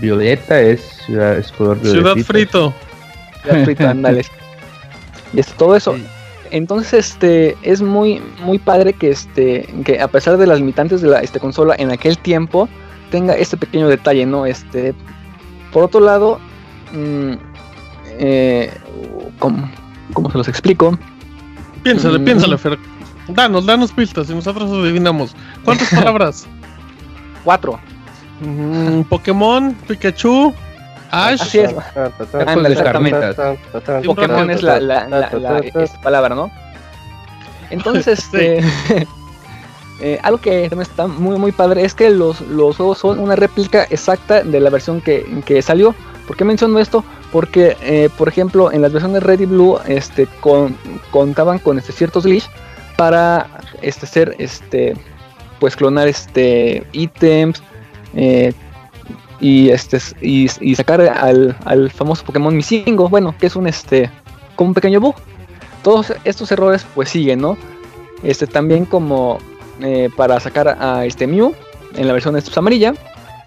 violeta 0.00 0.60
es 0.60 0.80
ciudad, 1.06 1.36
es 1.36 1.52
color 1.52 1.78
Ciudad 1.82 2.16
frito. 2.16 2.74
Ciudad 3.42 3.64
frito, 3.64 3.88
ándale. 3.88 4.24
y 5.32 5.40
es 5.40 5.46
todo 5.54 5.76
eso. 5.76 5.94
Entonces, 6.50 7.10
este, 7.10 7.56
es 7.62 7.80
muy, 7.80 8.20
muy 8.42 8.58
padre 8.58 8.92
que, 8.92 9.10
este, 9.10 9.68
que 9.84 10.00
a 10.00 10.08
pesar 10.08 10.36
de 10.36 10.48
las 10.48 10.58
limitantes 10.58 11.00
de 11.00 11.08
la 11.08 11.20
este, 11.20 11.38
consola 11.38 11.76
en 11.78 11.92
aquel 11.92 12.18
tiempo, 12.18 12.68
tenga 13.10 13.34
este 13.34 13.56
pequeño 13.56 13.88
detalle, 13.88 14.26
¿no? 14.26 14.46
Este, 14.46 14.94
por 15.72 15.84
otro 15.84 16.00
lado, 16.00 16.38
mmm, 16.92 17.34
eh, 18.18 18.72
¿cómo, 19.38 19.70
¿cómo, 20.12 20.30
se 20.30 20.38
los 20.38 20.48
explico? 20.48 20.98
Piénsale, 21.82 22.18
mm. 22.18 22.24
piénsale, 22.24 22.58
Fer. 22.58 22.78
Danos, 23.28 23.66
danos 23.66 23.92
pistas 23.92 24.28
y 24.30 24.34
nosotros 24.34 24.70
adivinamos. 24.70 25.34
¿Cuántas 25.64 25.90
palabras? 25.94 26.46
Cuatro. 27.44 27.78
Mm, 28.40 29.02
Pokémon, 29.02 29.74
Pikachu, 29.86 30.52
Ash. 31.10 31.40
Así 31.40 31.58
es. 31.58 31.72
Pokémon 34.04 34.50
es 34.50 34.62
la, 34.62 34.80
la, 34.80 35.08
la, 35.08 35.18
la 35.18 35.62
palabra, 36.02 36.34
¿no? 36.34 36.50
Entonces, 37.70 38.18
este. 38.32 38.64
Eh, 40.00 40.18
algo 40.22 40.38
que 40.40 40.68
también 40.70 40.88
está 40.90 41.06
muy 41.06 41.38
muy 41.38 41.52
padre 41.52 41.84
es 41.84 41.94
que 41.94 42.08
los, 42.08 42.40
los 42.40 42.76
juegos 42.76 42.98
son 42.98 43.18
una 43.18 43.36
réplica 43.36 43.84
exacta 43.90 44.42
de 44.42 44.60
la 44.60 44.70
versión 44.70 45.00
que, 45.00 45.42
que 45.44 45.60
salió. 45.60 45.94
¿Por 46.26 46.36
qué 46.36 46.44
menciono 46.44 46.78
esto? 46.78 47.04
Porque, 47.32 47.76
eh, 47.82 48.08
por 48.16 48.28
ejemplo, 48.28 48.72
en 48.72 48.82
las 48.82 48.92
versiones 48.92 49.22
Red 49.22 49.40
y 49.40 49.46
Blue 49.46 49.78
este, 49.86 50.26
con, 50.40 50.76
contaban 51.10 51.58
con 51.58 51.78
este, 51.78 51.92
ciertos 51.92 52.24
glitch 52.24 52.48
para 52.96 53.46
este, 53.82 54.06
hacer, 54.06 54.36
este, 54.38 54.94
pues 55.58 55.76
clonar 55.76 56.08
este, 56.08 56.86
ítems 56.92 57.62
eh, 58.14 58.52
y, 59.40 59.70
este, 59.70 59.98
y, 60.20 60.48
y, 60.60 60.74
sacar 60.76 61.00
al, 61.00 61.56
al, 61.64 61.90
famoso 61.90 62.24
Pokémon 62.24 62.56
Misingo, 62.56 63.08
bueno, 63.08 63.34
que 63.38 63.46
es 63.46 63.56
un, 63.56 63.66
este, 63.66 64.10
como 64.56 64.68
un 64.68 64.74
pequeño 64.74 65.00
bug. 65.00 65.16
Todos 65.82 66.12
estos 66.24 66.52
errores 66.52 66.86
pues 66.94 67.08
siguen, 67.08 67.40
¿no? 67.40 67.56
Este, 68.22 68.46
también 68.46 68.84
como 68.84 69.38
eh, 69.82 70.10
para 70.16 70.38
sacar 70.40 70.76
a 70.80 71.04
este 71.04 71.26
Mew 71.26 71.54
en 71.94 72.06
la 72.06 72.12
versión 72.12 72.34
de 72.34 72.42
amarilla. 72.56 72.94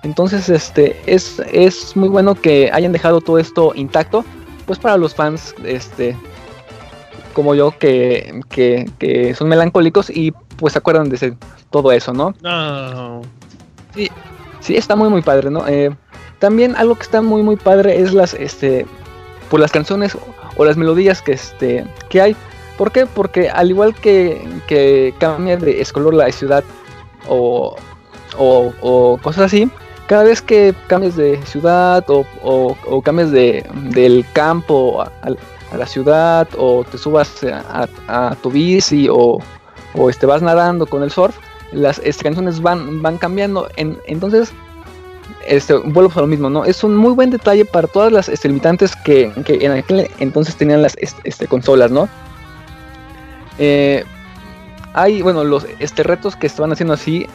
Entonces 0.03 0.49
este 0.49 0.99
es, 1.05 1.39
es 1.51 1.95
muy 1.95 2.09
bueno 2.09 2.35
que 2.35 2.69
hayan 2.73 2.91
dejado 2.91 3.21
todo 3.21 3.39
esto 3.39 3.71
intacto. 3.75 4.25
Pues 4.65 4.79
para 4.79 4.97
los 4.97 5.13
fans 5.15 5.55
este 5.63 6.15
como 7.33 7.55
yo 7.55 7.77
que, 7.77 8.41
que, 8.49 9.33
son 9.35 9.49
melancólicos 9.49 10.09
y 10.09 10.31
pues 10.57 10.73
se 10.73 10.79
acuerdan 10.79 11.09
de 11.09 11.35
todo 11.71 11.91
eso, 11.91 12.13
¿no? 12.13 12.33
Sí, 13.95 14.09
sí, 14.59 14.75
está 14.75 14.95
muy 14.95 15.09
muy 15.09 15.21
padre, 15.23 15.49
¿no? 15.49 15.67
Eh, 15.67 15.95
también 16.39 16.75
algo 16.75 16.95
que 16.95 17.03
está 17.03 17.21
muy 17.21 17.41
muy 17.41 17.55
padre 17.55 17.99
es 17.99 18.13
las 18.13 18.33
este 18.35 18.85
por 19.49 19.59
las 19.59 19.71
canciones 19.71 20.15
o 20.55 20.65
las 20.65 20.77
melodías 20.77 21.21
que 21.21 21.33
este 21.33 21.85
que 22.09 22.21
hay 22.21 22.35
¿Por 22.83 22.91
qué? 22.91 23.05
Porque 23.05 23.49
al 23.49 23.69
igual 23.69 23.95
que, 23.95 25.13
cambia 25.17 25.55
de 25.55 25.87
color 25.93 26.15
la 26.15 26.29
ciudad 26.33 26.65
o, 27.29 27.77
cosas 29.21 29.45
así, 29.45 29.69
cada 30.07 30.25
vez 30.25 30.41
que 30.41 30.75
cambias 30.87 31.15
de 31.15 31.39
ciudad 31.45 32.03
o, 32.09 32.25
o, 32.43 33.01
cambias 33.01 33.31
de, 33.31 33.65
del 33.91 34.25
campo 34.33 35.01
a, 35.01 35.77
la 35.77 35.85
ciudad 35.87 36.45
o 36.57 36.83
te 36.83 36.97
subas 36.97 37.45
a, 38.09 38.35
tu 38.41 38.51
bici 38.51 39.07
o, 39.09 39.39
o 39.95 40.09
este, 40.09 40.25
vas 40.25 40.41
nadando 40.41 40.85
con 40.85 41.03
el 41.03 41.09
surf, 41.09 41.37
las 41.71 41.99
este, 41.99 42.25
canciones 42.25 42.61
van, 42.61 43.01
van 43.01 43.17
cambiando. 43.17 43.69
entonces, 43.77 44.51
este, 45.47 45.75
vuelvo 45.75 46.11
a 46.17 46.19
lo 46.19 46.27
mismo, 46.27 46.49
¿no? 46.49 46.65
Es 46.65 46.83
un 46.83 46.97
muy 46.97 47.13
buen 47.13 47.29
detalle 47.29 47.63
para 47.63 47.87
todas 47.87 48.11
las 48.11 48.27
este, 48.27 48.49
limitantes 48.49 48.93
que, 48.93 49.31
en 49.47 49.71
aquel 49.71 50.11
entonces 50.19 50.57
tenían 50.57 50.81
las 50.81 50.97
este, 50.97 51.47
consolas, 51.47 51.89
¿no? 51.89 52.09
Eh, 53.57 54.03
hay, 54.93 55.21
bueno, 55.21 55.43
los 55.43 55.65
este, 55.79 56.03
retos 56.03 56.35
que 56.35 56.47
estaban 56.47 56.71
haciendo 56.71 56.93
así, 56.93 57.27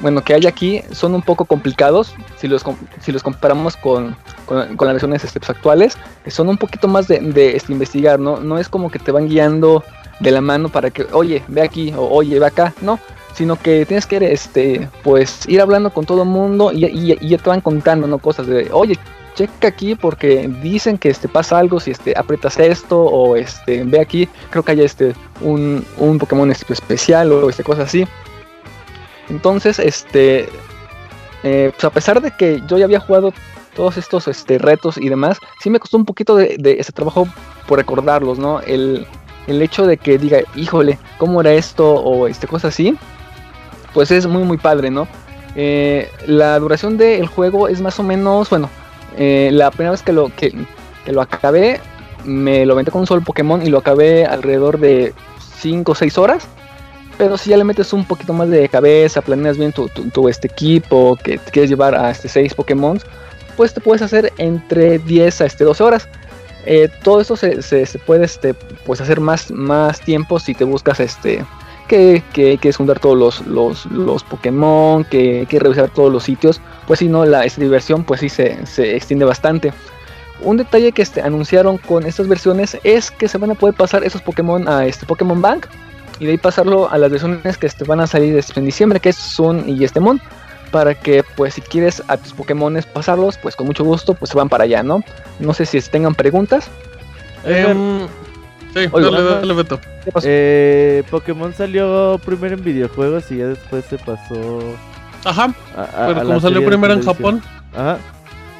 bueno, 0.00 0.22
que 0.22 0.34
hay 0.34 0.46
aquí 0.46 0.82
son 0.92 1.14
un 1.14 1.22
poco 1.22 1.44
complicados 1.44 2.14
si 2.36 2.46
los, 2.46 2.64
si 3.00 3.10
los 3.10 3.22
comparamos 3.22 3.76
con, 3.76 4.16
con, 4.46 4.58
las 4.58 4.92
versiones 4.94 5.24
este, 5.24 5.40
pues, 5.40 5.50
actuales. 5.50 5.98
Son 6.26 6.48
un 6.48 6.56
poquito 6.56 6.86
más 6.86 7.08
de, 7.08 7.18
de 7.18 7.56
este, 7.56 7.72
investigar, 7.72 8.20
¿no? 8.20 8.38
No 8.40 8.58
es 8.58 8.68
como 8.68 8.90
que 8.90 8.98
te 8.98 9.10
van 9.10 9.28
guiando 9.28 9.82
de 10.20 10.30
la 10.30 10.40
mano 10.40 10.68
para 10.68 10.90
que, 10.90 11.06
oye, 11.12 11.42
ve 11.48 11.62
aquí 11.62 11.92
o 11.96 12.08
oye, 12.08 12.38
ve 12.38 12.46
acá, 12.46 12.74
no. 12.80 12.98
Sino 13.34 13.56
que 13.56 13.86
tienes 13.86 14.06
que, 14.06 14.32
este, 14.32 14.88
pues, 15.02 15.48
ir 15.48 15.60
hablando 15.60 15.90
con 15.90 16.04
todo 16.06 16.22
el 16.22 16.28
mundo 16.28 16.72
y, 16.72 16.86
y, 16.86 17.28
ya 17.28 17.38
te 17.38 17.48
van 17.48 17.60
contando, 17.60 18.06
¿no? 18.06 18.18
Cosas 18.18 18.46
de, 18.46 18.68
oye, 18.72 18.98
checa 19.38 19.68
aquí 19.68 19.94
porque 19.94 20.48
dicen 20.62 20.98
que 20.98 21.10
este 21.10 21.28
pasa 21.28 21.58
algo 21.58 21.78
si 21.78 21.92
este 21.92 22.12
aprietas 22.16 22.58
esto 22.58 23.00
o 23.00 23.36
este 23.36 23.84
ve 23.84 24.00
aquí 24.00 24.28
creo 24.50 24.64
que 24.64 24.72
hay 24.72 24.80
este 24.80 25.14
un, 25.40 25.84
un 25.96 26.18
Pokémon 26.18 26.50
especial 26.50 27.30
o 27.32 27.48
este 27.48 27.62
cosa 27.62 27.82
así. 27.82 28.06
Entonces 29.28 29.78
este 29.78 30.48
eh, 31.44 31.70
pues 31.72 31.84
a 31.84 31.90
pesar 31.90 32.20
de 32.20 32.32
que 32.32 32.60
yo 32.66 32.78
ya 32.78 32.84
había 32.86 32.98
jugado 32.98 33.32
todos 33.76 33.96
estos 33.96 34.26
este, 34.26 34.58
retos 34.58 34.98
y 34.98 35.08
demás 35.08 35.38
sí 35.60 35.70
me 35.70 35.78
costó 35.78 35.96
un 35.96 36.04
poquito 36.04 36.34
de, 36.34 36.76
ese 36.80 36.90
trabajo 36.90 37.28
por 37.68 37.78
recordarlos 37.78 38.40
no 38.40 38.60
el, 38.62 39.06
el 39.46 39.62
hecho 39.62 39.86
de 39.86 39.98
que 39.98 40.18
diga 40.18 40.40
híjole 40.56 40.98
cómo 41.18 41.40
era 41.40 41.52
esto 41.52 41.94
o 41.94 42.26
este 42.26 42.48
cosa 42.48 42.68
así 42.68 42.98
pues 43.94 44.10
es 44.10 44.26
muy 44.26 44.42
muy 44.42 44.56
padre 44.56 44.90
no 44.90 45.06
eh, 45.54 46.10
la 46.26 46.58
duración 46.58 46.98
del 46.98 47.28
juego 47.28 47.68
es 47.68 47.80
más 47.80 48.00
o 48.00 48.02
menos 48.02 48.50
bueno 48.50 48.68
eh, 49.18 49.50
la 49.52 49.70
primera 49.70 49.90
vez 49.90 50.02
que 50.02 50.12
lo, 50.12 50.34
que, 50.34 50.54
lo 51.06 51.20
acabé, 51.20 51.80
me 52.24 52.64
lo 52.64 52.76
metí 52.76 52.90
con 52.90 53.00
un 53.00 53.06
solo 53.06 53.22
Pokémon 53.22 53.60
y 53.66 53.68
lo 53.68 53.78
acabé 53.78 54.24
alrededor 54.24 54.78
de 54.78 55.12
5 55.58 55.90
o 55.90 55.94
6 55.94 56.18
horas. 56.18 56.46
Pero 57.18 57.36
si 57.36 57.50
ya 57.50 57.56
le 57.56 57.64
metes 57.64 57.92
un 57.92 58.04
poquito 58.04 58.32
más 58.32 58.48
de 58.48 58.68
cabeza, 58.68 59.20
planeas 59.20 59.58
bien 59.58 59.72
tu, 59.72 59.88
tu, 59.88 60.28
este 60.28 60.46
equipo, 60.46 61.18
que 61.22 61.38
te 61.38 61.50
quieres 61.50 61.68
llevar 61.68 61.96
a 61.96 62.10
este 62.12 62.28
6 62.28 62.54
Pokémon, 62.54 63.00
pues 63.56 63.74
te 63.74 63.80
puedes 63.80 64.02
hacer 64.02 64.32
entre 64.38 65.00
10 65.00 65.40
a 65.40 65.46
este 65.46 65.64
12 65.64 65.82
horas. 65.82 66.08
Eh, 66.64 66.88
todo 67.02 67.20
esto 67.20 67.34
se, 67.34 67.60
se, 67.62 67.86
puede 67.98 68.24
este, 68.24 68.54
pues 68.54 69.00
hacer 69.00 69.18
más, 69.18 69.50
más 69.50 70.00
tiempo 70.00 70.38
si 70.38 70.54
te 70.54 70.62
buscas 70.62 71.00
este 71.00 71.44
que, 71.88 72.22
que, 72.32 72.58
que 72.58 72.68
es 72.68 72.76
juntar 72.76 73.00
todos 73.00 73.16
los, 73.16 73.46
los, 73.46 73.86
los 73.86 74.22
Pokémon, 74.22 75.04
que, 75.04 75.46
que 75.48 75.58
revisar 75.58 75.88
todos 75.90 76.12
los 76.12 76.22
sitios, 76.22 76.60
pues 76.86 77.00
si 77.00 77.08
no, 77.08 77.24
la 77.24 77.44
esta 77.44 77.60
diversión 77.60 78.04
pues 78.04 78.20
sí 78.20 78.28
se, 78.28 78.64
se 78.66 78.94
extiende 78.94 79.24
bastante. 79.24 79.72
Un 80.40 80.56
detalle 80.56 80.92
que 80.92 81.02
este, 81.02 81.20
anunciaron 81.20 81.78
con 81.78 82.06
estas 82.06 82.28
versiones 82.28 82.78
es 82.84 83.10
que 83.10 83.26
se 83.26 83.38
van 83.38 83.50
a 83.50 83.54
poder 83.54 83.74
pasar 83.74 84.04
esos 84.04 84.22
Pokémon 84.22 84.68
a 84.68 84.86
este 84.86 85.04
Pokémon 85.04 85.42
Bank 85.42 85.66
y 86.20 86.26
de 86.26 86.32
ahí 86.32 86.38
pasarlo 86.38 86.88
a 86.90 86.98
las 86.98 87.10
versiones 87.10 87.56
que 87.56 87.66
este, 87.66 87.84
van 87.84 88.00
a 88.00 88.06
salir 88.06 88.36
este, 88.36 88.60
en 88.60 88.66
diciembre, 88.66 89.00
que 89.00 89.08
es 89.08 89.16
Sun 89.16 89.68
y 89.68 89.82
este 89.82 89.98
Mon, 89.98 90.20
para 90.70 90.94
que 90.94 91.24
pues 91.36 91.54
si 91.54 91.60
quieres 91.60 92.02
a 92.08 92.16
tus 92.16 92.32
Pokémon 92.32 92.78
pasarlos, 92.92 93.36
pues 93.38 93.56
con 93.56 93.66
mucho 93.66 93.84
gusto 93.84 94.14
pues 94.14 94.30
se 94.30 94.36
van 94.36 94.48
para 94.48 94.64
allá, 94.64 94.82
¿no? 94.82 95.02
No 95.40 95.54
sé 95.54 95.66
si 95.66 95.80
tengan 95.80 96.14
preguntas. 96.14 96.68
Em, 97.44 98.06
sí, 98.74 98.80
Oiga, 98.92 99.10
dale, 99.10 99.24
dale, 99.40 99.54
Beto. 99.54 99.80
¿Qué 100.04 100.12
pasó? 100.12 100.26
Eh, 100.30 101.02
Pokémon 101.10 101.52
salió 101.54 102.20
primero 102.24 102.54
en 102.56 102.64
videojuegos 102.64 103.30
y 103.30 103.38
ya 103.38 103.46
después 103.48 103.84
se 103.86 103.98
pasó 103.98 104.60
Ajá, 105.24 105.52
a, 105.76 105.82
a- 105.82 106.06
pero 106.08 106.20
a 106.20 106.24
como 106.24 106.40
salió 106.40 106.64
primero 106.64 106.94
en. 106.94 107.02
Japón, 107.02 107.42
Ajá. 107.74 107.98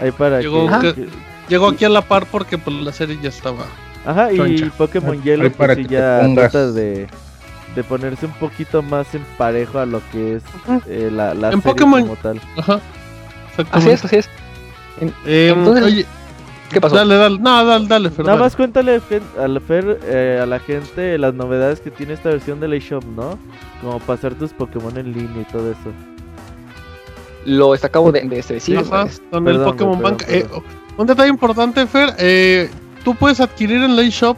Ahí 0.00 0.10
para 0.12 0.40
Llegó 0.40 0.68
que, 0.80 0.94
que- 0.94 1.08
llegó 1.48 1.68
aquí 1.68 1.84
a 1.84 1.88
la 1.88 2.02
par 2.02 2.26
porque 2.26 2.56
pues 2.58 2.76
la 2.76 2.92
serie 2.92 3.18
ya 3.22 3.28
estaba. 3.30 3.64
Ajá, 4.06 4.32
y. 4.32 4.70
Pokémon 4.76 5.20
Yellow 5.22 5.50
para 5.52 5.74
pues 5.74 5.86
sí 5.86 5.92
ya 5.92 6.20
pongas. 6.22 6.52
trata 6.52 6.72
de, 6.72 7.06
de 7.74 7.84
ponerse 7.84 8.26
un 8.26 8.32
poquito 8.32 8.80
más 8.82 9.12
en 9.14 9.22
parejo 9.36 9.78
a 9.78 9.86
lo 9.86 10.00
que 10.12 10.36
es 10.36 10.42
eh, 10.88 11.10
la, 11.12 11.34
la 11.34 11.50
En 11.52 11.62
serie 11.62 11.74
Pokémon- 11.76 12.02
como 12.02 12.16
tal. 12.16 12.40
Ajá. 12.56 12.80
Así 13.72 13.90
es, 13.90 14.04
así 14.04 14.16
es. 14.16 14.28
En- 15.00 15.12
Em, 15.26 15.58
Entonces, 15.58 15.84
oye, 15.84 16.06
¿Qué 16.70 16.80
pasó? 16.80 16.96
dale, 16.96 17.16
dale. 17.16 17.38
No, 17.38 17.64
dale, 17.64 17.86
dale, 17.88 18.10
Fer, 18.10 18.24
Nada 18.26 18.32
dale. 18.36 18.44
más 18.46 18.56
cuéntale 18.56 19.00
Fer- 19.00 19.22
a 19.38 19.48
la, 19.48 19.60
Fer, 19.60 19.98
eh, 20.04 20.40
a 20.42 20.46
la 20.46 20.58
gente 20.60 21.16
las 21.18 21.34
novedades 21.34 21.80
que 21.80 21.90
tiene 21.90 22.12
esta 22.14 22.28
versión 22.30 22.60
de 22.60 22.68
la 22.68 22.76
eShop, 22.76 23.04
¿no? 23.16 23.38
Como 23.80 23.98
pasar 24.00 24.34
tus 24.34 24.52
Pokémon 24.52 24.96
en 24.98 25.12
línea 25.12 25.42
y 25.48 25.52
todo 25.52 25.70
eso. 25.70 25.92
Lo 27.44 27.74
este, 27.74 27.86
acabo 27.86 28.12
de, 28.12 28.20
de 28.22 28.38
este, 28.40 28.60
pues, 28.84 29.22
con 29.30 29.48
el 29.48 29.58
Pokémon 29.60 29.98
perdón, 29.98 30.02
Bank. 30.02 30.24
perdón. 30.26 30.50
Eh, 30.58 30.62
un 30.98 31.06
detalle 31.06 31.30
importante, 31.30 31.86
Fer. 31.86 32.10
eh, 32.18 32.68
tú 33.04 33.14
puedes 33.14 33.40
adquirir 33.40 33.82
en 33.82 33.96
la 33.96 34.02
eShop 34.02 34.36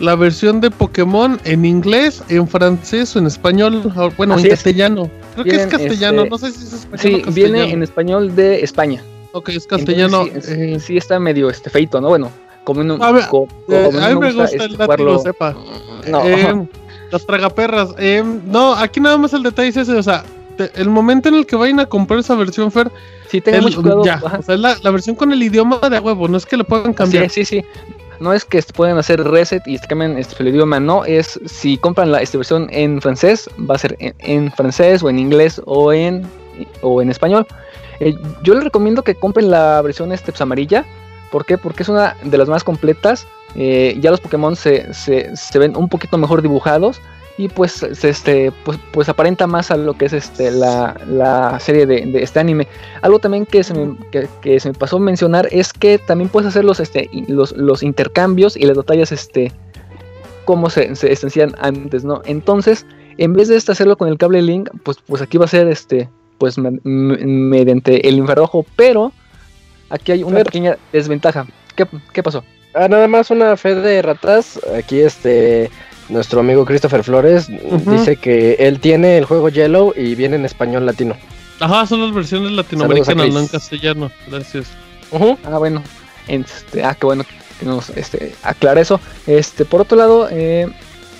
la 0.00 0.16
versión 0.16 0.60
de 0.62 0.70
Pokémon 0.70 1.38
en 1.44 1.64
inglés, 1.66 2.24
en 2.30 2.48
francés 2.48 3.14
o 3.14 3.18
en 3.18 3.26
español. 3.26 3.82
o, 3.94 4.10
Bueno, 4.16 4.34
Así 4.34 4.46
en 4.46 4.52
es. 4.54 4.58
castellano. 4.58 5.10
Creo 5.34 5.44
que 5.44 5.50
es 5.50 5.56
Vienen, 5.56 5.68
castellano. 5.68 6.18
este, 6.22 6.30
No 6.30 6.38
sé 6.38 6.50
si 6.50 6.64
es 6.64 6.72
español 6.72 6.98
sí, 7.00 7.08
o 7.08 7.24
castellano. 7.26 7.34
viene 7.34 7.72
en 7.72 7.82
español 7.82 8.34
de 8.34 8.60
España. 8.64 9.02
Ok, 9.32 9.48
es 9.50 9.66
castellano. 9.66 10.22
Entonces, 10.26 10.44
sí, 10.54 10.62
eh, 10.74 10.80
sí 10.80 10.96
está 10.96 11.18
medio 11.20 11.50
este 11.50 11.70
feito, 11.70 12.00
¿no? 12.00 12.08
Bueno, 12.08 12.30
como 12.64 12.82
no, 12.82 13.02
A 13.02 13.12
ver, 13.12 13.26
co- 13.28 13.48
eh, 13.68 13.82
como 13.86 13.98
a 13.98 14.08
mí 14.08 14.14
me 14.16 14.26
gusta 14.32 14.44
este, 14.44 14.64
el 14.64 14.76
látigo, 14.76 15.18
sepa. 15.20 15.54
No, 16.08 16.22
Eh, 16.24 16.66
las 17.10 17.26
tragaperras. 17.26 17.90
eh, 17.98 18.22
no, 18.46 18.74
aquí 18.74 19.00
nada 19.00 19.16
más 19.18 19.32
el 19.32 19.42
detalle 19.42 19.68
es 19.68 19.76
ese. 19.76 19.92
O 19.94 20.02
sea, 20.02 20.24
te- 20.56 20.70
el 20.74 20.88
momento 20.88 21.28
en 21.28 21.36
el 21.36 21.46
que 21.46 21.56
vayan 21.56 21.80
a 21.80 21.86
comprar 21.86 22.20
esa 22.20 22.34
versión, 22.34 22.70
Fer, 22.72 22.90
sí, 23.28 23.40
tengan 23.40 23.62
mucho 23.62 23.82
cuidado. 23.82 24.04
ya, 24.04 24.20
o 24.38 24.42
sea, 24.42 24.54
es 24.54 24.60
la, 24.60 24.76
la 24.82 24.90
versión 24.90 25.16
con 25.16 25.32
el 25.32 25.42
idioma 25.42 25.78
de 25.88 25.96
a 25.96 26.00
huevo, 26.00 26.28
no 26.28 26.36
es 26.36 26.46
que 26.46 26.56
le 26.56 26.64
puedan 26.64 26.92
cambiar. 26.92 27.24
es, 27.24 27.32
sí, 27.32 27.44
sí. 27.44 27.64
No 28.18 28.34
es 28.34 28.44
que 28.44 28.62
pueden 28.74 28.98
hacer 28.98 29.22
reset 29.24 29.62
y 29.66 29.78
cambien 29.78 30.18
este, 30.18 30.42
el 30.42 30.48
idioma, 30.50 30.78
no. 30.78 31.06
Es 31.06 31.40
si 31.46 31.78
compran 31.78 32.12
la 32.12 32.20
esta 32.20 32.36
versión 32.36 32.68
en 32.70 33.00
francés, 33.00 33.48
va 33.58 33.76
a 33.76 33.78
ser 33.78 33.96
en, 33.98 34.14
en 34.18 34.52
francés 34.52 35.02
o 35.02 35.08
en 35.08 35.18
inglés 35.18 35.60
o 35.64 35.90
en, 35.92 36.26
o 36.82 37.00
en 37.00 37.08
español. 37.10 37.46
Eh, 38.00 38.16
yo 38.42 38.54
les 38.54 38.64
recomiendo 38.64 39.02
que 39.04 39.14
compren 39.14 39.50
la 39.50 39.80
versión 39.82 40.12
este, 40.12 40.32
pues, 40.32 40.40
amarilla. 40.40 40.84
¿Por 41.30 41.44
qué? 41.44 41.58
Porque 41.58 41.84
es 41.84 41.88
una 41.88 42.16
de 42.22 42.38
las 42.38 42.48
más 42.48 42.64
completas. 42.64 43.28
Eh, 43.54 43.96
ya 44.00 44.10
los 44.10 44.20
Pokémon 44.20 44.56
se, 44.56 44.92
se, 44.92 45.36
se 45.36 45.58
ven 45.58 45.76
un 45.76 45.88
poquito 45.88 46.18
mejor 46.18 46.42
dibujados. 46.42 47.00
Y 47.38 47.48
pues, 47.48 47.72
se, 47.72 48.08
este, 48.08 48.52
pues, 48.64 48.78
pues 48.92 49.08
aparenta 49.08 49.46
más 49.46 49.70
a 49.70 49.76
lo 49.76 49.94
que 49.94 50.06
es 50.06 50.12
este, 50.12 50.50
la, 50.50 51.00
la 51.06 51.58
serie 51.60 51.86
de, 51.86 52.22
este 52.22 52.40
anime. 52.40 52.66
Algo 53.02 53.18
también 53.18 53.46
que 53.46 53.62
se, 53.62 53.72
me, 53.72 53.96
que, 54.10 54.28
que 54.42 54.60
se 54.60 54.72
pasó 54.72 54.96
a 54.96 55.00
mencionar 55.00 55.48
es 55.50 55.72
que 55.72 55.98
también 55.98 56.28
puedes 56.28 56.48
hacer 56.48 56.64
los, 56.64 56.80
este, 56.80 57.08
los, 57.28 57.52
los 57.52 57.82
intercambios 57.82 58.56
y 58.56 58.66
las 58.66 58.76
batallas 58.76 59.12
este, 59.12 59.52
como 60.44 60.68
se, 60.68 60.96
se 60.96 61.48
antes, 61.58 62.04
¿no? 62.04 62.22
Entonces, 62.24 62.84
en 63.18 63.32
vez 63.34 63.48
de 63.48 63.56
este 63.56 63.72
hacerlo 63.72 63.96
con 63.96 64.08
el 64.08 64.18
cable 64.18 64.42
link, 64.42 64.68
pues, 64.82 64.98
pues 65.06 65.22
aquí 65.22 65.38
va 65.38 65.44
a 65.44 65.48
ser 65.48 65.68
este, 65.68 66.10
pues 66.40 66.56
me- 66.58 66.80
me- 66.82 67.18
mediante 67.18 68.08
el 68.08 68.16
infrarrojo, 68.16 68.64
pero 68.74 69.12
aquí 69.90 70.12
hay 70.12 70.22
una 70.24 70.42
pequeña 70.42 70.78
desventaja. 70.90 71.46
¿Qué, 71.76 71.86
qué 72.14 72.22
pasó? 72.22 72.42
Ah, 72.74 72.88
nada 72.88 73.06
más 73.08 73.30
una 73.30 73.56
fe 73.58 73.74
de 73.74 74.00
ratas. 74.00 74.58
Aquí 74.76 75.00
este 75.00 75.70
nuestro 76.08 76.40
amigo 76.40 76.64
Christopher 76.64 77.04
Flores 77.04 77.46
dice 77.86 78.16
que 78.16 78.54
él 78.58 78.80
tiene 78.80 79.18
el 79.18 79.26
juego 79.26 79.48
Yellow 79.50 79.92
y 79.94 80.14
viene 80.14 80.36
en 80.36 80.44
español 80.46 80.86
latino. 80.86 81.14
Ajá, 81.60 81.86
son 81.86 82.00
las 82.00 82.14
versiones 82.14 82.52
latinoamericanas, 82.52 83.28
no 83.34 83.40
en 83.40 83.46
castellano. 83.46 84.10
Gracias. 84.28 84.68
Ah, 85.44 85.58
bueno. 85.58 85.82
Este, 86.26 86.82
ah, 86.82 86.94
qué 86.98 87.04
bueno 87.06 87.24
que 87.58 87.66
nos 87.66 87.90
este, 87.90 88.34
aclara 88.42 88.80
eso. 88.80 88.98
Este, 89.26 89.64
por 89.66 89.82
otro 89.82 89.98
lado, 89.98 90.28
eh, 90.30 90.68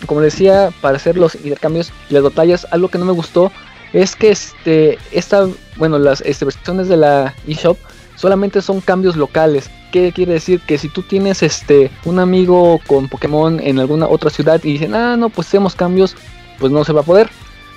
como 0.07 0.21
decía, 0.23 0.71
para 0.81 0.97
hacer 0.97 1.17
los 1.19 1.35
intercambios 1.35 1.93
y 2.09 2.15
las 2.15 2.23
batallas, 2.23 2.67
algo 2.71 2.89
que 2.89 2.97
no 2.99 3.05
me 3.05 3.13
gustó 3.13 3.53
es 3.93 4.17
que 4.17 4.31
este, 4.31 4.99
esta, 5.13 5.49
bueno, 5.77 5.99
las 5.99 6.21
este, 6.23 6.45
versiones 6.45 6.89
de 6.89 6.97
la 6.97 7.35
eShop 7.47 7.77
solamente 8.17 8.63
son 8.63 8.81
cambios 8.81 9.17
locales. 9.17 9.71
¿Qué 9.93 10.13
quiere 10.13 10.35
decir? 10.35 10.61
Que 10.61 10.79
si 10.79 10.89
tú 10.89 11.03
tienes 11.03 11.43
este 11.43 11.91
un 12.05 12.19
amigo 12.19 12.81
con 12.87 13.09
Pokémon 13.09 13.59
en 13.61 13.79
alguna 13.81 14.07
otra 14.07 14.31
ciudad 14.31 14.61
y 14.63 14.75
dicen, 14.75 14.95
ah, 14.95 15.17
no, 15.17 15.31
pues 15.31 15.49
hacemos 15.49 15.75
cambios, 15.75 16.15
pues 16.59 16.71
no 16.71 16.85
se 16.85 16.93
va 16.93 17.01
a 17.01 17.05
poder. 17.05 17.29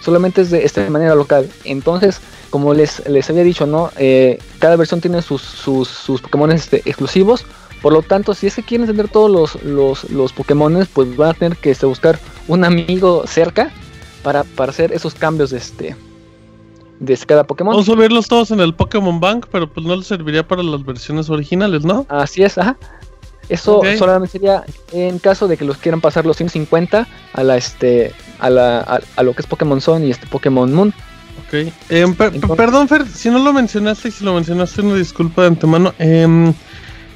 Solamente 0.02 0.41
es 0.41 0.52
de 0.52 0.65
esta 0.65 0.88
manera 0.90 1.15
local. 1.15 1.49
Entonces, 1.64 2.19
como 2.49 2.73
les, 2.73 3.07
les 3.07 3.30
había 3.30 3.44
dicho, 3.44 3.65
¿no? 3.65 3.90
Eh, 3.98 4.38
cada 4.60 4.76
versión 4.76 5.02
tiene 5.02 5.22
sus, 5.22 5.41
sus, 5.41 5.88
sus 5.88 6.22
Pokémon 6.22 6.52
este, 6.52 6.84
exclusivos. 6.85 7.45
Por 7.81 7.94
lo 7.94 8.02
tanto, 8.02 8.34
si 8.34 8.48
es 8.48 8.56
que 8.56 8.64
quieren 8.64 8.85
tener 8.85 9.07
todos 9.07 9.31
los, 9.31 9.64
los, 9.64 10.10
los 10.11 10.34
Pokémon, 10.34 10.88
pues 10.94 11.15
van 11.15 11.30
a 11.30 11.34
tener 11.34 11.57
que 11.57 11.72
este, 11.72 11.85
buscar 11.85 12.19
un 12.48 12.64
amigo 12.64 13.23
cerca 13.26 13.72
para, 14.24 14.44
para 14.44 14.72
hacer 14.72 14.91
esos 14.94 15.14
cambios 15.14 15.50
de 15.52 15.58
este 15.58 15.95
de 17.00 17.18
cada 17.18 17.44
Pokémon. 17.44 17.74
Vamos 17.74 17.88
a 17.90 17.91
subirlos 17.91 18.28
todos 18.28 18.52
en 18.52 18.60
el 18.62 18.74
Pokémon 18.74 19.20
Bank, 19.20 19.48
pero 19.52 19.68
pues 19.72 19.86
no 19.86 19.95
les 19.95 20.08
serviría 20.08 20.48
para 20.48 20.64
las 20.64 20.86
versiones 20.86 21.30
originales, 21.30 21.84
¿no? 21.84 22.06
Así 22.10 22.44
es, 22.44 22.58
ajá. 22.58 22.78
Eso 23.50 23.82
solamente 23.98 24.32
sería 24.32 24.64
en 24.94 25.20
caso 25.20 25.50
de 25.50 25.58
que 25.58 25.66
los 25.66 25.78
quieran 25.78 26.00
pasar 26.00 26.26
los 26.26 26.38
150 26.38 27.06
a 27.34 27.44
la 27.44 27.58
este 27.58 28.14
a 28.40 28.50
la 28.50 28.80
a, 28.80 29.00
a 29.18 29.24
lo 29.24 29.34
que 29.34 29.41
es 29.41 29.48
Pokémon 29.48 29.82
Sun 29.82 30.06
y 30.06 30.12
este 30.12 30.28
Pokémon 30.28 30.74
Moon. 30.74 30.94
Ok. 31.45 31.68
Em, 31.90 32.16
per- 32.16 32.32
per- 32.40 32.56
perdón, 32.56 32.88
Fer, 32.88 33.06
si 33.06 33.30
no 33.30 33.40
lo 33.40 33.52
mencionaste 33.52 34.08
y 34.08 34.12
si 34.12 34.24
lo 34.24 34.34
mencionaste, 34.36 34.82
una 34.82 34.95
disculpa 34.95 35.41
de 35.41 35.48
antemano. 35.50 35.94
Em, 36.00 36.54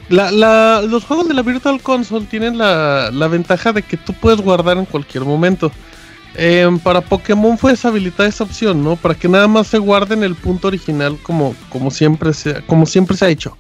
la, 0.10 0.30
la- 0.32 0.82
los 0.82 1.06
juegos 1.06 1.30
de 1.30 1.34
la 1.34 1.44
Virtual 1.44 1.82
Console 1.82 2.26
tienen 2.26 2.58
la, 2.58 3.10
la 3.12 3.28
ventaja 3.30 3.72
de 3.72 3.84
que 3.84 3.96
tú 3.96 4.12
puedes 4.14 4.42
guardar 4.42 4.78
en 4.78 4.86
cualquier 4.86 5.24
momento. 5.24 5.72
Em, 6.40 6.78
para 6.78 7.02
Pokémon 7.02 7.58
fue 7.58 7.72
deshabilitada 7.72 8.30
esa 8.30 8.44
opción, 8.44 8.84
¿no? 8.84 8.96
Para 8.96 9.16
que 9.16 9.28
nada 9.28 9.48
más 9.48 9.66
se 9.68 9.80
guarde 9.80 10.14
en 10.14 10.24
el 10.24 10.36
punto 10.36 10.68
original 10.68 11.18
como, 11.24 11.56
como, 11.70 11.90
siempre, 11.90 12.32
se, 12.32 12.62
como 12.68 12.86
siempre 12.86 13.18
se 13.18 13.26
ha 13.26 13.30
hecho. 13.30 13.58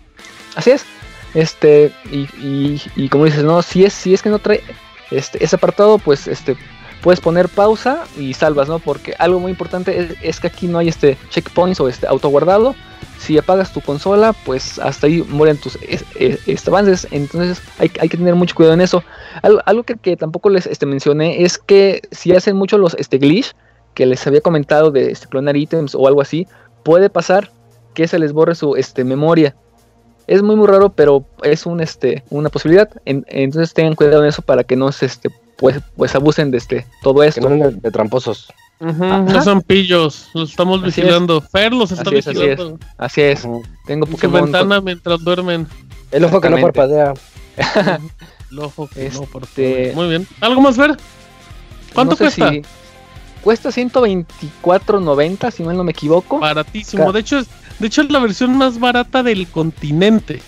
Así 0.55 0.69
es. 0.69 0.85
Este 1.33 1.91
y, 2.11 2.79
y, 2.95 3.09
como 3.09 3.25
dices, 3.25 3.43
no, 3.43 3.63
si 3.63 3.83
es 3.83 3.93
si 3.93 4.13
es 4.13 4.21
que 4.21 4.29
no 4.29 4.37
trae 4.37 4.63
este 5.09 5.43
ese 5.43 5.55
apartado, 5.55 5.97
pues 5.97 6.27
este 6.27 6.55
puedes 7.01 7.19
poner 7.21 7.49
pausa 7.49 8.03
y 8.17 8.33
salvas, 8.33 8.67
¿no? 8.67 8.79
Porque 8.79 9.13
algo 9.19 9.39
muy 9.39 9.51
importante 9.51 10.15
es, 10.21 10.39
que 10.39 10.47
aquí 10.47 10.67
no 10.67 10.77
hay 10.79 10.87
este 10.89 11.17
checkpoints 11.29 11.79
o 11.79 11.87
este 11.87 12.07
autoguardado. 12.07 12.75
Si 13.19 13.37
apagas 13.37 13.73
tu 13.73 13.81
consola, 13.81 14.33
pues 14.45 14.77
hasta 14.79 15.07
ahí 15.07 15.23
mueren 15.27 15.57
tus 15.57 15.75
es- 15.87 16.05
es- 16.19 16.47
este, 16.47 16.69
avances. 16.69 17.07
Entonces 17.11 17.61
hay, 17.79 17.91
hay 17.99 18.09
que 18.09 18.17
tener 18.17 18.35
mucho 18.35 18.55
cuidado 18.55 18.73
en 18.75 18.81
eso. 18.81 19.03
Algo, 19.41 19.83
que, 19.83 20.15
tampoco 20.17 20.49
les 20.49 20.67
este, 20.67 20.85
mencioné 20.85 21.43
es 21.43 21.57
que 21.57 22.01
si 22.11 22.33
hacen 22.35 22.55
mucho 22.55 22.77
los 22.77 22.93
este, 22.95 23.17
glitch 23.17 23.53
que 23.93 24.05
les 24.05 24.25
había 24.27 24.41
comentado 24.41 24.91
de 24.91 25.11
este, 25.11 25.27
clonar 25.27 25.57
ítems 25.57 25.95
o 25.95 26.07
algo 26.07 26.21
así, 26.21 26.47
puede 26.83 27.09
pasar 27.09 27.51
que 27.95 28.07
se 28.07 28.19
les 28.19 28.31
borre 28.33 28.53
su 28.53 28.75
este, 28.75 29.03
memoria. 29.03 29.55
Es 30.27 30.43
muy 30.43 30.55
muy 30.55 30.67
raro, 30.67 30.89
pero 30.89 31.25
es 31.41 31.65
un 31.65 31.79
este 31.81 32.23
una 32.29 32.49
posibilidad. 32.49 32.89
En- 33.05 33.25
entonces 33.29 33.73
tengan 33.73 33.95
cuidado 33.95 34.21
en 34.23 34.29
eso 34.29 34.41
para 34.43 34.63
que 34.63 34.75
no 34.75 34.91
se 34.91 35.07
este 35.07 35.29
pues 35.57 35.79
pues 35.95 36.13
abusen 36.15 36.51
de 36.51 36.57
este 36.57 36.85
todo 37.01 37.21
Que 37.21 37.27
esto. 37.27 37.49
no 37.49 37.71
de 37.71 37.91
tramposos. 37.91 38.47
No 38.79 39.43
son 39.43 39.61
pillos, 39.63 40.29
los 40.35 40.51
estamos 40.51 40.83
Así 40.83 41.01
vigilando. 41.01 41.41
Fer 41.41 41.73
los 41.73 41.91
está 41.91 42.03
Así 42.09 42.15
es, 42.17 42.27
así 42.27 42.37
es. 42.43 42.49
vigilando. 42.57 42.79
Así 42.97 43.21
es. 43.21 43.47
Tengo 43.85 44.05
su 44.05 44.11
Pokémon. 44.13 44.43
ventana 44.43 44.81
mientras 44.81 45.23
duermen. 45.23 45.67
El 46.11 46.23
ojo 46.25 46.39
que 46.39 46.49
no 46.49 46.57
parpadea. 46.61 47.13
El 48.51 48.59
ojo 48.59 48.87
que 48.87 49.09
no, 49.09 49.23
Este- 49.41 49.91
favor. 49.91 49.95
Muy 49.95 50.07
bien. 50.09 50.27
¿Algo 50.41 50.61
más, 50.61 50.75
Fer? 50.75 50.95
¿Cuánto 51.93 52.11
no 52.11 52.17
sé 52.17 52.23
cuesta? 52.25 52.49
si- 52.51 52.61
cuesta 53.41 53.71
124.90 53.71 55.51
si 55.51 55.63
mal 55.63 55.75
no 55.75 55.83
me 55.83 55.91
equivoco. 55.91 56.39
Baratísimo. 56.39 57.11
De 57.11 57.19
hecho, 57.21 57.39
es, 57.39 57.47
de 57.79 57.87
hecho, 57.87 58.01
es 58.03 58.11
la 58.11 58.19
versión 58.19 58.57
más 58.57 58.79
barata 58.79 59.23
del 59.23 59.47
continente. 59.47 60.41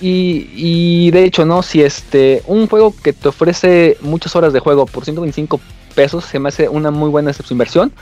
Y, 0.00 1.10
de 1.10 1.24
hecho, 1.24 1.46
no, 1.46 1.62
si 1.62 1.82
este 1.82 2.42
un 2.46 2.66
juego 2.66 2.94
que 3.02 3.12
te 3.12 3.28
ofrece 3.28 3.96
muchas 4.00 4.36
horas 4.36 4.52
de 4.52 4.60
juego 4.60 4.86
por 4.86 5.04
125 5.04 5.60
pesos. 5.94 6.24
Se 6.24 6.38
me 6.38 6.50
hace 6.50 6.68
una 6.68 6.92
muy 6.92 7.08
buena 7.08 7.32
inversión. 7.50 7.92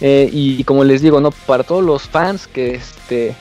Eh, 0.00 0.28
y, 0.32 0.64
como 0.64 0.84
les 0.84 1.00
digo, 1.00 1.20
no 1.20 1.30
para 1.30 1.62
todos 1.62 1.82
los 1.82 2.02
fans 2.02 2.46
que 2.46 2.74
este 2.74 3.34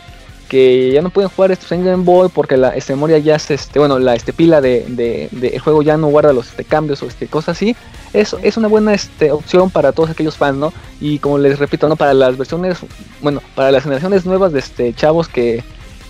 que 0.47 0.91
ya 0.91 1.01
no 1.01 1.09
pueden 1.09 1.31
jugar 1.31 1.51
este 1.51 1.73
en 1.73 1.83
Game 1.83 2.03
Boy 2.03 2.29
porque 2.31 2.57
la 2.57 2.69
este, 2.75 2.93
memoria 2.93 3.17
ya 3.17 3.37
es 3.37 3.49
este 3.49 3.79
bueno 3.79 3.97
la 3.97 4.13
este 4.13 4.33
pila 4.33 4.61
de, 4.61 4.85
de, 4.87 5.27
de 5.31 5.47
el 5.47 5.59
juego 5.59 5.81
ya 5.81 5.97
no 5.97 6.09
guarda 6.09 6.31
los 6.31 6.49
este, 6.49 6.63
cambios 6.63 7.01
o 7.01 7.07
este 7.07 7.25
cosas 7.25 7.57
así 7.57 7.75
es, 8.13 8.35
es 8.43 8.55
una 8.55 8.67
buena 8.67 8.93
este, 8.93 9.31
opción 9.31 9.71
para 9.71 9.93
todos 9.93 10.11
aquellos 10.11 10.37
fans 10.37 10.59
no 10.59 10.71
y 11.01 11.17
como 11.17 11.39
les 11.39 11.57
repito 11.57 11.89
no 11.89 11.95
para 11.95 12.13
las 12.13 12.37
versiones 12.37 12.77
bueno 13.21 13.41
para 13.55 13.71
las 13.71 13.81
generaciones 13.81 14.27
nuevas 14.27 14.53
de 14.53 14.59
este 14.59 14.93
chavos 14.93 15.27
que, 15.27 15.63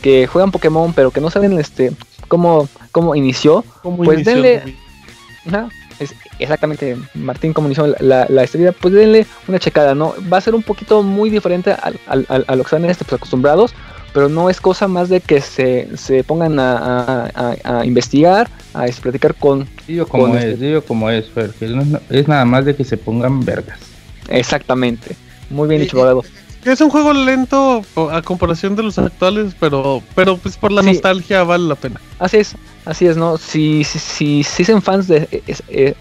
que 0.03 0.27
juegan 0.27 0.51
Pokémon 0.51 0.93
pero 0.93 1.09
que 1.09 1.21
no 1.21 1.31
saben 1.31 1.57
este 1.59 1.91
cómo 2.27 2.69
cómo 2.91 3.15
inició 3.15 3.65
pues 3.81 4.23
denle 4.23 4.75
es 5.99 6.13
exactamente 6.39 6.97
Martín 7.13 7.53
como 7.53 7.67
inició 7.67 7.88
la, 7.99 8.25
la, 8.30 8.43
estrella, 8.43 8.71
pues 8.71 8.93
denle 8.93 9.25
una 9.47 9.59
checada, 9.59 9.95
¿no? 9.95 10.13
Va 10.31 10.38
a 10.38 10.41
ser 10.41 10.55
un 10.55 10.63
poquito 10.63 11.03
muy 11.03 11.30
diferente 11.30 11.71
a 11.71 12.15
lo 12.15 12.55
que 12.55 12.61
están 12.61 12.85
este, 12.85 13.05
pues, 13.05 13.13
acostumbrados, 13.13 13.73
pero 14.13 14.30
no 14.30 14.49
es 14.49 14.61
cosa 14.61 14.88
más 14.88 15.09
de 15.09 15.21
que 15.21 15.41
se, 15.41 15.89
se 15.97 16.23
pongan 16.23 16.59
a, 16.59 17.57
a, 17.63 17.85
investigar, 17.85 18.49
a 18.73 18.85
platicar 19.01 19.35
con... 19.35 19.67
Digo 19.88 20.05
como 20.07 20.35
es, 20.35 20.43
este 20.45 20.65
digo 20.65 20.81
como 20.81 21.09
es, 21.09 21.25
es, 22.09 22.27
nada 22.27 22.45
más 22.45 22.65
de 22.65 22.75
que 22.75 22.84
se 22.84 22.97
pongan 22.97 23.43
vergas. 23.43 23.80
Exactamente, 24.30 25.15
muy 25.49 25.67
bien 25.67 25.81
dicho, 25.81 25.97
abogado. 25.97 26.23
Es 26.65 26.80
un 26.80 26.90
juego 26.90 27.11
lento 27.11 27.84
a 28.11 28.22
comparación 28.22 28.76
de 28.76 28.84
los 28.84 28.98
actuales, 28.98 29.53
pero 29.60 30.02
pero 30.15 30.38
pues 30.38 30.56
por 30.56 30.72
la 30.72 30.81
nostalgia 30.81 31.44
vale 31.44 31.68
la 31.68 31.76
pena. 31.76 31.99
Así 32.19 32.38
es, 32.38 32.56
así 32.85 33.06
es, 33.06 33.18
¿no? 33.18 33.38
Si, 33.38 33.84
si, 33.84 34.44
si, 34.44 34.64
son 34.64 34.81
fans 34.81 35.07
de 35.07 35.27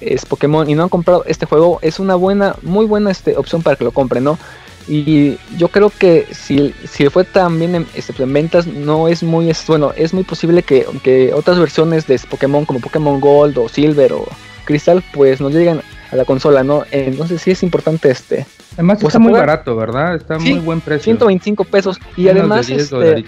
es, 0.00 0.24
Pokémon 0.24 0.68
y 0.70 0.74
no 0.74 0.84
han 0.84 0.88
comprado 0.88 1.24
este 1.26 1.46
juego, 1.46 1.80
es 1.82 1.98
una 1.98 2.14
buena, 2.14 2.54
muy 2.62 2.86
buena 2.86 3.10
este, 3.10 3.36
opción 3.36 3.62
para 3.62 3.74
que 3.74 3.84
lo 3.84 3.90
compren, 3.90 4.22
¿no? 4.22 4.38
Y 4.86 5.36
yo 5.56 5.68
creo 5.68 5.90
que 5.90 6.26
si, 6.32 6.74
si 6.88 7.08
fue 7.08 7.24
también 7.24 7.74
en, 7.74 7.86
este, 7.94 8.20
en 8.22 8.32
ventas, 8.32 8.66
no 8.66 9.08
es 9.08 9.22
muy, 9.22 9.50
es, 9.50 9.64
bueno, 9.66 9.92
es 9.96 10.14
muy 10.14 10.24
posible 10.24 10.62
que, 10.62 10.86
que 11.02 11.32
otras 11.34 11.58
versiones 11.58 12.06
de 12.06 12.18
Pokémon 12.18 12.64
como 12.64 12.80
Pokémon 12.80 13.20
Gold 13.20 13.58
o 13.58 13.68
Silver 13.68 14.12
o 14.12 14.26
Crystal, 14.64 15.02
pues 15.12 15.40
nos 15.40 15.52
lleguen 15.52 15.82
a 16.12 16.16
la 16.16 16.24
consola, 16.24 16.62
¿no? 16.62 16.84
Entonces 16.90 17.40
sí 17.40 17.50
es 17.50 17.62
importante 17.62 18.10
este. 18.10 18.46
Además 18.74 18.98
pues, 19.00 19.14
está 19.14 19.18
muy 19.18 19.32
barato, 19.32 19.74
¿verdad? 19.74 20.16
Está 20.16 20.38
muy 20.38 20.58
buen 20.58 20.80
precio. 20.80 21.04
125 21.04 21.64
pesos 21.64 21.98
y 22.16 22.28
además 22.28 22.68
este, 22.68 23.24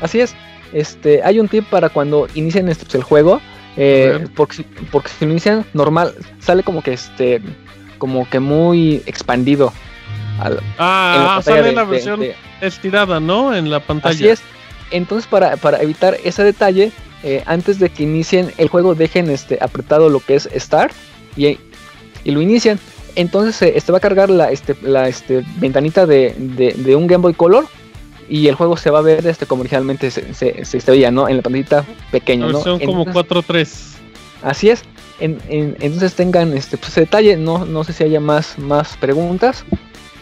así 0.00 0.20
es. 0.20 0.34
Este, 0.72 1.22
hay 1.22 1.38
un 1.38 1.48
tip 1.48 1.64
para 1.70 1.88
cuando 1.88 2.26
inician 2.34 2.68
este, 2.68 2.84
pues, 2.84 2.96
el 2.96 3.04
juego, 3.04 3.40
eh, 3.76 4.26
porque, 4.34 4.64
porque 4.90 5.08
si 5.08 5.24
inician 5.24 5.64
normal 5.72 6.14
sale 6.40 6.64
como 6.64 6.82
que 6.82 6.92
este 6.92 7.40
como 7.98 8.28
que 8.28 8.40
muy 8.40 9.02
expandido. 9.06 9.72
ah, 10.78 11.40
sale 11.42 11.72
la 11.72 11.84
versión 11.84 12.20
estirada, 12.60 13.20
¿no? 13.20 13.54
En 13.54 13.70
la 13.70 13.80
pantalla. 13.80 14.14
Así 14.14 14.28
es. 14.28 14.42
Entonces 14.90 15.28
para, 15.28 15.56
para 15.56 15.80
evitar 15.80 16.16
ese 16.24 16.42
detalle, 16.42 16.92
eh, 17.22 17.42
antes 17.46 17.78
de 17.78 17.88
que 17.88 18.02
inicien 18.02 18.52
el 18.58 18.68
juego 18.68 18.94
dejen 18.94 19.30
este 19.30 19.58
apretado 19.60 20.08
lo 20.10 20.20
que 20.20 20.34
es 20.34 20.48
Start 20.54 20.92
y, 21.36 21.58
y 22.26 22.32
lo 22.32 22.42
inician. 22.42 22.78
Entonces 23.14 23.62
eh, 23.62 23.72
este 23.76 23.92
va 23.92 23.98
a 23.98 24.00
cargar 24.00 24.28
la, 24.28 24.50
este, 24.50 24.76
la 24.82 25.08
este, 25.08 25.44
ventanita 25.58 26.04
de, 26.04 26.34
de, 26.36 26.96
un 26.96 27.06
Game 27.06 27.22
Boy 27.22 27.32
Color 27.32 27.66
y 28.28 28.48
el 28.48 28.56
juego 28.56 28.76
se 28.76 28.90
va 28.90 28.98
a 28.98 29.02
ver 29.02 29.26
este, 29.26 29.46
como 29.46 29.60
originalmente 29.60 30.10
se, 30.10 30.34
se, 30.34 30.90
veía, 30.90 31.10
¿no? 31.10 31.28
En 31.28 31.36
la 31.36 31.42
pantallita 31.42 31.84
pequeña, 32.10 32.48
¿no? 32.48 32.60
Son 32.60 32.80
como 32.80 33.06
4.3. 33.06 33.68
Así 34.42 34.68
es. 34.68 34.82
En, 35.18 35.38
entonces 35.48 36.14
tengan 36.14 36.52
este 36.52 36.76
pues, 36.76 36.90
ese 36.90 37.02
detalle. 37.02 37.36
No, 37.36 37.64
no 37.64 37.84
sé 37.84 37.92
si 37.92 38.04
haya 38.04 38.20
más, 38.20 38.58
más 38.58 38.96
preguntas. 38.96 39.64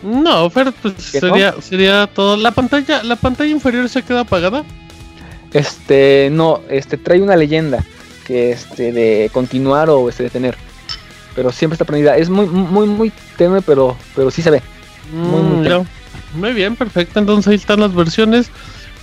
No, 0.03 0.51
pero 0.51 0.71
pues 0.71 0.95
sería, 0.99 1.55
sería 1.63 2.07
todo. 2.07 2.37
La 2.37 2.51
pantalla, 2.51 3.03
la 3.03 3.17
pantalla 3.17 3.51
inferior 3.51 3.89
se 3.89 4.03
queda 4.03 4.21
apagada. 4.21 4.63
Este, 5.53 6.29
no, 6.31 6.61
este 6.69 6.99
trae 6.99 7.23
una 7.23 7.37
leyenda 7.37 7.83
que 8.27 8.51
este 8.53 8.93
de 8.93 9.31
continuar 9.33 9.89
o 9.89 10.09
este 10.09 10.25
detener 10.25 10.57
pero 11.35 11.53
siempre 11.53 11.75
está 11.75 11.85
prendida. 11.85 12.17
Es 12.17 12.29
muy, 12.29 12.47
muy, 12.47 12.87
muy 12.87 13.13
tenue, 13.37 13.63
pero, 13.63 13.97
pero 14.15 14.31
sí 14.31 14.43
se 14.43 14.51
ve. 14.51 14.63
Muy, 15.13 15.43
muy, 15.43 15.69
mm, 15.69 15.87
muy 16.39 16.53
bien, 16.53 16.77
perfecto. 16.77 17.19
Entonces 17.19 17.49
ahí 17.49 17.57
están 17.57 17.81
las 17.81 17.95
versiones 17.95 18.51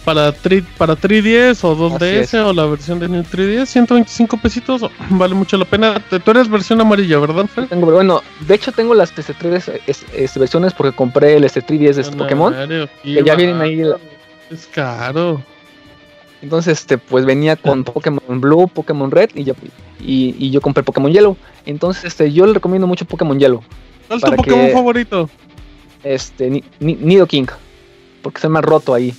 para 0.03 0.31
3, 0.31 0.63
para 0.77 0.95
3DS 0.95 1.63
o 1.63 1.75
2DS 1.75 2.33
o 2.45 2.53
la 2.53 2.65
versión 2.65 2.99
de 2.99 3.07
New 3.07 3.23
3DS, 3.23 3.67
125 3.67 4.37
pesitos, 4.37 4.81
vale 5.09 5.35
mucho 5.35 5.57
la 5.57 5.65
pena. 5.65 6.01
Tú 6.23 6.31
eres 6.31 6.49
versión 6.49 6.81
amarilla, 6.81 7.19
¿verdad, 7.19 7.45
Fer? 7.45 7.67
Tengo, 7.67 7.91
bueno, 7.91 8.21
de 8.39 8.55
hecho 8.55 8.71
tengo 8.71 8.93
las 8.93 9.17
este, 9.17 9.33
3DS 9.33 10.39
versiones 10.39 10.73
porque 10.73 10.95
compré 10.95 11.35
el 11.35 11.43
este 11.43 11.63
3DS 11.63 11.95
de 11.95 12.01
este 12.01 12.15
Pokémon. 12.15 12.53
que 13.03 13.23
ya 13.23 13.35
vienen 13.35 13.61
ahí. 13.61 13.83
Es 14.49 14.67
caro. 14.67 15.43
Entonces, 16.41 16.79
este, 16.79 16.97
pues 16.97 17.25
venía 17.25 17.55
con 17.55 17.83
Pokémon 17.83 18.41
Blue, 18.41 18.67
Pokémon 18.67 19.11
Red 19.11 19.29
y 19.35 19.43
yo, 19.43 19.53
y, 19.99 20.49
yo 20.49 20.61
compré 20.61 20.83
Pokémon 20.83 21.11
Yellow. 21.11 21.37
Entonces, 21.65 22.05
este, 22.05 22.31
yo 22.31 22.45
le 22.47 22.53
recomiendo 22.53 22.87
mucho 22.87 23.05
Pokémon 23.05 23.39
Yellow. 23.39 23.61
¿Cuál 24.07 24.19
es 24.19 24.25
tu 24.25 24.35
Pokémon 24.35 24.71
favorito? 24.71 25.29
Este, 26.03 26.63
Nido 26.79 27.27
King. 27.27 27.45
Porque 28.23 28.41
se 28.41 28.49
me 28.49 28.59
ha 28.59 28.61
roto 28.61 28.93
ahí. 28.93 29.13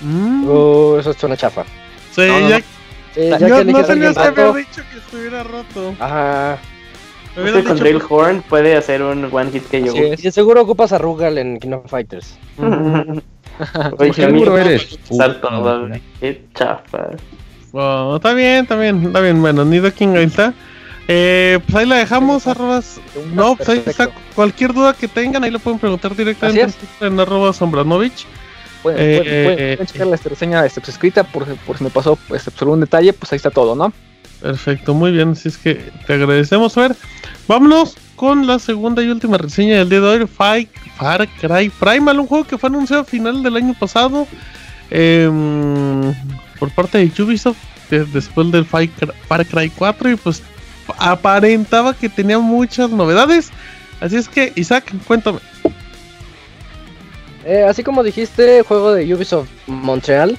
Mm. 0.00 0.48
Uh, 0.48 0.98
eso 0.98 1.10
es 1.10 1.22
una 1.24 1.36
chafa. 1.36 1.64
Sí, 2.12 2.22
ya, 2.26 2.60
ya 3.38 3.38
que 3.38 3.64
no 3.64 3.84
tenías 3.84 4.16
que 4.16 4.22
haber 4.22 4.54
dicho 4.54 4.82
que 4.90 4.98
estuviera 4.98 5.42
roto. 5.42 5.94
Ajá. 5.98 6.58
Este 7.36 7.64
con 7.64 7.78
Drillhorn 7.78 8.42
puede 8.42 8.76
hacer 8.76 9.02
un 9.02 9.28
one 9.32 9.50
hit 9.52 9.64
que 9.68 9.82
yo. 9.82 9.94
Y 9.94 10.16
de 10.16 10.32
seguro 10.32 10.62
ocupas 10.62 10.92
a 10.92 10.98
Rugal 10.98 11.38
en 11.38 11.58
King 11.58 11.72
of 11.72 11.90
Fighters. 11.90 12.36
Oye, 13.98 14.12
seguro 14.12 14.58
eres. 14.58 14.98
Salto, 15.10 15.48
qué 16.20 16.44
chafa. 16.54 17.10
está 18.16 18.34
bien, 18.34 18.62
está 18.62 18.76
bien, 18.76 19.06
está 19.06 19.20
bien. 19.20 19.40
Bueno, 19.40 19.64
Nido 19.64 19.92
King 19.92 20.16
ahí 20.16 20.24
está. 20.24 20.54
Eh, 21.08 21.58
pues 21.66 21.74
ahí 21.74 21.86
la 21.86 21.96
dejamos, 21.96 22.46
arrobas. 22.46 23.00
No, 23.34 23.56
pues 23.56 23.68
ahí 23.68 23.82
está. 23.84 24.10
Cualquier 24.34 24.72
duda 24.72 24.94
que 24.94 25.08
tengan, 25.08 25.42
ahí 25.42 25.50
lo 25.50 25.58
pueden 25.58 25.78
preguntar 25.78 26.14
directamente 26.14 26.74
en 27.00 27.18
arroba 27.18 27.52
sombranovich. 27.52 28.26
Pueden, 28.82 28.98
eh, 29.00 29.78
checar 29.84 30.06
la 30.06 30.16
reseña 30.16 30.64
este, 30.64 30.80
pues, 30.80 30.94
escrita 30.94 31.22
por, 31.24 31.44
por 31.44 31.76
si 31.76 31.84
me 31.84 31.90
pasó 31.90 32.16
pues, 32.28 32.48
solo 32.56 32.72
un 32.72 32.80
detalle, 32.80 33.12
pues 33.12 33.32
ahí 33.32 33.36
está 33.36 33.50
todo, 33.50 33.74
¿no? 33.74 33.92
Perfecto, 34.40 34.94
muy 34.94 35.12
bien, 35.12 35.30
así 35.30 35.48
es 35.48 35.58
que 35.58 35.90
te 36.06 36.14
agradecemos, 36.14 36.74
ver. 36.74 36.96
Vámonos 37.46 37.96
con 38.20 38.46
la 38.46 38.58
segunda 38.58 39.02
y 39.02 39.08
última 39.08 39.38
reseña 39.38 39.78
del 39.78 39.88
día 39.88 40.00
de 40.02 40.06
hoy, 40.06 40.26
Far 40.26 41.26
Cry 41.40 41.70
Primal, 41.70 42.20
un 42.20 42.26
juego 42.26 42.44
que 42.44 42.58
fue 42.58 42.68
anunciado 42.68 43.00
a 43.00 43.06
final 43.06 43.42
del 43.42 43.56
año 43.56 43.72
pasado 43.72 44.26
em, 44.90 46.12
por 46.58 46.70
parte 46.72 46.98
de 46.98 47.22
Ubisoft 47.22 47.56
después 47.88 48.52
del 48.52 48.66
Far 48.66 49.46
Cry 49.46 49.70
4 49.70 50.10
y 50.10 50.16
pues 50.16 50.42
aparentaba 50.98 51.94
que 51.94 52.10
tenía 52.10 52.38
muchas 52.38 52.90
novedades. 52.90 53.52
Así 54.02 54.16
es 54.16 54.28
que, 54.28 54.52
Isaac, 54.54 54.92
cuéntame. 55.06 55.38
Eh, 57.46 57.64
así 57.66 57.82
como 57.82 58.02
dijiste, 58.02 58.62
juego 58.64 58.92
de 58.92 59.14
Ubisoft 59.14 59.48
Montreal. 59.66 60.36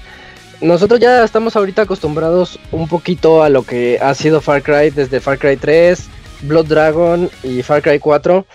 Nosotros 0.61 0.99
ya 0.99 1.23
estamos 1.23 1.55
ahorita 1.55 1.81
acostumbrados 1.81 2.59
un 2.71 2.87
poquito 2.87 3.41
a 3.41 3.49
lo 3.49 3.63
que 3.63 3.97
ha 3.99 4.13
sido 4.13 4.39
Far 4.39 4.61
Cry 4.61 4.91
desde 4.91 5.19
Far 5.19 5.39
Cry 5.39 5.57
3, 5.57 6.09
Blood 6.43 6.65
Dragon 6.65 7.29
y 7.43 7.61
Far 7.61 7.81
Cry 7.81 7.99
4, 7.99 8.45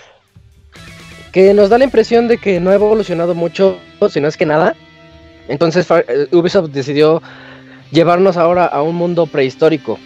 que 1.33 1.55
nos 1.55 1.69
da 1.69 1.79
la 1.79 1.85
impresión 1.85 2.29
de 2.29 2.39
que 2.39 2.61
no 2.61 2.71
ha 2.71 2.75
evolucionado 2.75 3.35
mucho, 3.35 3.79
si 4.11 4.21
no 4.21 4.29
es 4.29 4.37
que 4.37 4.47
nada. 4.47 4.75
Entonces 5.49 5.87
eh, 5.91 6.29
Ubisoft 6.33 6.71
decidió 6.71 7.23
llevarnos 7.91 8.37
ahora 8.37 8.67
a 8.67 8.83
un 8.83 8.97
mundo 8.97 9.27
prehistórico. 9.27 9.99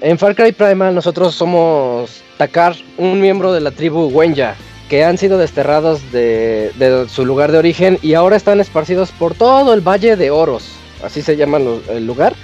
En 0.00 0.18
Far 0.18 0.36
Cry 0.36 0.52
Primal 0.52 0.94
nosotros 0.94 1.34
somos 1.34 2.22
Takar, 2.36 2.76
un 2.96 3.20
miembro 3.20 3.52
de 3.52 3.60
la 3.60 3.72
tribu 3.72 4.06
Wenya, 4.06 4.54
que 4.88 5.04
han 5.04 5.18
sido 5.18 5.38
desterrados 5.38 6.12
de, 6.12 7.06
su 7.08 7.26
lugar 7.26 7.50
de 7.52 7.58
origen 7.58 7.98
y 8.00 8.14
ahora 8.14 8.36
están 8.36 8.60
esparcidos 8.60 9.10
por 9.10 9.34
todo 9.34 9.74
el 9.74 9.80
Valle 9.80 10.16
de 10.16 10.30
Oros, 10.30 10.70
así 11.02 11.20
se 11.20 11.36
llama 11.36 11.58
el 11.90 12.06
lugar. 12.06 12.34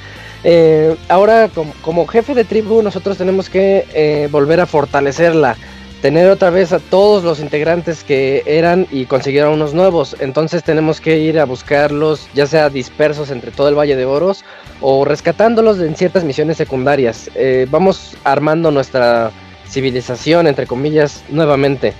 Eh, 0.44 0.94
ahora, 1.08 1.48
como, 1.82 2.06
jefe 2.06 2.34
de 2.34 2.44
tribu, 2.44 2.82
nosotros 2.82 3.16
tenemos 3.16 3.48
que 3.48 3.86
eh, 3.94 4.28
volver 4.30 4.60
a 4.60 4.66
fortalecerla. 4.66 5.56
Tener 6.02 6.28
otra 6.28 6.50
vez 6.50 6.70
a 6.74 6.80
todos 6.80 7.24
los 7.24 7.40
integrantes 7.40 8.04
que 8.04 8.42
eran 8.44 8.86
y 8.90 9.06
conseguir 9.06 9.46
unos 9.46 9.72
nuevos. 9.72 10.14
Entonces 10.20 10.62
tenemos 10.62 11.00
que 11.00 11.18
ir 11.18 11.40
a 11.40 11.46
buscarlos, 11.46 12.28
ya 12.34 12.46
sea 12.46 12.68
dispersos 12.68 13.30
entre 13.30 13.52
todo 13.52 13.70
el 13.70 13.74
Valle 13.74 13.96
de 13.96 14.04
Oros 14.04 14.44
o 14.82 15.06
rescatándolos 15.06 15.80
en 15.80 15.96
ciertas 15.96 16.22
misiones 16.22 16.58
secundarias. 16.58 17.30
Eh, 17.34 17.66
vamos 17.70 18.18
armando 18.22 18.70
nuestra 18.70 19.30
civilización, 19.66 20.46
entre 20.46 20.66
comillas, 20.66 21.24
nuevamente. 21.30 21.94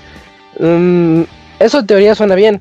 Mm, 0.58 1.22
eso 1.58 1.78
en 1.78 1.86
teoría 1.86 2.14
suena 2.14 2.34
bien, 2.34 2.60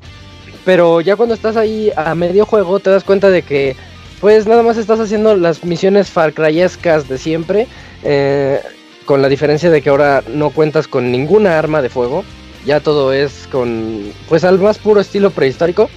pero 0.64 1.02
ya 1.02 1.18
cuando 1.18 1.36
estás 1.36 1.58
ahí 1.58 1.92
a 1.98 2.16
medio 2.16 2.46
juego 2.46 2.80
te 2.80 2.90
das 2.90 3.04
cuenta 3.04 3.30
de 3.30 3.42
que 3.42 3.76
pues 4.24 4.48
nada 4.48 4.64
más 4.64 4.78
estás 4.78 5.02
haciendo 5.02 5.36
las 5.36 5.66
misiones 5.66 6.10
Far 6.10 6.34
de 6.34 7.18
siempre. 7.18 7.68
Eh, 8.06 8.58
con 9.04 9.22
la 9.22 9.28
diferencia 9.28 9.70
de 9.70 9.82
que 9.82 9.90
ahora 9.90 10.24
no 10.30 10.50
cuentas 10.52 10.88
con 10.88 11.12
ninguna 11.12 11.60
arma 11.60 11.82
de 11.82 11.90
fuego, 11.90 12.24
ya 12.66 12.80
todo 12.80 13.12
es 13.12 13.50
con, 13.52 14.14
pues 14.30 14.46
al 14.46 14.60
más 14.60 14.78
puro 14.78 15.02
estilo 15.02 15.30
prehistórico. 15.30 15.90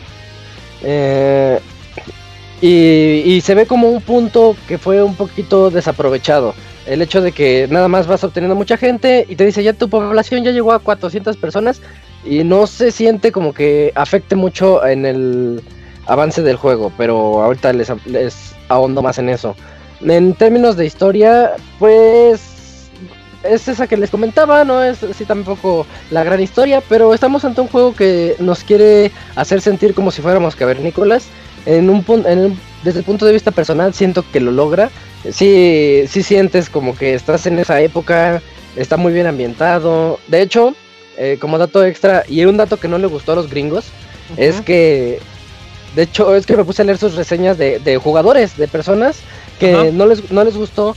Eh, 0.82 1.60
y, 2.60 3.22
y 3.24 3.40
se 3.42 3.54
ve 3.54 3.64
como 3.64 3.90
un 3.90 4.02
punto 4.02 4.56
que 4.66 4.76
fue 4.76 5.04
un 5.04 5.14
poquito 5.14 5.70
desaprovechado. 5.70 6.52
El 6.84 7.02
hecho 7.02 7.22
de 7.22 7.30
que 7.30 7.68
nada 7.70 7.86
más 7.86 8.08
vas 8.08 8.24
obteniendo 8.24 8.56
mucha 8.56 8.76
gente 8.76 9.24
y 9.28 9.36
te 9.36 9.46
dice 9.46 9.62
ya 9.62 9.72
tu 9.72 9.88
población 9.88 10.42
ya 10.42 10.50
llegó 10.50 10.72
a 10.72 10.80
400 10.80 11.36
personas 11.36 11.80
y 12.24 12.42
no 12.42 12.66
se 12.66 12.90
siente 12.90 13.30
como 13.30 13.54
que 13.54 13.92
afecte 13.94 14.34
mucho 14.34 14.84
en 14.84 15.06
el 15.06 15.62
avance 16.06 16.42
del 16.42 16.56
juego, 16.56 16.92
pero 16.96 17.42
ahorita 17.42 17.72
les, 17.72 17.92
les 18.06 18.54
ahondo 18.68 19.02
más 19.02 19.18
en 19.18 19.28
eso. 19.28 19.56
En 20.04 20.34
términos 20.34 20.76
de 20.76 20.86
historia, 20.86 21.52
pues 21.78 22.56
es 23.42 23.68
esa 23.68 23.86
que 23.86 23.96
les 23.96 24.10
comentaba, 24.10 24.64
no 24.64 24.82
es 24.82 25.02
así 25.02 25.24
tampoco 25.24 25.86
la 26.10 26.24
gran 26.24 26.40
historia, 26.40 26.82
pero 26.88 27.14
estamos 27.14 27.44
ante 27.44 27.60
un 27.60 27.68
juego 27.68 27.94
que 27.94 28.36
nos 28.38 28.64
quiere 28.64 29.10
hacer 29.34 29.60
sentir 29.60 29.94
como 29.94 30.10
si 30.10 30.22
fuéramos 30.22 30.56
cavernícolas. 30.56 31.26
En 31.64 31.90
un, 31.90 32.04
en 32.26 32.56
desde 32.84 33.00
el 33.00 33.04
punto 33.04 33.26
de 33.26 33.32
vista 33.32 33.50
personal 33.50 33.94
siento 33.94 34.24
que 34.32 34.40
lo 34.40 34.52
logra. 34.52 34.90
Sí, 35.30 36.04
sí 36.08 36.22
sientes 36.22 36.70
como 36.70 36.96
que 36.96 37.14
estás 37.14 37.46
en 37.46 37.58
esa 37.58 37.80
época, 37.80 38.40
está 38.76 38.96
muy 38.96 39.12
bien 39.12 39.26
ambientado. 39.26 40.20
De 40.28 40.42
hecho, 40.42 40.74
eh, 41.16 41.36
como 41.40 41.58
dato 41.58 41.84
extra, 41.84 42.24
y 42.28 42.44
un 42.44 42.56
dato 42.56 42.76
que 42.78 42.88
no 42.88 42.98
le 42.98 43.06
gustó 43.06 43.32
a 43.32 43.36
los 43.36 43.50
gringos, 43.50 43.86
es 44.36 44.60
que, 44.60 45.20
de 45.96 46.02
hecho, 46.02 46.36
es 46.36 46.44
que 46.44 46.56
me 46.56 46.64
puse 46.64 46.82
a 46.82 46.84
leer 46.84 46.98
sus 46.98 47.14
reseñas 47.14 47.56
de, 47.56 47.78
de 47.78 47.96
jugadores, 47.96 48.56
de 48.58 48.68
personas 48.68 49.20
que 49.58 49.90
no 49.92 50.04
les, 50.04 50.30
no 50.30 50.44
les 50.44 50.54
gustó 50.54 50.94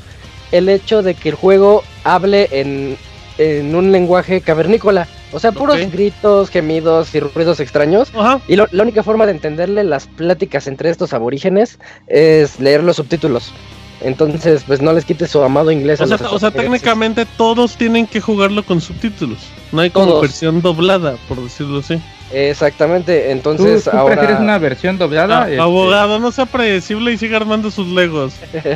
el 0.52 0.68
hecho 0.68 1.02
de 1.02 1.14
que 1.14 1.30
el 1.30 1.36
juego 1.36 1.84
hable 2.04 2.50
en, 2.52 2.98
en 3.38 3.76
un 3.76 3.94
lenguaje 3.94 4.42
cavernícola. 4.42 5.08
O 5.32 5.40
sea, 5.40 5.54
puros 5.54 5.78
gritos, 5.92 6.50
gemidos 6.50 7.16
y 7.16 7.22
ruidos 7.22 7.62
extraños. 7.62 8.12
Y 8.48 8.58
la 8.58 8.68
única 8.74 9.02
forma 9.02 9.26
de 9.26 9.32
entenderle 9.32 9.86
las 9.86 10.08
pláticas 10.08 10.68
entre 10.68 10.90
estos 10.90 11.14
aborígenes 11.14 11.80
es 12.08 12.60
leer 12.60 12.84
los 12.84 12.98
subtítulos. 12.98 13.54
Entonces, 14.02 14.64
pues 14.66 14.82
no 14.82 14.94
les 14.94 15.06
quites 15.06 15.30
su 15.32 15.42
amado 15.42 15.72
inglés. 15.72 16.00
O, 16.02 16.08
sea, 16.08 16.18
o 16.30 16.40
sea, 16.40 16.52
técnicamente 16.52 17.26
todos 17.26 17.76
tienen 17.76 18.08
que 18.08 18.22
jugarlo 18.22 18.64
con 18.64 18.80
subtítulos. 18.80 19.40
No 19.72 19.82
hay 19.82 19.90
como 19.90 20.22
versión 20.22 20.62
doblada, 20.62 21.18
por 21.28 21.42
decirlo 21.42 21.80
así. 21.80 22.00
Exactamente, 22.32 23.32
entonces 23.32 23.86
¿Tú, 23.86 23.90
tú 23.90 23.98
ahora... 23.98 24.16
prefieres 24.16 24.42
una 24.42 24.60
versión 24.60 24.98
doblada? 24.98 25.48
Ah, 25.50 25.64
Abogado, 25.64 26.20
no 26.20 26.32
sea 26.32 26.46
predecible 26.46 27.12
y 27.12 27.18
siga 27.18 27.38
armando 27.38 27.72
sus 27.72 27.88
legos. 27.88 28.34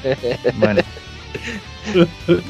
bueno. 0.55 0.81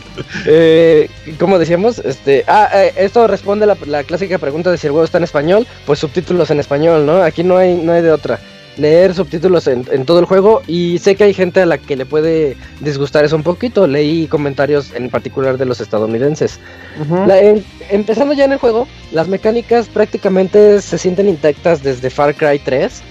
eh, 0.46 1.10
como 1.40 1.60
decíamos, 1.60 2.00
este, 2.00 2.44
ah, 2.48 2.70
eh, 2.74 2.94
esto 2.98 3.28
responde 3.28 3.66
a 3.66 3.68
la, 3.68 3.78
la, 3.86 4.04
clásica 4.04 4.38
pregunta 4.38 4.72
de 4.72 4.78
si 4.78 4.88
el 4.88 4.92
juego 4.92 5.06
está 5.06 5.18
en 5.18 5.26
español, 5.26 5.68
pues 5.86 6.00
subtítulos 6.00 6.52
en 6.52 6.60
español, 6.60 7.06
¿no? 7.06 7.22
Aquí 7.22 7.44
no 7.44 7.58
hay, 7.58 7.76
no 7.76 7.92
hay 7.92 8.02
de 8.02 8.12
otra. 8.12 8.40
Leer 8.78 9.14
subtítulos 9.14 9.68
en, 9.68 9.86
en, 9.92 10.06
todo 10.06 10.20
el 10.20 10.26
juego 10.26 10.62
y 10.68 10.98
sé 10.98 11.16
que 11.16 11.26
hay 11.26 11.34
gente 11.34 11.62
a 11.62 11.66
la 11.66 11.78
que 11.78 11.96
le 11.96 12.06
puede 12.06 12.58
disgustar 12.80 13.24
eso 13.24 13.36
un 13.36 13.44
poquito. 13.44 13.86
Leí 13.86 14.28
comentarios 14.28 14.94
en 14.96 15.10
particular 15.10 15.58
de 15.58 15.66
los 15.66 15.80
estadounidenses. 15.80 16.60
Uh 17.00 17.14
-huh. 17.14 17.28
la, 17.28 17.40
en, 17.40 17.64
empezando 17.90 18.34
ya 18.34 18.46
en 18.46 18.54
el 18.54 18.58
juego, 18.58 18.88
las 19.12 19.28
mecánicas 19.28 19.88
prácticamente 19.88 20.82
se 20.82 20.98
sienten 20.98 21.30
intactas 21.30 21.84
desde 21.84 22.10
Far 22.10 22.34
Cry 22.34 22.60
3. 22.60 23.02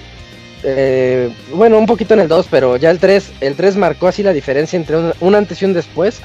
Eh, 0.65 1.31
bueno, 1.55 1.79
un 1.79 1.87
poquito 1.87 2.15
en 2.15 2.21
el 2.21 2.29
2, 2.29 2.47
pero 2.51 2.77
ya 2.77 2.91
el 2.91 2.99
3, 2.99 3.33
el 3.41 3.55
3 3.55 3.77
marcó 3.77 4.09
así 4.09 4.23
la 4.23 4.33
diferencia 4.33 4.77
entre 4.77 4.97
un, 4.97 5.13
un 5.21 5.35
antes 5.35 5.61
y 5.63 5.65
un 5.65 5.75
después. 5.75 6.21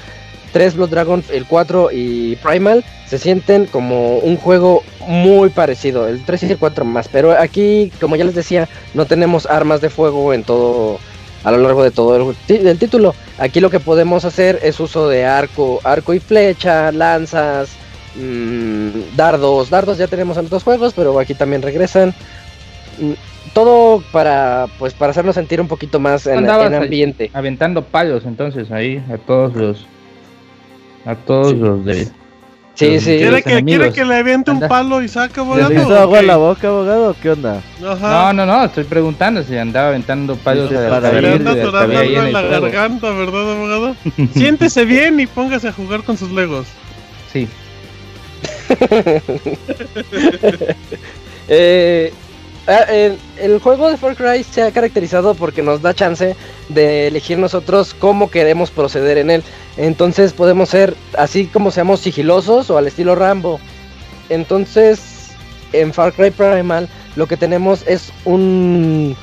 3 0.51 0.75
Blood 0.75 0.89
Dragon, 0.89 1.23
el 1.31 1.45
4 1.45 1.89
y 1.91 2.35
Primal 2.37 2.83
se 3.07 3.17
sienten 3.17 3.65
como 3.65 4.17
un 4.17 4.37
juego 4.37 4.83
muy 5.07 5.49
parecido, 5.49 6.07
el 6.07 6.23
3 6.23 6.43
y 6.43 6.51
el 6.51 6.57
4 6.57 6.85
más, 6.85 7.07
pero 7.07 7.31
aquí, 7.37 7.91
como 7.99 8.15
ya 8.15 8.25
les 8.25 8.35
decía, 8.35 8.67
no 8.93 9.05
tenemos 9.05 9.45
armas 9.45 9.81
de 9.81 9.89
fuego 9.89 10.33
en 10.33 10.43
todo 10.43 10.99
a 11.43 11.51
lo 11.51 11.59
largo 11.59 11.83
de 11.83 11.91
todo 11.91 12.35
el, 12.49 12.67
el 12.67 12.77
título. 12.77 13.15
Aquí 13.37 13.59
lo 13.59 13.69
que 13.69 13.79
podemos 13.79 14.25
hacer 14.25 14.59
es 14.63 14.79
uso 14.79 15.07
de 15.07 15.25
arco, 15.25 15.79
arco 15.83 16.13
y 16.13 16.19
flecha, 16.19 16.91
lanzas, 16.91 17.69
mmm, 18.15 19.15
dardos, 19.15 19.69
dardos 19.69 19.97
ya 19.97 20.07
tenemos 20.07 20.37
en 20.37 20.47
otros 20.47 20.63
juegos, 20.63 20.93
pero 20.93 21.17
aquí 21.19 21.33
también 21.33 21.61
regresan. 21.61 22.13
Mm, 22.99 23.13
todo 23.53 24.03
para 24.11 24.67
pues 24.77 24.93
para 24.93 25.11
hacernos 25.11 25.35
sentir 25.35 25.61
un 25.61 25.67
poquito 25.67 25.99
más 25.99 26.27
en, 26.27 26.39
en 26.39 26.75
ambiente. 26.75 27.31
Aventando 27.33 27.83
palos 27.83 28.25
entonces 28.25 28.71
ahí 28.71 29.01
a 29.11 29.17
todos 29.17 29.55
los 29.55 29.87
a 31.07 31.15
todos 31.15 31.51
sí. 31.51 31.55
los 31.55 31.85
de. 31.85 32.07
Sí, 32.75 32.93
los, 32.93 33.03
sí. 33.03 33.17
¿Quiere 33.17 33.41
que, 33.41 33.63
¿Quiere 33.63 33.93
que 33.93 34.05
le 34.05 34.15
aviente 34.15 34.51
un 34.51 34.59
palo 34.59 35.01
y 35.01 35.07
saque, 35.07 35.39
abogado? 35.39 35.69
¿Le 35.69 35.81
hizo 35.81 35.97
agua 35.97 36.19
en 36.19 36.27
la 36.27 36.35
boca, 36.37 36.67
abogado? 36.67 37.15
¿Qué 37.21 37.31
onda? 37.31 37.63
Ajá. 37.83 38.33
No, 38.33 38.45
no, 38.45 38.45
no, 38.45 38.65
estoy 38.65 38.83
preguntando 38.83 39.41
si 39.41 39.57
andaba 39.57 39.87
aventando 39.87 40.35
palos 40.35 40.69
de 40.69 40.75
la 40.75 40.97
en 40.97 42.33
la 42.33 42.41
garganta, 42.41 43.09
¿verdad, 43.11 43.51
abogado? 43.53 43.95
Siéntese 44.33 44.85
bien 44.85 45.19
y 45.19 45.27
póngase 45.27 45.69
a 45.69 45.71
jugar 45.71 46.03
con 46.03 46.17
sus 46.17 46.31
legos. 46.31 46.67
Sí. 47.31 47.47
eh, 51.47 52.13
el, 52.67 53.17
el, 53.39 53.59
juego 53.59 53.89
de 53.89 53.97
Far 53.97 54.15
Cry 54.15 54.43
se 54.43 54.61
ha 54.61 54.71
caracterizado 54.71 55.35
porque 55.35 55.61
nos 55.61 55.81
da 55.81 55.93
chance 55.93 56.35
de 56.69 57.07
elegir 57.07 57.37
nosotros 57.37 57.95
cómo 57.97 58.29
queremos 58.29 58.71
proceder 58.71 59.17
en 59.17 59.31
él. 59.31 59.43
Entonces 59.77 60.33
podemos 60.33 60.69
ser 60.69 60.95
así 61.17 61.45
como 61.45 61.71
seamos 61.71 62.01
sigilosos 62.01 62.69
o 62.69 62.77
al 62.77 62.87
estilo 62.87 63.15
Rambo. 63.15 63.59
Entonces 64.29 65.29
en 65.71 65.93
Far 65.93 66.13
Cry 66.13 66.31
Primal 66.31 66.89
lo 67.15 67.27
que 67.27 67.37
tenemos 67.37 67.83
es 67.87 68.11
un... 68.25 69.15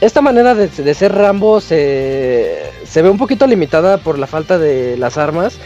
Esta 0.00 0.20
manera 0.20 0.56
de, 0.56 0.66
de 0.66 0.94
ser 0.94 1.14
Rambo 1.14 1.60
se, 1.60 2.60
se 2.84 3.02
ve 3.02 3.08
un 3.08 3.18
poquito 3.18 3.46
limitada 3.46 3.98
por 3.98 4.18
la 4.18 4.26
falta 4.26 4.58
de 4.58 4.96
las 4.96 5.16
armas. 5.16 5.58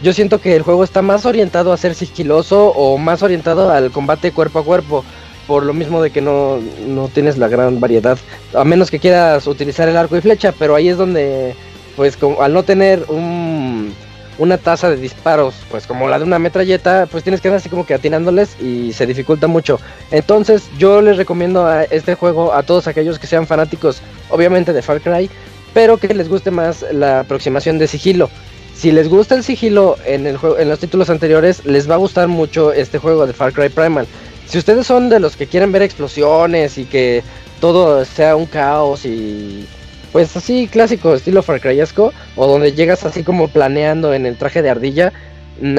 Yo 0.00 0.12
siento 0.12 0.40
que 0.40 0.54
el 0.54 0.62
juego 0.62 0.84
está 0.84 1.02
más 1.02 1.26
orientado 1.26 1.72
a 1.72 1.76
ser 1.76 1.96
sigiloso 1.96 2.68
o 2.68 2.98
más 2.98 3.24
orientado 3.24 3.70
al 3.70 3.90
combate 3.90 4.30
cuerpo 4.30 4.60
a 4.60 4.64
cuerpo 4.64 5.04
por 5.50 5.64
lo 5.64 5.74
mismo 5.74 6.00
de 6.00 6.10
que 6.10 6.20
no, 6.20 6.60
no, 6.86 7.08
tienes 7.08 7.36
la 7.36 7.48
gran 7.48 7.80
variedad, 7.80 8.16
a 8.54 8.62
menos 8.62 8.88
que 8.88 9.00
quieras 9.00 9.48
utilizar 9.48 9.88
el 9.88 9.96
arco 9.96 10.16
y 10.16 10.20
flecha, 10.20 10.54
pero 10.56 10.76
ahí 10.76 10.88
es 10.88 10.96
donde, 10.96 11.56
pues 11.96 12.16
al 12.40 12.54
no 12.54 12.62
tener 12.62 13.04
un, 13.08 13.92
una 14.38 14.58
tasa 14.58 14.88
de 14.88 14.94
disparos, 14.94 15.56
pues 15.68 15.88
como 15.88 16.06
la 16.06 16.20
de 16.20 16.24
una 16.24 16.38
metralleta, 16.38 17.08
pues 17.10 17.24
tienes 17.24 17.40
que 17.40 17.48
andar 17.48 17.58
así 17.58 17.68
como 17.68 17.84
que 17.84 17.94
atinándoles 17.94 18.62
y 18.62 18.92
se 18.92 19.06
dificulta 19.06 19.48
mucho. 19.48 19.80
Entonces 20.12 20.70
yo 20.78 21.02
les 21.02 21.16
recomiendo 21.16 21.66
a 21.66 21.82
este 21.82 22.14
juego 22.14 22.54
a 22.54 22.62
todos 22.62 22.86
aquellos 22.86 23.18
que 23.18 23.26
sean 23.26 23.48
fanáticos, 23.48 24.02
obviamente 24.28 24.72
de 24.72 24.82
Far 24.82 25.00
Cry, 25.00 25.28
pero 25.74 25.96
que 25.96 26.14
les 26.14 26.28
guste 26.28 26.52
más 26.52 26.86
la 26.92 27.18
aproximación 27.18 27.76
de 27.76 27.88
sigilo. 27.88 28.30
Si 28.72 28.92
les 28.92 29.08
gusta 29.08 29.34
el 29.34 29.42
sigilo 29.42 29.96
en, 30.06 30.28
el 30.28 30.36
juego, 30.36 30.58
en 30.58 30.68
los 30.68 30.78
títulos 30.78 31.10
anteriores, 31.10 31.64
les 31.64 31.90
va 31.90 31.96
a 31.96 31.98
gustar 31.98 32.28
mucho 32.28 32.72
este 32.72 32.98
juego 32.98 33.26
de 33.26 33.32
Far 33.32 33.52
Cry 33.52 33.68
Primal. 33.68 34.06
Si 34.50 34.58
ustedes 34.58 34.84
son 34.84 35.08
de 35.08 35.20
los 35.20 35.36
que 35.36 35.46
quieren 35.46 35.70
ver 35.70 35.82
explosiones 35.82 36.76
y 36.76 36.84
que 36.84 37.22
todo 37.60 38.04
sea 38.04 38.34
un 38.34 38.46
caos 38.46 39.06
y 39.06 39.64
pues 40.10 40.36
así 40.36 40.66
clásico 40.66 41.14
estilo 41.14 41.40
Far 41.42 41.60
Cryesco 41.60 42.12
o 42.34 42.46
donde 42.48 42.72
llegas 42.72 43.04
así 43.04 43.22
como 43.22 43.46
planeando 43.46 44.12
en 44.12 44.26
el 44.26 44.36
traje 44.36 44.60
de 44.60 44.70
ardilla, 44.70 45.12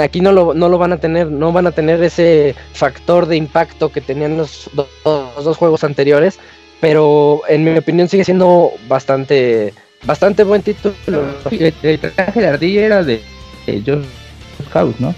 aquí 0.01 0.21
no 0.21 0.31
lo, 0.31 0.53
no 0.53 0.69
lo 0.69 0.77
van 0.77 0.93
a 0.93 1.01
tener, 1.01 1.29
no 1.29 1.51
van 1.51 1.67
a 1.67 1.71
tener 1.71 2.01
ese 2.01 2.55
factor 2.71 3.25
de 3.25 3.35
impacto 3.35 3.91
que 3.91 3.99
tenían 3.99 4.37
los, 4.37 4.69
dos, 4.71 4.87
los 5.03 5.43
dos 5.43 5.57
juegos 5.57 5.83
anteriores, 5.83 6.39
pero 6.79 7.41
en 7.49 7.65
mi 7.65 7.77
opinión 7.77 8.07
sigue 8.07 8.23
siendo 8.23 8.71
bastante 8.87 9.73
bastante 10.05 10.45
buen 10.45 10.61
título. 10.61 10.93
El 11.81 11.99
traje 11.99 12.39
de 12.39 12.47
ardilla 12.47 12.85
era 12.85 13.03
de, 13.03 13.21
de 13.65 13.81
George 13.81 14.07
House, 14.71 14.95
¿no? 14.99 15.13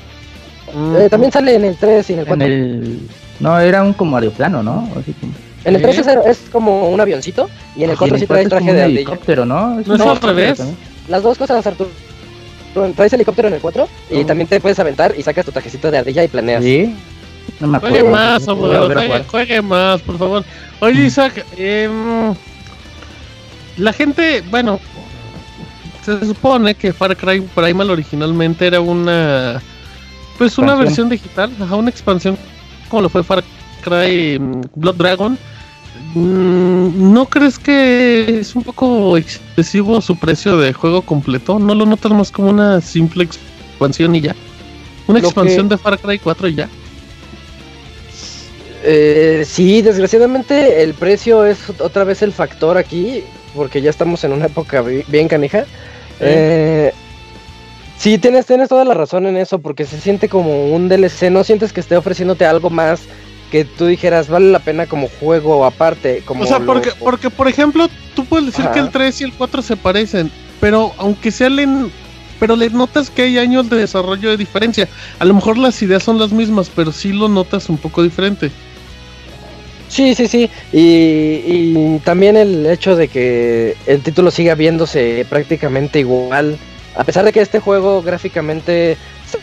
Eh, 0.97 1.07
también 1.09 1.31
sale 1.31 1.55
en 1.55 1.65
el 1.65 1.77
3 1.77 2.09
y 2.09 2.13
en 2.13 2.19
el 2.19 2.25
4. 2.25 2.45
En 2.45 2.51
el... 2.51 2.99
No, 3.39 3.59
era 3.59 3.83
un 3.83 3.93
como 3.93 4.17
aeroplano, 4.17 4.63
¿no? 4.63 4.89
Así 4.99 5.13
como... 5.13 5.33
En 5.65 5.75
el 5.75 5.81
3 5.81 5.97
es, 5.97 6.07
es, 6.07 6.39
como 6.51 6.89
un 6.89 6.99
avioncito 6.99 7.49
y 7.75 7.83
en 7.83 7.91
el 7.91 7.97
4 7.97 8.17
sí 8.17 8.27
trae 8.27 8.45
traje 8.47 8.73
de 8.73 8.81
ardilla. 8.83 8.99
helicóptero, 8.99 9.45
¿no? 9.45 9.79
¿No 9.85 9.95
es 9.95 10.01
al 10.01 10.21
revés? 10.21 10.61
Las 11.07 11.23
dos 11.23 11.37
cosas, 11.37 11.65
Arturo. 11.65 11.89
Traes 12.95 13.13
helicóptero 13.13 13.47
en 13.47 13.53
el 13.53 13.61
4 13.61 13.87
y 14.11 14.15
oh. 14.17 14.25
también 14.25 14.47
te 14.47 14.59
puedes 14.59 14.79
aventar 14.79 15.13
y 15.17 15.23
sacas 15.23 15.45
tu 15.45 15.51
trajecito 15.51 15.89
de 15.89 15.99
ardilla 15.99 16.23
y 16.23 16.27
planeas. 16.27 16.63
Sí. 16.63 16.93
No 17.59 17.67
me 17.67 17.77
acuerdo. 17.77 17.95
Juegue 17.95 18.11
más, 18.11 18.47
abogado. 18.47 18.93
Juegue, 18.93 19.23
juegue, 19.25 19.61
más, 19.61 20.01
por 20.01 20.17
favor. 20.17 20.43
Oye, 20.79 21.05
Isaac, 21.05 21.45
eh, 21.57 21.89
la 23.77 23.93
gente, 23.93 24.43
bueno, 24.49 24.79
se 26.03 26.25
supone 26.25 26.75
que 26.75 26.91
Far 26.93 27.15
Cry 27.15 27.41
Primal 27.41 27.89
originalmente 27.89 28.67
era 28.67 28.81
una, 28.81 29.61
pues 30.37 30.57
una 30.57 30.75
versión 30.75 31.09
digital, 31.09 31.51
ajá, 31.59 31.75
una 31.75 31.89
expansión 31.89 32.37
como 32.93 33.01
lo 33.01 33.09
fue 33.09 33.23
Far 33.23 33.43
Cry 33.81 34.37
Blood 34.75 34.95
Dragon. 34.97 35.35
¿No 36.13 37.25
crees 37.25 37.57
que 37.57 38.39
es 38.41 38.55
un 38.55 38.61
poco 38.61 39.17
excesivo 39.17 39.99
su 39.99 40.15
precio 40.15 40.57
de 40.57 40.73
juego 40.73 41.01
completo? 41.01 41.57
¿No 41.57 41.73
lo 41.73 41.87
notas 41.87 42.11
más 42.11 42.29
como 42.29 42.49
una 42.51 42.81
simple 42.81 43.23
expansión 43.23 44.15
y 44.15 44.21
ya. 44.21 44.35
Una 45.07 45.19
Lo 45.19 45.25
expansión 45.25 45.67
que- 45.67 45.73
de 45.73 45.77
Far 45.79 45.97
Cry 45.97 46.19
4 46.19 46.47
y 46.49 46.53
ya. 46.53 46.69
Eh, 48.83 49.43
sí, 49.47 49.81
desgraciadamente 49.81 50.83
el 50.83 50.93
precio 50.93 51.45
es 51.45 51.57
otra 51.79 52.03
vez 52.03 52.21
el 52.21 52.31
factor 52.31 52.77
aquí, 52.77 53.23
porque 53.55 53.81
ya 53.81 53.89
estamos 53.89 54.23
en 54.23 54.33
una 54.33 54.45
época 54.45 54.81
bi- 54.83 55.03
bien 55.07 55.27
canija. 55.27 55.65
Eh, 56.19 56.93
sí, 58.03 58.17
tienes, 58.17 58.45
tienes 58.45 58.67
toda 58.67 58.83
la 58.83 58.93
razón 58.93 59.25
en 59.25 59.37
eso, 59.37 59.59
porque 59.59 59.85
se 59.85 59.97
siente 59.99 60.27
como 60.27 60.73
un 60.75 60.89
DLC, 60.89 61.31
no 61.31 61.43
sientes 61.45 61.71
que 61.71 61.79
esté 61.79 61.95
ofreciéndote 61.95 62.45
algo 62.45 62.69
más 62.69 63.01
que 63.49 63.63
tú 63.63 63.85
dijeras 63.85 64.27
vale 64.27 64.51
la 64.51 64.59
pena 64.59 64.87
como 64.87 65.07
juego 65.07 65.63
aparte. 65.65 66.21
Como 66.25 66.43
O 66.43 66.47
sea, 66.47 66.59
lo- 66.59 66.65
porque, 66.65 66.89
porque 66.99 67.29
por 67.29 67.47
ejemplo, 67.47 67.87
tú 68.15 68.25
puedes 68.25 68.47
decir 68.47 68.65
que 68.71 68.79
el 68.79 68.89
3 68.89 69.21
y 69.21 69.23
el 69.23 69.31
4 69.33 69.61
se 69.61 69.77
parecen, 69.77 70.29
pero 70.59 70.91
aunque 70.97 71.31
sea 71.31 71.49
le, 71.49 71.65
pero 72.39 72.57
le 72.57 72.69
notas 72.71 73.09
que 73.09 73.21
hay 73.21 73.37
años 73.37 73.69
de 73.69 73.77
desarrollo 73.77 74.29
de 74.31 74.37
diferencia. 74.37 74.89
A 75.19 75.23
lo 75.25 75.33
mejor 75.33 75.57
las 75.57 75.81
ideas 75.81 76.03
son 76.03 76.19
las 76.19 76.31
mismas, 76.33 76.69
pero 76.75 76.91
sí 76.91 77.13
lo 77.13 77.29
notas 77.29 77.69
un 77.69 77.77
poco 77.77 78.03
diferente. 78.03 78.51
Sí, 79.87 80.15
sí, 80.15 80.27
sí. 80.27 80.49
Y, 80.71 80.79
y 81.45 82.01
también 82.03 82.35
el 82.35 82.65
hecho 82.65 82.95
de 82.95 83.07
que 83.07 83.75
el 83.85 84.01
título 84.01 84.31
siga 84.31 84.55
viéndose 84.55 85.25
prácticamente 85.29 85.99
igual. 85.99 86.57
A 86.95 87.03
pesar 87.03 87.25
de 87.25 87.31
que 87.31 87.41
este 87.41 87.59
juego 87.59 88.01
gráficamente 88.03 88.97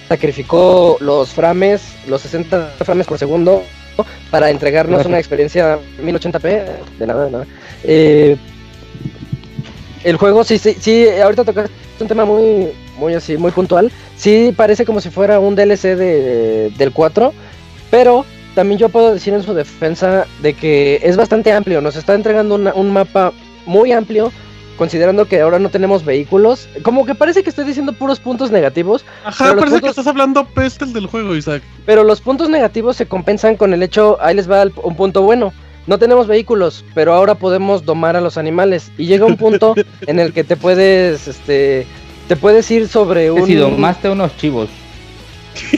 sacrificó 0.08 0.96
los 1.00 1.30
frames, 1.30 1.82
los 2.06 2.20
60 2.22 2.74
frames 2.84 3.06
por 3.06 3.18
segundo, 3.18 3.62
para 4.30 4.50
entregarnos 4.50 5.04
una 5.06 5.18
experiencia 5.18 5.78
1080p. 6.02 6.64
De 6.98 7.06
nada, 7.06 7.24
de 7.26 7.30
nada. 7.30 7.46
Eh, 7.84 8.36
el 10.04 10.16
juego 10.16 10.44
sí, 10.44 10.58
sí, 10.58 10.76
sí, 10.80 11.06
ahorita 11.08 11.44
tocaste 11.44 11.70
un 12.00 12.08
tema 12.08 12.24
muy, 12.24 12.68
muy 12.98 13.14
así, 13.14 13.36
muy 13.36 13.50
puntual. 13.50 13.90
Sí 14.16 14.52
parece 14.56 14.84
como 14.86 15.00
si 15.00 15.10
fuera 15.10 15.40
un 15.40 15.54
DLC 15.56 15.96
de, 15.96 16.70
del 16.78 16.92
4, 16.92 17.32
pero 17.90 18.24
también 18.54 18.78
yo 18.78 18.88
puedo 18.88 19.12
decir 19.12 19.34
en 19.34 19.42
su 19.42 19.54
defensa 19.54 20.26
de 20.40 20.54
que 20.54 21.00
es 21.02 21.16
bastante 21.16 21.52
amplio, 21.52 21.80
nos 21.80 21.96
está 21.96 22.14
entregando 22.14 22.54
una- 22.54 22.74
un 22.74 22.92
mapa 22.92 23.32
muy 23.66 23.92
amplio, 23.92 24.32
considerando 24.76 25.26
que 25.26 25.40
ahora 25.40 25.58
no 25.58 25.68
tenemos 25.68 26.04
vehículos. 26.04 26.68
Como 26.82 27.04
que 27.06 27.14
parece 27.14 27.42
que 27.42 27.50
estoy 27.50 27.64
diciendo 27.64 27.92
puros 27.92 28.18
puntos 28.20 28.50
negativos, 28.50 29.04
Ajá, 29.24 29.46
parece 29.54 29.64
que 29.64 29.70
puntos- 29.80 29.90
estás 29.90 30.06
hablando 30.06 30.44
pestes 30.46 30.92
del 30.92 31.06
juego, 31.06 31.34
Isaac. 31.36 31.62
pero 31.86 32.04
los 32.04 32.20
puntos 32.20 32.48
negativos 32.48 32.96
se 32.96 33.06
compensan 33.06 33.56
con 33.56 33.74
el 33.74 33.82
hecho, 33.82 34.18
ahí 34.20 34.34
les 34.34 34.50
va 34.50 34.62
el- 34.62 34.72
un 34.82 34.96
punto 34.96 35.22
bueno. 35.22 35.52
No 35.86 35.98
tenemos 35.98 36.26
vehículos, 36.26 36.84
pero 36.94 37.14
ahora 37.14 37.34
podemos 37.34 37.84
domar 37.84 38.14
a 38.14 38.20
los 38.20 38.36
animales. 38.38 38.92
Y 38.98 39.06
llega 39.06 39.24
un 39.26 39.36
punto 39.36 39.74
en 40.06 40.20
el 40.20 40.32
que 40.32 40.44
te 40.44 40.56
puedes, 40.56 41.26
este, 41.26 41.86
te 42.28 42.36
puedes 42.36 42.70
ir 42.70 42.86
sobre 42.86 43.24
Que 43.24 43.30
un... 43.30 43.46
Si 43.46 43.54
domaste 43.54 44.08
unos 44.10 44.36
chivos. 44.36 44.68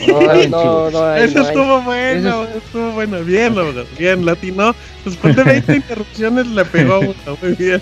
No, 0.07 0.21
Saben 0.25 0.51
no, 0.51 0.61
chivos. 0.61 0.93
no 0.93 1.03
hay, 1.05 1.23
Eso 1.23 1.39
hay. 1.39 1.45
estuvo 1.47 1.81
bueno, 1.81 2.43
estuvo 2.43 2.91
bueno. 2.91 3.19
Bien, 3.21 3.55
bien, 3.97 4.25
latino. 4.25 4.75
Después 5.03 5.35
de 5.35 5.43
20 5.45 5.75
interrupciones 5.77 6.47
le 6.47 6.65
pegó 6.65 6.93
a 6.95 6.99
uno, 6.99 7.13
muy 7.41 7.53
bien. 7.53 7.81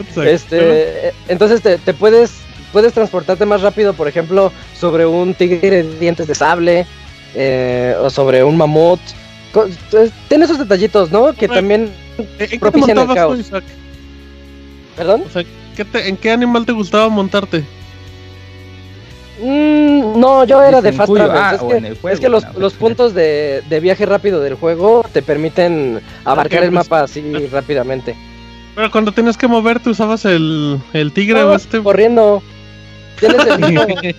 Exacto. 0.00 0.22
Este, 0.24 1.12
entonces 1.28 1.62
te, 1.62 1.78
te 1.78 1.94
puedes 1.94 2.32
puedes 2.72 2.92
transportarte 2.92 3.44
más 3.46 3.62
rápido, 3.62 3.94
por 3.94 4.06
ejemplo, 4.08 4.52
sobre 4.78 5.04
un 5.04 5.34
tigre 5.34 5.82
de 5.82 5.98
dientes 5.98 6.26
de 6.28 6.34
sable 6.34 6.86
eh, 7.34 7.96
o 8.00 8.08
sobre 8.10 8.44
un 8.44 8.56
mamut. 8.56 9.00
Eh, 9.92 10.10
Tiene 10.28 10.44
esos 10.44 10.58
detallitos, 10.58 11.10
¿no? 11.10 11.32
Que 11.32 11.48
también 11.48 11.90
¿En 12.16 12.26
qué 12.38 12.46
te 12.48 12.58
propician 12.60 12.98
el 12.98 13.06
tú, 13.08 13.14
caos. 13.14 13.38
Isaac? 13.40 13.64
¿Perdón? 14.96 15.24
O 15.26 15.30
sea, 15.30 15.42
¿qué 15.76 15.84
te- 15.84 16.08
¿en 16.08 16.16
qué 16.16 16.30
animal 16.30 16.64
te 16.64 16.72
gustaba 16.72 17.08
montarte? 17.08 17.64
Mm, 19.42 20.20
no, 20.20 20.44
yo 20.44 20.62
era 20.62 20.80
de 20.82 20.92
Fast 20.92 21.08
cuyo? 21.08 21.24
Travel. 21.24 21.42
Ah, 21.42 21.54
es, 21.54 21.62
que, 21.62 21.76
en 21.76 21.84
el 21.86 21.94
juego, 21.98 22.14
es 22.14 22.20
que 22.20 22.28
los, 22.28 22.44
no, 22.44 22.52
los 22.58 22.74
pues. 22.74 22.74
puntos 22.74 23.14
de, 23.14 23.62
de 23.68 23.80
viaje 23.80 24.04
rápido 24.04 24.40
del 24.40 24.54
juego 24.54 25.04
te 25.12 25.22
permiten 25.22 26.00
abarcar 26.24 26.62
el 26.62 26.70
pues- 26.70 26.84
mapa 26.88 27.02
así 27.04 27.22
rápidamente. 27.50 28.14
Pero 28.74 28.90
cuando 28.90 29.12
tenías 29.12 29.36
que 29.36 29.48
moverte 29.48 29.90
usabas 29.90 30.24
el, 30.24 30.80
el 30.92 31.12
tigre 31.12 31.42
o 31.42 31.48
No, 31.48 31.54
este. 31.54 31.82
corriendo. 31.82 32.42
Tienes 33.18 33.46
el 33.46 33.58
mismo- 33.58 33.82
Ese 34.02 34.12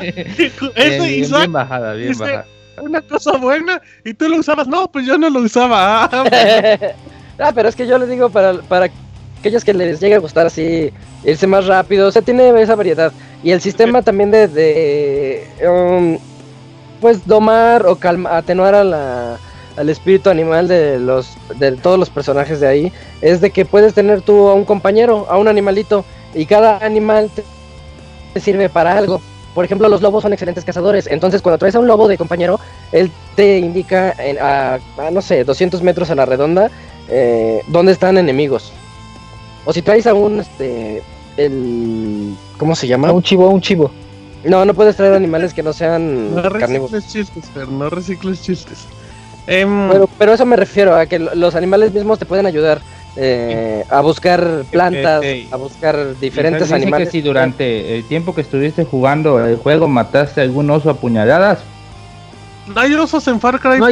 bien, 0.90 1.03
bien, 1.03 1.23
Isaac, 1.23 1.40
bien 1.40 1.52
bajada, 1.53 1.94
bien 1.94 2.18
bajada. 2.18 2.45
una 2.82 3.02
cosa 3.02 3.38
buena 3.38 3.82
y 4.06 4.14
tú 4.14 4.28
lo 4.30 4.38
usabas. 4.38 4.68
No, 4.68 4.91
pues 4.91 5.06
yo 5.06 5.18
no 5.18 5.30
lo 5.30 5.40
usaba. 5.40 6.03
Ah, 6.06 6.10
ah, 7.40 7.52
pero 7.56 7.69
es 7.69 7.76
que 7.76 7.88
yo 7.88 7.98
les 7.98 8.10
digo 8.10 8.30
para, 8.30 8.53
para 8.61 8.90
aquellos 9.40 9.64
que 9.65 9.73
les 9.73 9.99
llegue 9.99 10.15
a 10.15 10.19
gustar 10.19 10.45
así, 10.45 10.91
irse 11.23 11.48
más 11.48 11.65
rápido, 11.65 12.07
o 12.07 12.11
sea, 12.11 12.22
tiene 12.22 12.49
esa 12.61 12.76
variedad. 12.76 13.11
Y 13.44 13.52
el 13.52 13.61
sistema 13.61 14.03
también 14.03 14.30
de, 14.30 14.48
de 14.48 15.48
um, 15.68 16.19
pues 16.99 17.26
domar 17.26 17.88
o 17.88 17.95
calma, 17.95 18.38
atenuar 18.38 18.76
a 18.76 18.84
la, 18.84 19.38
al 19.77 19.89
espíritu 19.89 20.30
animal 20.30 20.68
de 20.68 20.99
los 20.99 21.30
de 21.57 21.72
todos 21.73 21.98
los 21.99 22.10
personajes 22.10 22.60
de 22.60 22.68
ahí 22.68 22.91
es 23.22 23.41
de 23.41 23.52
que 23.52 23.65
puedes 23.65 23.93
tener 23.93 24.22
tú 24.22 24.48
a 24.49 24.53
un 24.53 24.65
compañero, 24.65 25.27
a 25.30 25.38
un 25.38 25.48
animalito 25.48 26.03
y 26.34 26.45
cada 26.45 26.77
animal 26.85 27.30
te, 27.35 27.43
te 28.34 28.39
sirve 28.39 28.69
para 28.69 28.98
algo. 28.98 29.22
Por 29.53 29.65
ejemplo, 29.65 29.89
los 29.89 30.02
lobos 30.02 30.22
son 30.23 30.31
excelentes 30.31 30.64
cazadores. 30.64 31.07
Entonces, 31.07 31.41
cuando 31.41 31.57
traes 31.57 31.76
a 31.76 31.80
un 31.80 31.88
lobo 31.88 32.07
de 32.07 32.18
compañero, 32.18 32.57
él 32.93 33.11
te 33.35 33.57
indica 33.60 34.14
en- 34.18 34.39
a, 34.39 34.76
a, 34.98 35.11
no 35.11 35.22
sé, 35.22 35.43
200 35.43 35.81
metros 35.84 36.10
a 36.10 36.15
la 36.15 36.26
redonda 36.26 36.72
eh, 37.10 37.61
dónde 37.68 37.91
están 37.91 38.18
enemigos. 38.18 38.72
O 39.65 39.73
si 39.73 39.81
traes 39.81 40.07
a 40.07 40.14
un, 40.14 40.39
este, 40.39 41.03
el, 41.35 42.34
¿cómo 42.57 42.76
se 42.76 42.88
llama? 42.88 43.10
A 43.10 43.11
un 43.11 43.22
chivo, 43.23 43.45
a 43.48 43.49
un 43.49 43.60
chivo. 43.60 43.91
No, 44.45 44.64
no 44.65 44.73
puedes 44.73 44.95
traer 44.95 45.14
animales 45.14 45.53
que 45.53 45.61
no 45.64 45.73
sean 45.73 46.34
no 46.34 46.41
carnívoros. 46.41 46.91
recicles 46.93 47.11
chistes, 47.11 47.52
pero 47.53 47.68
no 47.68 47.89
recicles 47.89 48.41
chistes. 48.41 48.80
Em, 49.48 49.90
Pero, 50.18 50.34
eso 50.34 50.46
me 50.46 50.56
refiero, 50.56 50.96
a 50.96 51.06
que 51.06 51.20
lo- 51.20 51.34
los 51.36 51.56
animales 51.56 51.94
mismos 51.94 52.20
te 52.20 52.26
pueden 52.26 52.46
ayudar 52.46 52.80
eh, 53.18 53.84
a 53.90 54.00
buscar 54.00 54.64
plantas, 54.72 55.22
eh, 55.24 55.48
a 55.52 55.58
buscar 55.58 56.18
diferentes 56.20 56.64
dice 56.70 56.76
animales. 56.76 57.10
que 57.10 57.12
si 57.12 57.22
durante 57.22 57.98
el 57.98 58.06
tiempo 58.06 58.34
que 58.34 58.40
estuviste 58.42 58.86
jugando 58.86 59.44
el 59.46 59.58
juego 59.58 59.88
mataste 59.90 60.40
algún 60.42 60.70
oso 60.70 60.90
a 60.90 60.94
puñaladas. 60.94 61.60
no 62.74 62.80
hay 62.80 62.94
osos 62.94 63.28
en 63.28 63.42
Far 63.42 63.60
Cry 63.60 63.80
No 63.80 63.88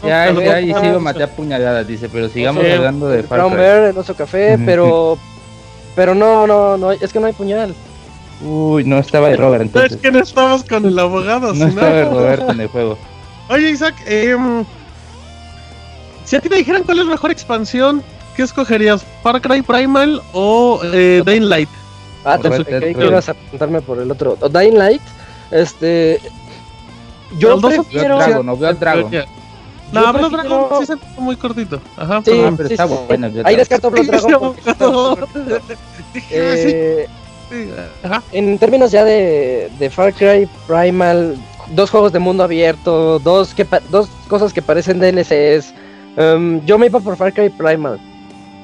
sí 0.00 0.10
hay, 0.10 0.30
o 0.36 0.40
sea, 0.40 0.60
y 0.60 0.66
sí 0.74 0.86
lo 0.92 1.00
maté 1.00 1.24
a 1.24 1.26
puñaladas, 1.28 1.88
dice, 1.88 2.08
pero 2.08 2.28
sigamos 2.28 2.64
Sí. 2.64 2.70
hablando 2.70 3.08
de 3.08 3.22
Far 3.24 3.40
Cry. 3.48 3.56
bear, 3.56 3.84
el 3.90 3.98
oso 3.98 4.14
café, 4.14 4.58
pero 4.64 5.18
pero 5.96 6.14
no, 6.14 6.46
no, 6.46 6.76
no, 6.78 6.92
es 6.92 7.12
que 7.12 7.18
no 7.18 7.26
hay 7.26 7.32
puñal. 7.32 7.74
Uy, 8.44 8.84
no 8.84 8.98
estaba 8.98 9.30
el 9.30 9.38
Robert 9.38 9.60
No, 9.62 9.66
entonces. 9.66 9.92
es 9.92 9.98
que 9.98 10.10
no 10.10 10.18
estabas 10.18 10.64
con 10.64 10.84
el 10.84 10.98
abogado, 10.98 11.48
No 11.54 11.64
si 11.64 11.70
estaba 11.70 11.90
el 12.00 12.10
Roberto 12.10 12.50
en 12.52 12.60
el 12.60 12.68
juego. 12.68 12.98
Oye, 13.48 13.70
Isaac, 13.70 13.94
em, 14.06 14.64
si 16.24 16.36
a 16.36 16.40
ti 16.40 16.48
te 16.48 16.56
dijeran 16.56 16.82
cuál 16.84 16.98
es 17.00 17.04
la 17.06 17.10
mejor 17.12 17.30
expansión, 17.30 18.02
¿qué 18.36 18.42
escogerías? 18.42 19.04
¿Far 19.22 19.40
Cry 19.40 19.62
Primal 19.62 20.22
o 20.32 20.80
eh, 20.84 21.22
Dying 21.24 21.48
Light? 21.48 21.68
Ah, 22.24 22.38
te 22.38 22.48
creí 22.64 22.94
que 22.94 23.04
ibas 23.06 23.28
a 23.28 23.32
apuntarme 23.32 23.80
por 23.82 23.98
el 23.98 24.10
otro. 24.10 24.36
O 24.40 24.48
Dying 24.48 24.78
Light, 24.78 25.02
este 25.50 26.20
yo 27.38 27.50
Los 27.50 27.62
dos 27.62 27.74
son- 27.74 27.84
prefiero 27.84 28.16
Dragon, 28.16 28.46
no 28.46 28.56
Blood 28.56 28.74
Dragon. 28.76 29.10
Ya. 29.10 29.24
Yo 29.24 29.30
No, 29.92 30.12
Blood 30.12 30.30
prefiero- 30.30 30.48
Dragon 30.68 30.80
sí 30.80 30.86
se 30.86 30.92
hizo 30.94 31.20
muy 31.20 31.36
cortito. 31.36 31.80
Ajá, 31.96 32.22
Sí. 32.24 32.30
Ah, 32.44 32.52
pero 32.56 32.68
sí, 32.68 32.74
está 32.74 32.88
sí. 32.88 32.94
bueno, 33.08 33.26
Ahí 33.26 33.32
Dragon. 33.32 33.56
descarto 33.56 33.90
Blood 33.90 34.06
Dragon 34.06 34.54
porque 34.54 34.74
no. 34.80 35.16
Eh, 36.30 37.06
sí, 37.08 37.12
ajá. 38.02 38.22
en 38.32 38.58
términos 38.58 38.90
ya 38.90 39.04
de, 39.04 39.90
Far 39.90 40.12
Cry 40.12 40.48
Primal, 40.66 41.36
dos 41.70 41.90
juegos 41.90 42.12
de 42.12 42.18
mundo 42.18 42.44
abierto, 42.44 43.18
dos, 43.18 43.54
dos 43.90 44.08
cosas 44.28 44.52
que 44.52 44.62
parecen 44.62 44.98
DLCs, 44.98 45.74
em, 46.16 46.64
yo 46.64 46.78
me 46.78 46.86
iba 46.86 47.00
por 47.00 47.16
Far 47.16 47.32
Cry 47.32 47.50
Primal. 47.50 47.98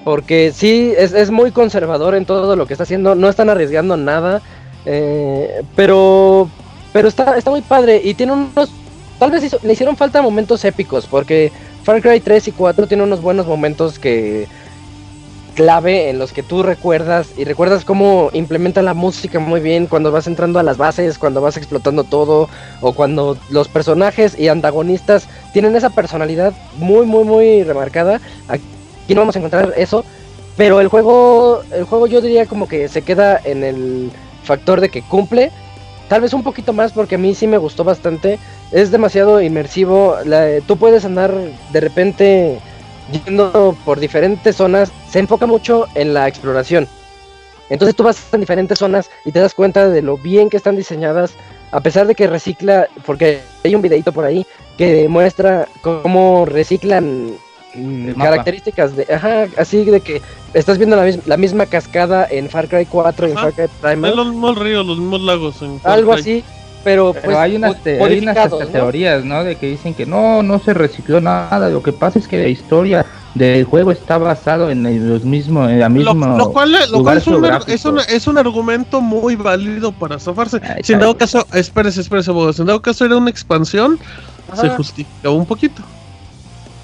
Porque 0.05 0.53
sí, 0.55 0.95
es, 0.97 1.31
muy 1.31 1.51
conservador 1.51 2.15
en 2.15 2.25
todo 2.25 2.57
lo 2.57 2.67
que 2.67 2.73
está 2.73 2.85
haciendo, 2.85 3.15
no 3.15 3.29
están 3.29 3.51
arriesgando 3.51 3.97
nada, 3.97 4.41
eh, 4.87 5.63
pero 5.77 6.49
pero 6.93 7.09
está, 7.09 7.37
está 7.37 7.51
muy 7.51 7.63
padre 7.63 8.01
y 8.03 8.15
tiene 8.15 8.33
unos... 8.33 8.71
Tal 9.19 9.31
vez 9.31 9.57
le 9.63 9.73
hicieron 9.73 9.97
falta 9.97 10.23
momentos 10.23 10.65
épicos, 10.65 11.07
porque 11.07 11.51
Far 11.83 12.01
Cry 12.01 12.21
3 12.21 12.49
y 12.49 12.53
4 12.53 12.87
tiene 12.87 13.03
unos 13.03 13.21
buenos 13.21 13.47
momentos 13.47 13.99
que 13.99 14.47
clave 15.59 16.09
en 16.09 16.21
los 16.21 16.33
que 16.33 16.45
tú 16.45 16.63
recuerdas 16.63 17.31
y 17.37 17.43
recuerdas 17.43 17.85
cómo 17.85 18.31
implementa 18.33 18.81
la 18.81 18.95
música 18.95 19.41
muy 19.41 19.59
bien 19.59 19.89
cuando 19.89 20.13
vas 20.13 20.29
entrando 20.29 20.61
a 20.61 20.63
las 20.63 20.77
bases, 20.77 21.19
cuando 21.19 21.41
vas 21.41 21.57
explotando 21.57 22.05
todo 22.05 22.49
o 22.81 22.93
cuando 22.93 23.37
los 23.51 23.67
personajes 23.67 24.39
y 24.39 24.47
antagonistas 24.47 25.27
tienen 25.53 25.75
esa 25.75 25.91
personalidad 25.91 26.53
muy 26.77 27.07
muy 27.07 27.25
muy 27.25 27.65
remarcada. 27.65 28.21
Aquí 28.47 28.63
no 29.17 29.23
vamos 29.23 29.35
a 29.35 29.41
encontrar 29.41 29.75
eso, 29.77 30.05
pero 30.57 30.81
el 30.81 30.87
juego 30.87 31.63
el 31.73 31.83
juego 31.83 32.07
yo 32.07 32.21
diría 32.21 32.47
como 32.47 32.69
que 32.69 32.87
se 32.87 33.03
queda 33.03 33.41
en 33.45 33.65
el 33.65 34.13
factor 34.45 34.81
de 34.81 34.91
que 34.91 35.03
cumple 35.03 35.51
Tal 36.09 36.23
vez 36.23 36.33
un 36.33 36.43
poquito 36.43 36.73
más 36.73 36.93
porque 36.93 37.17
a 37.17 37.19
mí 37.19 37.35
sí 37.35 37.47
me 37.47 37.59
gustó 37.59 37.85
bastante. 37.85 38.39
Es 38.73 38.91
demasiado 38.91 39.43
inmersivo. 39.43 40.17
la- 40.25 40.61
tú 40.67 40.79
puedes 40.79 41.05
andar 41.05 41.35
de 41.71 41.81
repente 41.81 42.59
yendo 43.13 43.77
por 43.85 44.01
diferentes 44.01 44.57
zonas. 44.57 44.91
Se 45.11 45.19
enfoca 45.19 45.47
mucho 45.47 45.87
en 45.95 46.15
la 46.15 46.29
exploración. 46.29 46.87
Entonces 47.71 47.95
tú 47.95 48.03
vas 48.03 48.33
en 48.33 48.41
diferentes 48.41 48.79
zonas 48.79 49.11
y 49.25 49.33
te 49.33 49.41
das 49.41 49.53
cuenta 49.55 49.89
de 49.89 50.01
lo 50.03 50.17
bien 50.17 50.49
que 50.49 50.57
están 50.57 50.77
diseñadas, 50.77 51.33
a 51.71 51.81
pesar 51.81 52.07
de 52.07 52.15
que 52.15 52.27
recicla, 52.27 52.89
porque 53.05 53.41
hay 53.63 53.75
un 53.75 53.83
videito 53.83 54.11
por 54.13 54.25
ahí 54.25 54.47
que 54.79 55.07
muestra 55.09 55.69
cómo 55.83 56.47
reciclan 56.47 57.33
mm, 57.75 58.13
características 58.13 58.97
de, 58.97 59.13
ajá, 59.13 59.49
así 59.59 59.85
de 59.85 60.01
que 60.01 60.23
estás 60.55 60.79
viendo 60.79 60.97
la, 60.97 61.03
mis- 61.03 61.27
la 61.27 61.37
misma 61.37 61.67
cascada 61.67 62.27
en 62.31 62.49
Far 62.49 62.69
Cry 62.69 62.87
4 62.87 63.29
y 63.29 63.31
en. 63.33 63.37
Far 63.37 63.53
Cry 63.53 63.67
Primal, 63.83 64.17
los 64.17 64.29
mismos 64.29 64.59
ríos, 64.59 64.87
los 64.87 64.99
mismos 64.99 65.21
lagos. 65.21 65.61
en 65.61 65.79
algo 65.85 66.13
Cry. 66.13 66.21
así, 66.21 66.45
pero, 66.85 67.13
Pero 67.13 67.25
pues 67.25 67.37
hay 67.37 67.57
unas, 67.57 67.83
te- 67.83 68.03
hay 68.03 68.19
unas 68.21 68.37
hasta 68.37 68.65
¿no? 68.65 68.71
teorías, 68.71 69.25
¿no? 69.25 69.45
De 69.45 69.57
que 69.57 69.67
dicen 69.67 69.95
que 69.95 70.07
no, 70.07 70.43
no 70.43 70.59
se 70.59 70.75
recicló 70.75 71.21
nada. 71.21 71.69
Lo 71.69 71.83
que 71.83 71.93
pasa 71.93 72.19
es 72.19 72.27
que 72.29 72.43
la 72.43 72.49
historia 72.49 73.05
del 73.35 73.65
juego 73.65 73.93
está 73.93 74.19
basado 74.19 74.71
en 74.71 74.83
los 75.09 75.25
mismos, 75.25 75.71
en 75.71 75.81
la 75.81 75.89
Lo, 75.89 76.15
misma 76.15 76.37
lo 76.37 76.51
cual, 76.51 76.73
lo 76.91 77.03
cual 77.03 77.23
lugar 77.27 77.63
es, 77.67 77.85
un, 77.85 77.99
es, 77.99 78.09
un, 78.09 78.15
es 78.17 78.27
un 78.27 78.39
argumento 78.39 79.01
muy 79.01 79.37
válido 79.37 79.93
para 79.93 80.19
zafarse. 80.19 80.61
Si 80.83 80.93
en 80.95 81.01
dado 81.01 81.17
caso, 81.17 81.47
espérese, 81.53 82.01
espérese, 82.01 82.31
abogado, 82.31 82.53
si 82.53 82.63
en 82.63 82.67
dado 82.69 82.81
caso 82.83 83.05
era 83.05 83.17
una 83.17 83.31
expansión, 83.31 83.99
se 84.55 84.69
justificaba 84.71 85.35
un 85.35 85.47
poquito. 85.47 85.83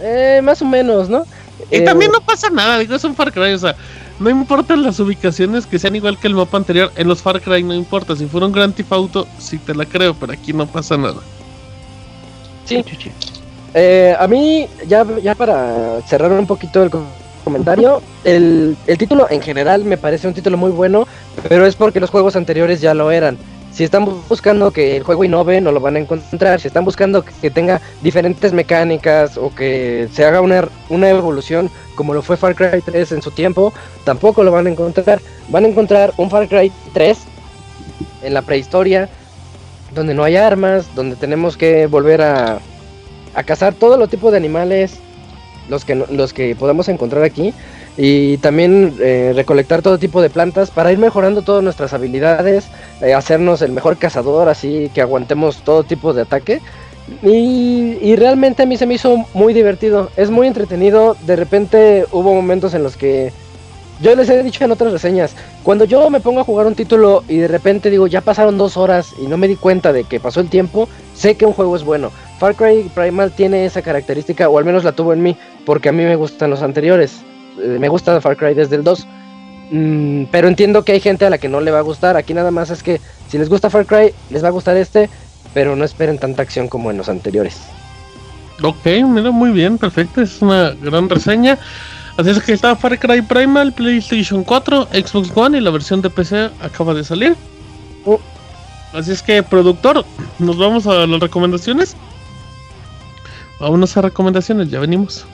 Eh, 0.01 0.41
más 0.45 0.61
o 0.61 0.65
menos, 0.66 1.09
¿no? 1.09 1.25
Y 1.71 1.77
Eh, 1.77 1.81
también 1.83 2.11
no 2.12 2.21
pasa 2.21 2.51
nada, 2.51 2.79
digo, 2.79 2.95
es 2.95 3.05
un 3.05 3.15
Far 3.15 3.33
Cry, 3.33 3.53
o 3.55 3.59
sea, 3.59 3.75
no 4.19 4.31
importan 4.31 4.82
las 4.82 5.01
ubicaciones 5.01 5.66
que 5.66 5.78
sean 5.78 5.97
igual 5.97 6.19
que 6.19 6.28
el 6.28 6.35
mapa 6.35 6.57
anterior, 6.57 6.93
en 6.97 7.09
los 7.09 7.23
Far 7.23 7.41
Cry 7.41 7.62
no 7.62 7.74
importa, 7.74 8.15
si 8.16 8.27
fuera 8.27 8.47
un 8.47 8.53
Grand 8.53 8.74
Theft 8.74 8.93
Auto, 8.93 9.27
sí 9.39 9.59
te 9.59 9.74
la 9.74 9.86
creo, 9.86 10.15
pero 10.15 10.32
aquí 10.32 10.53
no 10.53 10.66
pasa 10.66 10.97
nada. 10.97 11.20
Sí. 12.65 12.82
Eh, 13.74 14.15
a 14.19 14.27
mí, 14.28 14.69
ya, 14.86 15.05
ya 15.23 15.35
para 15.35 16.01
cerrar 16.07 16.31
un 16.32 16.47
poquito 16.47 16.82
el 16.82 16.91
co- 16.91 17.05
comentario, 17.43 18.01
el, 18.23 18.77
el 18.86 18.99
título 18.99 19.27
en 19.31 19.43
general 19.43 19.85
me 19.85 19.99
parece 19.99 20.28
un 20.28 20.35
título 20.35 20.57
muy 20.57 20.70
bueno, 20.70 21.07
pero 21.49 21.66
es 21.66 21.74
porque 21.74 22.01
los 22.01 22.11
juegos 22.11 22.36
anteriores 22.36 22.81
ya 22.81 22.95
lo 22.95 23.11
eran. 23.11 23.36
Si 23.75 23.83
están 23.83 24.07
bu- 24.07 24.23
buscando 24.29 24.71
que 24.71 24.97
el 24.97 25.03
juego 25.03 25.25
innove, 25.25 25.61
no 25.61 25.73
lo 25.73 25.81
van 25.81 25.97
a 25.97 25.99
encontrar. 25.99 26.61
Si 26.61 26.69
están 26.69 26.85
buscando 26.85 27.25
que, 27.25 27.51
tenga 27.51 27.81
diferentes 28.03 28.53
mecánicas 28.53 29.37
o 29.37 29.53
que 29.53 30.09
se 30.13 30.25
haga 30.25 30.41
una, 30.41 30.69
una 30.91 31.11
evolución 31.11 31.69
como 31.97 32.15
lo 32.15 32.23
fue 32.23 32.37
Far 32.37 32.55
Cry 32.55 32.81
3 32.81 33.13
en 33.13 33.23
su 33.23 33.33
tiempo, 33.33 33.73
tampoco 34.05 34.45
lo 34.45 34.53
van 34.53 34.69
a 34.69 34.71
encontrar. 34.71 35.21
Van 35.49 35.65
a 35.65 35.69
encontrar 35.69 36.13
un 36.17 36.31
Far 36.31 36.49
Cry 36.49 36.71
3 36.93 37.19
en 38.23 38.33
la 38.35 38.43
prehistoria, 38.43 39.09
donde 39.93 40.15
no 40.15 40.23
hay 40.23 40.37
armas, 40.37 40.95
donde 40.95 41.17
tenemos 41.17 41.57
que 41.57 41.87
volver 41.87 42.23
a, 42.23 42.61
a 43.35 43.43
cazar 43.43 43.75
todo 43.75 43.97
lo 43.97 44.07
tipo 44.07 44.31
de 44.31 44.37
animales, 44.37 44.99
los 45.69 45.85
que, 45.85 45.95
los 45.97 46.33
que 46.33 46.55
podemos 46.55 46.89
encontrar 46.89 47.25
aquí, 47.25 47.53
y 47.97 48.39
también 48.39 48.95
eh, 49.01 49.33
recolectar 49.35 49.83
todo 49.83 49.99
tipo 49.99 50.21
de 50.21 50.31
plantas 50.31 50.71
para 50.71 50.93
ir 50.93 50.99
mejorando 50.99 51.43
todas 51.43 51.62
nuestras 51.62 51.93
habilidades, 51.93 52.66
eh, 53.01 53.15
hacernos 53.15 53.62
el 53.62 53.73
mejor 53.73 53.97
cazador, 53.97 54.49
así 54.49 54.91
que 54.95 55.01
aguantemos 55.01 55.62
todo 55.62 55.85
tipo 55.85 56.12
de 56.12 56.23
ataque. 56.23 56.61
Y, 57.23 57.99
y 58.01 58.16
realmente 58.16 58.62
a 58.62 58.66
mí 58.66 58.77
se 58.77 58.87
me 58.87 58.95
hizo 58.95 59.27
muy 59.35 59.53
divertido, 59.53 60.11
es 60.16 60.31
muy 60.31 60.47
entretenido, 60.47 61.16
de 61.27 61.37
repente 61.37 62.07
hubo 62.12 62.35
momentos 62.35 62.73
en 62.73 62.83
los 62.83 62.97
que 62.97 63.31
yo 64.01 64.15
les 64.16 64.29
he 64.29 64.43
dicho 64.43 64.65
en 64.65 64.73
otras 64.73 64.93
reseñas, 64.93 65.35
cuando 65.62 65.85
yo 65.85 66.11
me 66.11 66.21
pongo 66.21 66.41
a 66.41 66.45
jugar 66.45 66.66
un 66.66 66.75
título 66.75 67.23
y 67.29 67.37
de 67.37 67.49
repente 67.49 67.91
digo, 67.91 68.07
ya 68.07 68.23
pasaron 68.23 68.59
dos 68.59 68.77
horas 68.77 69.15
y 69.23 69.27
no 69.27 69.37
me 69.37 69.47
di 69.47 69.55
cuenta 69.55 69.93
de 69.93 70.05
que 70.05 70.19
pasó 70.19 70.41
el 70.41 70.49
tiempo, 70.49 70.89
sé 71.15 71.37
que 71.37 71.47
un 71.47 71.53
juego 71.53 71.77
es 71.77 71.85
bueno. 71.85 72.11
Far 72.41 72.57
Cry 72.57 72.91
Primal 72.93 73.31
tiene 73.31 73.65
esa 73.65 73.83
característica, 73.83 74.49
o 74.49 74.59
al 74.59 74.65
menos 74.65 74.83
la 74.83 74.93
tuvo 74.93 75.12
en 75.12 75.23
mí, 75.23 75.37
porque 75.65 75.91
a 75.91 75.93
mí 75.93 76.03
me 76.03 76.16
gustan 76.16 76.51
los 76.51 76.62
anteriores. 76.62 77.21
Eh, 77.61 77.79
me 77.81 77.89
gusta 77.89 78.21
Far 78.21 78.37
Cry 78.37 78.55
desde 78.55 78.77
el 78.77 78.85
2. 78.85 79.07
Mm, 79.71 80.25
pero 80.31 80.49
entiendo 80.49 80.85
que 80.85 80.93
hay 80.93 81.01
gente 81.01 81.25
a 81.25 81.31
la 81.31 81.39
que 81.39 81.49
no 81.49 81.61
le 81.61 81.71
va 81.71 81.79
a 81.79 81.83
gustar. 81.83 82.17
Aquí 82.17 82.35
nada 82.35 82.51
más 82.51 82.71
es 82.71 82.83
que 82.83 83.01
si 83.29 83.39
les 83.39 83.49
gusta 83.49 83.71
Far 83.71 83.87
Cry, 83.87 84.15
les 84.31 84.45
va 84.45 84.49
a 84.49 84.53
gustar 84.53 84.77
este, 84.77 85.09
pero 85.53 85.77
no 85.77 85.85
esperen 85.85 86.19
tanta 86.19 86.43
acción 86.43 86.69
como 86.69 86.91
en 86.91 86.99
los 86.99 87.09
anteriores. 87.09 87.61
Ok, 88.63 88.87
mira, 89.05 89.31
muy 89.31 89.51
bien, 89.51 89.79
perfecto, 89.79 90.23
es 90.23 90.41
una 90.41 90.71
gran 90.81 91.09
reseña. 91.09 91.59
Así 92.17 92.31
es 92.31 92.41
que 92.41 92.53
está 92.53 92.77
Far 92.77 92.99
Cry 92.99 93.23
Primal, 93.23 93.73
PlayStation 93.73 94.45
4, 94.45 94.89
Xbox 94.93 95.33
One 95.35 95.59
y 95.59 95.61
la 95.61 95.71
versión 95.71 96.01
de 96.01 96.11
PC 96.11 96.51
acaba 96.63 96.95
de 96.95 97.03
salir. 97.03 97.37
Oh. 98.05 98.21
Así 98.93 99.11
es 99.11 99.23
que, 99.23 99.43
productor, 99.43 100.05
nos 100.39 100.57
vamos 100.57 100.87
a 100.87 101.07
las 101.07 101.21
recomendaciones. 101.21 101.97
Vámonos 103.59 103.97
a 103.97 104.03
recomendaciones, 104.03 104.71
ya 104.71 104.79
venimos. 104.79 105.27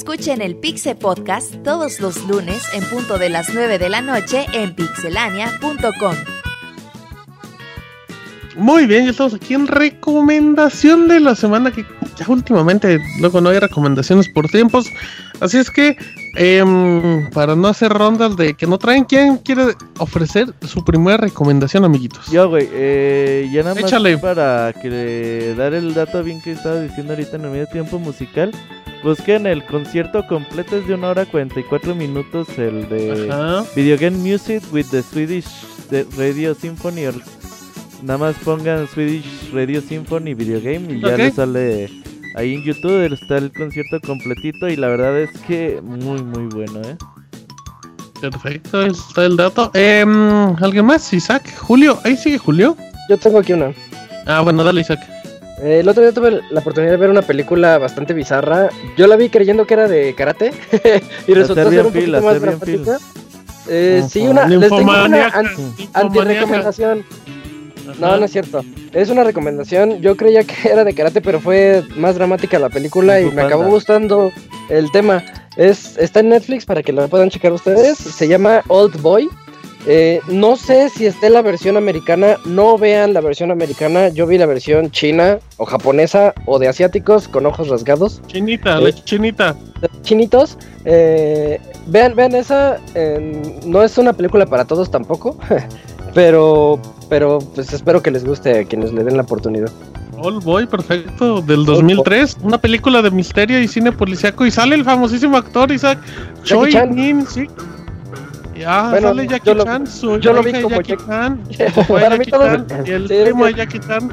Escuchen 0.00 0.40
el 0.40 0.56
Pixe 0.56 0.94
Podcast 0.94 1.62
todos 1.62 2.00
los 2.00 2.26
lunes 2.26 2.62
en 2.72 2.82
punto 2.84 3.18
de 3.18 3.28
las 3.28 3.52
9 3.52 3.78
de 3.78 3.90
la 3.90 4.00
noche 4.00 4.46
en 4.54 4.74
pixelania.com. 4.74 6.14
Muy 8.56 8.86
bien, 8.86 9.04
ya 9.04 9.10
estamos 9.10 9.34
aquí 9.34 9.52
en 9.52 9.66
recomendación 9.66 11.06
de 11.06 11.20
la 11.20 11.34
semana 11.34 11.70
que 11.70 11.84
ya 12.20 12.26
últimamente 12.30 13.00
luego 13.18 13.40
no 13.40 13.48
hay 13.48 13.58
recomendaciones 13.58 14.28
por 14.28 14.48
tiempos. 14.48 14.86
Así 15.40 15.56
es 15.56 15.70
que 15.70 15.96
em, 16.36 17.30
para 17.30 17.56
no 17.56 17.68
hacer 17.68 17.90
rondas 17.92 18.36
de 18.36 18.54
que 18.54 18.66
no 18.66 18.78
traen, 18.78 19.04
¿quién 19.04 19.38
quiere 19.38 19.74
ofrecer 19.98 20.52
su 20.66 20.84
primera 20.84 21.16
recomendación, 21.16 21.84
amiguitos? 21.84 22.26
Yo, 22.30 22.48
güey, 22.50 22.68
eh, 22.72 23.48
ya 23.50 23.62
nada 23.62 23.74
más 23.74 23.84
Échale. 23.84 24.18
para 24.18 24.74
que 24.82 25.54
dar 25.56 25.72
el 25.72 25.94
dato 25.94 26.22
bien 26.22 26.42
que 26.42 26.52
estaba 26.52 26.80
diciendo 26.80 27.14
ahorita 27.14 27.36
en 27.36 27.44
el 27.46 27.50
medio 27.50 27.66
tiempo 27.66 27.98
musical. 27.98 28.52
Busquen 29.02 29.46
el 29.46 29.64
concierto 29.64 30.26
completo, 30.26 30.76
es 30.76 30.86
de 30.86 30.92
una 30.92 31.08
hora 31.08 31.24
44 31.24 31.94
minutos, 31.94 32.46
el 32.58 32.86
de 32.90 33.30
Ajá. 33.32 33.64
Video 33.74 33.96
Game 33.98 34.18
Music 34.18 34.62
with 34.72 34.86
the 34.90 35.02
Swedish 35.02 35.46
Radio 36.18 36.54
Symphony. 36.54 37.06
Nada 38.02 38.18
más 38.18 38.36
pongan 38.44 38.86
Swedish 38.88 39.50
Radio 39.54 39.80
Symphony 39.80 40.34
Video 40.34 40.60
Game 40.60 40.92
y 40.92 41.00
ya 41.00 41.16
les 41.16 41.34
sale 41.34 41.90
ahí 42.36 42.54
en 42.54 42.62
YouTube. 42.64 43.12
Está 43.12 43.38
el 43.38 43.52
concierto 43.52 44.00
completito 44.00 44.68
y 44.68 44.76
la 44.76 44.88
verdad 44.88 45.18
es 45.20 45.30
que 45.46 45.80
muy, 45.82 46.22
muy 46.22 46.44
bueno, 46.46 46.80
¿eh? 46.88 46.96
Perfecto, 48.20 48.80
ahí 48.80 48.90
está 48.90 49.24
el 49.24 49.36
dato. 49.36 49.70
Em, 49.74 50.54
¿Alguien 50.62 50.84
más? 50.84 51.12
Isaac, 51.12 51.42
Julio, 51.58 51.98
ahí 52.04 52.16
sigue 52.16 52.38
Julio. 52.38 52.76
Yo 53.08 53.16
tengo 53.18 53.38
aquí 53.38 53.52
una. 53.54 53.72
Ah, 54.26 54.42
bueno, 54.42 54.62
dale, 54.62 54.82
Isaac. 54.82 55.00
Eh, 55.62 55.80
el 55.80 55.88
otro 55.88 56.02
día 56.02 56.12
tuve 56.12 56.40
la 56.50 56.60
oportunidad 56.60 56.92
de 56.92 56.96
ver 56.98 57.10
una 57.10 57.22
película 57.22 57.78
bastante 57.78 58.12
bizarra. 58.14 58.68
Yo 58.96 59.06
la 59.06 59.16
vi 59.16 59.28
creyendo 59.30 59.66
que 59.66 59.74
era 59.74 59.88
de 59.88 60.14
karate 60.14 60.52
y 61.26 61.34
resultó 61.34 61.68
ser 61.70 61.86
un 61.86 61.92
poquito 61.92 62.20
más 62.22 62.40
dramática. 62.40 62.98
Eh, 63.68 64.02
sí, 64.08 64.20
una, 64.20 64.46
les 64.46 64.60
tengo 64.60 64.76
una 64.76 65.08
Ninfomaníaca, 65.08 65.38
an- 65.38 65.74
ninfomaníaca. 65.78 66.96
No, 67.98 68.16
no 68.16 68.24
es 68.24 68.32
cierto. 68.32 68.62
Es 68.92 69.10
una 69.10 69.24
recomendación. 69.24 70.00
Yo 70.00 70.16
creía 70.16 70.44
que 70.44 70.54
era 70.68 70.84
de 70.84 70.94
karate, 70.94 71.20
pero 71.20 71.40
fue 71.40 71.82
más 71.96 72.14
dramática 72.14 72.58
la 72.58 72.68
película 72.68 73.20
y 73.20 73.30
me 73.30 73.42
acabó 73.42 73.64
gustando 73.64 74.30
el 74.68 74.90
tema. 74.92 75.24
Es, 75.56 75.96
está 75.98 76.20
en 76.20 76.28
Netflix 76.30 76.64
para 76.64 76.82
que 76.82 76.92
lo 76.92 77.06
puedan 77.08 77.30
checar 77.30 77.52
ustedes. 77.52 77.98
Se 77.98 78.28
llama 78.28 78.62
Old 78.68 79.00
Boy. 79.02 79.28
Eh, 79.86 80.20
no 80.28 80.56
sé 80.56 80.90
si 80.90 81.06
esté 81.06 81.30
la 81.30 81.40
versión 81.42 81.76
americana. 81.78 82.36
No 82.44 82.76
vean 82.78 83.14
la 83.14 83.20
versión 83.22 83.50
americana. 83.50 84.08
Yo 84.10 84.26
vi 84.26 84.36
la 84.38 84.44
versión 84.46 84.90
china 84.90 85.38
o 85.56 85.64
japonesa 85.64 86.34
o 86.46 86.58
de 86.58 86.68
asiáticos 86.68 87.28
con 87.28 87.46
ojos 87.46 87.68
rasgados. 87.68 88.20
Chinita, 88.26 88.78
Eh. 88.78 88.82
la 88.82 88.92
chinita. 88.92 89.56
Chinitos. 90.02 90.58
Eh, 90.84 91.58
vean, 91.86 92.14
vean 92.14 92.34
esa. 92.34 92.78
eh, 92.94 93.60
no 93.64 93.82
es 93.82 93.96
una 93.98 94.12
película 94.12 94.44
para 94.46 94.66
todos 94.66 94.90
tampoco. 94.90 95.38
pero, 96.14 96.78
pero 97.10 97.40
pues 97.54 97.70
espero 97.74 98.02
que 98.02 98.10
les 98.10 98.24
guste 98.24 98.60
a 98.60 98.64
quienes 98.64 98.92
le 98.94 99.04
den 99.04 99.16
la 99.18 99.22
oportunidad. 99.24 99.70
All 100.16 100.38
Boy, 100.40 100.66
perfecto, 100.66 101.42
del 101.42 101.64
2003. 101.66 102.38
Una 102.42 102.56
película 102.58 103.02
de 103.02 103.10
misterio 103.10 103.60
y 103.60 103.68
cine 103.68 103.90
policíaco. 103.92 104.46
Y 104.46 104.50
sale 104.50 104.74
el 104.76 104.84
famosísimo 104.84 105.36
actor 105.36 105.70
Isaac 105.72 105.98
Choi 106.44 106.72
Chan. 106.72 106.94
Min, 106.94 107.26
sí. 107.26 107.46
Ya, 108.58 108.90
Bueno, 108.90 109.08
sale 109.08 109.26
Jackie 109.26 109.46
yo 109.46 109.54
lo- 109.54 109.64
Chan, 109.64 109.86
su 109.86 110.18
yo 110.18 110.32
lo 110.34 110.42
vi 110.42 110.52
como 110.60 110.76
Jackie 110.76 110.90
Jack- 110.96 111.06
Chan, 111.06 111.40
Para 111.88 112.10
mí 112.10 112.24
Jackie 112.26 112.30
todos- 112.30 112.66
Chan 112.66 112.86
y 112.86 112.90
el 112.90 113.04
primo 113.06 113.46
de 113.46 113.54
Jackie 113.54 113.78
Chan. 113.80 114.10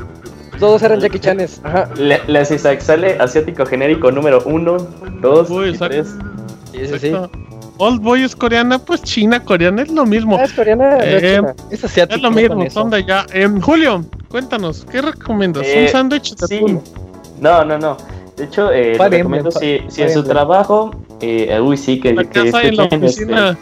Todos 0.60 0.82
eran 0.82 1.00
Jackie 1.02 1.20
Chanes. 1.20 1.60
Ajá. 1.64 1.90
Le, 1.98 2.20
les 2.28 2.50
Isaac 2.50 2.80
sale 2.80 3.18
asiático 3.20 3.66
genérico 3.66 4.10
número 4.12 4.42
1, 4.46 4.78
2 5.22 5.50
Uy, 5.50 5.66
y 5.66 5.70
exacto. 5.70 5.96
3. 5.96 6.08
Sí, 6.72 6.80
sí, 6.88 7.00
sí. 7.00 7.12
Old 7.78 8.02
Boy 8.02 8.24
es 8.24 8.36
coreana, 8.36 8.80
pues 8.80 9.02
China, 9.04 9.44
coreana, 9.44 9.84
es 9.84 9.92
lo 9.92 10.06
mismo. 10.06 10.38
Ah, 10.38 10.44
es 10.44 10.54
coreana, 10.54 10.98
no 10.98 11.04
es 11.04 11.24
Eh. 11.24 11.42
Es. 11.72 11.98
Es 11.98 12.22
lo 12.22 12.32
mismo, 12.32 12.70
son 12.70 12.90
de 12.90 12.98
allá. 12.98 13.26
Julio, 13.62 14.04
cuéntanos, 14.30 14.86
¿qué 14.92 15.02
recomiendas? 15.02 15.66
Eh, 15.68 15.84
¿Un 15.84 15.88
sándwich 15.90 16.36
de 16.36 16.48
sí. 16.48 16.56
atún? 16.58 16.82
No, 17.40 17.64
no, 17.64 17.78
no. 17.78 17.98
De 18.36 18.46
hecho, 18.46 18.72
eh, 18.72 18.98
recomiendo 18.98 19.52
si, 19.52 19.82
si 19.88 20.04
en 20.04 20.14
su 20.14 20.24
trabajo, 20.24 20.92
eh, 21.22 21.60
uy, 21.60 21.78
sí, 21.78 22.00
que, 22.00 22.14
La 22.14 22.24
que 22.24 22.52
casa 22.52 22.62
en 22.64 22.78
la 22.78 22.84
este, 22.84 22.96
oficina. 22.98 23.58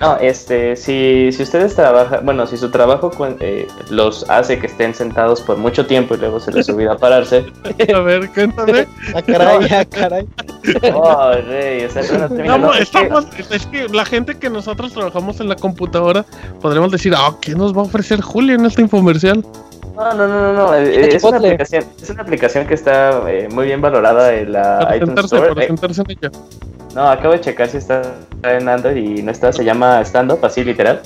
No, 0.00 0.16
este, 0.18 0.76
si, 0.76 1.30
si 1.32 1.42
ustedes 1.42 1.74
trabajan, 1.74 2.24
bueno, 2.24 2.46
si 2.46 2.58
su 2.58 2.70
trabajo 2.70 3.10
cuen- 3.10 3.38
eh, 3.40 3.66
los 3.88 4.28
hace 4.28 4.58
que 4.58 4.66
estén 4.66 4.94
sentados 4.94 5.40
por 5.40 5.56
mucho 5.56 5.86
tiempo 5.86 6.14
y 6.14 6.18
luego 6.18 6.38
se 6.38 6.52
les 6.52 6.68
olvida 6.68 6.98
pararse. 6.98 7.46
A 7.94 7.98
ver, 8.00 8.28
cuéntame. 8.30 8.86
Ah, 9.14 9.22
caray, 9.22 9.68
ah, 9.72 9.84
caray. 9.88 10.26
Oh, 10.94 11.32
rey, 11.48 11.84
o 11.84 11.90
sea, 11.90 12.02
no 12.18 12.28
termina, 12.28 12.58
No, 12.58 12.66
no, 12.66 12.72
es 12.74 12.90
que- 12.90 12.98
estamos, 12.98 13.26
es 13.50 13.66
que 13.66 13.88
la 13.88 14.04
gente 14.04 14.34
que 14.38 14.50
nosotros 14.50 14.92
trabajamos 14.92 15.40
en 15.40 15.48
la 15.48 15.56
computadora 15.56 16.24
podremos 16.60 16.90
decir, 16.92 17.14
ah, 17.16 17.34
¿qué 17.40 17.54
nos 17.54 17.72
va 17.74 17.80
a 17.80 17.84
ofrecer 17.84 18.20
Julio 18.20 18.54
en 18.56 18.66
este 18.66 18.82
infomercial? 18.82 19.44
No, 19.94 20.12
no, 20.12 20.26
no, 20.28 20.40
no, 20.40 20.52
no, 20.52 20.74
eh, 20.74 21.14
Es 21.16 21.24
una 21.24 21.38
aplicación, 21.38 21.84
es 22.02 22.10
una 22.10 22.22
aplicación 22.22 22.66
que 22.66 22.74
está 22.74 23.22
eh, 23.30 23.48
muy 23.50 23.64
bien 23.66 23.80
valorada 23.80 24.34
en 24.34 24.52
la 24.52 24.80
Para 24.80 24.96
iTunes 24.96 25.08
sentarse, 25.14 25.36
Store. 25.36 25.54
para 25.54 25.64
Eh, 25.64 25.66
sentarse 25.68 26.02
en 26.02 26.10
ella. 26.10 26.30
No, 26.96 27.08
acabo 27.10 27.34
de 27.34 27.40
checar 27.42 27.68
si 27.68 27.76
está 27.76 28.00
en 28.42 28.68
Android 28.70 28.96
y 28.96 29.22
no 29.22 29.30
está, 29.30 29.52
se 29.52 29.64
llama 29.64 30.00
Stand 30.02 30.32
Up, 30.32 30.38
así 30.46 30.64
literal. 30.64 31.02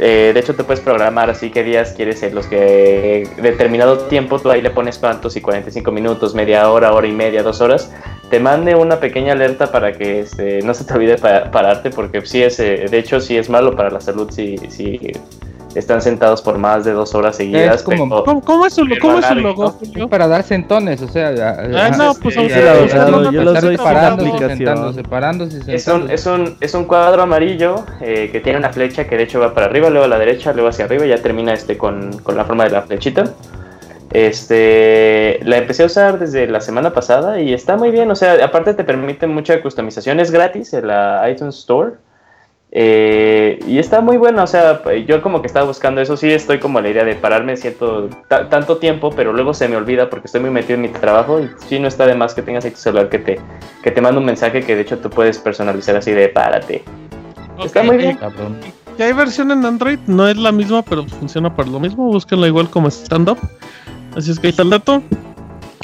Eh, 0.00 0.32
de 0.34 0.40
hecho, 0.40 0.54
te 0.54 0.64
puedes 0.64 0.80
programar 0.80 1.30
así 1.30 1.50
qué 1.50 1.62
días 1.62 1.92
quieres 1.96 2.18
ser 2.18 2.34
los 2.34 2.46
que 2.46 3.28
determinado 3.40 3.98
tiempo 3.98 4.40
tú 4.40 4.50
ahí 4.50 4.60
le 4.62 4.70
pones 4.70 4.98
cuántos 4.98 5.36
y 5.36 5.40
45 5.40 5.90
minutos, 5.92 6.34
media 6.34 6.68
hora, 6.70 6.92
hora 6.92 7.06
y 7.06 7.12
media, 7.12 7.44
dos 7.44 7.60
horas. 7.60 7.90
Te 8.30 8.40
mande 8.40 8.74
una 8.74 8.98
pequeña 8.98 9.32
alerta 9.34 9.70
para 9.70 9.92
que 9.92 10.20
este, 10.20 10.60
no 10.62 10.74
se 10.74 10.84
te 10.84 10.94
olvide 10.94 11.18
pa- 11.18 11.50
pararte, 11.52 11.90
porque 11.90 12.20
sí 12.26 12.42
es, 12.42 12.58
eh, 12.58 12.86
de 12.90 12.98
hecho, 12.98 13.20
sí 13.20 13.36
es 13.36 13.48
malo 13.48 13.76
para 13.76 13.90
la 13.90 14.00
salud 14.00 14.28
si, 14.32 14.56
si 14.68 15.12
están 15.78 16.02
sentados 16.02 16.42
por 16.42 16.58
más 16.58 16.84
de 16.84 16.92
dos 16.92 17.14
horas 17.14 17.36
seguidas. 17.36 17.76
Es 17.76 17.82
como- 17.82 18.08
pero- 18.08 18.24
¿Cómo, 18.24 18.40
cómo 18.42 18.66
es 18.66 18.74
su, 18.74 18.86
cómo 19.00 19.18
es 19.18 19.26
su 19.26 19.34
logo, 19.42 19.78
¿no? 19.96 20.08
Para 20.08 20.28
dar 20.28 20.42
sentones, 20.42 21.00
o 21.02 21.08
sea. 21.08 21.28
Ah, 21.28 21.90
no, 21.96 22.14
pues 22.22 22.34
Sí, 22.34 22.40
parándose, 24.64 25.02
parándose, 25.04 25.74
Es 25.74 25.86
un, 25.88 26.10
es, 26.10 26.26
un, 26.26 26.56
es 26.60 26.74
un 26.74 26.84
cuadro 26.84 27.22
amarillo 27.22 27.84
eh, 28.00 28.28
que 28.32 28.40
tiene 28.40 28.58
una 28.58 28.70
flecha 28.70 29.06
que 29.06 29.16
de 29.16 29.24
hecho 29.24 29.40
va 29.40 29.54
para 29.54 29.66
arriba, 29.66 29.90
luego 29.90 30.04
a 30.04 30.08
la 30.08 30.18
derecha, 30.18 30.52
luego 30.52 30.68
hacia 30.68 30.84
arriba 30.86 31.06
y 31.06 31.10
ya 31.10 31.18
termina 31.18 31.52
este 31.52 31.76
con, 31.78 32.18
con 32.18 32.36
la 32.36 32.44
forma 32.44 32.64
de 32.64 32.70
la 32.70 32.82
flechita. 32.82 33.24
Este, 34.10 35.38
la 35.42 35.58
empecé 35.58 35.82
a 35.82 35.86
usar 35.86 36.18
desde 36.18 36.46
la 36.46 36.60
semana 36.60 36.92
pasada 36.92 37.40
y 37.40 37.52
está 37.52 37.76
muy 37.76 37.90
bien, 37.90 38.10
o 38.10 38.16
sea, 38.16 38.42
aparte 38.44 38.74
te 38.74 38.84
permite 38.84 39.26
mucha 39.26 39.60
customización, 39.60 40.20
es 40.20 40.30
gratis 40.30 40.72
en 40.74 40.86
la 40.88 41.28
iTunes 41.30 41.56
Store. 41.58 41.92
Eh, 42.70 43.58
y 43.66 43.78
está 43.78 44.00
muy 44.02 44.16
bueno, 44.18 44.42
o 44.42 44.46
sea, 44.46 44.82
yo 45.06 45.22
como 45.22 45.40
que 45.40 45.46
estaba 45.46 45.64
buscando 45.66 46.00
eso, 46.00 46.16
sí 46.16 46.30
estoy 46.30 46.58
como 46.58 46.80
la 46.80 46.90
idea 46.90 47.04
de 47.04 47.14
pararme 47.14 47.56
cierto 47.56 48.08
ta- 48.28 48.48
tanto 48.48 48.76
tiempo, 48.76 49.10
pero 49.16 49.32
luego 49.32 49.54
se 49.54 49.68
me 49.68 49.76
olvida 49.76 50.10
porque 50.10 50.26
estoy 50.26 50.42
muy 50.42 50.50
metido 50.50 50.74
en 50.74 50.82
mi 50.82 50.88
trabajo 50.88 51.40
y 51.40 51.48
sí 51.66 51.78
no 51.78 51.88
está 51.88 52.06
de 52.06 52.14
más 52.14 52.34
que 52.34 52.42
tengas 52.42 52.64
ahí 52.64 52.70
tu 52.72 52.76
celular 52.78 53.08
que 53.08 53.18
te, 53.18 53.40
que 53.82 53.90
te 53.90 54.00
manda 54.00 54.20
un 54.20 54.26
mensaje 54.26 54.62
que 54.62 54.74
de 54.76 54.82
hecho 54.82 54.98
tú 54.98 55.08
puedes 55.10 55.38
personalizar 55.38 55.96
así 55.96 56.10
de 56.12 56.28
párate. 56.28 56.84
Está 57.64 57.82
muy 57.82 57.96
bien. 57.96 58.18
Ya 58.98 59.06
hay 59.06 59.12
versión 59.12 59.50
en 59.50 59.64
Android, 59.64 59.98
no 60.06 60.26
es 60.28 60.36
la 60.36 60.52
misma, 60.52 60.82
pero 60.82 61.04
funciona 61.06 61.54
para 61.54 61.68
lo 61.70 61.78
mismo. 61.80 62.04
Búsquenla 62.06 62.48
igual 62.48 62.68
como 62.68 62.88
stand-up. 62.90 63.38
Así 64.16 64.30
es 64.32 64.38
que 64.40 64.48
ahí 64.48 64.50
está 64.50 64.62
el 64.62 64.70
dato. 64.70 65.02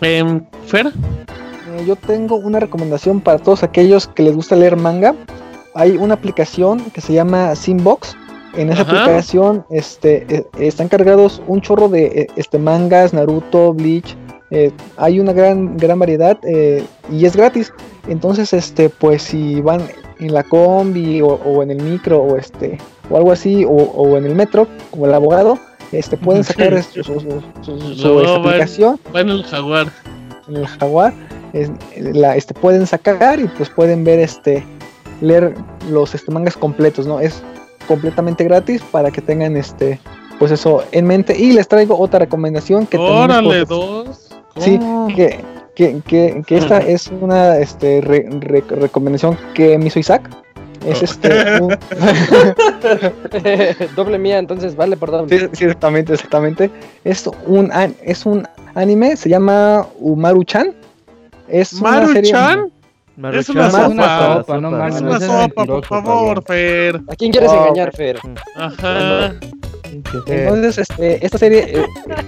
Em, 0.00 0.44
Fer, 0.66 0.88
Eh, 0.88 1.84
yo 1.86 1.96
tengo 1.96 2.36
una 2.36 2.60
recomendación 2.60 3.20
para 3.20 3.38
todos 3.38 3.62
aquellos 3.62 4.06
que 4.08 4.22
les 4.22 4.34
gusta 4.34 4.54
leer 4.56 4.76
manga. 4.76 5.14
Hay 5.74 5.96
una 5.96 6.14
aplicación 6.14 6.80
que 6.90 7.00
se 7.00 7.12
llama 7.12 7.54
Simbox. 7.56 8.16
En 8.56 8.70
esa 8.70 8.82
Ajá. 8.82 9.02
aplicación 9.02 9.64
este, 9.70 10.24
eh, 10.32 10.46
están 10.60 10.88
cargados 10.88 11.42
un 11.48 11.60
chorro 11.60 11.88
de 11.88 12.04
eh, 12.04 12.26
este, 12.36 12.58
mangas, 12.58 13.12
Naruto, 13.12 13.74
Bleach. 13.74 14.16
eh, 14.52 14.70
hay 14.96 15.18
una 15.18 15.32
gran, 15.32 15.76
gran 15.76 15.98
variedad 15.98 16.38
eh, 16.44 16.84
y 17.10 17.24
es 17.26 17.34
gratis. 17.34 17.72
Entonces, 18.06 18.52
este, 18.52 18.90
pues 18.90 19.22
si 19.22 19.60
van 19.60 19.80
en 20.20 20.32
la 20.32 20.44
combi 20.44 21.20
o, 21.20 21.26
o 21.26 21.62
en 21.64 21.72
el 21.72 21.82
micro 21.82 22.18
o 22.22 22.36
este 22.36 22.78
o 23.10 23.16
algo 23.16 23.32
así 23.32 23.64
o, 23.64 23.70
o 23.70 24.16
en 24.16 24.24
el 24.26 24.36
metro 24.36 24.68
como 24.92 25.06
el 25.06 25.14
abogado, 25.14 25.58
este, 25.90 26.16
pueden 26.16 26.44
sacar 26.44 26.80
su, 26.84 27.02
su- 27.02 28.20
aplicación 28.36 29.00
va 29.14 29.20
en 29.20 29.30
el 29.30 29.42
jaguar. 29.42 29.88
en 30.46 30.56
el 30.56 30.66
jaguar 30.68 31.12
es- 31.52 31.72
la, 31.98 32.36
este, 32.36 32.54
pueden 32.54 32.86
sacar 32.86 33.40
y 33.40 33.48
pues 33.48 33.68
pueden 33.70 34.04
ver 34.04 34.20
este 34.20 34.62
leer 35.20 35.54
los 35.90 36.14
este, 36.14 36.30
mangas 36.32 36.56
completos 36.56 37.06
no 37.06 37.20
es 37.20 37.42
completamente 37.88 38.44
gratis 38.44 38.82
para 38.90 39.10
que 39.10 39.20
tengan 39.20 39.56
este 39.56 39.98
pues 40.38 40.50
eso 40.50 40.82
en 40.92 41.06
mente 41.06 41.36
y 41.38 41.52
les 41.52 41.68
traigo 41.68 41.98
otra 41.98 42.18
recomendación 42.18 42.86
que 42.86 42.96
Órale, 42.98 43.66
por- 43.66 43.68
dos. 43.68 44.30
sí 44.58 44.78
que, 45.14 45.38
que, 45.76 46.00
que, 46.06 46.42
que 46.46 46.56
esta 46.56 46.78
es 46.78 47.08
una 47.20 47.58
este 47.58 48.00
re- 48.00 48.26
re- 48.40 48.64
recomendación 48.68 49.38
que 49.54 49.78
me 49.78 49.86
hizo 49.86 49.98
Isaac 49.98 50.28
es 50.86 51.00
Oh. 51.00 51.04
este 51.04 51.60
un- 51.62 51.78
doble 53.96 54.18
mía, 54.18 54.38
entonces 54.38 54.76
vale 54.76 54.98
por 54.98 55.10
doble. 55.10 55.38
Sí, 55.38 55.46
sí, 55.52 55.64
exactamente, 55.64 56.12
exactamente. 56.12 56.70
Es 57.04 57.26
un, 57.46 57.72
an- 57.72 57.94
es 58.02 58.26
un 58.26 58.46
anime, 58.74 59.16
se 59.16 59.30
llama 59.30 59.86
Umaru-chan. 59.98 60.74
Es 61.48 61.72
una 61.74 62.06
serie. 62.08 62.32
¿Maruchan? 62.34 62.70
Es 63.32 63.48
una 63.48 63.70
sopa. 63.70 64.36
sopa, 64.38 64.58
no 64.60 64.68
Es 64.86 65.00
mames, 65.00 65.00
una 65.02 65.20
sopa, 65.20 65.64
por 65.64 65.84
favor. 65.86 66.42
Fer. 66.44 67.00
¿A 67.08 67.14
quién 67.16 67.30
quieres 67.30 67.50
Oh, 67.52 67.62
engañar, 67.66 67.94
Fer? 67.94 68.18
Ajá. 68.56 69.34
Entonces, 70.26 70.78
este, 70.78 71.24
esta 71.24 71.38
serie 71.38 71.78
eh, 71.78 71.84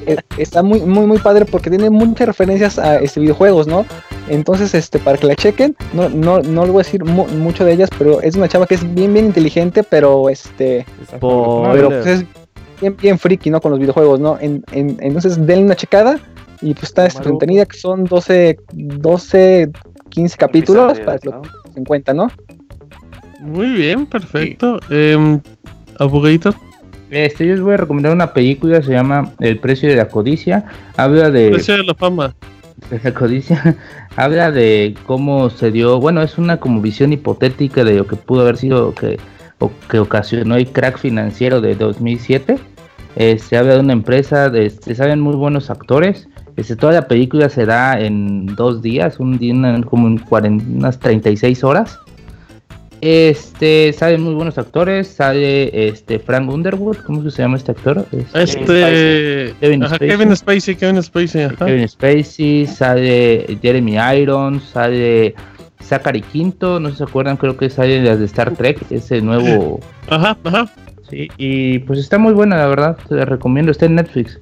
eh, 0.06 0.16
está 0.38 0.62
muy, 0.62 0.80
muy, 0.80 1.06
muy 1.06 1.18
padre 1.18 1.44
porque 1.44 1.68
tiene 1.70 1.90
muchas 1.90 2.26
referencias 2.28 2.78
a 2.78 2.96
este 3.00 3.18
videojuegos, 3.20 3.66
¿no? 3.66 3.84
Entonces, 4.28 4.74
este, 4.74 4.98
para 5.00 5.18
que 5.18 5.26
la 5.26 5.34
chequen, 5.34 5.74
no, 5.92 6.08
no, 6.08 6.40
no 6.40 6.62
les 6.62 6.72
voy 6.72 6.80
a 6.80 6.84
decir 6.84 7.04
mu- 7.04 7.26
mucho 7.26 7.64
de 7.64 7.72
ellas, 7.72 7.90
pero 7.98 8.20
es 8.20 8.36
una 8.36 8.48
chava 8.48 8.66
que 8.66 8.74
es 8.76 8.94
bien, 8.94 9.12
bien 9.12 9.26
inteligente, 9.26 9.82
pero 9.82 10.28
este, 10.28 10.86
Spoiler. 11.16 11.72
pero 11.74 11.88
pues 11.88 12.06
es 12.06 12.24
bien, 12.80 12.96
bien 12.96 13.18
friki, 13.18 13.50
¿no? 13.50 13.60
Con 13.60 13.72
los 13.72 13.80
videojuegos, 13.80 14.20
¿no? 14.20 14.38
En, 14.40 14.62
en- 14.72 14.96
entonces, 15.00 15.36
denle 15.46 15.64
una 15.64 15.76
checada 15.76 16.18
y 16.60 16.72
pues 16.74 16.84
está 16.84 17.06
este, 17.06 17.28
entretenida, 17.28 17.66
que 17.66 17.76
son 17.78 18.04
12, 18.04 18.58
12, 18.72 19.70
15 20.16 20.36
capítulos 20.38 20.98
para 21.01 21.18
que 21.18 21.28
lo 21.28 21.36
¿no? 21.36 21.43
tengan 21.43 21.76
en 21.76 21.84
cuenta, 21.84 22.14
¿no? 22.14 22.28
Muy 23.43 23.68
bien, 23.68 24.06
perfecto. 24.06 24.80
Em, 24.88 25.40
abogadito. 25.98 26.55
Este, 27.10 27.47
yo 27.47 27.52
les 27.52 27.60
voy 27.60 27.74
a 27.74 27.76
recomendar 27.76 28.14
una 28.14 28.32
película, 28.32 28.82
se 28.82 28.93
llama 28.93 29.32
El 29.40 29.59
precio 29.59 29.90
de 29.90 29.97
la 29.97 30.09
codicia. 30.09 30.64
Habla 30.97 31.30
de, 31.30 31.51
Precio 31.51 31.76
de 31.76 31.84
la 31.84 31.94
fama. 31.94 32.34
de 32.88 32.98
la 33.05 33.12
codicia, 33.12 33.76
habla 34.16 34.51
de 34.51 34.94
cómo 35.05 35.51
se 35.51 35.70
dio, 35.70 36.01
bueno, 36.01 36.22
es 36.22 36.38
una 36.38 36.59
como 36.60 36.80
visión 36.80 37.12
hipotética 37.12 37.84
de 37.84 37.97
lo 37.97 38.06
que 38.06 38.16
pudo 38.16 38.40
haber 38.40 38.56
sido 38.56 38.94
que, 38.94 39.18
o 39.59 39.70
que 39.90 39.98
ocasionó 39.98 40.56
el 40.56 40.66
crack 40.68 40.97
financiero 40.97 41.60
de 41.60 41.74
2007. 41.74 42.56
Eh, 43.16 43.38
se 43.38 43.59
habla 43.59 43.74
de 43.74 43.80
una 43.80 43.93
empresa, 43.93 44.48
de, 44.48 44.70
se 44.70 44.94
saben 44.94 45.20
muy 45.20 45.36
buenos 45.36 45.68
actores. 45.68 46.26
Este, 46.57 46.74
toda 46.77 46.93
la 46.95 47.07
película 47.09 47.49
se 47.49 47.66
da 47.66 48.01
en 48.01 48.47
dos 48.47 48.81
días, 48.83 49.19
un 49.20 49.37
día, 49.39 49.81
como 49.85 50.07
en 50.09 50.19
cuaren- 50.19 50.62
unas 50.77 50.99
36 50.99 51.62
horas. 51.65 51.99
Este, 53.03 53.93
salen 53.93 54.23
muy 54.23 54.33
buenos 54.35 54.57
actores, 54.57 55.07
sale 55.09 55.89
este 55.89 56.19
Frank 56.19 56.51
Underwood, 56.51 56.97
¿cómo 57.07 57.28
se 57.31 57.43
llama 57.43 57.59
este 57.59 57.73
actor? 57.73 58.07
Este, 58.11 58.43
Este. 58.43 59.55
Kevin 59.61 59.83
ajá, 59.85 59.97
Spacey. 59.97 60.09
Kevin 60.09 60.37
Spacey, 60.37 60.77
Kevin 60.77 61.03
Spacey, 61.03 61.43
ajá. 61.43 61.66
Kevin 61.66 61.87
Spacey, 61.89 62.66
sale 62.66 63.59
Jeremy 63.61 63.97
Irons, 64.23 64.62
sale 64.65 65.35
Zachary 65.83 66.23
Quinto, 66.23 66.81
no 66.81 66.89
sé 66.89 66.95
si 66.95 66.99
se 66.99 67.05
acuerdan, 67.05 67.37
creo 67.37 67.57
que 67.59 67.69
sale 67.69 68.03
las 68.03 68.19
de 68.19 68.24
Star 68.24 68.53
Trek, 68.53 68.78
ese 68.91 69.20
nuevo, 69.20 69.78
Ajá, 70.09 70.37
ajá. 70.45 70.66
sí, 71.11 71.28
y 71.37 71.81
pues 71.81 71.99
está 71.99 72.16
muy 72.16 72.33
buena 72.33 72.57
la 72.57 72.66
verdad, 72.66 72.97
te 73.09 73.15
la 73.15 73.27
recomiendo, 73.27 73.70
está 73.73 73.85
en 73.85 73.97
Netflix. 73.97 74.41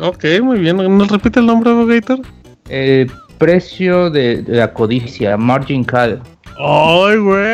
Ok, 0.00 0.24
muy 0.42 0.58
bien. 0.58 0.76
¿Nos 0.76 1.08
repite 1.10 1.40
el 1.40 1.46
nombre, 1.46 1.70
abogator? 1.70 2.20
El 2.68 3.10
precio 3.38 4.10
de, 4.10 4.42
de 4.42 4.56
la 4.56 4.72
codicia, 4.72 5.36
Margin 5.36 5.84
Call. 5.84 6.20
Ay, 6.58 7.16
güey. 7.18 7.44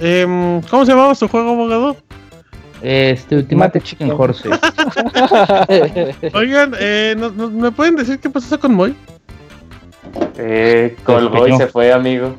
Em, 0.00 0.62
¿Cómo 0.70 0.84
se 0.84 0.92
llamaba 0.92 1.14
su 1.14 1.26
juego, 1.28 1.50
abogado? 1.52 1.96
Este 2.82 3.36
Ultimate 3.36 3.80
Chicken 3.80 4.10
Horse. 4.16 4.48
Oigan, 6.34 6.72
eh, 6.78 7.14
¿nos- 7.18 7.34
nos- 7.34 7.50
¿me 7.52 7.70
pueden 7.70 7.96
decir 7.96 8.18
qué 8.18 8.28
pasó 8.30 8.60
con 8.60 8.74
Moy? 8.74 8.94
Eh, 10.38 10.94
Colboy 11.04 11.40
Pequeño. 11.40 11.58
se 11.58 11.66
fue, 11.68 11.92
amigo. 11.92 12.36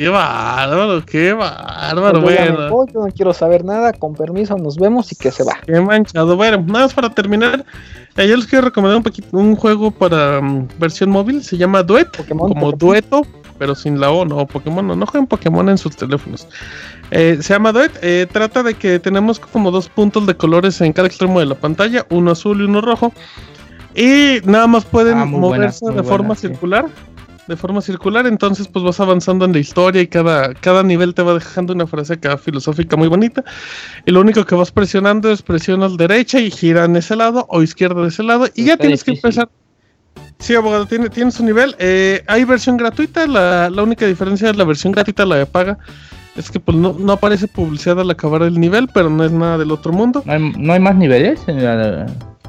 Qué 0.00 0.08
bárbaro, 0.08 1.04
qué 1.04 1.34
bárbaro, 1.34 2.22
me 2.22 2.24
bueno. 2.24 2.70
voy, 2.70 2.86
yo 2.90 3.00
no 3.04 3.12
quiero 3.14 3.34
saber 3.34 3.66
nada, 3.66 3.92
con 3.92 4.14
permiso, 4.14 4.56
nos 4.56 4.78
vemos 4.78 5.12
y 5.12 5.16
que 5.16 5.30
se 5.30 5.44
va. 5.44 5.58
Qué 5.66 5.78
manchado. 5.78 6.36
Bueno, 6.36 6.56
nada 6.66 6.86
más 6.86 6.94
para 6.94 7.10
terminar. 7.10 7.66
eh, 8.16 8.26
yo 8.26 8.34
les 8.34 8.46
quiero 8.46 8.64
recomendar 8.64 8.96
un 8.96 9.02
poquito 9.02 9.28
un 9.36 9.54
juego 9.56 9.90
para 9.90 10.40
mm, 10.40 10.68
versión 10.78 11.10
móvil. 11.10 11.44
Se 11.44 11.58
llama 11.58 11.82
Duet. 11.82 12.16
Pokémon, 12.16 12.48
como 12.48 12.70
Pokémon. 12.70 12.78
dueto, 12.78 13.26
pero 13.58 13.74
sin 13.74 14.00
la 14.00 14.10
O, 14.10 14.24
no, 14.24 14.46
Pokémon, 14.46 14.86
no, 14.86 14.96
no 14.96 15.04
jueguen 15.04 15.26
Pokémon 15.26 15.68
en 15.68 15.76
sus 15.76 15.94
teléfonos. 15.96 16.48
Eh, 17.10 17.36
se 17.42 17.52
llama 17.52 17.70
Duet, 17.70 17.92
eh, 18.00 18.26
trata 18.32 18.62
de 18.62 18.72
que 18.72 19.00
tenemos 19.00 19.38
como 19.38 19.70
dos 19.70 19.90
puntos 19.90 20.26
de 20.26 20.34
colores 20.34 20.80
en 20.80 20.94
cada 20.94 21.08
extremo 21.08 21.40
de 21.40 21.44
la 21.44 21.56
pantalla, 21.56 22.06
uno 22.08 22.30
azul 22.30 22.58
y 22.62 22.64
uno 22.64 22.80
rojo. 22.80 23.12
Y 23.94 24.38
nada 24.44 24.66
más 24.66 24.86
pueden 24.86 25.18
Ah, 25.18 25.24
moverse 25.26 25.84
de 25.84 25.92
buena, 25.92 26.08
forma 26.08 26.34
sí. 26.36 26.46
circular. 26.46 26.86
De 27.50 27.56
forma 27.56 27.80
circular, 27.82 28.28
entonces 28.28 28.68
pues 28.68 28.84
vas 28.84 29.00
avanzando 29.00 29.44
en 29.44 29.52
la 29.52 29.58
historia 29.58 30.00
y 30.00 30.06
cada, 30.06 30.54
cada 30.54 30.84
nivel 30.84 31.14
te 31.14 31.22
va 31.22 31.34
dejando 31.34 31.72
una 31.72 31.84
frase 31.84 32.14
acá 32.14 32.38
filosófica 32.38 32.96
muy 32.96 33.08
bonita. 33.08 33.44
Y 34.06 34.12
lo 34.12 34.20
único 34.20 34.46
que 34.46 34.54
vas 34.54 34.70
presionando 34.70 35.32
es 35.32 35.42
presionas 35.42 35.96
derecha 35.96 36.38
y 36.38 36.50
gira 36.52 36.84
en 36.84 36.94
ese 36.94 37.16
lado 37.16 37.46
o 37.48 37.60
izquierda 37.60 38.02
de 38.02 38.08
ese 38.08 38.22
lado 38.22 38.46
y 38.54 38.66
ya 38.66 38.76
tienes 38.76 39.02
que 39.02 39.10
empezar. 39.10 39.48
Sí, 40.38 40.54
abogado, 40.54 40.86
tiene, 40.86 41.10
tiene 41.10 41.32
su 41.32 41.44
nivel. 41.44 41.74
Eh, 41.80 42.22
hay 42.28 42.44
versión 42.44 42.76
gratuita, 42.76 43.26
la, 43.26 43.68
la 43.68 43.82
única 43.82 44.06
diferencia 44.06 44.48
es 44.48 44.56
la 44.56 44.64
versión 44.64 44.92
gratuita, 44.92 45.26
la 45.26 45.36
de 45.36 45.46
paga. 45.46 45.76
Es 46.36 46.52
que 46.52 46.60
pues 46.60 46.76
no, 46.76 46.94
no 46.98 47.12
aparece 47.12 47.48
publicidad 47.48 47.98
al 47.98 48.10
acabar 48.10 48.42
el 48.42 48.60
nivel, 48.60 48.88
pero 48.94 49.10
no 49.10 49.24
es 49.24 49.32
nada 49.32 49.58
del 49.58 49.72
otro 49.72 49.92
mundo. 49.92 50.22
¿No 50.24 50.32
hay, 50.32 50.52
no 50.56 50.72
hay 50.72 50.80
más 50.80 50.94
niveles 50.94 51.40
en 51.48 51.64
la 51.64 52.06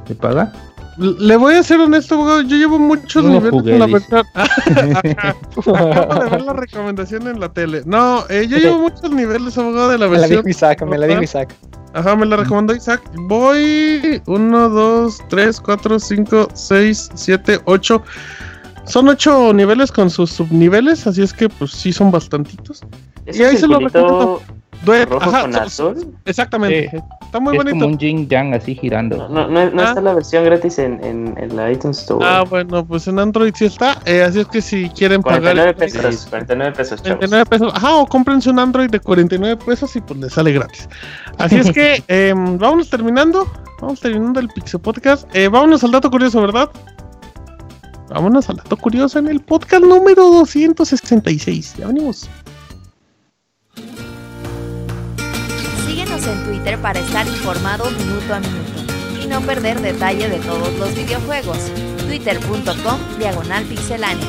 de 0.08 0.16
paga? 0.16 0.54
Le 0.98 1.38
voy 1.38 1.56
a 1.56 1.64
ser 1.64 1.80
honesto, 1.80 2.16
abogado, 2.16 2.42
yo 2.42 2.58
llevo 2.58 2.78
muchos 2.78 3.24
No 3.24 3.30
niveles 3.32 3.52
jugué, 3.52 3.74
en 3.74 3.80
la 3.80 3.88
versión. 3.88 4.24
Acabo 4.36 6.24
de 6.24 6.30
ver 6.30 6.42
la 6.42 6.54
recomendación 6.54 7.28
en 7.28 7.40
la 7.40 7.52
tele. 7.54 7.82
No, 7.86 8.26
eh, 8.30 8.46
yo 8.48 8.58
llevo 8.58 8.80
muchos 8.90 9.10
niveles, 9.12 9.58
abogado, 9.58 9.90
de 9.90 9.98
la 9.98 10.08
Me 10.08 10.16
la 10.16 10.20
versión. 10.22 10.40
dijo 10.40 10.50
Isaac, 10.50 10.86
me 10.86 10.98
la 10.98 11.08
dijo 11.08 11.24
Isaac. 11.24 11.56
Ajá, 11.94 12.16
me 12.16 12.26
la 12.26 12.38
recomendó 12.38 12.76
Isaac. 12.76 13.02
Voy 13.28 14.22
1, 14.26 14.70
2, 14.70 15.18
3, 15.30 15.62
4, 15.62 16.00
5, 16.00 16.48
6, 16.54 17.10
7, 17.16 17.62
8. 17.66 18.04
Son 18.86 19.08
8 19.08 19.54
niveles 19.54 19.92
con 19.92 20.10
sus 20.10 20.32
subniveles, 20.32 21.06
así 21.08 21.22
es 21.22 21.34
que 21.34 21.48
pues 21.50 21.72
sí 21.72 21.94
son 21.94 22.12
bastantitos. 22.12 22.82
Es 23.26 23.38
Y 23.40 23.44
ahí 23.44 23.56
un 23.56 23.62
se 23.62 23.68
lo 23.68 23.78
circulito 23.80 24.00
recomiendo. 24.00 24.42
Duet, 24.84 25.08
rojo 25.10 25.30
ajá, 25.30 25.42
con 25.42 25.56
azul. 25.56 26.16
Exactamente. 26.26 26.90
Sí. 26.92 26.98
Está 27.22 27.40
muy 27.40 27.54
es 27.56 27.58
bonito. 27.64 27.76
como 27.76 27.86
un 27.94 27.98
yin 28.00 28.28
yang 28.28 28.54
así 28.54 28.76
girando. 28.76 29.30
No, 29.30 29.48
no, 29.48 29.70
no 29.70 29.82
Ah. 29.82 29.90
está 29.90 30.02
la 30.02 30.14
versión 30.16 30.44
gratis 30.44 30.80
en, 30.80 31.04
en, 31.04 31.36
en 31.38 31.56
la 31.56 31.72
iTunes 31.72 32.00
Store. 32.00 32.26
Ah, 32.28 32.44
bueno, 32.50 32.86
pues 32.86 33.08
en 33.08 33.20
Android 33.20 33.54
sí 33.56 33.66
está. 33.66 34.00
eh, 34.06 34.24
así 34.24 34.40
es 34.40 34.48
que 34.48 34.62
si 34.62 34.90
quieren 34.90 35.22
49 35.22 35.74
pagar. 35.74 35.76
pesos, 35.76 36.26
49 36.30 36.76
pesos, 36.76 37.02
chavos. 37.04 37.18
49 37.20 37.46
pesos. 37.46 37.72
Ajá, 37.76 37.96
o 37.96 38.08
cómprense 38.08 38.50
un 38.50 38.60
Android 38.60 38.90
de 38.90 39.00
49 39.00 39.58
pesos 39.66 39.96
y 39.96 40.02
pues 40.02 40.20
les 40.20 40.34
sale 40.34 40.52
gratis. 40.52 40.90
Así 41.38 41.58
es 41.58 41.72
que 41.72 42.04
em, 42.08 42.58
vámonos 42.58 42.90
terminando. 42.90 43.48
Vamos 43.80 44.00
terminando 44.00 44.40
el 44.40 44.48
Pixel 44.50 44.80
Podcast. 44.82 45.28
Eh, 45.36 45.48
vámonos 45.48 45.84
al 45.84 45.92
dato 45.92 46.10
curioso, 46.12 46.42
¿verdad? 46.42 46.70
Vámonos 48.10 48.50
al 48.50 48.58
dato 48.58 48.76
curioso 48.78 49.20
en 49.20 49.28
el 49.30 49.40
podcast 49.40 49.84
número 49.86 50.24
266. 50.30 51.76
Ya 51.78 51.88
venimos. 51.88 52.30
Síguenos 56.22 56.28
en 56.28 56.44
Twitter 56.46 56.78
para 56.80 57.00
estar 57.00 57.28
informado 57.28 57.90
minuto 57.92 58.34
a 58.34 58.40
minuto 58.40 58.94
y 59.24 59.28
no 59.28 59.42
perder 59.42 59.80
detalle 59.82 60.30
de 60.30 60.38
todos 60.40 60.74
los 60.78 60.96
videojuegos. 60.96 61.58
Twitter.com 62.08 63.00
Diagonal 63.18 63.64
Pixelánea. 63.66 64.28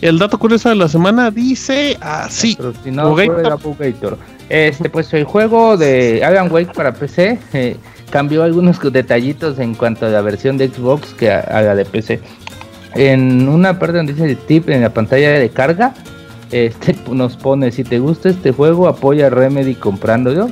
El 0.00 0.18
dato 0.18 0.38
curioso 0.38 0.68
de 0.68 0.76
la 0.76 0.88
semana 0.88 1.30
dice 1.30 1.96
así. 2.00 2.58
Bugator. 2.58 4.18
Este, 4.48 4.90
pues 4.90 5.12
el 5.14 5.24
juego 5.24 5.76
de 5.76 6.24
Alan 6.24 6.50
Wake 6.50 6.72
para 6.74 6.92
PC 6.92 7.38
eh, 7.52 7.76
cambió 8.10 8.42
algunos 8.42 8.80
detallitos 8.80 9.58
en 9.60 9.74
cuanto 9.74 10.06
a 10.06 10.08
la 10.10 10.20
versión 10.20 10.58
de 10.58 10.68
Xbox 10.68 11.14
que 11.14 11.30
a, 11.30 11.40
a 11.40 11.62
la 11.62 11.74
de 11.74 11.84
PC. 11.84 12.20
En 12.94 13.48
una 13.48 13.78
parte 13.78 13.96
donde 13.98 14.12
dice 14.12 14.26
el 14.26 14.36
tip 14.36 14.68
en 14.68 14.82
la 14.82 14.90
pantalla 14.90 15.30
de 15.30 15.48
carga, 15.48 15.94
este 16.52 16.96
nos 17.10 17.36
pone 17.36 17.72
si 17.72 17.82
te 17.82 17.98
gusta 17.98 18.28
este 18.28 18.52
juego 18.52 18.88
apoya 18.88 19.26
a 19.26 19.30
Remedy 19.30 19.74
comprándolo 19.74 20.48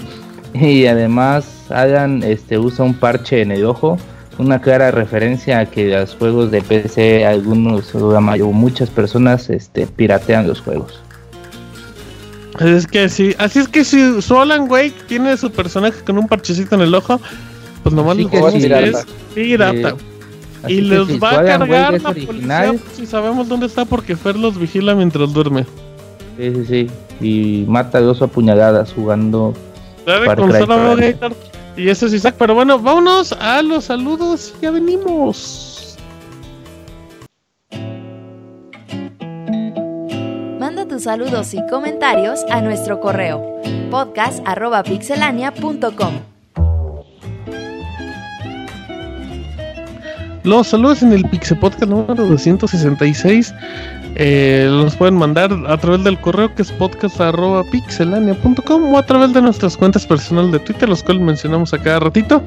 y 0.54 0.86
además 0.86 1.66
Alan 1.70 2.22
este 2.22 2.58
usa 2.58 2.84
un 2.84 2.94
parche 2.94 3.42
en 3.42 3.52
el 3.52 3.64
ojo, 3.64 3.98
una 4.38 4.60
clara 4.60 4.90
referencia 4.90 5.60
a 5.60 5.66
que 5.66 5.88
los 5.88 6.14
juegos 6.16 6.50
de 6.50 6.62
PC 6.62 7.24
algunos 7.24 7.94
o 7.94 8.52
muchas 8.52 8.90
personas 8.90 9.48
este 9.50 9.86
piratean 9.86 10.48
los 10.48 10.60
juegos. 10.60 11.00
Así 12.54 12.68
es 12.70 12.86
que 12.86 13.08
sí. 13.08 13.34
Así 13.38 13.60
es 13.60 13.68
que 13.68 13.84
si 13.84 14.20
su 14.20 14.38
Alan 14.38 14.68
Wake 14.68 14.94
tiene 15.06 15.36
su 15.36 15.50
personaje 15.50 16.02
con 16.04 16.18
un 16.18 16.26
parchecito 16.26 16.74
en 16.74 16.82
el 16.82 16.94
ojo, 16.94 17.20
pues 17.82 17.94
nomás 17.94 18.16
lo 18.16 18.28
que 18.28 18.38
sí, 18.50 18.66
es 18.66 19.06
pirata. 19.34 19.90
Eh, 19.90 19.94
y 20.68 20.80
los 20.82 21.08
va 21.22 21.40
a 21.40 21.44
cargar 21.44 22.02
la 22.02 22.10
original, 22.10 22.76
policía 22.76 22.94
si 22.94 23.06
sabemos 23.06 23.48
dónde 23.48 23.66
está 23.66 23.86
porque 23.86 24.14
Fer 24.14 24.36
los 24.36 24.58
vigila 24.58 24.94
mientras 24.94 25.32
duerme. 25.32 25.64
Sí, 26.36 26.52
sí, 26.54 26.64
sí. 26.64 26.86
Y 27.20 27.64
mata 27.68 27.98
a 27.98 28.00
dos 28.00 28.20
apuñaladas 28.22 28.92
jugando. 28.92 29.54
Con 30.36 30.52
Solo. 30.52 30.96
Y 31.76 31.88
eso 31.88 32.06
es 32.06 32.14
Isaac. 32.14 32.36
Pero 32.38 32.54
bueno, 32.54 32.78
vámonos 32.78 33.32
a 33.32 33.60
los 33.62 33.84
saludos 33.84 34.54
y 34.58 34.62
ya 34.62 34.70
venimos. 34.70 35.98
Manda 40.58 40.86
tus 40.86 41.02
saludos 41.04 41.54
y 41.54 41.66
comentarios 41.68 42.44
a 42.50 42.60
nuestro 42.60 43.00
correo 43.00 43.42
podcast.pixelania.com. 43.90 46.12
Los 50.42 50.68
saludos 50.68 51.02
en 51.02 51.12
el 51.12 51.22
Pixel 51.28 51.58
Podcast 51.58 51.90
número 51.90 52.26
266. 52.26 53.52
Eh, 54.16 54.66
los 54.68 54.96
pueden 54.96 55.14
mandar 55.14 55.50
a 55.68 55.76
través 55.78 56.02
del 56.04 56.18
correo 56.20 56.54
que 56.54 56.62
es 56.62 56.72
podcast.pixelania.com 56.72 58.94
o 58.94 58.98
a 58.98 59.06
través 59.06 59.32
de 59.32 59.40
nuestras 59.40 59.76
cuentas 59.76 60.06
personales 60.06 60.52
de 60.52 60.58
Twitter, 60.58 60.88
los 60.88 61.02
cuales 61.02 61.22
mencionamos 61.22 61.72
a 61.72 61.78
cada 61.78 62.00
ratito. 62.00 62.42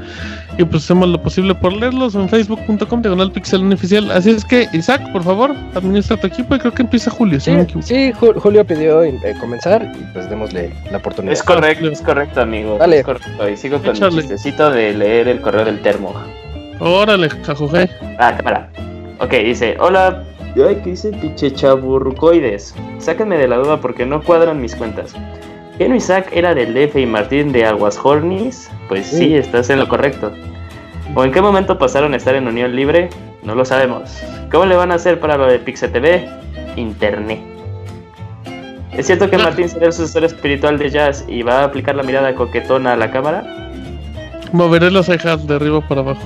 Y 0.57 0.63
pues 0.65 0.83
hacemos 0.83 1.09
lo 1.09 1.21
posible 1.21 1.55
por 1.55 1.73
leerlos 1.73 2.15
en 2.15 2.29
facebook.com 2.29 3.01
diagonal 3.01 3.31
pixelania 3.31 3.75
oficial. 3.75 4.11
Así 4.11 4.29
es 4.31 4.45
que, 4.45 4.67
Isaac, 4.73 5.11
por 5.11 5.23
favor, 5.23 5.55
administra 5.73 6.17
tu 6.17 6.27
equipo 6.27 6.55
y 6.55 6.59
creo 6.59 6.73
que 6.73 6.83
empieza 6.83 7.09
Julio. 7.09 7.39
si 7.39 7.51
Sí, 7.81 8.13
no 8.21 8.33
Julio 8.39 8.65
pidió 8.65 9.03
eh, 9.03 9.17
comenzar 9.39 9.91
y 9.95 10.03
pues 10.13 10.29
démosle 10.29 10.71
la 10.91 10.97
oportunidad. 10.97 11.33
Es 11.33 11.43
correcto, 11.43 11.89
es 11.89 12.01
correcto, 12.01 12.41
amigo. 12.41 12.77
Dale. 12.77 12.99
Es 12.99 13.05
correcto. 13.05 13.49
Y 13.49 13.57
sigo 13.57 13.79
con 13.79 13.95
Échale. 13.95 14.15
el 14.15 14.21
chistecito 14.21 14.69
de 14.69 14.93
leer 14.93 15.27
el 15.27 15.41
correo 15.41 15.65
del 15.65 15.81
termo. 15.81 16.13
Órale, 16.79 17.29
jajuje. 17.29 17.89
Ah, 18.19 18.33
cámara. 18.35 18.69
Ok, 19.19 19.31
dice, 19.45 19.77
hola. 19.79 20.23
Ay, 20.55 20.75
¿qué 20.83 20.91
dice? 20.91 21.11
Pinche 21.11 21.51
chaburrucoides. 21.51 22.75
Sáquenme 22.99 23.37
de 23.37 23.47
la 23.47 23.57
duda 23.57 23.81
porque 23.81 24.05
no 24.05 24.21
cuadran 24.21 24.61
mis 24.61 24.75
cuentas. 24.75 25.13
¿Quién 25.77 25.95
Isaac 25.95 26.29
era 26.31 26.53
del 26.53 26.73
DF 26.73 26.97
y 26.97 27.05
Martín 27.07 27.51
de 27.51 27.65
Aguas 27.65 27.99
Hornis? 28.01 28.69
Pues 28.87 29.07
sí, 29.07 29.17
Sí. 29.17 29.35
estás 29.35 29.69
en 29.71 29.79
lo 29.79 29.87
correcto. 29.89 30.31
¿O 31.15 31.23
en 31.23 31.31
qué 31.31 31.41
momento 31.41 31.77
pasaron 31.79 32.13
a 32.13 32.17
estar 32.17 32.35
en 32.35 32.47
unión 32.47 32.75
libre? 32.75 33.09
No 33.43 33.55
lo 33.55 33.65
sabemos. 33.65 34.21
¿Cómo 34.51 34.65
le 34.65 34.75
van 34.75 34.91
a 34.91 34.95
hacer 34.95 35.19
para 35.19 35.37
lo 35.37 35.47
de 35.47 35.57
Pixel 35.59 35.91
TV? 35.91 36.29
Internet. 36.75 37.41
¿Es 38.91 39.07
cierto 39.07 39.27
que 39.29 39.39
Martín 39.39 39.67
será 39.67 39.87
el 39.87 39.93
sucesor 39.93 40.23
espiritual 40.23 40.77
de 40.77 40.91
Jazz 40.91 41.25
y 41.27 41.41
va 41.41 41.61
a 41.61 41.63
aplicar 41.63 41.95
la 41.95 42.03
mirada 42.03 42.35
coquetona 42.35 42.93
a 42.93 42.95
la 42.95 43.09
cámara? 43.09 43.43
Moveré 44.51 44.91
las 44.91 45.07
cejas 45.07 45.47
de 45.47 45.55
arriba 45.55 45.81
para 45.87 46.01
abajo. 46.01 46.21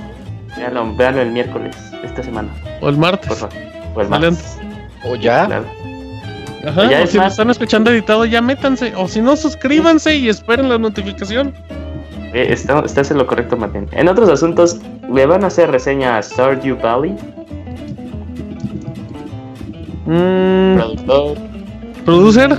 Véanlo, 0.54 0.94
véanlo 0.94 1.22
el 1.22 1.30
miércoles, 1.30 1.74
esta 2.04 2.22
semana, 2.22 2.50
O 2.82 2.90
el 2.90 2.98
martes. 2.98 3.26
por 3.28 3.38
favor. 3.38 3.56
O 3.94 4.00
el 4.00 4.06
Excelente. 4.06 4.42
martes. 4.42 4.58
¿O 5.04 5.16
ya? 5.16 5.46
Claro. 5.46 5.64
Ajá, 6.66 6.90
Ya 6.90 7.00
o 7.00 7.04
es 7.04 7.10
si 7.10 7.16
lo 7.16 7.22
más- 7.22 7.32
están 7.32 7.50
escuchando 7.50 7.90
editado, 7.90 8.24
ya 8.24 8.42
métanse. 8.42 8.92
O 8.96 9.06
si 9.08 9.20
no, 9.20 9.36
suscríbanse 9.36 10.16
y 10.16 10.28
esperen 10.28 10.68
la 10.68 10.78
notificación. 10.78 11.54
Eh, 12.34 12.48
está- 12.50 12.80
estás 12.84 13.10
en 13.10 13.18
lo 13.18 13.26
correcto, 13.26 13.56
Martín. 13.56 13.86
En 13.92 14.08
otros 14.08 14.28
asuntos, 14.28 14.78
¿le 15.12 15.24
van 15.26 15.44
a 15.44 15.46
hacer 15.46 15.70
reseña 15.70 16.18
a 16.18 16.22
Stardew 16.22 16.76
Valley? 16.80 17.14
Mm, 20.06 20.76
Productor. 20.76 21.36
producer. 22.04 22.58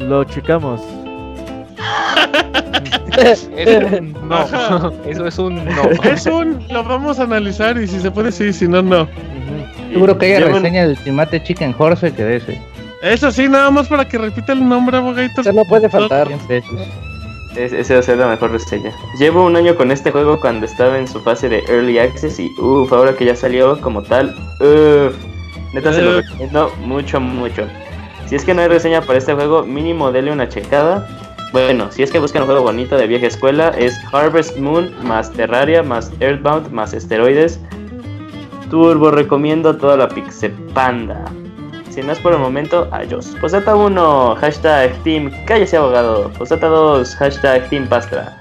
Lo 0.00 0.24
checamos. 0.24 0.80
No, 4.28 4.34
Ajá. 4.34 4.90
eso 5.06 5.26
es 5.26 5.38
un 5.38 5.64
no. 5.64 5.82
Es 6.02 6.26
un. 6.26 6.66
Lo 6.70 6.82
vamos 6.82 7.18
a 7.20 7.24
analizar 7.24 7.78
y 7.78 7.86
si 7.86 8.00
se 8.00 8.10
puede, 8.10 8.32
sí, 8.32 8.52
si 8.52 8.66
no, 8.66 8.82
no. 8.82 9.06
Seguro 9.94 10.18
que 10.18 10.26
haya 10.26 10.40
Llevan- 10.46 10.62
reseña 10.62 10.82
del 10.82 10.90
Ultimate 10.98 11.42
Chicken 11.42 11.74
Horse 11.78 12.12
que 12.12 12.22
de 12.24 12.36
ese. 12.36 12.62
Eso 13.02 13.30
sí, 13.30 13.48
nada 13.48 13.70
más 13.70 13.88
para 13.88 14.06
que 14.08 14.18
repita 14.18 14.52
el 14.52 14.66
nombre, 14.68 14.96
abogadito. 14.96 15.40
Eso 15.40 15.52
no 15.52 15.64
puede 15.64 15.88
faltar. 15.88 16.26
100 16.28 16.38
pesos. 16.46 16.80
Es- 17.56 17.72
Esa 17.72 17.94
va 17.94 18.00
a 18.00 18.02
ser 18.02 18.18
la 18.18 18.26
mejor 18.28 18.50
reseña. 18.50 18.90
Llevo 19.18 19.44
un 19.44 19.54
año 19.56 19.76
con 19.76 19.90
este 19.90 20.10
juego 20.10 20.40
cuando 20.40 20.66
estaba 20.66 20.98
en 20.98 21.06
su 21.06 21.20
fase 21.20 21.48
de 21.48 21.62
Early 21.68 21.98
Access 21.98 22.40
y 22.40 22.50
uff, 22.58 22.92
ahora 22.92 23.14
que 23.14 23.24
ya 23.26 23.36
salió 23.36 23.80
como 23.80 24.02
tal, 24.02 24.34
uff. 24.60 25.14
Neta 25.72 25.92
se 25.92 26.02
lo 26.02 26.20
recomiendo 26.20 26.72
mucho, 26.84 27.20
mucho. 27.20 27.66
Si 28.26 28.36
es 28.36 28.44
que 28.44 28.54
no 28.54 28.62
hay 28.62 28.68
reseña 28.68 29.00
para 29.02 29.18
este 29.18 29.34
juego, 29.34 29.64
mínimo 29.64 30.10
dele 30.12 30.32
una 30.32 30.48
checada. 30.48 31.06
Bueno, 31.52 31.92
si 31.92 32.02
es 32.02 32.10
que 32.10 32.18
buscan 32.18 32.42
un 32.42 32.46
juego 32.46 32.62
bonito 32.62 32.96
de 32.96 33.06
vieja 33.06 33.26
escuela, 33.26 33.68
es 33.78 33.94
Harvest 34.12 34.56
Moon 34.58 34.90
más 35.04 35.30
Terraria 35.32 35.82
más 35.84 36.10
Earthbound 36.20 36.72
más 36.72 36.92
Esteroides. 36.94 37.60
Turbo 38.74 39.12
recomiendo 39.12 39.76
toda 39.76 39.96
la 39.96 40.08
Pixepanda. 40.08 41.24
Si 41.90 42.02
no 42.02 42.10
es 42.10 42.18
por 42.18 42.32
el 42.32 42.40
momento, 42.40 42.88
adiós. 42.90 43.36
Posata 43.40 43.76
1, 43.76 44.34
hashtag 44.34 44.92
Team 45.04 45.30
Cállese 45.46 45.76
Abogado. 45.76 46.28
Posata 46.30 46.66
2, 46.66 47.14
hashtag 47.14 47.68
Team 47.68 47.86
Pastra. 47.86 48.36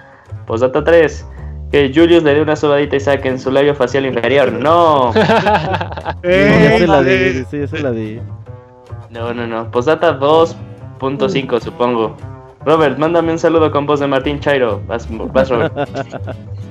Posata 0.47 0.83
3, 0.83 1.23
Que 1.71 1.91
Julius 1.93 2.23
le 2.23 2.33
dé 2.33 2.41
una 2.41 2.55
sobadita 2.55 2.95
a 2.95 2.97
Isaac 2.97 3.23
en 3.27 3.37
su 3.37 3.51
labio 3.51 3.75
facial 3.75 4.07
inferior. 4.07 4.51
No. 4.51 5.13
ya 5.13 6.15
Eh, 6.23 6.77
se 6.79 6.87
la 6.87 7.03
di, 7.03 7.11
eh, 7.13 7.45
ya 7.51 7.67
se 7.67 7.79
la 7.79 7.91
di. 7.91 8.19
No, 9.11 9.35
no, 9.35 9.45
no. 9.45 9.69
Postdata 9.69 10.19
2.5, 10.19 11.59
supongo. 11.61 12.17
Robert, 12.65 12.97
mándame 12.97 13.33
un 13.33 13.37
saludo 13.37 13.69
con 13.69 13.85
voz 13.85 13.99
de 13.99 14.07
Martín 14.07 14.39
Chairo. 14.39 14.81
Vas, 14.87 15.07
vas 15.31 15.49
Robert. 15.51 15.73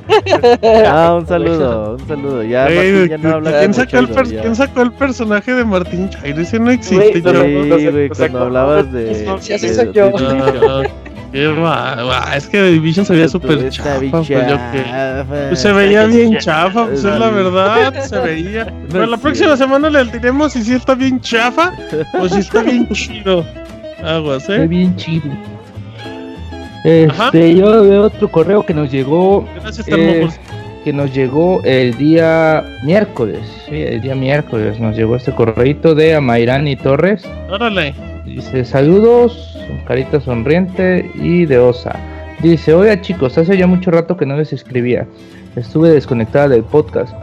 Ah, 0.88 1.14
un 1.18 1.26
saludo, 1.28 1.96
un 2.00 2.06
saludo. 2.08 2.42
Ya, 2.42 2.64
Martín 2.64 3.08
ya 3.08 3.18
no 3.18 3.34
habla 3.34 3.58
¿quién, 3.60 3.74
sacó 3.74 3.98
el 3.98 4.08
ya. 4.30 4.40
quién 4.42 4.56
sacó 4.56 4.82
el 4.82 4.92
personaje 4.92 5.54
de 5.54 5.64
Martín 5.64 6.10
Chairo? 6.10 6.40
Ese 6.40 6.58
no 6.58 6.70
existe. 6.70 7.20
Güey, 7.20 7.22
yo- 7.22 7.32
no, 7.64 7.78
Sí, 7.78 7.86
güey, 7.88 8.08
cuando 8.10 8.42
hablabas 8.42 8.92
de... 8.92 9.26
Sí, 9.40 9.52
así 9.52 9.68
de- 9.68 9.74
soy 9.74 9.92
yo. 9.92 10.10
de- 10.10 10.90
Ah, 11.64 12.34
es 12.36 12.46
que 12.46 12.58
The 12.58 12.72
Division 12.72 13.06
se 13.06 13.14
veía 13.14 13.26
súper 13.26 13.52
Está 13.52 13.70
chafa. 13.70 13.98
bien 14.00 14.12
Pues, 14.12 14.28
yo 14.28 14.36
que- 14.36 14.84
chafa. 14.84 15.24
pues, 15.48 15.60
se 15.60 15.72
veía 15.72 16.04
bien 16.06 16.36
chafa, 16.36 16.84
pues 16.86 16.98
es 17.04 17.18
la 17.18 17.30
verdad, 17.30 18.02
se 18.02 18.18
veía. 18.18 18.66
Pero 18.90 19.06
la 19.06 19.16
próxima 19.16 19.56
semana 19.56 19.88
le 19.88 20.04
diremos 20.04 20.52
si 20.52 20.62
sí 20.62 20.74
está 20.74 20.94
bien 20.94 21.18
chafa 21.20 21.72
o 22.20 22.28
si 22.28 22.40
está 22.40 22.62
bien 22.62 22.86
chido. 22.90 23.46
Aguas, 24.04 24.42
Está 24.42 24.56
eh. 24.64 24.66
bien 24.68 24.94
chido. 24.96 25.24
Ajá. 27.08 27.26
Este, 27.26 27.54
yo 27.54 27.82
veo 27.82 28.02
otro 28.02 28.28
correo 28.28 28.64
que 28.64 28.74
nos 28.74 28.90
llegó, 28.90 29.46
Gracias, 29.54 29.86
eh, 29.88 29.90
Termopol. 29.90 30.30
que 30.84 30.92
nos 30.92 31.14
llegó 31.14 31.62
el 31.64 31.96
día 31.96 32.64
miércoles, 32.84 33.40
sí, 33.68 33.76
el 33.82 34.00
día 34.00 34.14
miércoles 34.14 34.80
nos 34.80 34.96
llegó 34.96 35.14
este 35.16 35.32
correito 35.32 35.94
de 35.94 36.14
Amairani 36.16 36.76
Torres. 36.76 37.22
Órale. 37.48 37.94
Dice 38.24 38.64
saludos, 38.64 39.58
carita 39.86 40.20
sonriente 40.20 41.10
y 41.14 41.44
de 41.46 41.58
osa. 41.58 41.98
Dice, 42.42 42.74
oiga 42.74 43.00
chicos, 43.00 43.38
hace 43.38 43.56
ya 43.56 43.66
mucho 43.68 43.90
rato 43.92 44.16
que 44.16 44.26
no 44.26 44.36
les 44.36 44.52
escribía. 44.52 45.06
Estuve 45.54 45.90
desconectada 45.90 46.48
del 46.48 46.64
podcast, 46.64 47.14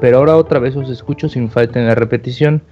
pero 0.00 0.18
ahora 0.18 0.36
otra 0.36 0.58
vez 0.58 0.74
os 0.74 0.90
escucho 0.90 1.28
sin 1.28 1.50
falta 1.50 1.78
en 1.78 1.86
la 1.86 1.94
repetición. 1.94 2.62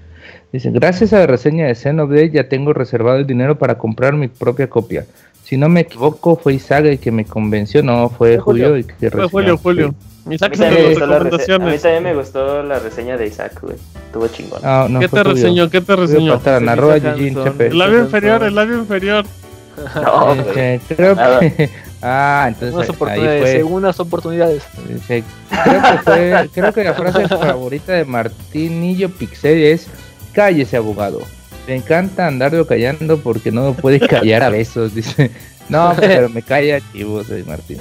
Dice, 0.53 0.71
gracias 0.71 1.13
a 1.13 1.21
la 1.21 1.27
reseña 1.27 1.67
de 1.67 1.75
Xenoblade 1.75 2.31
ya 2.31 2.49
tengo 2.49 2.73
reservado 2.73 3.19
el 3.19 3.27
dinero 3.27 3.59
para 3.59 3.79
comprar 3.79 4.15
mi 4.15 4.27
propia 4.29 4.69
copia. 4.69 5.05
Si 5.47 5.57
no 5.57 5.69
me 5.69 5.81
equivoco, 5.83 6.37
fue 6.37 6.55
Isaga 6.55 6.89
el 6.91 6.99
que 6.99 7.13
me 7.13 7.25
convenció, 7.25 7.81
no, 7.83 8.09
fue 8.09 8.37
Julio. 8.39 8.69
Julio 8.71 8.75
el 8.75 8.87
que 8.87 9.11
Fue 9.11 9.11
reseñó. 9.11 9.29
Julio, 9.29 9.59
Julio. 9.59 9.95
A 10.29 10.35
Isaac 10.35 10.51
mí, 10.51 10.57
se 10.57 10.63
también 10.65 10.73
me 10.75 10.81
las 10.83 10.99
gustó 10.99 11.07
la 11.07 11.19
rese- 11.21 11.55
a 11.55 11.59
mí 11.61 11.79
también 11.79 12.03
me 12.03 12.15
gustó 12.15 12.63
la 12.65 12.79
reseña 12.81 13.17
de 13.17 13.27
Isaac, 13.29 13.61
güey. 13.63 13.77
Estuvo 14.07 14.27
chingón. 14.27 14.61
Ah, 14.65 14.87
no, 14.91 14.99
¿Qué 14.99 15.09
te 15.09 15.23
reseñó? 15.23 15.71
¿Qué 15.71 15.81
te 15.81 15.95
reseñó? 15.95 16.33
Eugene 16.35 16.71
Hanson. 16.71 17.45
Chepe. 17.45 17.67
El 17.69 17.79
labio 17.79 17.99
inferior, 18.01 18.43
el 18.43 18.55
labio 18.57 18.79
inferior. 18.79 19.25
No. 19.95 20.33
Este, 20.33 20.95
creo 20.97 21.15
Nada. 21.15 21.39
que... 21.41 21.71
Ah, 22.03 22.45
entonces 22.49 22.75
Unas 22.75 22.89
ahí 22.89 22.95
oportunidades, 22.95 23.41
fue. 23.43 23.53
segundas 23.53 24.01
oportunidades. 24.01 24.63
Dice, 24.89 25.25
creo 25.65 25.83
que 25.83 25.99
fue, 26.05 26.49
creo 26.53 26.73
que 26.73 26.85
la 26.85 26.95
frase 26.95 27.27
favorita 27.29 27.93
de 27.95 28.05
Martinillo 28.05 29.09
Pixel 29.11 29.63
es 29.63 29.87
cállese 30.33 30.77
abogado. 30.77 31.21
Me 31.67 31.75
encanta 31.77 32.27
andarlo 32.27 32.67
callando 32.67 33.19
porque 33.19 33.51
no 33.51 33.71
me 33.73 33.81
puede 33.81 34.01
callar 34.01 34.43
a 34.43 34.51
besos, 34.51 34.95
dice. 34.95 35.31
No, 35.69 35.95
pero 36.01 36.29
me 36.29 36.43
calla 36.43 36.79
chivo, 36.93 37.25
soy 37.25 37.43
Martín. 37.43 37.79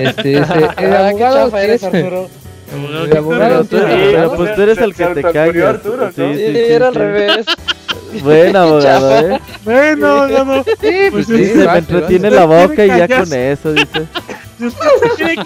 Este, 0.00 0.28
dice, 0.40 0.40
el 0.40 0.64
Ah, 0.64 0.74
qué 0.76 0.84
abogado 0.86 1.44
chafa 1.44 1.58
que 1.58 1.64
eres, 1.64 1.82
es- 1.82 1.94
Arturo. 1.94 2.28
el 3.04 3.16
abogado 3.16 3.64
Pero 3.64 3.64
tú, 3.64 3.86
pero 4.12 4.34
pues 4.36 4.54
tú 4.54 4.62
eres 4.62 4.78
el 4.78 4.94
que 4.94 5.06
te 5.06 5.22
callas. 5.22 5.68
Arturo, 5.68 5.96
¿no? 6.06 6.12
Sí, 6.12 6.34
Sí, 6.38 6.46
sí, 6.46 6.52
sí, 6.54 6.72
era 6.72 6.88
al 6.88 6.94
revés. 6.94 7.46
Buen 8.22 8.56
abogado, 8.56 9.18
eh. 9.34 9.40
Bueno, 9.64 10.26
no, 10.28 10.44
no. 10.44 10.64
Sí, 10.64 10.72
Pues 10.80 11.10
pues 11.12 11.26
sí, 11.26 11.36
sí, 11.36 11.42
Dice, 11.42 11.66
me 11.68 11.78
entretiene 11.78 12.30
la 12.30 12.44
boca 12.46 12.84
y 12.84 12.88
ya 12.88 13.06
con 13.06 13.32
eso, 13.34 13.72
dice. 13.74 14.06
Si 14.60 14.66
usted 14.66 14.86
que- 15.16 15.36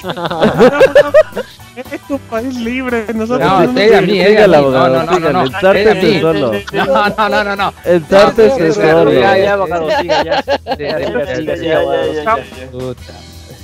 Es 1.95 2.01
tu 2.07 2.19
país 2.31 2.55
libre. 2.57 3.05
Nosotros 3.15 3.49
No, 3.49 3.59
tenemos 3.61 3.81
es 3.81 3.95
a 3.95 4.01
mí, 4.01 4.07
que- 4.09 4.21
es 4.21 4.27
a 4.27 4.29
Dígale, 4.31 4.47
mí. 4.47 4.53
No, 4.53 4.59
abogado, 4.59 4.95
no, 4.95 5.03
no, 5.05 5.19
no, 5.19 5.33
no. 5.45 5.51
solo. 5.61 6.53
No, 6.73 6.85
no, 7.11 7.29
no, 7.29 7.45
no, 7.45 7.57
no. 7.57 7.73
El 7.85 8.05
Sartes 8.07 8.53
No, 8.59 8.65
es 8.65 8.79
no, 8.79 8.85
no, 8.85 8.91
solo. 8.99 9.13
Ya, 9.13 9.39
ya, 9.39 9.53
abogado, 9.55 9.89
siga 10.01 10.25
ya. 10.25 10.45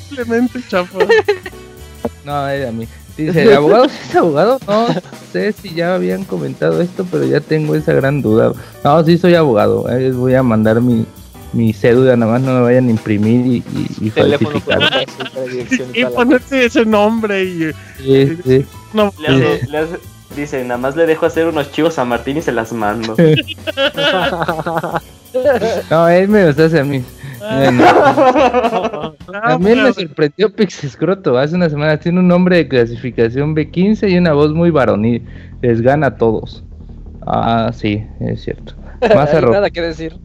Simplemente 0.09 0.61
chafa. 0.69 0.99
No, 2.25 2.49
es 2.49 2.69
a 2.69 2.73
mí. 2.73 2.89
Dice, 3.17 3.43
¿el 3.43 3.53
abogado 3.55 3.89
sí 3.89 3.97
es 4.09 4.17
abogado? 4.17 4.59
No 4.67 4.87
sé 5.33 5.53
si 5.53 5.75
ya 5.75 5.95
habían 5.95 6.25
comentado 6.25 6.81
esto, 6.81 7.07
pero 7.11 7.25
ya 7.25 7.41
tengo 7.41 7.75
esa 7.75 7.93
gran 7.93 8.23
duda. 8.23 8.53
No, 8.83 9.05
sí 9.05 9.19
soy 9.19 9.35
abogado. 9.35 9.89
eh, 9.91 10.01
Les 10.01 10.17
voy 10.17 10.35
a 10.35 10.43
mandar 10.43 10.81
mi, 10.81 11.05
mi 11.53 11.73
cédula, 11.73 12.17
nada 12.17 12.33
más 12.33 12.41
no 12.43 12.55
me 12.55 12.61
vayan 12.63 12.89
a 12.89 12.91
imprimir 12.91 13.47
y, 13.47 13.57
y, 14.01 14.07
y 14.07 14.11
falsificar. 14.11 14.79
ponerse 16.15 16.65
ese 16.67 16.85
nombre 16.87 17.45
y. 17.45 17.71
Sí, 17.99 18.39
sí. 18.45 18.67
No, 18.95 19.13
Le 19.21 19.29
hace- 19.29 19.67
le 19.69 19.79
hace- 19.79 19.99
dice, 20.37 20.63
nada 20.65 20.79
más 20.79 20.95
le 20.97 21.07
dejo 21.07 21.27
hacer 21.27 21.47
unos 21.49 21.71
chivos 21.73 21.99
a 21.99 22.05
Martín 22.05 22.37
y 22.37 22.43
se 22.43 22.53
las 22.53 22.73
mando. 22.73 23.15
No, 25.91 26.09
él 26.09 26.29
me 26.29 26.45
los 26.45 26.59
hace 26.59 26.81
a 26.81 26.85
mí. 26.85 27.05
Bueno, 27.39 27.85
Ah, 29.33 29.51
también 29.51 29.83
me 29.85 29.93
sorprendió 29.93 30.53
Pixescroto. 30.53 31.39
Hace 31.39 31.55
una 31.55 31.71
semana 31.71 31.99
tiene 31.99 32.19
un 32.19 32.27
nombre 32.29 32.57
de 32.57 32.69
clasificación 32.69 33.55
B15 33.55 34.11
y 34.11 34.19
una 34.19 34.33
voz 34.33 34.53
muy 34.53 34.71
varonil. 34.71 35.25
Les 35.63 35.81
gana 35.83 36.09
a 36.09 36.17
todos. 36.17 36.65
Ah, 37.25 37.71
sí, 37.73 38.05
es 38.21 38.43
cierto. 38.43 38.75
Más 39.15 39.33
Hay 39.33 39.43
nada 39.43 39.71
que 39.71 39.81
decir. 39.83 40.19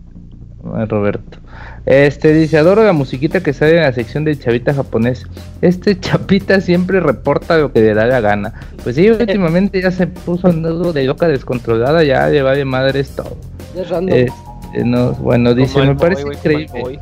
A 0.74 0.86
Roberto. 0.86 1.38
Este 1.86 2.34
dice, 2.34 2.58
adoro 2.58 2.84
la 2.84 2.94
musiquita 2.94 3.42
que 3.42 3.54
sale 3.54 3.78
en 3.78 3.84
la 3.84 3.94
sección 3.94 4.24
del 4.24 4.40
chavita 4.40 4.74
japonés. 4.74 5.28
Este 5.62 6.00
chapita 6.00 6.62
siempre 6.62 7.00
reporta 7.00 7.58
lo 7.58 7.72
que 7.72 7.82
le 7.82 7.94
da 7.94 8.06
la 8.06 8.22
gana. 8.22 8.54
Pues 8.84 8.96
sí, 8.96 9.10
últimamente 9.12 9.82
ya 9.82 9.92
se 9.92 10.08
puso 10.08 10.48
andando 10.48 10.94
de 10.94 11.04
loca 11.04 11.28
descontrolada, 11.28 12.04
ya 12.04 12.28
le 12.28 12.42
va 12.42 12.54
de 12.54 12.66
madre 12.66 13.04
todo. 13.04 13.38
Es 13.76 13.90
random. 13.90 14.18
Este, 14.18 14.84
no, 14.84 15.12
bueno, 15.14 15.54
dice, 15.54 15.80
me 15.82 15.96
parece 15.96 16.24
increíble. 16.24 17.00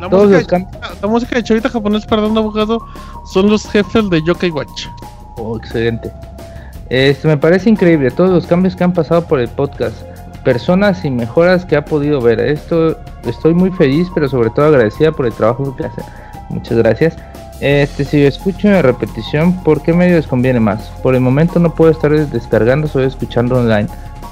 La 0.00 0.10
Todos 0.10 0.28
música, 0.28 0.38
los 0.38 0.46
cambios. 0.48 0.72
de, 0.72 1.00
la 1.00 1.08
música 1.08 1.36
de 1.36 1.42
Chavita 1.42 1.70
japonés, 1.70 2.04
perdón, 2.04 2.36
abogado, 2.36 2.86
son 3.32 3.48
los 3.48 3.66
jefes 3.66 4.10
de 4.10 4.22
Yokai 4.22 4.50
Watch. 4.50 4.86
Oh, 5.38 5.56
excelente. 5.56 6.12
Este, 6.90 7.26
me 7.26 7.36
parece 7.36 7.70
increíble 7.70 8.10
todos 8.10 8.30
los 8.30 8.46
cambios 8.46 8.76
que 8.76 8.84
han 8.84 8.92
pasado 8.92 9.26
por 9.26 9.40
el 9.40 9.48
podcast, 9.48 9.96
personas 10.46 11.04
y 11.04 11.10
mejoras 11.10 11.64
que 11.64 11.74
ha 11.74 11.84
podido 11.84 12.20
ver. 12.20 12.38
Esto 12.38 12.96
estoy 13.26 13.52
muy 13.52 13.70
feliz, 13.72 14.06
pero 14.14 14.28
sobre 14.28 14.48
todo 14.50 14.66
agradecida 14.66 15.10
por 15.10 15.26
el 15.26 15.32
trabajo 15.32 15.74
que 15.74 15.86
hace. 15.86 16.00
Muchas 16.50 16.78
gracias. 16.78 17.16
Este, 17.60 18.04
si 18.04 18.24
escucho 18.24 18.68
en 18.68 18.80
repetición, 18.80 19.52
¿por 19.64 19.82
qué 19.82 19.92
medio 19.92 20.14
les 20.14 20.28
conviene 20.28 20.60
más? 20.60 20.84
Por 21.02 21.16
el 21.16 21.20
momento 21.20 21.58
no 21.58 21.74
puedo 21.74 21.90
estar 21.90 22.12
descargando, 22.28 22.86
solo 22.86 23.06
escuchando 23.06 23.56
online. 23.56 23.88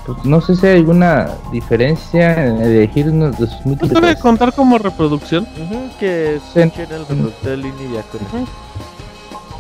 Pues 0.07 0.25
no 0.25 0.41
sé 0.41 0.55
si 0.55 0.67
hay 0.69 0.77
alguna 0.77 1.31
diferencia 1.51 2.47
en 2.47 2.61
elegir 2.61 3.09
uno 3.09 3.33
de 3.33 3.37
sus 3.39 3.51
¿No 3.51 3.71
múltiples. 3.71 4.01
debe 4.01 4.17
contar 4.21 4.53
como 4.53 4.79
reproducción? 4.79 5.49
Ujú, 5.65 5.81
que 5.99 6.39
Sí. 6.53 6.61
escuchen 6.61 6.93
el 6.93 7.01
reproductor 7.09 7.51
de 7.51 7.57
línea 7.57 7.83
y 7.91 7.95
ya 7.95 8.03
con 8.03 8.21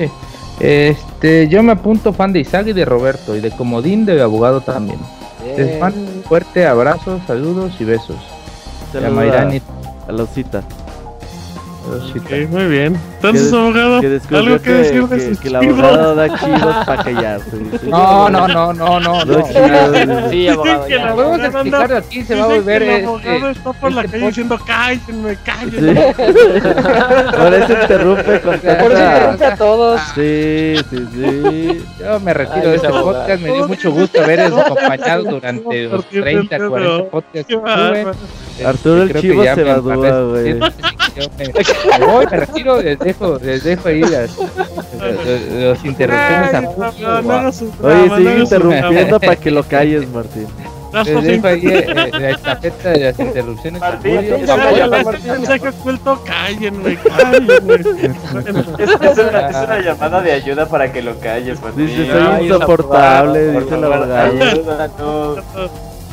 eso. 0.04 0.12
Este, 0.60 1.48
yo 1.48 1.64
me 1.64 1.72
apunto 1.72 2.12
fan 2.12 2.32
de 2.32 2.38
Isaac 2.40 2.68
y 2.68 2.72
de 2.74 2.84
Roberto 2.84 3.34
y 3.34 3.40
de 3.40 3.50
Comodín 3.50 4.04
del 4.06 4.20
abogado 4.22 4.60
también. 4.60 5.00
Les 5.44 5.78
mando 5.78 6.00
un 6.00 6.22
fuerte 6.22 6.66
abrazo, 6.66 7.20
saludos 7.26 7.72
y 7.78 7.84
besos. 7.84 8.16
Saluda 8.92 9.10
Mayrani. 9.10 9.60
a 10.08 10.12
la 10.12 10.22
osita. 11.88 12.24
Ok, 12.26 12.48
muy 12.50 12.64
bien. 12.66 12.96
Entonces, 13.16 13.50
Que 13.50 13.56
abogado, 13.56 14.00
Que 14.00 14.06
algo 14.36 14.56
que, 14.56 14.62
que, 14.62 14.72
decir 14.72 15.08
de 15.08 15.16
que- 15.16 15.28
sus 15.28 15.40
que 15.40 15.48
el 15.48 15.56
abogado 15.56 16.14
da 16.14 16.38
chivos 16.38 16.76
para 16.86 17.04
callarse. 17.04 17.56
No, 17.84 18.28
no, 18.30 18.48
no, 18.48 18.72
no, 18.72 19.00
no, 19.00 19.24
No. 19.24 20.30
Sí, 20.30 20.48
abogado, 20.48 20.86
que 20.86 20.96
la- 20.96 21.14
Podemos 21.14 21.40
aquí, 21.92 22.22
se 22.22 22.34
va 22.34 22.44
a 22.44 22.46
volver 22.48 22.82
que 22.82 22.98
el 23.00 23.04
abogado 23.06 23.48
está 23.50 23.72
por 23.72 23.92
la 23.92 24.00
este 24.02 24.10
calle 24.12 24.24
pod- 24.24 24.28
diciendo 24.28 24.58
cállenme, 24.66 25.36
cállenme. 25.44 26.14
Sí. 26.14 26.22
Por 27.38 27.54
eso 27.54 27.72
interrumpe 27.82 28.40
con 28.40 28.58
Por 28.60 28.62
eso 28.62 28.78
tanta... 28.78 29.14
interrumpe 29.16 29.44
a 29.44 29.56
todos. 29.56 30.00
Sí, 30.14 30.74
sí, 30.90 31.06
sí. 31.14 31.84
Yo 32.00 32.20
me 32.20 32.34
retiro 32.34 32.56
Ay, 32.56 32.62
de 32.62 32.68
ese 32.68 32.76
este 32.76 32.86
abogado. 32.88 33.18
podcast, 33.20 33.42
me 33.42 33.52
dio 33.52 33.68
mucho 33.68 33.90
gusto 33.92 34.22
acompañado 34.60 35.22
durante 35.24 35.82
los 35.84 36.04
30, 36.06 36.68
40 36.68 37.10
podcasts 37.10 37.54
Arturo 38.64 39.02
el 39.02 39.20
Chivo 39.20 39.42
se 39.42 39.50
güey. 40.30 40.58
Me, 41.98 42.06
voy, 42.06 42.26
me 42.30 42.36
retiro, 42.38 42.80
les 42.82 42.98
dejo, 42.98 43.38
les 43.38 43.64
dejo 43.64 43.88
ahí 43.88 44.00
las, 44.00 44.30
las, 44.98 45.26
las 45.50 45.84
interrupciones 45.84 46.54
a 46.54 46.62
punto, 46.62 47.22
no, 47.22 47.42
no 47.42 47.50
Oye, 47.82 48.08
no 48.08 48.16
sigue 48.16 48.38
interrumpiendo 48.38 49.20
para 49.20 49.36
que 49.36 49.50
lo 49.50 49.62
calles, 49.64 50.08
Martín. 50.08 50.46
Les 51.04 51.22
dejo 51.24 51.46
ahí 51.48 51.66
eh, 51.66 52.10
la 52.12 52.30
estafeta 52.30 52.90
de 52.90 52.98
las 53.00 53.18
interrupciones 53.18 53.80
Martín, 53.80 54.14
Julio. 54.16 54.38
ya 54.38 54.56
Ya, 54.56 54.56
vaya, 54.56 54.78
ya, 54.78 54.86
la 54.86 54.98
ya, 54.98 55.02
Martín. 55.02 55.32
mensaje 55.32 55.68
oculto, 55.68 56.22
cállenme, 56.24 56.96
cállenme. 56.98 57.74
Es, 57.74 58.90
es 59.00 59.18
una, 59.18 59.48
es 59.48 59.56
una 59.56 59.80
llamada 59.80 60.20
de 60.22 60.32
ayuda 60.32 60.66
para 60.68 60.92
que 60.92 61.02
lo 61.02 61.18
calles, 61.18 61.60
Martín. 61.60 61.86
Dice, 61.86 62.06
soy 62.10 62.44
insoportable, 62.44 63.52
Por 63.52 63.62
dice 63.64 63.74
el 63.74 63.80
favor, 63.80 63.94
abogado. 63.94 64.44
ayúdanos. 64.44 65.38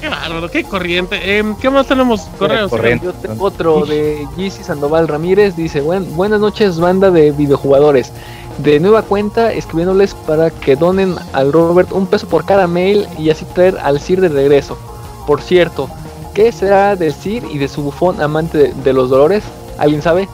Qué 0.01 0.09
bárbaro, 0.09 0.49
qué 0.49 0.63
corriente. 0.63 1.37
Em, 1.37 1.55
¿Qué 1.55 1.69
más 1.69 1.85
tenemos? 1.87 2.21
Correos. 2.39 2.69
corriente. 2.71 3.05
Yo 3.05 3.13
tengo 3.13 3.45
otro 3.45 3.85
de 3.85 4.27
Gizzy 4.35 4.63
Sandoval 4.63 5.07
Ramírez. 5.07 5.55
Dice: 5.55 5.79
"Buen- 5.81 6.15
Buenas 6.15 6.39
noches, 6.39 6.79
banda 6.79 7.11
de 7.11 7.31
videojugadores. 7.31 8.11
de 8.57 8.79
nueva 8.81 9.01
cuenta 9.03 9.53
escribiéndoles 9.53 10.13
para 10.13 10.49
que 10.51 10.75
donen 10.75 11.15
al 11.33 11.51
Robert 11.53 11.91
un 11.93 12.05
peso 12.05 12.27
por 12.27 12.45
cada 12.45 12.67
mail 12.67 13.07
y 13.17 13.29
así 13.29 13.45
traer 13.45 13.77
al 13.81 13.99
Sir 14.01 14.19
de 14.21 14.27
regreso. 14.27 14.77
Por 15.25 15.41
cierto, 15.41 15.87
¿qué 16.33 16.51
será 16.51 16.95
del 16.97 17.13
Sir 17.13 17.43
y 17.51 17.57
de 17.57 17.67
su 17.69 17.81
bufón 17.81 18.21
amante 18.21 18.57
de, 18.57 18.73
de 18.73 18.93
los 18.93 19.09
dolores? 19.09 19.43
¿Alguien 19.79 20.01
sabe? 20.01 20.27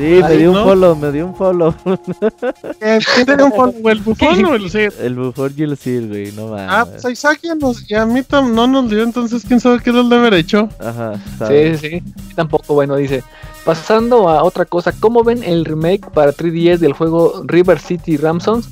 Sí, 0.00 0.22
me 0.22 0.36
dio 0.38 0.50
un 0.52 0.64
follow, 0.64 0.96
me 0.96 1.12
dio 1.12 1.26
un 1.26 1.34
follow. 1.36 1.74
¿Quién 3.14 3.26
tiene 3.26 3.42
un 3.44 3.52
follow, 3.52 3.88
el 3.88 3.98
bufón 4.00 4.44
o 4.46 4.54
el 4.54 4.70
Sir? 4.70 4.92
El 5.00 5.14
bufón 5.16 5.52
y 5.56 5.62
el 5.62 5.76
Sir, 5.76 6.08
güey, 6.08 6.32
no 6.32 6.48
mames. 6.48 6.66
Ah, 6.70 6.86
pues 6.90 7.04
a 7.04 7.10
Isaac 7.10 7.40
nos, 7.60 7.90
y 7.90 7.94
a 7.94 8.06
mí 8.06 8.20
tam- 8.20 8.52
no 8.52 8.66
nos 8.66 8.88
dio, 8.88 9.02
entonces 9.02 9.44
quién 9.46 9.60
sabe 9.60 9.80
qué 9.80 9.90
es 9.90 9.96
el 9.96 10.08
de 10.08 10.16
haber 10.16 10.34
hecho. 10.34 10.68
Ajá, 10.78 11.20
Sí, 11.48 11.76
sí, 11.76 11.88
sí. 11.90 12.02
Tampoco, 12.34 12.74
bueno, 12.74 12.96
dice. 12.96 13.22
Pasando 13.64 14.28
a 14.30 14.42
otra 14.42 14.64
cosa, 14.64 14.90
¿cómo 14.98 15.22
ven 15.22 15.42
el 15.44 15.66
remake 15.66 16.08
para 16.12 16.32
3DS 16.32 16.78
del 16.78 16.94
juego 16.94 17.42
River 17.44 17.78
City 17.78 18.16
Ramsons? 18.16 18.70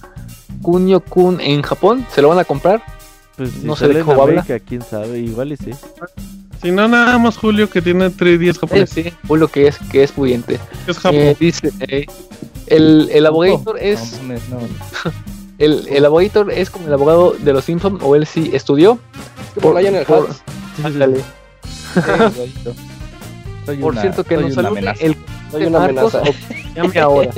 Kunio 0.63 1.01
Kun 1.01 1.41
en 1.43 1.61
Japón, 1.63 2.07
¿se 2.11 2.23
lo 2.23 2.31
van 2.31 2.39
a 2.39 2.45
comprar? 2.45 2.83
Pues 3.37 3.51
si 3.51 3.67
no 3.67 3.77
sé 3.77 3.89
de 3.89 4.01
cómo 4.01 4.23
habla. 4.23 4.45
Quién 4.67 4.81
sabe, 4.83 5.19
igual 5.21 5.53
y 5.53 5.57
sí. 5.59 5.71
Si 6.63 6.71
no, 6.73 6.89
nada 6.89 7.19
más 7.19 7.37
Julio 7.37 7.71
que 7.71 7.81
tiene 7.83 8.11
3 8.11 8.41
días 8.41 8.57
Sí, 8.57 8.61
japonés. 8.61 8.91
sí, 8.91 9.13
por 9.27 9.39
lo 9.39 9.49
que 9.49 9.69
es, 9.69 9.79
que 9.91 10.03
es 10.03 10.13
pudiente. 10.13 10.59
que 10.87 10.91
es. 10.91 10.99
Eh, 11.05 11.37
dice, 11.39 11.73
eh, 11.81 12.07
el, 12.67 13.09
el 13.13 13.27
abogator 13.27 13.79
es 13.79 14.15
No, 14.15 14.23
mames, 14.23 14.49
no. 14.49 14.59
el, 15.59 15.87
el 15.89 16.05
abogator 16.05 16.51
es 16.53 16.71
como 16.71 16.87
el 16.89 16.93
abogado 16.93 17.33
de 17.39 17.53
los 17.53 17.65
Simpsons 17.65 18.03
o 18.03 18.17
él 18.17 18.27
sí 18.27 18.51
estudió. 18.53 18.99
Por 19.61 19.73
por- 19.73 20.25
Hutz. 20.25 20.41
ándale. 20.85 21.21
Igualito. 21.97 22.75
Soy 23.67 23.77
Por 23.79 23.93
una- 23.93 24.01
cierto 24.01 24.25
que 24.25 24.35
soy 24.35 24.45
nos 24.45 24.55
salude 24.55 24.71
amenaza. 24.79 25.05
el 25.05 25.17
Soy 25.51 25.65
una 25.67 25.79
Marcos 25.79 26.15
amenaza. 26.15 26.39
llame 26.75 27.01
ahora. 27.01 27.31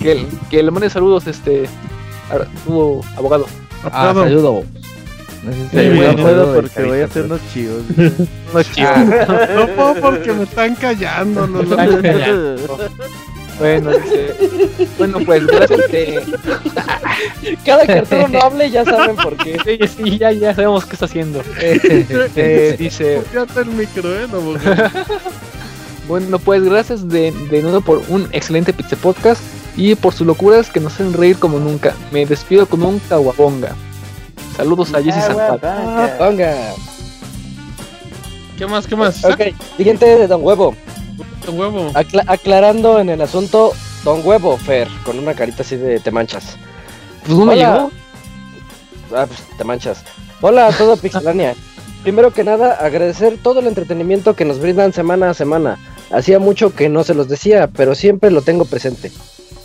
que, 0.00 0.12
el- 0.12 0.26
que 0.50 0.62
le 0.62 0.70
mande 0.70 0.90
saludos 0.90 1.26
este 1.26 1.64
a 2.30 2.44
tu 2.64 3.02
abogado. 3.16 3.46
Ah, 3.84 4.12
saludo. 4.14 4.64
Sí, 5.70 5.76
no 6.00 6.16
puedo 6.16 6.54
porque 6.54 6.82
voy 6.84 7.00
a 7.00 7.04
hacer 7.04 7.24
unos 7.24 7.40
chivos. 7.52 7.82
No. 7.96 8.10
Ah, 8.86 9.48
No 9.54 9.66
puedo 9.68 9.94
porque 10.00 10.32
me 10.32 10.42
están 10.44 10.74
callando. 10.76 11.46
los 11.46 11.68
dos. 11.68 12.80
Bueno, 13.58 13.90
dice, 13.92 14.34
bueno, 14.98 15.18
pues 15.24 15.46
gracias 15.46 15.80
que 15.88 16.20
Cada 17.64 17.86
que 17.86 17.92
Arturo 17.92 18.26
no 18.26 18.40
hable 18.40 18.68
ya 18.68 18.84
saben 18.84 19.14
por 19.14 19.36
qué. 19.36 19.56
sí, 19.64 19.78
sí, 20.04 20.18
ya, 20.18 20.32
ya 20.32 20.54
sabemos 20.54 20.84
qué 20.86 20.94
está 20.94 21.04
haciendo. 21.04 21.40
Eh, 21.60 22.74
dice, 22.78 23.22
Copiate 23.32 23.60
el 23.60 23.66
micro, 23.66 24.12
eh, 24.20 24.26
no, 24.30 24.40
bueno, 26.08 26.38
pues 26.40 26.62
gracias 26.64 27.08
de, 27.08 27.30
de 27.50 27.62
nuevo 27.62 27.80
por 27.80 28.02
un 28.08 28.28
excelente 28.32 28.72
Pizza 28.72 28.96
Podcast 28.96 29.40
y 29.76 29.94
por 29.94 30.12
sus 30.14 30.26
locuras 30.26 30.70
que 30.70 30.80
nos 30.80 30.94
hacen 30.94 31.12
reír 31.12 31.36
como 31.38 31.58
nunca. 31.60 31.94
Me 32.12 32.26
despido 32.26 32.66
con 32.66 32.82
un 32.82 32.98
caguabonga. 32.98 33.74
Saludos 34.56 34.94
a 34.94 35.02
Jessy 35.02 35.20
Zapata. 35.20 36.14
Ponga. 36.18 36.54
¿Qué 38.56 38.66
más? 38.66 38.86
¿Qué 38.86 38.94
más? 38.96 39.24
Ok, 39.24 39.40
siguiente 39.76 40.06
de 40.06 40.26
Don 40.28 40.42
Huevo. 40.44 40.74
Saca 41.40 41.52
huevo. 41.52 41.90
Acla- 41.94 42.24
aclarando 42.26 42.98
en 43.00 43.08
el 43.10 43.20
asunto, 43.20 43.72
Don 44.04 44.20
Huevo, 44.24 44.56
Fer, 44.56 44.88
con 45.04 45.18
una 45.18 45.34
carita 45.34 45.62
así 45.62 45.76
de 45.76 45.98
te 46.00 46.10
manchas. 46.10 46.56
Pues 47.26 47.36
no 47.38 47.46
me 47.46 47.56
llegó. 47.56 47.90
Ah, 49.14 49.26
pues 49.26 49.40
te 49.58 49.64
manchas. 49.64 50.04
Hola 50.40 50.68
a 50.68 50.72
todo 50.72 50.96
Pixelania. 50.96 51.54
Primero 52.02 52.32
que 52.32 52.44
nada, 52.44 52.74
agradecer 52.74 53.38
todo 53.42 53.60
el 53.60 53.66
entretenimiento 53.66 54.34
que 54.34 54.44
nos 54.44 54.58
brindan 54.60 54.92
semana 54.92 55.30
a 55.30 55.34
semana. 55.34 55.78
Hacía 56.10 56.38
mucho 56.38 56.74
que 56.74 56.88
no 56.88 57.02
se 57.02 57.14
los 57.14 57.28
decía, 57.28 57.66
pero 57.68 57.94
siempre 57.94 58.30
lo 58.30 58.42
tengo 58.42 58.66
presente. 58.66 59.10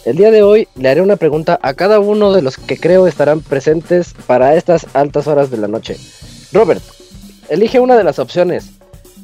El 0.10 0.16
día 0.18 0.32
de 0.32 0.42
hoy 0.42 0.68
le 0.76 0.90
haré 0.90 1.02
una 1.02 1.18
pregunta 1.18 1.60
a 1.62 1.76
cada 1.76 2.00
uno 2.00 2.34
de 2.34 2.42
los 2.42 2.58
que 2.58 2.78
creo 2.80 3.06
estarán 3.06 3.42
presentes 3.42 4.16
para 4.26 4.56
estas 4.56 4.88
altas 4.96 5.28
horas 5.28 5.52
de 5.52 5.58
la 5.58 5.68
noche. 5.68 5.98
Robert, 6.52 6.82
elige 7.48 7.80
una 7.80 7.96
de 7.96 8.04
las 8.04 8.18
opciones. 8.18 8.72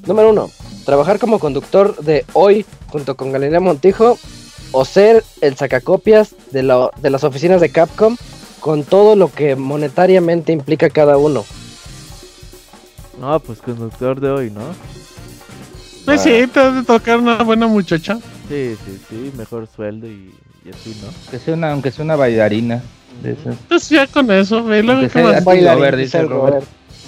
Número 0.06 0.30
uno, 0.30 0.52
trabajar 0.86 1.18
como 1.18 1.40
conductor 1.40 1.98
de 2.04 2.24
hoy 2.34 2.68
junto 2.90 3.16
con 3.18 3.32
Galilea 3.32 3.60
Montijo 3.62 4.20
o 4.74 4.86
ser 4.86 5.24
el 5.42 5.56
sacacopias 5.58 6.36
de, 6.52 6.62
la- 6.62 6.92
de 7.02 7.10
las 7.10 7.24
oficinas 7.24 7.62
de 7.62 7.72
Capcom 7.72 8.16
con 8.60 8.84
todo 8.84 9.16
lo 9.16 9.32
que 9.32 9.56
monetariamente 9.56 10.52
implica 10.52 10.92
cada 10.92 11.18
uno. 11.18 11.46
No, 13.20 13.40
pues 13.40 13.60
conductor 13.60 14.20
de 14.20 14.30
hoy, 14.30 14.52
¿no? 14.52 14.62
Pues 16.06 16.22
sí, 16.22 16.46
te 16.54 16.60
has 16.60 16.76
de 16.76 16.84
tocar 16.84 17.18
una 17.18 17.42
buena 17.42 17.66
muchacha. 17.66 18.20
Sí, 18.48 18.76
sí, 18.86 19.02
sí, 19.10 19.32
mejor 19.36 19.68
sueldo 19.76 20.06
y, 20.06 20.32
y 20.66 20.70
así, 20.70 20.98
¿no? 21.02 21.08
Aunque 21.08 21.40
sea 21.40 21.54
una, 21.54 21.72
aunque 21.72 21.92
sea 21.92 22.04
una 22.04 22.16
bailarina. 22.16 22.82
De 23.22 23.32
esas. 23.34 23.56
Pues 23.70 23.88
ya 23.88 24.08
con 24.08 24.30
eso, 24.32 24.64
ve. 24.64 24.80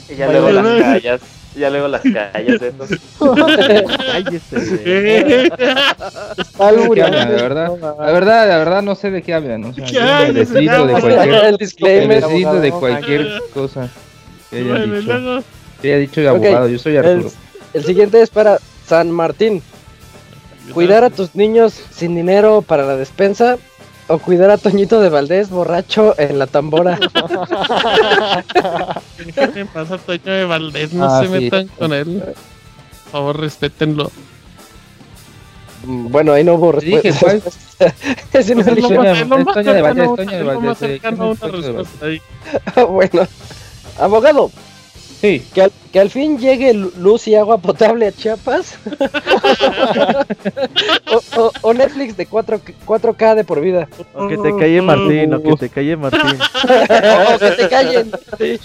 Y 0.09 0.15
ya 0.15 0.31
luego 0.31 0.51
las 0.51 0.81
callas. 0.81 1.21
Ya 1.55 1.69
luego 1.71 1.88
las 1.88 2.01
callas 2.01 2.59
de. 2.61 2.73
Cállese. 3.97 4.81
Eh, 4.85 5.49
verdad, 7.41 7.71
la 7.99 8.11
verdad, 8.11 8.47
la 8.47 8.57
verdad 8.59 8.81
no 8.84 8.95
sé 8.95 9.09
de 9.11 9.21
qué 9.23 9.34
hablan. 9.34 9.65
O 9.65 9.73
sea, 9.73 10.31
deslindo 10.31 10.85
de 10.85 12.71
cualquier, 12.71 13.25
de 13.25 13.41
cosa 13.53 13.89
que 14.51 14.57
hayan 14.59 14.99
dicho. 14.99 15.43
Que 15.81 15.88
haya 15.89 15.97
dicho 15.97 16.21
el 16.21 16.27
abogado, 16.27 16.67
yo 16.69 16.79
soy 16.79 16.95
El, 16.95 17.05
Arturo. 17.05 17.31
el 17.73 17.84
siguiente 17.84 18.21
es 18.21 18.29
para 18.29 18.59
San 18.85 19.11
Martín. 19.11 19.61
Cuidar 20.73 21.03
a 21.03 21.10
tus 21.10 21.35
niños 21.35 21.73
sin 21.91 22.15
dinero 22.15 22.61
para 22.61 22.84
la 22.85 22.95
despensa 22.95 23.57
o 24.07 24.19
cuidar 24.19 24.49
a 24.52 24.57
Toñito 24.57 25.02
de 25.02 25.10
Valdés 25.10 25.49
borracho 25.49 26.15
en 26.18 26.39
la 26.39 26.48
tambora. 26.48 26.98
¿Qué 29.53 29.65
pasa, 29.65 29.98
Toño 29.98 30.22
de 30.34 30.45
Valdés? 30.45 30.94
No 30.94 31.06
Ah, 31.06 31.22
se 31.22 31.27
sí. 31.27 31.31
metan 31.31 31.68
con 31.68 31.94
él. 31.94 32.23
Por 33.03 33.11
favor, 33.11 33.39
respétenlo. 33.39 34.11
Mm, 35.85 36.07
bueno, 36.10 36.34
ahí 36.34 36.44
no 36.44 36.56
hubo 36.56 36.72
respuesta. 36.73 37.10
Pues 37.19 37.57
es 38.34 38.48
Toño 38.48 39.73
de 39.73 39.81
Valdés, 39.81 40.15
Toño 40.15 40.38
de 40.38 40.44
Valdés, 40.44 40.81
eh, 40.81 40.99
a 41.03 41.10
¿quién 41.10 41.14
es 41.14 41.19
una 41.19 41.35
Toño 41.35 41.61
de 41.61 42.07
ahí. 42.07 42.22
bueno, 42.89 43.27
abogado, 43.99 44.52
Sí, 45.19 45.44
que 45.53 45.64
al, 45.64 45.72
que 45.91 45.99
al 45.99 46.10
fin 46.11 46.38
llegue 46.38 46.73
lu- 46.76 46.91
luz 46.99 47.27
y 47.27 47.34
agua 47.35 47.57
potable 47.57 48.06
a 48.07 48.11
Chiapas. 48.11 48.77
o, 51.11 51.41
o- 51.41 51.52
o 51.61 51.73
Netflix 51.73 52.15
de 52.18 52.26
4, 52.26 52.61
4K 52.85 53.35
de 53.35 53.44
por 53.44 53.61
vida. 53.61 53.88
O 54.14 54.27
que 54.27 54.38
te 54.38 54.56
calle 54.56 54.81
Martín, 54.81 55.34
o 55.34 55.41
que 55.41 55.56
te 55.56 55.69
calle 55.69 55.95
Martín. 55.98 56.22
o 57.35 57.39
que 57.39 57.52
te 57.52 57.69
callen. 57.69 58.11
Sí. 58.38 58.60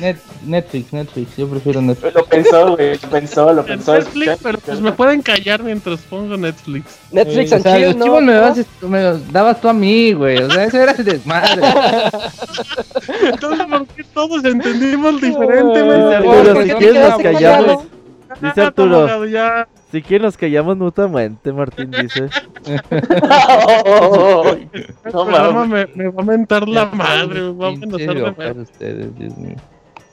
Net- 0.00 0.16
Netflix, 0.44 0.92
Netflix, 0.92 1.36
yo 1.36 1.48
prefiero 1.48 1.82
Netflix. 1.82 2.14
Lo 2.14 2.24
pensó, 2.24 2.76
güey. 2.76 2.94
Lo 3.00 3.08
pensó, 3.10 3.52
lo 3.52 3.60
En 3.62 3.66
pensó. 3.66 3.94
Netflix, 3.94 4.38
pero 4.42 4.58
pues 4.58 4.80
me 4.80 4.92
pueden 4.92 5.22
callar 5.22 5.62
mientras 5.62 6.00
pongo 6.02 6.36
Netflix. 6.36 6.98
Netflix 7.10 7.52
Eh, 7.52 7.56
o 7.56 7.60
sea, 7.60 7.78
los 7.78 7.96
¿no? 7.96 8.04
chivos 8.04 8.22
me, 8.22 8.32
dabas, 8.32 8.58
me 8.82 9.02
los 9.02 9.32
dabas 9.32 9.60
tú 9.60 9.68
a 9.68 9.72
mí, 9.72 10.12
güey. 10.12 10.38
O 10.38 10.50
sea, 10.50 10.64
eso 10.64 10.78
era 10.80 10.92
el 10.92 11.04
desmadre. 11.04 11.62
Entonces, 13.32 13.66
¿por 13.66 13.86
qué 13.88 14.04
todos 14.14 14.44
entendimos 14.44 15.20
Dice 15.20 15.26
diferentemente? 15.28 16.16
Arturo, 16.16 16.54
¿por 16.54 16.62
si 16.64 16.70
quieres 16.70 17.08
nos 17.10 17.22
callamos. 17.22 17.84
Dice 18.40 18.60
Arturo, 18.60 19.24
ya. 19.26 19.66
si 19.90 20.02
quieres 20.02 20.24
nos 20.26 20.36
callamos 20.36 20.76
mutuamente, 20.76 21.52
Martín 21.52 21.90
dice. 21.90 22.28
El 25.04 25.12
No 25.12 25.66
me, 25.66 25.86
me 25.94 26.08
va 26.08 26.22
a 26.22 26.26
mentar 26.26 26.68
la 26.68 26.86
madre, 26.86 27.40
me 27.40 27.52
va 27.52 27.66
a 27.66 27.70
amenazar 27.70 28.54
de 28.54 28.62
ustedes, 28.62 29.18
Dios 29.18 29.36
mío. 29.38 29.56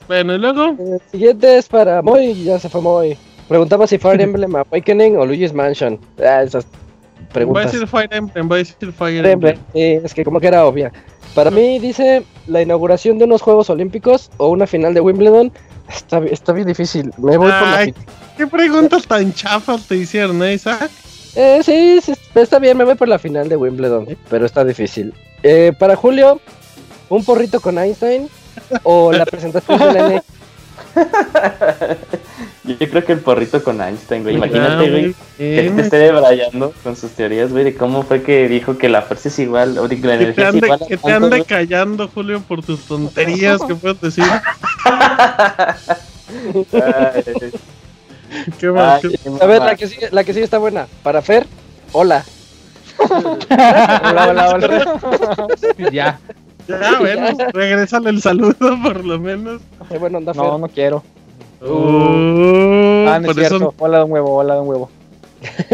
Bueno, 0.08 0.34
y 0.34 0.38
luego, 0.38 0.76
El 0.78 1.00
siguiente 1.10 1.58
es 1.58 1.68
para 1.68 2.02
Moy, 2.02 2.44
ya 2.44 2.58
se 2.58 2.68
fue 2.68 2.80
Moy. 2.80 3.16
Preguntaba 3.48 3.86
si 3.86 3.98
Fire 3.98 4.20
Emblem 4.20 4.54
Awakening 4.54 5.16
o 5.16 5.26
Luigi's 5.26 5.52
Mansion. 5.52 5.98
Ah, 6.18 6.42
esas 6.42 6.64
a 6.64 7.32
preguntas. 7.32 7.72
decir 7.72 7.86
Fire 7.88 8.12
Emblem, 8.12 8.50
va 8.50 8.56
a 8.56 8.58
decir 8.58 8.92
Fire 8.92 9.26
Emblem. 9.26 9.56
Sí, 9.72 9.80
es 10.04 10.14
que 10.14 10.24
como 10.24 10.40
que 10.40 10.48
era 10.48 10.64
obvia. 10.64 10.92
Para 11.34 11.50
mí 11.50 11.78
dice 11.78 12.22
la 12.46 12.62
inauguración 12.62 13.18
de 13.18 13.24
unos 13.24 13.42
Juegos 13.42 13.68
Olímpicos 13.68 14.30
o 14.38 14.48
una 14.48 14.66
final 14.66 14.94
de 14.94 15.00
Wimbledon. 15.00 15.52
Está, 15.88 16.18
está 16.24 16.52
bien 16.52 16.66
difícil. 16.66 17.12
Me 17.18 17.36
voy 17.36 17.48
por 17.50 17.60
la 17.60 17.76
Ay, 17.78 17.94
¿Qué 18.36 18.46
preguntas 18.46 19.06
tan 19.06 19.32
chafas 19.32 19.86
te 19.86 19.96
hicieron, 19.96 20.42
eh, 20.42 20.54
Isaac? 20.54 20.90
Eh, 21.34 21.60
sí, 21.62 22.00
sí, 22.02 22.14
está 22.34 22.58
bien, 22.58 22.78
me 22.78 22.84
voy 22.84 22.94
por 22.94 23.08
la 23.08 23.18
final 23.18 23.48
de 23.48 23.56
Wimbledon, 23.56 24.16
pero 24.30 24.46
está 24.46 24.64
difícil. 24.64 25.12
Eh, 25.42 25.72
para 25.78 25.94
Julio, 25.94 26.40
un 27.10 27.24
porrito 27.24 27.60
con 27.60 27.78
Einstein 27.78 28.28
o 28.82 29.12
la 29.12 29.24
presentación 29.26 29.78
de 29.78 29.92
la 29.92 30.06
N. 30.06 30.22
Yo 32.64 32.76
creo 32.90 33.04
que 33.04 33.12
el 33.12 33.20
porrito 33.20 33.62
con 33.62 33.80
Einstein, 33.80 34.22
güey. 34.22 34.34
Ah, 34.34 34.38
Imagínate, 34.38 34.90
güey. 34.90 35.04
muy 35.06 35.14
Que 35.38 35.72
te 35.76 35.82
esté 35.82 35.96
debrayando 35.98 36.72
con 36.82 36.96
sus 36.96 37.12
teorías, 37.12 37.52
güey, 37.52 37.64
de 37.64 37.74
cómo 37.76 38.02
fue 38.02 38.22
que 38.22 38.48
dijo 38.48 38.76
que 38.76 38.88
la 38.88 39.02
fuerza 39.02 39.28
es 39.28 39.38
igual, 39.38 39.78
o 39.78 39.86
de 39.88 40.00
que 40.00 40.06
la 40.06 40.14
Que 40.18 40.18
te 40.18 40.24
energía 40.42 40.48
es 40.48 40.54
igual. 40.56 40.80
a 40.82 40.86
que 40.86 40.96
te 40.96 41.12
ande 41.12 41.28
güey. 41.28 41.44
callando, 41.44 42.08
Julio, 42.08 42.40
por 42.40 42.64
tus 42.64 42.80
tonterías 42.86 43.62
que 43.62 43.74
puedes 43.76 44.00
decir. 44.00 44.24
Ay, 46.72 47.22
¿Qué 48.58 48.68
más? 48.70 49.04
ay, 49.04 49.10
¿Qué- 49.10 49.18
qué 49.18 49.30
A 49.40 49.46
ver, 49.46 49.62
la 49.62 49.76
que 49.76 49.86
sigue, 49.86 50.08
la 50.10 50.24
que 50.24 50.32
sigue 50.32 50.44
está 50.44 50.58
buena. 50.58 50.86
Para 51.02 51.22
Fer, 51.22 51.46
hola. 51.92 52.24
Hola, 52.98 54.26
hola, 54.30 54.48
hola. 54.54 54.84
ya. 55.92 56.18
Ya, 56.80 56.98
bueno, 56.98 57.28
regresale 57.52 58.10
el 58.10 58.20
saludo 58.20 58.54
por 58.82 59.04
lo 59.04 59.18
menos. 59.18 59.60
Eh, 59.90 59.98
bueno, 59.98 60.18
anda 60.18 60.32
No, 60.34 60.58
no 60.58 60.68
quiero. 60.68 61.02
Uh, 61.60 63.06
Ah, 63.08 63.18
no 63.20 63.28
es 63.30 63.34
por 63.34 63.44
eso- 63.44 63.58
cierto. 63.58 63.74
Hola, 63.78 63.98
don 63.98 64.10
huevo, 64.12 64.34
hola, 64.34 64.54
don 64.56 64.68
huevo. 64.68 64.90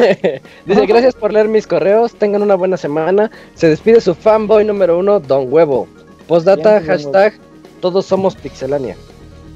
Dice, 0.66 0.86
gracias 0.86 1.14
por 1.14 1.32
leer 1.32 1.48
mis 1.48 1.66
correos, 1.66 2.12
tengan 2.14 2.43
una 2.43 2.55
buena 2.56 2.77
semana. 2.77 3.31
Se 3.55 3.69
despide 3.69 4.01
su 4.01 4.14
fanboy 4.14 4.64
número 4.64 4.98
uno, 4.98 5.19
Don 5.20 5.51
Huevo. 5.52 5.89
Postdata, 6.27 6.78
Bien, 6.81 6.86
hashtag, 6.90 7.35
todos 7.81 8.05
somos 8.06 8.35
Pixelania. 8.36 8.97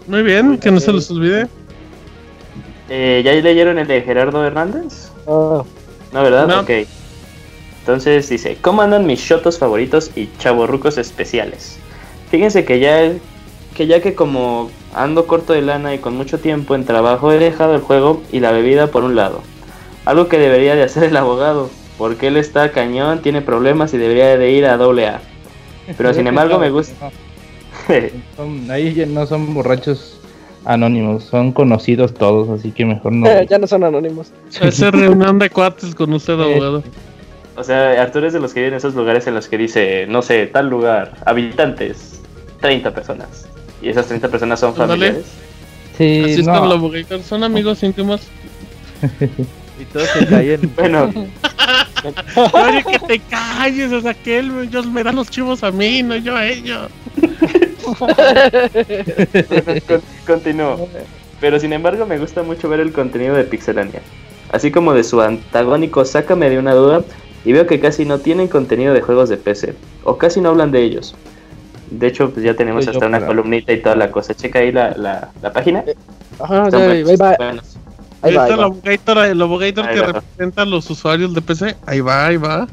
Muy 0.06 0.22
bien, 0.22 0.58
que 0.58 0.70
no 0.70 0.80
se 0.80 0.92
les 0.92 1.10
olvide. 1.10 1.48
Eh, 2.88 3.20
¿Ya 3.24 3.32
leyeron 3.32 3.78
el 3.78 3.86
de 3.86 4.00
Gerardo 4.02 4.44
Hernández? 4.44 5.10
Ah, 5.26 5.62
No, 6.12 6.22
¿verdad? 6.22 6.46
No. 6.46 6.60
Ok. 6.60 6.70
Entonces 7.86 8.28
dice, 8.28 8.58
¿cómo 8.60 8.82
andan 8.82 9.06
mis 9.06 9.20
shotos 9.20 9.60
favoritos 9.60 10.10
y 10.16 10.28
chavorrucos 10.38 10.98
especiales? 10.98 11.78
Fíjense 12.32 12.64
que 12.64 12.80
ya, 12.80 13.12
que 13.76 13.86
ya 13.86 14.02
que 14.02 14.16
como 14.16 14.72
ando 14.92 15.28
corto 15.28 15.52
de 15.52 15.62
lana 15.62 15.94
y 15.94 15.98
con 15.98 16.16
mucho 16.16 16.40
tiempo 16.40 16.74
en 16.74 16.84
trabajo, 16.84 17.30
he 17.30 17.38
dejado 17.38 17.76
el 17.76 17.80
juego 17.80 18.22
y 18.32 18.40
la 18.40 18.50
bebida 18.50 18.88
por 18.88 19.04
un 19.04 19.14
lado. 19.14 19.40
Algo 20.04 20.26
que 20.26 20.36
debería 20.36 20.74
de 20.74 20.82
hacer 20.82 21.04
el 21.04 21.16
abogado, 21.16 21.70
porque 21.96 22.26
él 22.26 22.36
está 22.36 22.72
cañón, 22.72 23.22
tiene 23.22 23.40
problemas 23.40 23.94
y 23.94 23.98
debería 23.98 24.36
de 24.36 24.50
ir 24.50 24.66
a 24.66 24.78
doble 24.78 25.06
A. 25.06 25.20
Pero 25.96 26.12
sin 26.12 26.26
embargo 26.26 26.58
me 26.58 26.70
gusta... 26.70 27.12
Son- 28.36 28.68
ahí 28.68 28.94
ya 28.94 29.06
no 29.06 29.24
son 29.28 29.54
borrachos 29.54 30.18
anónimos, 30.64 31.22
son 31.22 31.52
conocidos 31.52 32.14
todos, 32.14 32.48
así 32.48 32.72
que 32.72 32.84
mejor 32.84 33.12
no. 33.12 33.42
ya 33.48 33.58
no 33.58 33.68
son 33.68 33.84
anónimos. 33.84 34.32
Esa 34.60 34.90
reunión 34.90 35.38
de 35.38 35.50
cuates 35.50 35.94
con 35.94 36.12
usted, 36.12 36.32
abogado. 36.32 36.82
O 37.56 37.64
sea, 37.64 38.02
Arturo 38.02 38.26
es 38.26 38.32
de 38.32 38.40
los 38.40 38.52
que 38.52 38.60
vive 38.60 38.68
en 38.68 38.74
esos 38.74 38.94
lugares 38.94 39.26
en 39.26 39.34
los 39.34 39.48
que 39.48 39.56
dice, 39.56 40.06
no 40.06 40.22
sé, 40.22 40.46
tal 40.46 40.68
lugar, 40.68 41.14
habitantes, 41.24 42.20
30 42.60 42.92
personas. 42.94 43.48
Y 43.80 43.88
esas 43.88 44.06
30 44.06 44.28
personas 44.28 44.60
son 44.60 44.74
familiares. 44.74 45.24
Sí, 45.96 46.22
Así 46.24 46.42
no. 46.42 47.22
Son 47.22 47.42
amigos 47.44 47.82
íntimos. 47.82 48.22
Y 49.78 49.84
todos 49.84 50.08
se 50.08 50.26
caen. 50.26 50.72
Bueno, 50.76 51.12
Oye, 52.52 52.84
que 52.84 52.98
te 52.98 53.18
calles, 53.18 53.92
o 53.92 54.00
sea, 54.00 54.14
que 54.14 54.38
él, 54.38 54.50
ellos 54.62 54.86
me 54.86 55.02
dan 55.02 55.16
los 55.16 55.30
chivos 55.30 55.62
a 55.62 55.70
mí, 55.70 56.02
no 56.02 56.16
yo 56.16 56.36
a 56.36 56.46
ellos. 56.46 56.90
Con- 59.86 60.02
Continúo. 60.26 60.88
Pero 61.40 61.60
sin 61.60 61.72
embargo 61.72 62.06
me 62.06 62.18
gusta 62.18 62.42
mucho 62.42 62.68
ver 62.68 62.80
el 62.80 62.92
contenido 62.92 63.34
de 63.34 63.44
Pixelania. 63.44 64.00
Así 64.50 64.70
como 64.70 64.94
de 64.94 65.04
su 65.04 65.20
antagónico 65.20 66.04
Sácame 66.04 66.48
de 66.48 66.58
una 66.58 66.72
duda 66.74 67.02
y 67.46 67.52
veo 67.52 67.66
que 67.66 67.80
casi 67.80 68.04
no 68.04 68.18
tienen 68.18 68.48
contenido 68.48 68.92
de 68.92 69.00
juegos 69.00 69.28
de 69.30 69.36
PC. 69.38 69.74
O 70.04 70.18
casi 70.18 70.40
no 70.42 70.50
hablan 70.50 70.70
de 70.72 70.82
ellos. 70.82 71.14
De 71.90 72.08
hecho, 72.08 72.30
pues 72.30 72.44
ya 72.44 72.54
tenemos 72.54 72.86
hasta 72.88 73.06
una 73.06 73.18
para- 73.18 73.26
columnita 73.28 73.72
y 73.72 73.80
toda 73.80 73.94
la 73.96 74.10
cosa. 74.10 74.34
Checa 74.34 74.58
ahí 74.58 74.72
la, 74.72 74.90
la, 74.96 75.30
la 75.40 75.52
página. 75.52 75.84
Ajá, 76.40 76.70
Son 76.70 76.80
ya, 76.80 76.90
ahí 76.90 77.16
va. 77.16 77.34
buenos. 77.38 77.76
Ahí 78.22 78.34
va, 78.34 78.44
Ahí 78.44 78.44
está 78.44 78.44
ahí 78.44 78.50
el 78.52 78.58
va. 78.58 78.64
abogator, 78.64 79.18
el 79.26 79.40
abogator 79.42 79.86
Ahí 79.86 79.94
que 79.94 80.00
va. 80.00 80.06
representa 80.08 80.62
a 80.62 80.64
los 80.66 80.90
usuarios 80.90 81.32
de 81.34 81.40
PC. 81.42 81.76
Ahí 81.86 82.00
va, 82.00 82.26
ahí 82.26 82.36
va. 82.36 82.66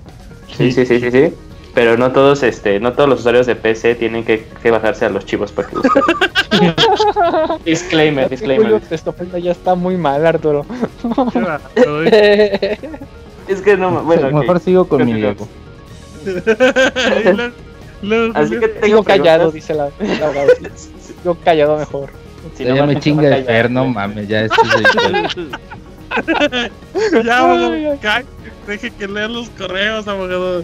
Sí, 0.58 0.72
sí, 0.72 0.86
sí, 0.86 1.00
sí, 1.00 1.12
sí. 1.12 1.34
Pero 1.76 1.98
no 1.98 2.12
todos, 2.12 2.44
este, 2.44 2.80
no 2.80 2.94
todos 2.94 3.10
los 3.10 3.20
usuarios 3.22 3.46
de 3.48 3.56
PC 3.56 3.96
tienen 3.96 4.24
que, 4.24 4.46
que 4.62 4.70
bajarse 4.72 5.06
a 5.06 5.10
los 5.10 5.26
chivos 5.26 5.52
para 5.52 5.68
que 5.70 5.76
disclaimer, 7.66 8.26
Julio, 8.26 8.30
disclaimer. 8.30 8.82
te 8.82 8.94
estofenda 8.96 9.40
ya 9.40 9.52
está 9.52 9.74
muy 9.74 9.98
mal, 9.98 10.24
Arturo. 10.26 10.66
Es 13.48 13.62
que 13.62 13.78
no, 13.78 14.04
bueno, 14.04 14.32
mejor 14.32 14.60
sigo 14.60 14.88
con 14.88 15.06
mi 15.06 15.14
lo- 15.22 15.36
Así 18.34 18.60
que 18.60 18.68
tengo 18.68 19.04
callado, 19.04 19.52
dice 19.52 19.74
la. 19.74 19.90
Yo 21.24 21.36
callado 21.36 21.78
mejor. 21.78 22.10
Si 22.56 22.66
ya 22.66 22.76
no, 22.76 22.88
me 22.88 23.00
chinga 23.00 23.30
callar, 23.30 23.46
Fer, 23.46 23.72
no 23.72 23.86
mames, 23.86 24.28
ya 24.28 24.42
esto 24.42 24.62
es 24.62 24.70
Ya, 27.24 27.40
abogado, 27.40 28.28
deje 28.68 28.92
que 28.92 29.08
lean 29.08 29.34
los 29.34 29.50
correos, 29.50 30.08
abogado. 30.08 30.64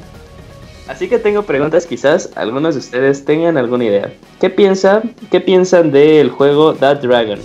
Así 0.89 1.07
que 1.07 1.17
tengo 1.19 1.43
preguntas, 1.43 1.85
quizás 1.85 2.31
algunos 2.35 2.75
de 2.75 2.79
ustedes 2.79 3.23
tengan 3.23 3.57
alguna 3.57 3.85
idea. 3.85 4.11
¿Qué 4.41 4.49
piensan, 4.49 5.15
qué 5.31 5.39
piensan 5.39 5.91
del 5.91 6.29
juego 6.31 6.73
That 6.73 7.01
Dragon? 7.01 7.39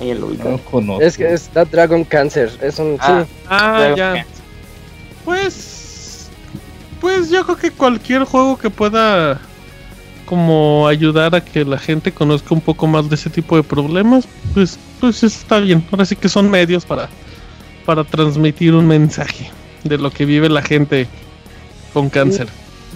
Alguien 0.00 0.20
lo. 0.20 0.28
No 0.30 0.58
conozco. 0.58 1.02
Es 1.02 1.16
que 1.16 1.32
es 1.32 1.48
That 1.48 1.68
Dragon 1.68 2.04
Cancer. 2.04 2.50
Es 2.62 2.78
un. 2.78 2.96
Ah, 3.00 3.24
Sí. 3.26 3.34
Ah, 3.48 3.94
ya. 3.96 4.12
Cancer. 4.14 4.26
Pues. 5.24 6.28
Pues 7.00 7.30
yo 7.30 7.44
creo 7.44 7.56
que 7.56 7.70
cualquier 7.70 8.24
juego 8.24 8.56
que 8.58 8.70
pueda. 8.70 9.40
Como 10.26 10.86
ayudar 10.86 11.34
a 11.34 11.42
que 11.42 11.64
la 11.64 11.78
gente 11.78 12.12
conozca 12.12 12.52
un 12.54 12.60
poco 12.60 12.86
más 12.86 13.08
de 13.08 13.14
ese 13.14 13.30
tipo 13.30 13.56
de 13.56 13.62
problemas, 13.62 14.28
pues, 14.52 14.78
pues 15.00 15.22
está 15.22 15.58
bien. 15.58 15.82
Ahora 15.90 16.04
sí 16.04 16.16
que 16.16 16.28
son 16.28 16.50
medios 16.50 16.84
para, 16.84 17.08
para 17.86 18.04
transmitir 18.04 18.74
un 18.74 18.86
mensaje 18.86 19.50
de 19.84 19.96
lo 19.96 20.10
que 20.10 20.26
vive 20.26 20.50
la 20.50 20.60
gente 20.60 21.08
con 21.94 22.10
cáncer. 22.10 22.48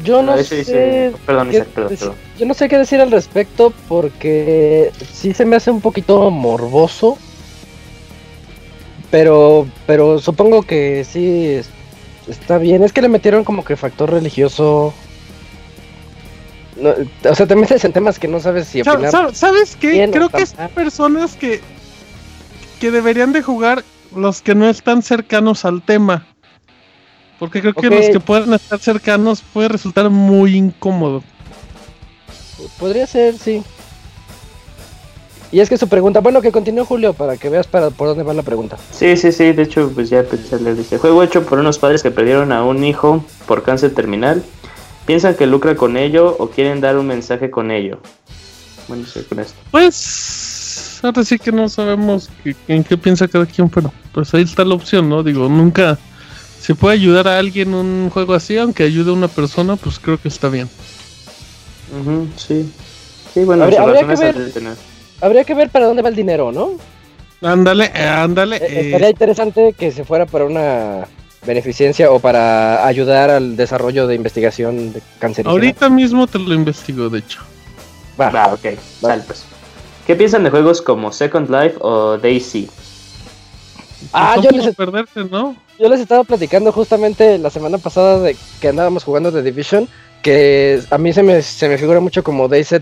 Yo 0.05 0.23
no 0.23 0.35
hecho, 0.35 0.45
sé. 0.45 0.57
dice- 0.57 1.13
Perdón, 1.27 1.51
qué 1.51 1.57
Isaac, 1.57 1.69
perdón, 1.69 1.93
dec- 1.93 1.99
perdón. 1.99 2.15
Yo 2.39 2.47
no 2.47 2.55
sé 2.55 2.69
qué 2.69 2.79
decir 2.79 3.01
al 3.01 3.11
respecto 3.11 3.73
porque 3.89 4.91
sí 5.13 5.35
se 5.35 5.45
me 5.45 5.57
hace 5.57 5.71
un 5.71 5.81
poquito 5.81 6.31
morboso. 6.31 7.19
Pero, 9.11 9.67
pero 9.87 10.19
supongo 10.19 10.63
que 10.63 11.05
sí 11.05 11.47
es- 11.47 11.69
está 12.29 12.57
bien. 12.59 12.83
Es 12.83 12.93
que 12.93 13.03
le 13.03 13.09
metieron 13.09 13.45
como 13.45 13.65
que 13.65 13.77
factor 13.77 14.11
religioso. 14.11 14.95
No, 16.77 16.95
o 17.31 17.35
sea, 17.35 17.47
te 17.47 17.55
metes 17.55 17.85
en 17.85 17.93
temas 17.93 18.19
que 18.19 18.29
no 18.29 18.41
sabes 18.41 18.67
si 18.69 18.81
opinar. 18.81 19.11
sa- 19.11 19.35
¿Sabes 19.35 19.77
qué? 19.77 20.09
Creo 20.11 20.31
que 20.31 20.43
es 20.43 20.55
personas 20.75 21.37
que, 21.37 21.61
que 22.81 22.91
deberían 22.91 23.33
de 23.35 23.43
jugar 23.43 23.85
los 24.17 24.41
que 24.41 24.55
no 24.55 24.69
están 24.69 25.03
cercanos 25.03 25.67
al 25.67 25.83
tema. 25.83 26.27
Porque 27.43 27.61
creo 27.61 27.75
que 27.75 27.91
los 27.91 28.07
que 28.07 28.21
pueden 28.21 28.55
estar 28.55 28.79
cercanos 28.79 29.43
puede 29.53 29.67
resultar 29.67 30.09
muy 30.09 30.55
incómodo. 30.55 31.25
Podría 32.79 33.05
ser, 33.05 33.37
sí. 33.37 33.65
Y 35.51 35.59
es 35.59 35.69
que 35.69 35.77
su 35.77 35.89
pregunta, 35.89 36.21
bueno, 36.21 36.41
que 36.41 36.53
continúe 36.53 36.85
Julio 36.85 37.15
para 37.15 37.37
que 37.37 37.49
veas 37.49 37.67
para 37.67 37.91
por 37.91 38.07
dónde 38.07 38.23
va 38.23 38.33
la 38.33 38.45
pregunta. 38.45 38.79
Sí, 38.93 39.17
sí, 39.17 39.33
sí, 39.33 39.51
de 39.51 39.61
hecho, 39.65 39.91
pues 39.93 40.09
ya 40.09 40.23
pensé 40.23 40.61
leer. 40.61 40.77
Dice: 40.77 40.99
Juego 40.99 41.21
hecho 41.25 41.45
por 41.45 41.59
unos 41.59 41.81
padres 41.81 42.05
que 42.05 42.13
perdieron 42.13 42.53
a 42.53 42.63
un 42.63 42.85
hijo 42.85 43.25
por 43.49 43.65
cáncer 43.65 43.93
terminal. 43.93 44.45
¿Piensan 45.05 45.35
que 45.35 45.49
lucra 45.49 45.75
con 45.75 45.97
ello 45.97 46.37
o 46.39 46.49
quieren 46.49 46.81
dar 46.81 46.97
un 46.97 47.09
mensaje 47.09 47.51
con 47.51 47.73
ello? 47.73 47.99
Bueno, 48.87 49.05
sí, 49.05 49.21
con 49.29 49.41
esto. 49.41 49.59
Pues 49.73 51.01
ahora 51.03 51.25
sí 51.25 51.41
que 51.41 51.51
no 51.51 51.69
sabemos 51.69 52.31
qué- 52.45 52.55
en 52.69 52.85
qué 52.85 52.97
piensa 52.97 53.27
cada 53.27 53.47
quien, 53.47 53.69
pero 53.69 53.93
pues 54.13 54.33
ahí 54.33 54.43
está 54.45 54.65
la 54.65 54.77
opción, 54.77 55.09
¿no? 55.09 55.25
Digo, 55.25 55.49
nunca 55.49 55.99
se 56.63 56.77
puede 56.77 56.95
ayudar 56.95 57.27
a 57.27 57.39
alguien 57.41 57.75
un 57.75 58.09
juego 58.09 58.35
así, 58.35 58.57
aunque 58.57 58.85
ayude 58.85 59.11
a 59.11 59.15
una 59.15 59.27
persona, 59.27 59.75
pues 59.75 59.99
creo 59.99 60.17
que 60.21 60.29
está 60.29 60.49
bien. 60.49 60.69
Sí. 62.37 62.73
Sí, 63.35 63.45
bueno, 63.45 63.65
Habría- 63.65 63.99
que 63.99 64.15
ver. 64.15 64.53
tener. 64.53 64.77
Habría 65.21 65.43
que 65.43 65.55
ver 65.55 65.71
para 65.71 65.87
dónde 65.87 66.03
va 66.03 66.09
el 66.09 66.15
dinero, 66.15 66.53
¿no? 66.53 66.71
Ándale, 67.43 67.91
eh, 67.93 68.07
ándale. 68.07 68.59
Eh, 68.59 68.61
eh, 68.69 68.81
Estaría 68.87 69.11
interesante 69.11 69.75
que 69.77 69.91
se 69.91 70.05
fuera 70.05 70.25
para 70.25 70.45
una 70.45 71.09
beneficencia 71.45 72.13
o 72.13 72.21
para 72.21 72.87
ayudar 72.87 73.31
al 73.31 73.57
desarrollo 73.57 74.07
de 74.07 74.15
investigación 74.15 74.93
de 74.93 75.03
cáncer. 75.19 75.49
ahorita 75.49 75.89
mismo 75.89 76.29
te 76.29 76.39
lo 76.39 76.55
investigo, 76.55 77.09
de 77.09 77.19
hecho. 77.19 77.41
Va. 78.21 78.31
Va, 78.31 78.47
ok, 78.53 78.67
pues. 79.01 79.45
¿Qué 80.07 80.15
piensan 80.15 80.45
de 80.45 80.51
juegos 80.51 80.81
como 80.81 81.11
Second 81.11 81.51
Life 81.51 81.77
o 81.81 82.19
Daisy? 82.19 82.71
Ah, 84.13 84.37
yo 84.43 84.51
les, 84.51 84.75
perderte, 84.75 85.25
¿no? 85.25 85.57
yo 85.79 85.89
les 85.89 86.01
estaba 86.01 86.25
platicando 86.25 86.73
justamente 86.73 87.39
la 87.39 87.51
semana 87.51 87.79
pasada 87.79 88.19
de 88.21 88.37
que 88.61 88.69
andábamos 88.69 89.05
jugando 89.05 89.33
The 89.33 89.43
Division, 89.43 89.89
que 90.23 90.81
a 90.91 90.99
mí 90.99 91.13
se 91.13 91.23
me, 91.23 91.43
se 91.43 91.69
me 91.69 91.79
figura 91.79 92.01
mucho 92.01 92.23
como 92.23 92.49
DayZ. 92.49 92.73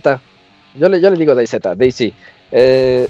Yo 0.75 0.89
le, 0.89 1.01
yo 1.01 1.11
le 1.11 1.17
digo 1.17 1.35
DayZ, 1.35 1.57
Daisy. 1.77 2.15
Eh, 2.53 3.09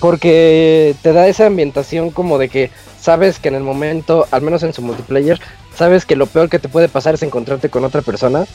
porque 0.00 0.94
te 1.02 1.12
da 1.12 1.28
esa 1.28 1.46
ambientación 1.46 2.10
como 2.10 2.38
de 2.38 2.48
que 2.48 2.70
sabes 3.00 3.38
que 3.38 3.48
en 3.48 3.54
el 3.54 3.62
momento, 3.62 4.26
al 4.30 4.42
menos 4.42 4.62
en 4.62 4.72
su 4.72 4.82
multiplayer, 4.82 5.40
sabes 5.74 6.04
que 6.04 6.16
lo 6.16 6.26
peor 6.26 6.48
que 6.48 6.58
te 6.58 6.68
puede 6.68 6.88
pasar 6.88 7.14
es 7.14 7.22
encontrarte 7.22 7.70
con 7.70 7.84
otra 7.84 8.02
persona 8.02 8.46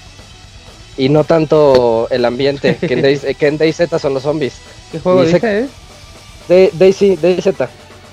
y 0.98 1.10
no 1.10 1.24
tanto 1.24 2.08
el 2.12 2.26
ambiente, 2.26 2.78
que 2.78 2.94
en, 3.48 3.58
DayZ 3.58 3.90
son 4.00 4.14
los 4.14 4.24
zombies. 4.24 4.56
¿Qué 4.92 5.00
juego 5.00 5.24
dice, 5.24 5.68
eh? 6.50 6.72
DayZ. 6.74 7.54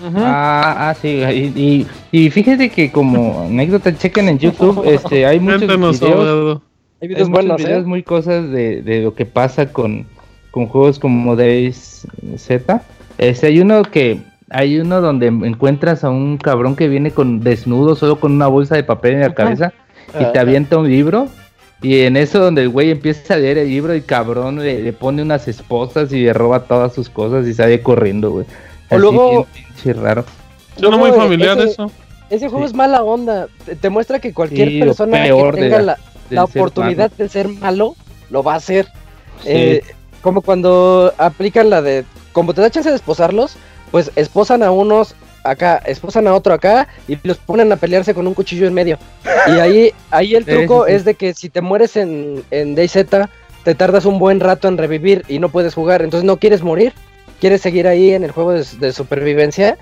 Ah, 0.02 0.90
ah, 0.90 0.94
sí, 0.94 1.08
y, 1.08 1.52
y, 1.56 1.86
y 2.10 2.30
fíjate 2.30 2.70
que 2.70 2.90
como 2.90 3.42
anécdota, 3.42 3.96
chequen 3.96 4.28
en 4.28 4.38
YouTube, 4.38 4.82
este, 4.86 5.26
hay 5.26 5.40
muchos 5.40 5.64
Cuéntanos, 5.64 6.00
videos. 6.00 6.60
Hay 7.02 7.08
videos 7.08 7.28
buenos, 7.28 7.56
videos 7.58 7.84
¿eh? 7.84 7.86
muy 7.86 8.02
cosas 8.02 8.50
de, 8.50 8.82
de 8.82 9.02
lo 9.02 9.14
que 9.14 9.26
pasa 9.26 9.72
con, 9.72 10.06
con 10.50 10.66
juegos 10.66 10.98
como 10.98 11.36
Days 11.36 12.06
Z. 12.36 12.82
Este, 13.18 13.46
hay 13.48 13.60
uno 13.60 13.82
que 13.82 14.18
hay 14.50 14.78
uno 14.78 15.00
donde 15.00 15.26
encuentras 15.26 16.02
a 16.02 16.10
un 16.10 16.36
cabrón 16.36 16.76
que 16.76 16.88
viene 16.88 17.10
con 17.10 17.40
desnudo, 17.40 17.94
solo 17.94 18.18
con 18.18 18.32
una 18.32 18.48
bolsa 18.48 18.76
de 18.76 18.82
papel 18.82 19.14
en 19.14 19.20
la 19.20 19.34
cabeza, 19.34 19.72
y 20.18 20.24
te 20.32 20.38
avienta 20.38 20.78
un 20.78 20.88
libro. 20.88 21.28
Y 21.82 22.00
en 22.00 22.16
eso 22.18 22.40
donde 22.40 22.62
el 22.62 22.68
güey 22.68 22.90
empieza 22.90 23.34
a 23.34 23.36
leer 23.38 23.56
el 23.56 23.68
libro, 23.68 23.92
el 23.94 24.04
cabrón 24.04 24.58
le, 24.58 24.82
le 24.82 24.92
pone 24.92 25.22
unas 25.22 25.48
esposas 25.48 26.12
y 26.12 26.24
le 26.24 26.32
roba 26.34 26.64
todas 26.64 26.92
sus 26.92 27.08
cosas 27.08 27.46
y 27.46 27.54
sale 27.54 27.80
corriendo, 27.80 28.30
güey. 28.30 28.46
O 28.90 28.98
luego- 28.98 29.46
pinche 29.52 29.92
raro. 29.92 30.24
Suena 30.78 30.96
muy 30.96 31.08
Luego, 31.08 31.22
familiar 31.24 31.58
ese- 31.58 31.70
eso. 31.70 31.90
Ese 32.30 32.48
juego 32.48 32.64
Sí. 32.66 32.70
es 32.70 32.74
mala 32.74 33.02
onda. 33.02 33.48
Te, 33.64 33.74
te 33.76 33.90
muestra 33.90 34.18
que 34.20 34.32
cualquier 34.32 34.68
Sí, 34.68 34.80
persona 34.80 35.22
que 35.24 35.28
tenga 35.54 35.82
la- 35.82 35.98
la, 36.30 36.44
oportunidad 36.44 37.10
de 37.10 37.28
ser 37.28 37.48
malo, 37.48 37.96
lo 38.30 38.42
va 38.42 38.54
a 38.54 38.56
hacer. 38.56 38.86
Sí. 39.42 39.48
Eh, 39.48 39.82
como 40.22 40.42
cuando 40.42 41.12
aplican 41.18 41.70
la 41.70 41.82
de, 41.82 42.04
como 42.32 42.54
te 42.54 42.60
da 42.60 42.70
chance 42.70 42.88
de 42.88 42.94
esposarlos, 42.96 43.56
pues 43.90 44.12
esposan 44.14 44.62
a 44.62 44.70
unos 44.70 45.14
acá, 45.42 45.78
esposan 45.86 46.28
a 46.28 46.34
otro 46.34 46.54
acá 46.54 46.86
y 47.08 47.18
los 47.24 47.38
ponen 47.38 47.72
a 47.72 47.76
pelearse 47.76 48.14
con 48.14 48.26
un 48.26 48.34
cuchillo 48.34 48.66
en 48.66 48.74
medio. 48.74 48.98
Y 49.48 49.52
ahí, 49.58 49.92
ahí 50.10 50.34
el 50.34 50.44
Sí, 50.46 50.50
truco 50.52 50.84
sí, 50.86 50.90
sí. 50.92 50.96
es 50.96 51.04
de 51.04 51.14
que 51.14 51.34
si 51.34 51.48
te 51.48 51.60
mueres 51.62 51.96
en, 51.96 52.44
en 52.52 52.74
DayZ, 52.76 53.06
te 53.64 53.74
tardas 53.74 54.04
un 54.04 54.18
buen 54.18 54.38
rato 54.40 54.68
en 54.68 54.78
revivir 54.78 55.24
y 55.28 55.38
no 55.40 55.48
puedes 55.48 55.74
jugar. 55.74 56.02
Entonces 56.02 56.24
no 56.24 56.36
quieres 56.36 56.62
morir, 56.62 56.92
quieres 57.40 57.60
seguir 57.62 57.86
ahí 57.88 58.12
en 58.12 58.22
el 58.24 58.30
juego 58.32 58.52
de, 58.52 58.64
de 58.78 58.92
supervivencia 58.92 59.78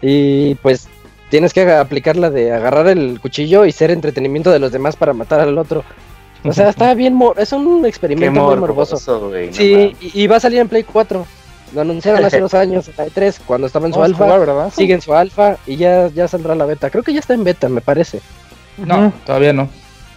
y 0.00 0.54
pues 0.56 0.88
tienes 1.30 1.52
que 1.52 1.70
aplicar 1.70 2.16
la 2.16 2.30
de 2.30 2.52
agarrar 2.52 2.88
el 2.88 3.20
cuchillo 3.20 3.64
y 3.64 3.72
ser 3.72 3.90
entretenimiento 3.90 4.50
de 4.50 4.58
los 4.58 4.72
demás 4.72 4.96
para 4.96 5.12
matar 5.12 5.40
al 5.40 5.56
otro. 5.58 5.84
O 6.44 6.52
sea, 6.52 6.68
está 6.70 6.92
bien, 6.94 7.14
mor- 7.14 7.38
es 7.38 7.52
un 7.52 7.86
experimento 7.86 8.32
muy 8.32 8.56
morboso. 8.60 8.96
no 8.96 9.00
Sí, 9.52 9.96
y, 10.00 10.22
y 10.22 10.26
va 10.26 10.36
a 10.36 10.40
salir 10.40 10.58
en 10.58 10.68
Play 10.68 10.82
4. 10.82 11.24
Lo 11.74 11.80
anunciaron 11.80 12.24
hace 12.24 12.40
dos 12.40 12.52
años, 12.54 12.88
en 12.88 12.94
la 12.98 13.06
E3, 13.06 13.38
cuando 13.46 13.66
estaba 13.68 13.86
en 13.86 13.94
su 13.94 14.02
alfa. 14.02 14.26
Sigue 14.74 14.94
en 14.94 15.00
su 15.00 15.14
alfa 15.14 15.56
y 15.66 15.76
ya, 15.76 16.08
ya 16.08 16.26
saldrá 16.26 16.54
la 16.56 16.66
beta. 16.66 16.90
Creo 16.90 17.04
que 17.04 17.12
ya 17.12 17.20
está 17.20 17.34
en 17.34 17.44
beta, 17.44 17.68
me 17.68 17.80
parece. 17.80 18.20
No, 18.76 19.12
todavía 19.24 19.52
no. 19.52 19.68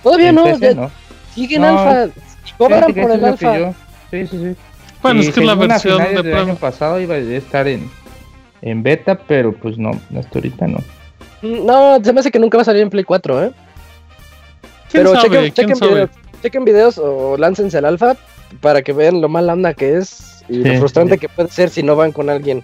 Todavía 0.01 0.31
no, 0.31 0.43
PC 0.45 0.59
ya- 0.59 0.73
no. 0.73 0.91
sigue 1.35 1.55
en 1.57 1.61
No, 1.61 1.67
alfa. 1.79 2.13
Cobran 2.57 2.93
por 2.93 3.11
el 3.11 3.23
alfa. 3.25 3.57
yo- 3.59 3.73
Sí, 4.11 4.27
sí, 4.27 4.37
sí. 4.37 4.55
Bueno, 5.05 5.21
Y 5.21 5.27
es 5.27 5.35
que 5.35 5.41
la 5.45 5.55
versión 5.55 5.97
de 6.03 6.23
del 6.23 6.35
año 6.35 6.55
pasado 6.55 6.99
iba 6.99 7.13
a 7.15 7.17
estar 7.17 7.67
en, 7.67 7.89
en 8.61 8.81
beta, 8.83 9.17
pero 9.27 9.53
pues 9.53 9.77
no, 9.77 9.91
hasta 10.17 10.39
ahorita 10.39 10.67
no. 10.67 10.79
No, 11.41 12.03
se 12.03 12.11
me 12.11 12.19
hace 12.21 12.31
que 12.31 12.39
nunca 12.39 12.57
va 12.57 12.63
a 12.63 12.65
salir 12.65 12.81
en 12.81 12.89
Play 12.89 13.03
4, 13.03 13.43
¿eh? 13.43 13.51
¿Quién 14.91 15.03
Pero 15.03 15.15
sabe? 15.15 15.21
chequen, 15.23 15.39
¿Quién 15.41 15.53
chequen 15.53 15.75
sabe? 15.75 15.91
videos, 15.91 16.09
chequen 16.41 16.65
videos 16.65 16.97
o 16.97 17.37
láncense 17.37 17.77
el 17.77 17.85
alfa 17.85 18.15
para 18.61 18.81
que 18.81 18.93
vean 18.93 19.21
lo 19.21 19.29
mala 19.29 19.53
onda 19.53 19.73
que 19.73 19.97
es 19.97 20.43
y 20.49 20.55
Sí, 20.55 20.63
lo 20.63 20.79
frustrante 20.79 21.15
sí. 21.15 21.19
que 21.19 21.29
puede 21.29 21.49
ser 21.49 21.69
si 21.69 21.83
no 21.83 21.95
van 21.95 22.11
con 22.11 22.29
alguien. 22.29 22.63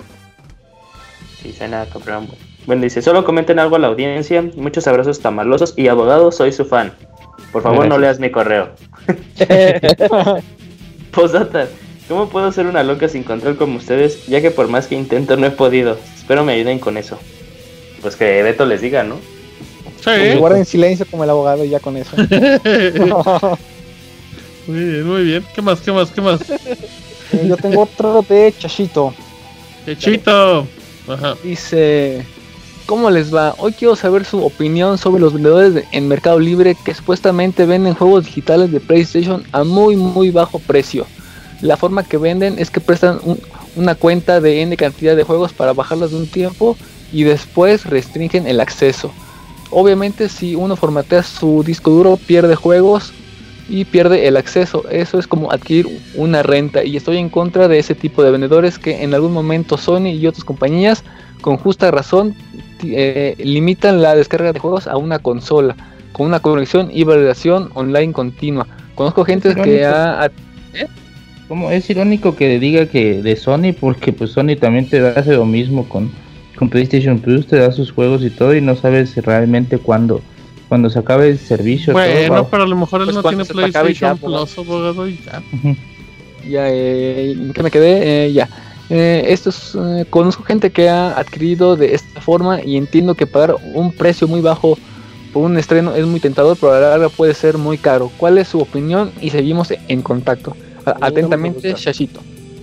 Sí, 1.42 1.54
suena 1.54 1.86
cabrón. 1.92 2.28
Bueno, 2.66 2.84
dice, 2.84 3.02
solo 3.02 3.24
comenten 3.24 3.60
algo 3.60 3.76
a 3.76 3.80
la 3.80 3.88
audiencia. 3.88 4.44
Muchos 4.56 4.88
abrazos 4.88 5.20
tamalosos 5.20 5.74
y 5.78 5.88
abogados, 5.88 6.36
soy 6.38 6.52
su 6.52 6.66
fan. 6.66 6.94
Por 7.52 7.64
favor, 7.64 7.88
no 7.88 7.98
leas 7.98 8.20
mi 8.20 8.30
correo. 8.32 8.70
Postdata, 11.12 11.68
¿cómo 12.12 12.28
puedo 12.30 12.52
ser 12.52 12.66
una 12.68 12.84
loca 12.84 13.08
sin 13.08 13.24
control 13.24 13.56
como 13.58 13.78
ustedes? 13.78 14.26
Ya 14.28 14.42
que 14.42 14.52
por 14.52 14.68
más 14.68 14.88
que 14.88 14.96
intento 14.96 15.38
no 15.38 15.48
he 15.48 15.52
podido. 15.52 15.98
Espero 16.16 16.44
me 16.44 16.52
ayuden 16.54 16.78
con 16.78 16.98
eso. 16.98 17.18
Pues 18.02 18.16
que 18.18 18.44
Beto 18.44 18.66
les 18.66 18.82
diga, 18.82 19.04
¿no? 19.04 19.16
Que 20.04 20.34
Sí. 20.34 20.38
guarden 20.38 20.66
silencio 20.74 21.06
como 21.10 21.24
el 21.24 21.30
abogado 21.30 21.64
y 21.64 21.70
ya 21.70 21.80
con 21.80 21.96
eso. 21.96 22.16
muy 24.68 24.80
bien, 24.80 25.08
muy 25.08 25.24
bien. 25.24 25.46
¿Qué 25.56 25.62
más, 25.62 25.80
qué 25.82 25.92
más, 25.92 26.10
qué 26.12 26.22
más? 26.22 26.40
Eh, 27.34 27.46
Yo 27.48 27.56
tengo 27.56 27.84
otro 27.84 28.26
de 28.28 28.54
Chachito. 28.60 29.14
Chechito. 29.86 30.68
Ajá. 31.08 31.36
Dice, 31.42 32.26
¿cómo 32.86 33.10
les 33.10 33.34
va? 33.34 33.56
Hoy 33.58 33.72
quiero 33.72 33.96
saber 33.96 34.26
su 34.26 34.46
opinión 34.46 34.98
sobre 34.98 35.22
los 35.22 35.32
vendedores 35.34 35.74
de- 35.74 35.86
en 35.94 36.10
Mercado 36.10 36.40
Libre 36.42 36.76
que 36.84 36.94
supuestamente 36.94 37.66
venden 37.66 37.94
juegos 37.94 38.26
digitales 38.26 38.70
de 38.74 38.82
PlayStation 38.82 39.46
a 39.54 39.64
muy 39.64 39.96
muy 39.96 40.30
bajo 40.30 40.60
precio. 40.60 41.08
La 41.62 41.78
forma 41.78 42.04
que 42.04 42.18
venden 42.18 42.58
es 42.60 42.70
que 42.72 42.80
prestan 42.82 43.20
un- 43.24 43.40
una 43.76 43.96
cuenta 43.96 44.42
de 44.42 44.62
N 44.62 44.76
cantidad 44.78 45.16
de 45.16 45.24
juegos 45.24 45.54
para 45.54 45.74
bajarlos 45.74 46.12
de 46.12 46.18
un 46.18 46.28
tiempo 46.28 46.76
y 47.12 47.24
después 47.24 47.86
restringen 47.86 48.48
el 48.48 48.60
acceso. 48.60 49.12
Obviamente 49.70 50.28
si 50.28 50.56
uno 50.56 50.76
formatea 50.76 51.24
su 51.24 51.64
disco 51.64 51.92
duro 51.92 52.18
pierde 52.18 52.56
juegos 52.56 53.14
y 53.70 53.86
pierde 53.86 54.28
el 54.28 54.36
acceso. 54.36 54.84
Eso 54.90 55.18
es 55.18 55.28
como 55.28 55.52
adquirir 55.52 55.88
una 56.16 56.44
renta 56.44 56.84
y 56.84 56.98
estoy 56.98 57.18
en 57.18 57.30
contra 57.30 57.68
de 57.70 57.80
ese 57.80 57.96
tipo 57.96 58.22
de 58.24 58.32
vendedores 58.32 58.78
que 58.78 59.04
en 59.04 59.14
algún 59.14 59.32
momento 59.32 59.78
Sony 59.78 60.08
y 60.08 60.28
otras 60.28 60.44
compañías 60.44 61.04
con 61.42 61.58
justa 61.58 61.90
razón 61.90 62.36
eh, 62.84 63.36
limitan 63.38 64.02
la 64.02 64.16
descarga 64.16 64.52
de 64.52 64.60
juegos 64.60 64.88
a 64.88 64.98
una 64.98 65.20
consola 65.20 65.76
con 66.12 66.26
una 66.28 66.40
conexión 66.42 66.90
y 66.92 67.04
validación 67.06 67.70
online 67.76 68.12
continua. 68.12 68.68
Conozco 68.96 69.24
gente 69.24 69.50
que 69.64 69.86
ha, 69.86 70.24
ha- 70.26 70.32
Como 71.52 71.70
es 71.70 71.90
irónico 71.90 72.38
que 72.38 72.60
diga 72.60 72.86
que 72.86 73.22
de 73.22 73.36
Sony, 73.36 73.74
porque 73.78 74.14
pues 74.14 74.32
Sony 74.32 74.56
también 74.58 74.88
te 74.88 75.02
da 75.02 75.20
hace 75.20 75.34
lo 75.34 75.44
mismo 75.46 75.84
con, 75.90 76.10
con 76.56 76.70
PlayStation 76.70 77.20
Plus, 77.20 77.46
te 77.46 77.58
da 77.58 77.74
sus 77.74 77.92
juegos 77.92 78.24
y 78.24 78.30
todo, 78.30 78.56
y 78.56 78.62
no 78.62 78.74
sabes 78.78 79.18
realmente 79.18 79.78
cuándo, 79.78 80.22
cuando 80.70 80.90
se 80.90 81.00
acabe 81.00 81.28
el 81.28 81.38
servicio. 81.38 81.92
todo, 81.92 82.02
Bueno, 82.02 82.34
va- 82.36 82.50
pero 82.50 82.64
a 82.64 82.68
lo 82.68 82.78
mejor 82.78 83.02
él 83.02 83.08
Pues 83.08 83.16
no 83.18 83.24
tiene 83.24 83.44
PlayStation 83.44 84.18
Plus, 84.18 84.58
abogado, 84.58 85.10
y 85.10 85.18
ya. 85.26 85.44
Ya 86.50 86.70
eh, 86.70 87.34
¿en 87.34 87.52
qué 87.52 87.64
me 87.64 87.70
quedé 87.70 88.28
Eh, 88.28 88.32
ya 88.32 88.48
Eh, 88.90 89.26
esto 89.28 89.50
es, 89.50 89.76
eh, 89.76 90.06
conozco 90.10 90.44
gente 90.44 90.70
que 90.70 90.88
ha 90.88 91.20
adquirido 91.20 91.76
de 91.76 91.96
esta 91.96 92.22
forma 92.22 92.64
y 92.64 92.78
entiendo 92.78 93.16
que 93.16 93.28
pagar 93.28 93.58
un 93.74 93.92
precio 93.92 94.26
muy 94.26 94.40
bajo 94.40 94.78
por 95.34 95.44
un 95.44 95.58
estreno 95.58 95.96
es 95.96 96.06
muy 96.06 96.22
tentador 96.22 96.56
pero 96.58 96.72
a 96.72 96.80
la 96.80 96.90
larga 96.92 97.10
puede 97.10 97.34
ser 97.34 97.58
muy 97.58 97.78
caro 97.78 98.10
¿cuál 98.18 98.38
es 98.38 98.48
su 98.48 98.60
opinión? 98.62 99.12
y 99.20 99.32
seguimos 99.32 99.74
en 99.90 100.02
contacto 100.02 100.56
No 101.00 101.06
atentamente 101.06 101.72
gusta. 101.72 101.86
Shashito 101.92 102.20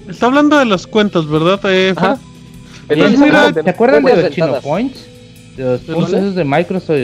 Está 0.08 0.26
hablando 0.26 0.58
de 0.58 0.64
las 0.64 0.86
cuentas, 0.86 1.26
¿verdad? 1.26 1.60
Eh? 1.64 1.92
Ajá. 1.96 2.16
¿se 2.88 2.94
mira, 2.96 3.08
acuerdan- 3.48 3.64
¿Se 3.64 3.70
acuerdan 3.70 4.04
de 4.04 4.16
los 4.22 4.30
Chino. 4.30 4.60
Points? 4.62 5.06
De 5.56 5.64
los 5.64 5.86
¿De 5.86 5.92
puntos 5.94 6.12
esos 6.14 6.34
de 6.34 6.44
Microsoft, 6.44 6.98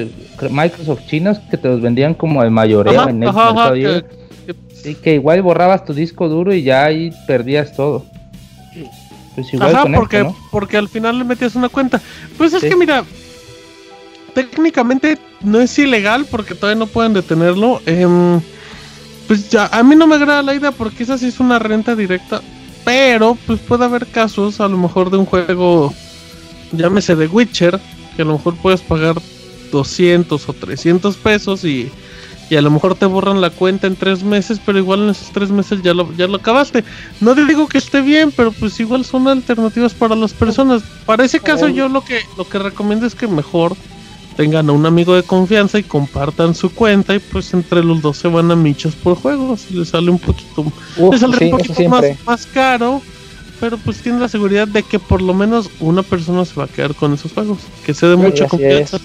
Microsoft 0.50 1.00
chinos 1.08 1.38
que 1.50 1.56
te 1.58 1.68
los 1.68 1.80
vendían 1.82 2.14
como 2.14 2.40
al 2.40 2.50
mayoreo 2.50 2.98
Ajá, 3.00 3.10
en 3.10 3.22
el 3.22 3.28
ajá, 3.28 3.40
ajá, 3.50 3.52
Mercado 3.52 3.74
que- 3.74 3.78
Libre. 3.80 4.04
que- 4.46 4.54
Sí, 4.74 4.94
que 4.94 5.14
igual 5.14 5.42
borrabas 5.42 5.84
tu 5.84 5.92
disco 5.94 6.28
duro 6.28 6.54
y 6.54 6.62
ya 6.62 6.84
ahí 6.84 7.10
perdías 7.26 7.74
todo. 7.74 8.04
Pues 9.34 9.52
igual 9.52 9.74
Ajá, 9.74 9.82
con 9.82 9.92
porque, 9.94 10.18
esto, 10.20 10.28
¿no? 10.30 10.36
porque 10.50 10.76
al 10.76 10.88
final 10.88 11.18
le 11.18 11.24
metías 11.24 11.54
una 11.56 11.68
cuenta. 11.68 12.00
Pues 12.38 12.52
es 12.54 12.60
Sí. 12.62 12.68
que 12.68 12.76
mira, 12.76 13.02
técnicamente 14.34 15.18
no 15.42 15.60
es 15.60 15.78
ilegal 15.78 16.26
porque 16.30 16.54
todavía 16.54 16.78
no 16.78 16.86
pueden 16.86 17.12
detenerlo. 17.14 17.80
Em, 17.86 18.40
pues 19.26 19.48
ya, 19.50 19.66
a 19.66 19.82
mí 19.82 19.96
no 19.96 20.06
me 20.06 20.16
agrada 20.16 20.42
la 20.42 20.54
idea 20.54 20.72
porque 20.72 21.02
esa 21.02 21.18
sí 21.18 21.26
es 21.26 21.40
una 21.40 21.58
renta 21.58 21.96
directa. 21.96 22.42
Pero 22.84 23.38
pues 23.46 23.60
puede 23.60 23.84
haber 23.86 24.06
casos 24.06 24.60
a 24.60 24.68
lo 24.68 24.76
mejor 24.76 25.10
de 25.10 25.16
un 25.16 25.24
juego, 25.24 25.94
llámese 26.72 27.16
de 27.16 27.26
Witcher, 27.26 27.80
que 28.14 28.22
a 28.22 28.24
lo 28.26 28.34
mejor 28.34 28.56
puedes 28.56 28.82
pagar 28.82 29.16
200 29.72 30.48
o 30.48 30.52
300 30.52 31.16
pesos 31.16 31.64
y, 31.64 31.90
y 32.50 32.56
a 32.56 32.60
lo 32.60 32.70
mejor 32.70 32.94
te 32.94 33.06
borran 33.06 33.40
la 33.40 33.48
cuenta 33.48 33.86
en 33.86 33.96
tres 33.96 34.22
meses, 34.22 34.60
pero 34.64 34.78
igual 34.78 35.04
en 35.04 35.10
esos 35.10 35.30
tres 35.30 35.50
meses 35.50 35.82
ya 35.82 35.94
lo, 35.94 36.14
ya 36.14 36.26
lo 36.26 36.36
acabaste. 36.36 36.84
No 37.20 37.34
digo 37.34 37.68
que 37.68 37.78
esté 37.78 38.02
bien, 38.02 38.30
pero 38.30 38.52
pues 38.52 38.78
igual 38.80 39.04
son 39.06 39.28
alternativas 39.28 39.94
para 39.94 40.14
las 40.14 40.34
personas. 40.34 40.82
Para 41.06 41.24
ese 41.24 41.40
caso 41.40 41.68
yo 41.68 41.88
lo 41.88 42.04
que 42.04 42.20
lo 42.36 42.46
que 42.46 42.58
recomiendo 42.58 43.06
es 43.06 43.14
que 43.14 43.26
mejor 43.26 43.74
tengan 44.36 44.68
a 44.68 44.72
un 44.72 44.84
amigo 44.86 45.14
de 45.14 45.22
confianza 45.22 45.78
y 45.78 45.82
compartan 45.82 46.54
su 46.54 46.72
cuenta 46.74 47.14
y 47.14 47.18
pues 47.18 47.52
entre 47.54 47.82
los 47.84 48.02
dos 48.02 48.16
se 48.18 48.28
van 48.28 48.50
a 48.50 48.56
michos 48.56 48.94
por 48.94 49.16
juegos 49.16 49.66
y 49.70 49.74
les 49.74 49.88
sale 49.88 50.10
un 50.10 50.18
poquito, 50.18 50.64
Uf, 50.96 51.12
les 51.12 51.20
sí, 51.20 51.44
un 51.44 51.50
poquito 51.50 51.88
más, 51.88 52.04
más 52.26 52.46
caro, 52.46 53.00
pero 53.60 53.78
pues 53.78 53.98
tiene 53.98 54.18
la 54.20 54.28
seguridad 54.28 54.66
de 54.68 54.82
que 54.82 54.98
por 54.98 55.22
lo 55.22 55.34
menos 55.34 55.70
una 55.80 56.02
persona 56.02 56.44
se 56.44 56.54
va 56.54 56.64
a 56.64 56.68
quedar 56.68 56.94
con 56.94 57.14
esos 57.14 57.32
juegos, 57.32 57.58
que 57.84 57.94
se 57.94 58.06
dé 58.06 58.16
mucha 58.16 58.46
confianza. 58.46 58.98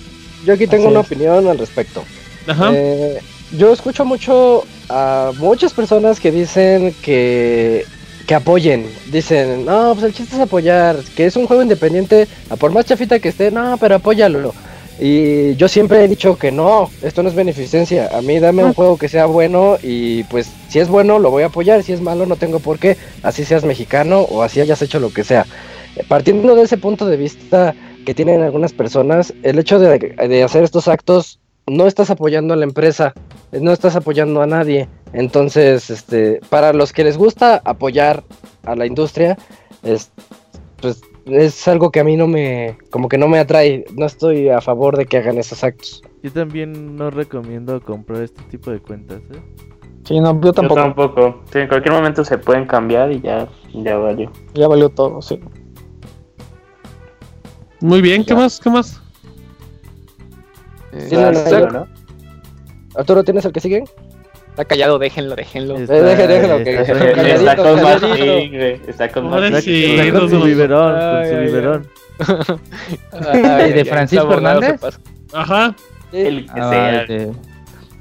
Yo 0.46 0.54
aquí 0.54 0.68
tengo 0.68 0.86
Así 0.86 0.92
una 0.92 1.02
es. 1.02 1.06
opinión 1.06 1.48
al 1.48 1.58
respecto. 1.58 2.04
Ajá. 2.48 2.72
Eh, 2.74 3.20
yo 3.58 3.74
escucho 3.74 4.06
mucho 4.06 4.64
a 4.90 5.32
muchas 5.38 5.74
personas 5.74 6.20
que 6.20 6.32
dicen 6.32 6.96
que, 7.02 7.86
que 8.26 8.36
apoyen. 8.36 8.86
Dicen, 9.12 9.66
no, 9.66 9.94
pues 9.94 10.06
el 10.06 10.14
chiste 10.14 10.36
es 10.36 10.42
apoyar. 10.42 10.98
Que 11.16 11.26
es 11.26 11.36
un 11.36 11.46
juego 11.46 11.62
independiente, 11.62 12.28
a 12.50 12.56
por 12.56 12.72
más 12.72 12.86
chafita 12.86 13.20
que 13.20 13.30
esté, 13.30 13.52
no, 13.52 13.78
pero 13.78 13.96
apóyalo. 13.96 14.54
Y 15.00 15.56
yo 15.56 15.70
siempre 15.70 16.04
he 16.04 16.08
dicho 16.10 16.38
que 16.38 16.52
no, 16.52 16.90
esto 17.02 17.24
no 17.24 17.30
es 17.30 17.36
beneficencia. 17.36 18.10
A 18.12 18.22
mí 18.22 18.40
dame 18.40 18.66
un 18.66 18.74
juego 18.74 18.98
que 18.98 19.08
sea 19.08 19.26
bueno 19.28 19.78
y 19.82 20.24
pues 20.26 20.52
si 20.68 20.80
es 20.80 20.90
bueno 20.90 21.20
lo 21.20 21.32
voy 21.32 21.44
a 21.44 21.48
apoyar, 21.48 21.84
si 21.84 21.94
es 21.94 22.02
malo 22.02 22.26
no 22.26 22.36
tengo 22.36 22.60
por 22.60 22.80
qué, 22.80 22.98
así 23.24 23.46
seas 23.46 23.64
mexicano 23.64 24.22
o 24.22 24.44
así 24.44 24.60
hayas 24.60 24.82
hecho 24.82 25.00
lo 25.00 25.14
que 25.14 25.24
sea. 25.24 25.46
Partiendo 26.10 26.54
de 26.56 26.64
ese 26.64 26.78
punto 26.78 27.06
de 27.06 27.16
vista 27.16 27.76
que 28.06 28.14
tienen 28.14 28.42
algunas 28.42 28.74
personas, 28.74 29.34
el 29.44 29.58
hecho 29.58 29.80
de, 29.80 30.00
de 30.00 30.44
hacer 30.44 30.64
estos 30.64 30.88
actos 30.90 31.40
no 31.66 31.88
estás 31.88 32.10
apoyando 32.10 32.54
a 32.54 32.58
la 32.58 32.66
empresa, 32.66 33.14
no 33.52 33.72
estás 33.72 33.96
apoyando 33.96 34.42
a 34.42 34.48
nadie. 34.48 34.90
Entonces, 35.14 35.90
este, 35.90 36.42
para 36.50 36.74
los 36.74 36.92
que 36.92 37.04
les 37.04 37.18
gusta 37.18 37.62
apoyar 37.64 38.24
a 38.66 38.76
la 38.76 38.86
industria, 38.86 39.38
es, 39.84 40.12
pues 40.82 41.02
es 41.26 41.68
algo 41.68 41.92
que 41.92 42.00
a 42.00 42.04
mí 42.04 42.16
no 42.16 42.28
me, 42.28 42.78
como 42.90 43.10
que 43.10 43.18
no 43.18 43.28
me 43.28 43.40
atrae. 43.40 43.86
No 43.96 44.06
estoy 44.06 44.50
a 44.50 44.62
favor 44.62 44.98
de 44.98 45.06
que 45.06 45.18
hagan 45.18 45.38
esos 45.38 45.64
actos. 45.64 46.02
Yo 46.24 46.32
también 46.32 46.96
no 46.96 47.10
recomiendo 47.10 47.82
comprar 47.82 48.24
este 48.24 48.42
tipo 48.44 48.72
de 48.72 48.80
cuentas, 48.80 49.22
¿eh? 49.32 49.42
Sí, 50.06 50.20
no, 50.20 50.40
yo 50.42 50.54
tampoco. 50.54 50.80
Yo 50.80 50.84
tampoco. 50.84 51.42
Sí, 51.52 51.60
en 51.60 51.68
cualquier 51.68 51.94
momento 51.94 52.24
se 52.24 52.38
pueden 52.38 52.66
cambiar 52.66 53.12
y 53.12 53.22
ya, 53.22 53.48
ya 53.74 53.98
valió. 53.98 54.32
Ya 54.54 54.68
valió 54.68 54.90
todo, 54.90 55.22
sí. 55.22 55.40
Muy 57.82 58.02
bien, 58.02 58.26
¿qué 58.26 58.34
más? 58.34 58.60
¿Qué 58.60 58.70
más? 58.70 59.02
Eh, 60.92 61.06
¿Tienen 61.10 61.34
está, 61.34 61.58
algo? 61.58 61.72
¿no? 61.72 61.88
Arturo, 62.96 63.24
¿tienes 63.24 63.46
el 63.46 63.52
que 63.52 63.60
sigue? 63.60 63.84
Está 64.62 64.66
callado, 64.66 65.00
déjenlo, 65.00 65.36
déjenlo. 65.36 65.78
Está- 65.78 65.94
deje- 65.94 66.28
déjelo 66.28 66.64
que- 66.64 66.82
está- 66.82 66.94
Calladito, 67.14 67.52
Está 67.52 67.56
con 67.56 67.80
güey. 68.50 68.82
Está 68.88 69.10
con 69.10 69.62
sí. 69.62 69.86
Está 69.98 70.20
con 70.20 70.30
su 70.30 70.42
biberón, 70.44 70.94
con 71.00 71.26
su 71.30 71.38
biberón. 71.42 71.88
¿Y 73.70 73.72
de 73.72 73.86
Francisco 73.86 74.34
Hernández? 74.34 74.82
Ajá. 75.34 75.76
El 76.12 76.46
que 76.46 76.60
Ah, 76.60 76.70
sea. 76.70 77.02
este, 77.02 77.32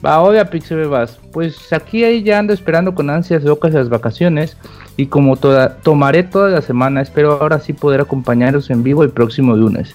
Va, 0.04 0.20
hola 0.22 0.44
Pixelbebas. 0.48 1.18
Pues 1.32 1.72
aquí 1.72 2.04
ahí 2.04 2.22
ya 2.22 2.38
ando 2.38 2.52
esperando 2.52 2.94
con 2.94 3.10
ansias 3.10 3.42
locas 3.44 3.72
las 3.74 3.88
vacaciones. 3.88 4.56
Y 4.96 5.06
como 5.06 5.36
toda, 5.36 5.76
tomaré 5.78 6.22
toda 6.24 6.50
la 6.50 6.62
semana, 6.62 7.02
espero 7.02 7.32
ahora 7.40 7.60
sí 7.60 7.72
poder 7.72 8.00
acompañaros 8.00 8.70
en 8.70 8.82
vivo 8.82 9.02
el 9.04 9.10
próximo 9.10 9.54
lunes. 9.56 9.94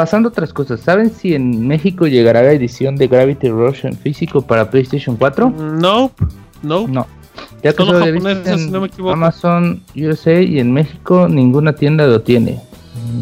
Pasando 0.00 0.30
a 0.30 0.32
otras 0.32 0.54
cosas, 0.54 0.80
¿saben 0.80 1.12
si 1.12 1.34
en 1.34 1.68
México 1.68 2.06
llegará 2.06 2.40
la 2.42 2.52
edición 2.52 2.96
de 2.96 3.06
Gravity 3.06 3.50
Rush 3.50 3.84
en 3.84 3.94
físico 3.98 4.40
para 4.40 4.70
PlayStation 4.70 5.14
4? 5.14 5.50
No, 5.50 6.10
no. 6.62 6.88
No. 6.88 7.06
Ya 7.62 7.74
que 7.74 7.84
Solo 7.84 8.02
en 8.06 8.72
no 8.72 8.80
me 8.80 8.86
equivoco. 8.86 9.12
Amazon 9.12 9.82
USA 9.94 10.40
y 10.40 10.58
en 10.58 10.72
México 10.72 11.28
ninguna 11.28 11.74
tienda 11.74 12.06
lo 12.06 12.22
tiene. 12.22 12.58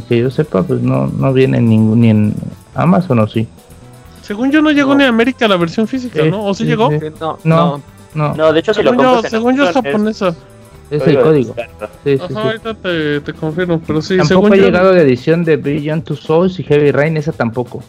Que 0.09 0.20
yo 0.20 0.30
sepa, 0.30 0.62
pues 0.62 0.80
no, 0.80 1.09
no 1.09 1.32
viene 1.32 1.60
ningún, 1.60 2.00
ni 2.00 2.10
en 2.10 2.34
Amazon 2.76 3.18
o 3.18 3.26
sí. 3.26 3.48
Según 4.22 4.52
yo 4.52 4.62
no 4.62 4.70
llegó 4.70 4.94
ni 4.94 5.02
a 5.02 5.09
América 5.09 5.48
la 5.48 5.56
versión 5.56 5.88
física, 5.88 6.22
Sí, 6.22 6.30
¿no? 6.30 6.44
¿O 6.44 6.55
sí, 6.55 6.62
sí, 6.62 6.68
llegó? 6.68 6.90
sí. 6.92 6.98
No, 7.18 7.40
No, 7.42 7.82
no, 8.14 8.34
No, 8.36 8.52
de 8.52 8.60
hecho, 8.60 8.72
si 8.72 8.84
lo 8.84 8.90
Según 8.90 9.05
yo, 9.05 9.10
compras 9.14 9.24
en 9.24 9.30
según 9.40 9.56
yo 9.56 9.64
es 9.64 9.72
japonesa. 9.74 10.34
Es 10.90 11.06
el 11.06 11.20
código. 11.20 11.55
descarga. 11.55 11.90
Sí, 12.05 12.16
sí, 12.16 12.23
Ajá, 12.23 12.28
sí. 12.28 12.35
ahorita 12.36 12.74
te, 12.74 13.20
te 13.20 13.32
confirmo, 13.32 13.81
pero 13.86 14.01
sí, 14.02 14.16
Tampoco 14.16 14.28
según 14.43 14.52
ha 14.52 14.56
yo. 14.56 14.62
llegado 14.65 14.93
la 14.94 15.01
edición 15.02 15.44
de 15.44 15.56
Beyond 15.56 16.05
Two 16.05 16.16
Souls 16.16 16.59
y 16.59 16.62
Heavy 16.65 16.90
Rain, 16.93 17.16
esa 17.16 17.32
tampoco. 17.32 17.82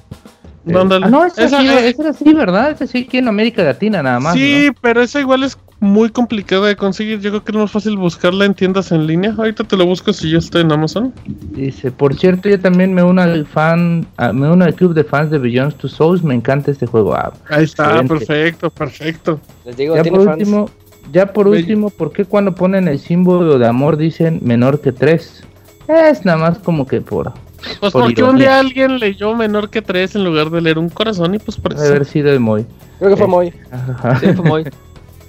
Eh, 0.67 0.75
Ándale. 0.77 1.05
ah, 1.05 1.09
no, 1.09 1.25
esa, 1.25 1.45
Esa- 1.45 1.61
sí, 1.61 1.67
esa- 1.67 1.87
esa 1.87 2.13
sí, 2.13 2.33
¿verdad? 2.33 2.71
Esa 2.71 2.85
sí 2.85 3.05
aquí 3.07 3.17
en 3.17 3.27
América 3.27 3.63
Latina 3.63 4.03
nada 4.03 4.19
más. 4.19 4.33
Sí, 4.33 4.69
pero 4.81 5.01
esa 5.01 5.19
igual 5.21 5.43
es 5.43 5.57
muy 5.79 6.09
complicada 6.09 6.67
de 6.67 6.75
conseguir. 6.75 7.21
Yo 7.21 7.29
creo 7.31 7.43
que 7.45 7.53
es 7.53 7.57
más 7.57 7.71
fácil 7.71 7.95
buscarla 7.95 8.43
en 8.43 8.53
tiendas 8.53 8.91
en 8.91 9.07
línea. 9.07 9.33
Ahorita 9.37 9.63
te 9.63 9.77
lo 9.77 9.85
busco 9.85 10.11
si 10.11 10.31
ya 10.31 10.37
está 10.37 10.59
en 10.59 10.71
Amazon. 10.71 11.13
¿no? 11.25 11.33
Dice, 11.55 11.91
por 11.91 12.13
cierto, 12.13 12.49
yo 12.49 12.59
también 12.59 12.93
me 12.93 13.01
uno 13.01 13.21
al 13.21 13.47
fan, 13.47 14.05
ah, 14.17 14.33
me 14.33 14.51
uno 14.51 14.65
al 14.65 14.75
club 14.75 14.93
de 14.93 15.05
fans 15.05 15.31
de 15.31 15.37
Beyond 15.37 15.75
Two 15.75 15.87
Souls, 15.89 16.21
me 16.23 16.35
encanta 16.35 16.69
este 16.71 16.85
juego. 16.85 17.15
Ah, 17.15 17.31
Ahí 17.49 17.63
está, 17.63 17.85
Excelente. 17.85 18.13
perfecto, 18.15 18.69
perfecto. 18.69 19.39
Les 19.65 19.77
digo, 19.77 19.95
ya 19.95 20.03
tiene 20.03 20.17
por 20.17 20.27
fans. 20.27 20.37
último, 20.39 20.69
ya 21.11 21.33
por 21.33 21.47
último, 21.47 21.89
¿por 21.89 22.11
qué 22.11 22.25
cuando 22.25 22.53
ponen 22.55 22.87
el 22.87 22.99
símbolo 22.99 23.57
de 23.57 23.67
amor 23.67 23.97
dicen 23.97 24.39
menor 24.43 24.81
que 24.81 24.91
3? 24.91 25.43
Es 25.89 26.23
nada 26.23 26.37
más 26.37 26.59
como 26.59 26.85
que 26.85 27.01
por 27.01 27.33
Pues 27.79 27.91
Por 27.91 28.03
porque 28.03 28.21
un 28.21 28.37
día 28.37 28.59
alguien 28.59 28.99
leyó 28.99 29.35
menor 29.35 29.69
que 29.71 29.81
tres 29.81 30.13
en 30.15 30.23
lugar 30.23 30.51
de 30.51 30.61
leer 30.61 30.77
un 30.77 30.89
corazón 30.89 31.33
y 31.33 31.39
pues 31.39 31.57
por 31.57 31.73
eso. 31.73 31.83
haber 31.83 32.05
sido 32.05 32.31
el 32.31 32.39
Moy. 32.39 32.65
Creo 32.99 33.09
que 33.09 33.17
fue 33.17 33.27
muy. 33.27 33.53
Ajá. 33.71 34.19
Sí, 34.19 34.27
fue 34.33 34.45
Moy, 34.45 34.65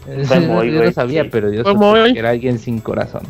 yo 0.73 0.85
lo 0.85 0.93
sabía, 0.93 1.23
sí. 1.23 1.29
pero 1.33 1.51
yo 1.51 1.65
Moy. 1.75 2.13
que 2.13 2.19
era 2.19 2.31
alguien 2.31 2.59
sin 2.59 2.79
corazón. 2.79 3.23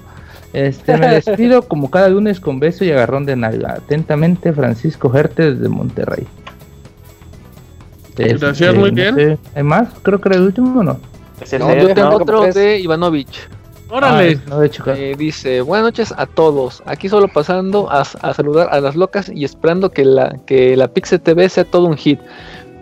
Este, 0.53 0.97
me 0.97 1.07
despido 1.07 1.62
como 1.69 1.89
cada 1.89 2.09
lunes 2.09 2.41
con 2.41 2.59
beso 2.59 2.85
y 2.85 2.91
agarrón 2.91 3.27
de 3.27 3.37
nalga. 3.37 3.75
Atentamente, 3.75 4.53
Francisco 4.53 5.09
Gerte 5.09 5.55
desde 5.55 5.69
Monterrey. 5.69 6.27
Gracias, 8.17 8.75
muy 8.75 8.91
bien. 8.91 9.15
sé, 9.15 9.39
¿Hay 9.55 9.62
más? 9.62 9.89
Creo 10.03 10.21
que 10.21 10.29
era 10.29 10.37
el 10.37 10.43
último 10.45 10.81
o 10.81 10.83
no. 10.83 10.99
Ese 11.41 11.59
No, 11.59 11.71
es 11.71 11.83
yo 11.83 11.89
el- 11.89 11.95
tengo 11.95 12.11
no, 12.11 12.17
otro 12.17 12.43
tres. 12.43 12.55
de 12.55 12.79
Ivanovich. 12.81 13.49
Órale. 13.89 14.39
No, 14.47 14.61
de 14.61 14.67
hecho, 14.69 14.85
Eh, 14.87 15.15
dice, 15.19 15.62
buenas 15.62 15.85
noches 15.87 16.15
a 16.17 16.27
todos. 16.27 16.81
Aquí 16.87 17.09
solo 17.09 17.27
pasando 17.27 17.91
a, 17.91 18.03
a 18.03 18.35
saludar 18.35 18.69
a 18.71 18.81
las 18.81 18.95
locas 18.95 19.31
y 19.35 19.45
esperando 19.45 19.91
que 19.91 20.05
la, 20.05 20.37
que 20.47 20.77
la 20.77 20.87
Pixel 20.89 21.21
TV 21.21 21.49
sea 21.49 21.65
todo 21.65 21.87
un 21.87 21.97
hit. 21.97 22.21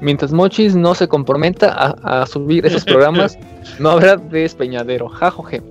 Mientras 0.03 0.33
Mochis 0.33 0.77
no 0.77 0.95
se 0.95 1.09
comprometa 1.09 1.73
a, 1.73 2.21
a 2.23 2.27
subir 2.27 2.67
esos 2.67 2.85
programas, 2.85 3.39
no 3.79 3.91
habrá 3.91 4.17
despeñadero. 4.17 5.09
Jajoje. 5.09 5.63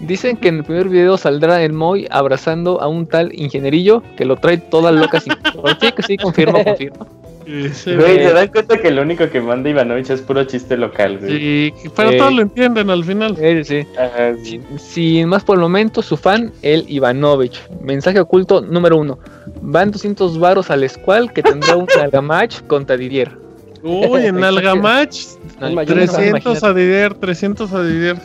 Dicen 0.00 0.36
que 0.36 0.46
en 0.46 0.58
el 0.58 0.64
primer 0.64 0.88
video 0.88 1.16
saldrá 1.16 1.60
el 1.62 1.72
Moy 1.72 2.06
abrazando 2.10 2.80
a 2.80 2.86
un 2.86 3.06
tal 3.08 3.30
ingenierillo 3.34 4.02
que 4.16 4.24
lo 4.24 4.36
trae 4.36 4.58
toda 4.58 4.92
loca 4.92 5.18
sin... 5.20 5.32
Sí, 5.80 5.90
que 5.92 6.02
sí, 6.04 6.16
confirmo, 6.16 6.62
confirmo. 6.62 7.04
Güey, 7.48 7.72
¿se 7.72 8.32
dan 8.34 8.48
cuenta 8.48 8.76
que 8.78 8.90
lo 8.90 9.00
único 9.00 9.30
que 9.30 9.40
manda 9.40 9.70
Ivanovich 9.70 10.10
es 10.10 10.20
puro 10.20 10.44
chiste 10.44 10.76
local, 10.76 11.16
güey? 11.18 11.38
Sí, 11.38 11.74
pero 11.96 12.10
Eh. 12.10 12.18
todos 12.18 12.32
lo 12.34 12.42
entienden 12.42 12.90
al 12.90 13.02
final. 13.04 13.36
Eh, 13.40 13.64
sí. 13.64 13.86
Ajá, 13.98 14.34
sí. 14.42 14.60
Sin, 14.68 14.78
sin 14.78 15.28
más 15.28 15.44
por 15.44 15.56
el 15.56 15.62
momento, 15.62 16.02
su 16.02 16.18
fan, 16.18 16.52
el 16.60 16.84
Ivanovich. 16.88 17.58
Mensaje 17.80 18.20
oculto 18.20 18.60
número 18.60 18.98
uno. 18.98 19.18
Van 19.62 19.90
200 19.90 20.38
varos 20.38 20.70
al 20.70 20.86
Squall 20.90 21.32
que 21.32 21.42
tendrá 21.42 21.76
un 21.76 21.86
Algamatch 22.00 22.60
contra 22.66 22.96
Didier. 22.98 23.30
Uy, 23.82 24.26
en 24.26 24.44
Algamatch, 24.44 25.20
No, 25.60 25.70
Imagínate. 25.70 26.06
300 26.06 26.28
imagínate. 26.44 26.66
a 26.66 26.72
Didier, 26.74 27.14
300 27.14 27.72
a 27.72 27.82
Didier. 27.82 28.16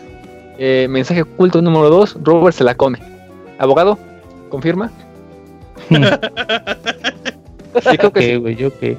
Eh, 0.59 0.87
mensaje 0.89 1.21
oculto 1.21 1.61
número 1.61 1.89
dos. 1.89 2.17
Robert 2.21 2.55
se 2.55 2.63
la 2.65 2.75
come. 2.75 2.99
Abogado, 3.57 3.97
¿confirma? 4.49 4.91
Sí, 7.89 7.97
creo 7.97 8.13
que 8.13 8.19
¿Qué, 8.19 8.29
sí. 8.33 8.35
güey? 8.35 8.55
¿Yo 8.55 8.69
qué? 8.79 8.95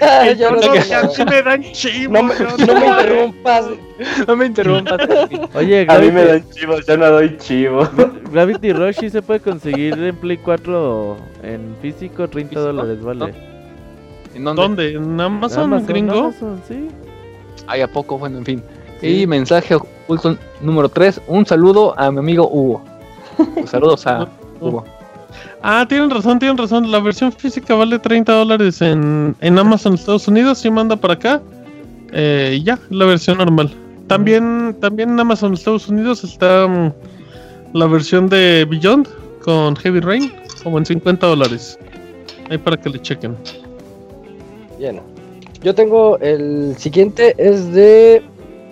Ah, 0.00 0.30
yo 0.32 0.50
no, 0.50 0.56
No, 0.56 0.62
sé. 0.62 0.88
que 0.88 0.94
a 0.94 1.02
mí 1.02 1.30
me 1.30 1.42
dan 1.42 1.62
chivo. 1.72 2.12
no, 2.12 2.22
me, 2.24 2.34
yo 2.38 2.46
no 2.66 2.74
me 2.74 2.86
interrumpas. 2.86 3.64
No 4.28 4.36
me 4.36 4.46
interrumpas. 4.46 4.98
Oye, 5.54 5.80
A 5.88 5.98
mí 5.98 6.10
Gravity, 6.10 6.12
me 6.12 6.24
dan 6.24 6.50
chivos, 6.50 6.86
yo 6.86 6.96
no 6.96 7.10
doy 7.10 7.36
chivo. 7.38 7.88
Gravity 8.32 8.72
Rush 8.72 8.96
sí 9.00 9.10
se 9.10 9.22
puede 9.22 9.40
conseguir 9.40 9.94
en 9.94 10.16
Play 10.16 10.36
4 10.38 11.16
en 11.42 11.76
físico, 11.80 12.28
30 12.28 12.48
¿Físico? 12.50 12.60
dólares, 12.60 13.02
vale. 13.02 13.34
¿En 14.34 14.44
dónde? 14.44 14.62
¿Dónde? 14.62 14.92
¿En 14.94 15.20
Amazon, 15.20 15.64
Amazon, 15.64 15.86
gringo? 15.86 16.18
Amazon, 16.18 16.60
sí. 16.68 16.88
Ay, 17.66 17.80
¿a 17.80 17.88
poco? 17.88 18.18
Bueno, 18.18 18.38
en 18.38 18.44
fin. 18.44 18.62
Y 19.02 19.26
mensaje 19.26 19.74
oculto 19.74 20.36
número 20.60 20.88
3. 20.88 21.22
Un 21.28 21.46
saludo 21.46 21.98
a 21.98 22.10
mi 22.10 22.18
amigo 22.18 22.48
Hugo. 22.50 22.82
Saludos 23.66 24.06
a 24.06 24.28
Hugo. 24.60 24.84
Ah, 25.62 25.86
tienen 25.88 26.10
razón, 26.10 26.38
tienen 26.38 26.56
razón. 26.56 26.90
La 26.90 27.00
versión 27.00 27.32
física 27.32 27.74
vale 27.74 27.98
30 27.98 28.32
dólares 28.32 28.80
en, 28.82 29.34
en 29.40 29.58
Amazon 29.58 29.94
Estados 29.94 30.28
Unidos. 30.28 30.58
Sí 30.58 30.70
manda 30.70 30.96
para 30.96 31.14
acá. 31.14 31.42
Eh, 32.12 32.58
y 32.58 32.62
ya, 32.62 32.78
la 32.90 33.04
versión 33.06 33.38
normal. 33.38 33.72
También, 34.06 34.76
también 34.80 35.10
en 35.10 35.20
Amazon 35.20 35.54
Estados 35.54 35.88
Unidos 35.88 36.22
está 36.22 36.66
mm, 36.68 36.92
la 37.72 37.86
versión 37.86 38.28
de 38.28 38.64
Beyond 38.68 39.08
con 39.42 39.74
Heavy 39.76 40.00
Rain, 40.00 40.32
como 40.62 40.78
en 40.78 40.86
50 40.86 41.26
dólares. 41.26 41.78
Ahí 42.48 42.58
para 42.58 42.76
que 42.76 42.88
le 42.88 43.00
chequen. 43.00 43.36
Bien. 44.78 45.00
Yo 45.62 45.74
tengo 45.74 46.18
el 46.18 46.76
siguiente, 46.78 47.34
es 47.38 47.72
de 47.72 48.22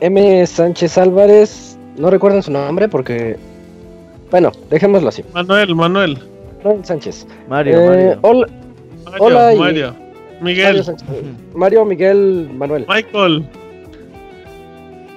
M. 0.00 0.46
Sánchez 0.46 0.96
Álvarez. 0.98 1.76
No 1.96 2.10
recuerdan 2.10 2.42
su 2.42 2.52
nombre 2.52 2.88
porque. 2.88 3.36
Bueno, 4.30 4.52
dejémoslo 4.70 5.08
así. 5.08 5.24
Manuel, 5.32 5.74
Manuel. 5.74 6.18
Manuel 6.64 6.84
Sánchez. 6.84 7.26
Mario, 7.48 7.78
Eh, 7.78 7.86
Mario. 7.86 8.18
Hola, 8.22 8.46
Mario, 9.04 9.24
Hola 9.24 9.54
y- 9.54 9.58
Mario. 9.58 9.86
Mario, 9.92 10.40
Miguel. 10.40 10.84
Sánchez. 10.84 11.08
Mario 11.54 11.84
Miguel 11.84 12.50
Manuel. 12.54 12.86
Michael. 12.88 13.46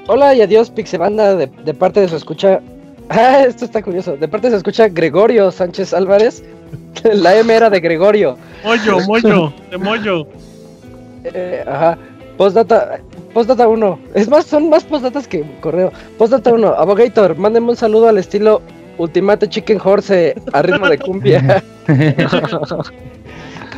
Hola 0.07 0.33
y 0.35 0.41
adiós, 0.41 0.69
Pixebanda, 0.69 1.35
de, 1.35 1.47
de 1.47 1.73
parte 1.73 2.01
de 2.01 2.07
su 2.09 2.15
escucha. 2.15 2.59
Ah, 3.09 3.45
esto 3.47 3.63
está 3.63 3.81
curioso. 3.81 4.17
De 4.17 4.27
parte 4.27 4.47
de 4.47 4.51
su 4.51 4.57
escucha, 4.57 4.89
Gregorio 4.89 5.49
Sánchez 5.49 5.93
Álvarez. 5.93 6.43
La 7.13 7.37
M 7.37 7.53
era 7.55 7.69
de 7.69 7.79
Gregorio. 7.79 8.35
Moyo, 8.65 8.97
Moyo. 9.07 9.53
De 9.71 9.77
Moyo. 9.77 10.27
Eh, 11.23 11.63
ajá. 11.65 11.97
Postdata, 12.37 12.99
postdata 13.33 13.65
1. 13.65 13.99
Es 14.13 14.27
más, 14.27 14.45
son 14.45 14.67
más 14.69 14.83
postdatas 14.83 15.25
que 15.25 15.41
correo. 15.61 15.93
Postdata 16.17 16.51
1. 16.51 16.67
Abogator, 16.67 17.37
mándeme 17.37 17.69
un 17.69 17.77
saludo 17.77 18.09
al 18.09 18.17
estilo 18.17 18.61
Ultimate 18.97 19.47
Chicken 19.47 19.79
Horse 19.83 20.35
a 20.53 20.61
ritmo 20.61 20.87
de 20.87 20.97
cumbia. 20.97 21.63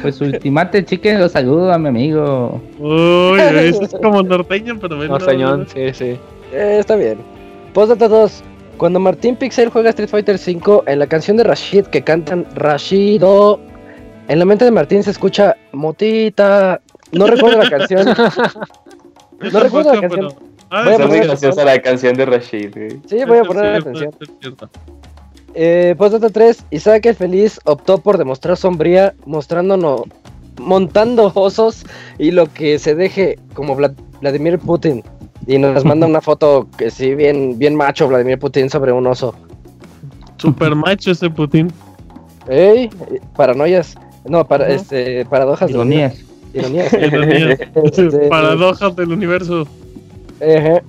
Pues 0.02 0.22
Ultimate 0.22 0.86
Chicken, 0.86 1.20
lo 1.20 1.28
saludo 1.28 1.74
a 1.74 1.78
mi 1.78 1.90
amigo. 1.90 2.62
Uy, 2.80 3.40
eso 3.40 3.82
es 3.84 3.96
como 4.02 4.24
norteño, 4.24 4.80
pero 4.80 4.96
bueno. 4.96 5.20
No, 5.20 5.26
señor, 5.26 5.68
sí, 5.74 5.94
sí. 5.94 6.18
Eh, 6.54 6.78
está 6.80 6.96
bien. 6.96 7.18
Postdata 7.74 8.08
2. 8.08 8.44
Cuando 8.78 9.00
Martín 9.00 9.36
Pixel 9.36 9.70
juega 9.70 9.90
Street 9.90 10.08
Fighter 10.08 10.38
V, 10.38 10.84
en 10.86 11.00
la 11.00 11.08
canción 11.08 11.36
de 11.36 11.44
Rashid 11.44 11.86
que 11.88 12.02
cantan 12.02 12.46
Rashido, 12.56 13.60
en 14.30 14.40
la 14.40 14.46
mente 14.46 14.64
de 14.64 14.72
Martín 14.72 15.04
se 15.04 15.12
escucha 15.12 15.58
Motita. 15.74 16.80
No 17.12 17.28
recuerdo 17.28 17.62
la 17.62 17.70
canción. 17.70 18.08
No 19.54 19.62
recuerdo 19.62 19.94
la 19.94 20.02
canción. 20.02 20.49
Ah, 20.72 20.84
Voy 20.84 20.90
a 20.90 20.92
Está 20.94 21.08
muy 21.08 21.16
poner 21.18 21.28
graciosa 21.28 21.66
la 21.66 21.80
canción 21.82 22.14
de 22.16 22.26
Rashid, 22.26 22.72
güey. 22.76 23.02
Sí, 23.08 23.18
voy 23.28 23.40
a 23.40 23.44
poner 23.44 23.76
atención. 23.76 24.12
Eh, 25.56 25.96
postdata 25.98 26.30
3, 26.30 26.66
Isaac 26.70 27.06
el 27.08 27.16
Feliz 27.16 27.60
optó 27.66 27.98
por 27.98 28.18
demostrar 28.18 28.56
sombría, 28.56 29.16
mostrándonos, 29.26 30.02
montando 30.60 31.32
osos 31.34 31.86
y 32.20 32.32
lo 32.32 32.52
que 32.54 32.78
se 32.78 32.94
deje 32.94 33.40
como 33.54 33.76
Vla- 33.76 33.96
Vladimir 34.22 34.60
Putin. 34.60 35.04
Y 35.48 35.58
nos 35.58 35.84
manda 35.84 36.06
una 36.06 36.22
foto 36.22 36.68
que 36.78 36.92
sí, 36.92 37.16
bien, 37.16 37.58
bien 37.58 37.74
macho 37.76 38.08
Vladimir 38.08 38.38
Putin 38.38 38.70
sobre 38.70 38.92
un 38.92 39.08
oso. 39.08 39.34
Super 40.38 40.76
macho 40.76 41.12
ese 41.12 41.30
Putin. 41.32 41.72
¡Ey! 42.48 42.90
Paranoias. 43.36 43.96
No, 44.26 44.48
para, 44.48 44.70
este, 44.70 45.26
paradojas. 45.26 45.70
de 45.70 45.74
la 45.74 45.80
Ironías. 45.84 46.24
Ironías. 46.54 46.94
Ironía. 47.02 47.58
Este, 47.84 48.28
Paradojas 48.30 48.96
del 48.96 49.12
universo. 49.12 49.68
Ejé. 50.40 50.82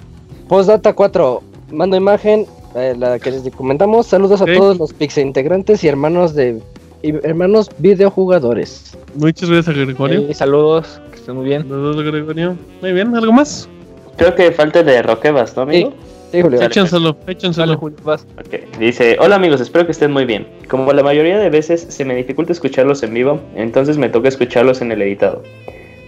Postdata 0.49 0.93
4. 0.93 1.43
Mando 1.71 1.97
imagen, 1.97 2.47
eh, 2.75 2.95
la 2.97 3.19
que 3.19 3.31
les 3.31 3.49
comentamos. 3.55 4.07
Saludos 4.07 4.43
a 4.43 4.47
todos 4.47 4.79
los 4.79 4.93
Pixe 4.93 5.21
integrantes 5.21 5.85
y 5.85 5.89
hermanos 5.89 6.35
de 6.35 6.61
y 7.03 7.15
hermanos 7.27 7.71
videojugadores. 7.79 8.97
Muchas 9.15 9.49
gracias, 9.51 9.77
Gregorio. 9.77 10.29
Eh, 10.29 10.35
saludos, 10.35 11.01
que 11.11 11.17
estén 11.17 11.37
muy 11.37 11.47
bien. 11.47 11.63
Saludos, 11.63 12.03
Gregorio. 12.03 12.57
Muy 12.81 12.93
bien, 12.93 13.15
¿algo 13.17 13.33
más? 13.33 13.69
Creo 14.17 14.35
que 14.35 14.53
falta 14.53 14.83
de 14.83 15.03
Roquebas, 15.03 15.57
¿no, 15.57 15.63
amigo? 15.63 15.93
Sí, 16.31 16.43
Julio. 16.43 16.61
Échenselo, 16.61 17.17
échenselo. 17.27 17.81
Vas. 18.05 18.27
Ok, 18.39 18.79
Dice, 18.79 19.17
hola 19.19 19.37
amigos, 19.37 19.61
espero 19.61 19.87
que 19.87 19.93
estén 19.93 20.13
muy 20.13 20.25
bien. 20.25 20.47
Como 20.69 20.93
la 20.93 21.03
mayoría 21.03 21.39
de 21.39 21.51
veces 21.51 21.87
se 21.89 22.05
me 22.05 22.15
dificulta 22.15 22.53
escucharlos 22.53 23.03
en 23.03 23.15
vivo, 23.15 23.41
entonces 23.57 23.99
me 23.99 24.09
toca 24.09 24.29
escucharlos 24.29 24.81
en 24.81 24.93
el 24.93 25.03
editado. 25.03 25.43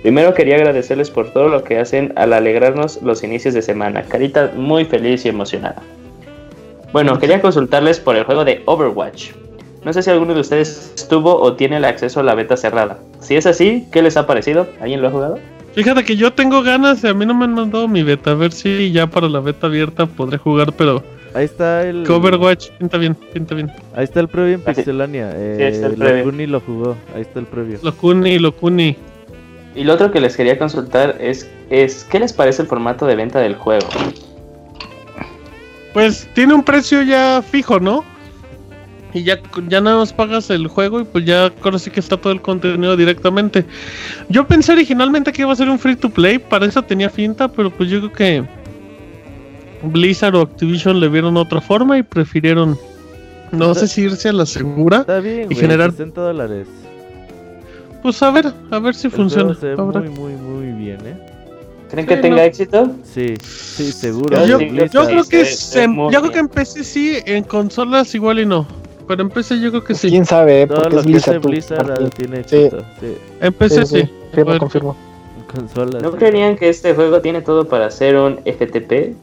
Primero 0.03 0.35
quería 0.35 0.57
agradecerles 0.57 1.11
por 1.11 1.31
todo 1.33 1.49
lo 1.49 1.63
que 1.63 1.79
hacen 1.79 2.13
al 2.17 2.33
alegrarnos 2.33 3.01
los 3.03 3.23
inicios 3.23 3.55
de 3.55 3.63
semana. 3.63 4.03
Carita 4.03 4.53
muy 4.57 4.85
feliz 4.85 5.25
y 5.25 5.29
emocionada. 5.29 5.81
Bueno, 6.93 7.19
quería 7.19 7.41
consultarles 7.41 8.01
por 8.01 8.17
el 8.17 8.25
juego 8.25 8.45
de 8.45 8.63
Overwatch. 8.67 9.31
No 9.85 9.93
sé 9.93 10.03
si 10.03 10.11
alguno 10.11 10.35
de 10.35 10.41
ustedes 10.41 10.93
estuvo 10.97 11.35
o 11.41 11.55
tiene 11.55 11.77
el 11.77 11.85
acceso 11.85 12.21
a 12.21 12.23
la 12.23 12.35
beta 12.35 12.57
cerrada. 12.57 12.99
Si 13.21 13.37
es 13.37 13.47
así, 13.47 13.87
¿qué 13.93 14.03
les 14.03 14.17
ha 14.17 14.27
parecido? 14.27 14.67
¿Alguien 14.81 15.01
lo 15.03 15.09
ha 15.09 15.11
jugado? 15.11 15.39
Fíjate 15.75 16.05
que 16.05 16.17
yo 16.17 16.33
tengo 16.33 16.63
ganas 16.63 17.03
y 17.03 17.09
a 17.09 17.15
mí 17.15 17.25
no 17.25 17.35
me 17.35 17.45
han 17.47 17.55
mandado 17.55 17.89
mi 17.89 18.03
beta. 18.03 18.33
A 18.33 18.35
ver 18.35 18.53
si 18.53 18.93
ya 18.93 19.07
para 19.07 19.29
la 19.29 19.41
beta 19.41 19.69
abierta 19.69 20.07
podré 20.07 20.39
jugar, 20.39 20.73
pero 20.77 21.03
Ahí 21.35 21.47
está 21.47 21.83
el. 21.89 22.09
Overwatch 22.11 22.69
pinta 22.73 22.99
bien, 22.99 23.15
pinta 23.15 23.55
bien. 23.55 23.73
Ahí 23.97 24.05
está 24.05 24.21
el 24.21 24.29
previo 24.29 24.57
en 24.57 24.61
Ah, 24.67 24.75
sí. 24.75 24.81
Pixelania. 24.83 25.31
Eh, 25.35 25.55
Sí, 25.57 25.63
ahí 25.63 25.73
está 25.73 25.87
el 25.87 25.95
previo. 25.95 26.25
Locuni 26.27 26.47
lo 26.47 26.61
jugó. 26.61 26.97
Ahí 27.15 27.23
está 27.23 27.41
el 27.41 27.47
previo. 27.47 27.79
Locuni, 27.83 28.39
Locuni. 28.39 28.97
Y 29.75 29.85
lo 29.85 29.95
otro 29.95 30.11
que 30.11 30.21
les 30.21 30.37
quería 30.37 30.59
consultar 30.59 31.17
es, 31.21 31.49
es 31.71 32.05
¿qué 32.05 32.21
les 32.21 32.33
parece 32.33 32.63
el 32.63 32.69
formato 32.69 33.07
de 33.07 33.17
venta 33.17 33.39
del 33.41 33.55
juego? 33.55 33.89
Pues 35.93 36.29
tiene 36.35 36.55
un 36.55 36.63
precio 36.63 37.03
ya 37.03 37.43
fijo, 37.43 37.81
¿no? 37.81 38.05
Y 39.15 39.25
ya, 39.25 39.39
ya 39.69 39.81
nada 39.83 39.97
más 39.99 40.13
pagas 40.13 40.49
el 40.49 40.67
juego 40.69 41.01
y 41.01 41.05
pues 41.05 41.27
ya 41.27 41.53
sí 41.79 41.91
que 41.91 42.01
está 42.01 42.17
todo 42.17 42.33
el 42.33 42.41
contenido 42.41 42.97
directamente. 42.97 43.67
Yo 44.31 44.47
pensé 44.47 44.73
originalmente 44.73 45.33
que 45.33 45.43
iba 45.43 45.53
a 45.53 45.57
ser 45.57 45.69
un 45.69 45.79
free 45.79 45.97
to 45.97 46.09
play, 46.09 46.39
para 46.39 46.65
eso 46.65 46.81
tenía 46.83 47.11
finta, 47.11 47.49
pero 47.49 47.71
pues 47.71 47.91
yo 47.91 47.99
creo 48.01 48.13
que 48.13 48.45
Blizzard 49.83 50.35
o 50.35 50.41
Activision 50.43 50.99
le 50.99 51.09
vieron 51.09 51.37
otra 51.37 51.61
forma 51.61 51.99
y 51.99 52.03
prefirieron, 52.03 52.79
no 53.51 53.75
sé 53.75 53.87
si 53.87 54.03
irse 54.03 54.31
a 54.31 54.33
la 54.33 54.47
segura. 54.47 55.01
Está 55.01 55.21
bien, 55.21 55.43
Y 55.43 55.45
güey. 55.55 55.57
generar- 55.59 55.91
60 55.91 56.21
dólares. 56.21 56.69
Pues 58.03 58.23
a 58.23 58.31
ver, 58.31 58.53
a 58.71 58.79
ver 58.79 58.95
si 58.95 59.07
El 59.07 59.13
funciona. 59.13 59.55
se 59.55 59.67
ve 59.69 59.77
muy, 59.77 60.09
muy, 60.09 60.33
muy 60.33 60.73
bien, 60.73 60.99
¿eh? 61.07 61.17
¿Creen 61.91 62.09
Sí, 62.09 62.15
que 62.15 62.21
tenga 62.21 62.37
no. 62.37 62.43
éxito? 62.43 62.91
Sí, 63.05 63.35
sí, 63.43 63.93
seguro. 63.93 64.39
Yo 64.41 64.47
Yo, 64.47 64.59
sí, 64.59 64.65
Blizzard. 64.71 64.91
yo 64.93 65.07
creo 65.07 65.25
que 65.25 65.45
Sí, 65.45 65.79
sí, 65.81 65.87
muy 65.89 66.13
yo 66.13 66.21
creo 66.21 66.33
que 66.33 66.39
en 66.41 66.49
PC 66.49 66.85
sí, 66.85 67.19
en 67.27 67.45
consolas 67.45 68.15
igual 68.15 68.41
y 68.41 68.47
no. 68.47 68.67
Pero 69.07 69.23
en 69.23 69.31
PC 69.31 69.61
yo 69.61 69.71
creo 69.71 69.85
que 69.85 69.95
sí. 69.95 70.09
¿Quién 70.09 70.25
sabe? 70.25 70.67
Todo 70.67 70.79
Porque 70.83 70.95
lo 70.95 71.01
es 71.01 71.07
Blizzard. 71.07 71.41
tú, 71.41 71.49
Blizzard 71.49 72.11
tiene 72.11 72.43
Sí. 72.45 72.57
éxito. 72.57 72.79
Sí. 73.01 73.15
En 73.41 73.53
PC 73.53 73.87
sí. 73.87 74.01
Confirmo, 74.01 74.45
Bueno. 74.45 74.59
confirmo. 74.61 74.97
En 75.39 75.45
consolas. 75.61 76.03
¿No 76.03 76.11
sí. 76.13 76.17
creerían 76.17 76.57
que 76.57 76.69
este 76.71 76.95
juego 76.95 77.21
tiene 77.21 77.43
todo 77.43 77.69
para 77.69 77.91
ser 77.91 78.17
un 78.17 78.41
FTP? 78.47 79.15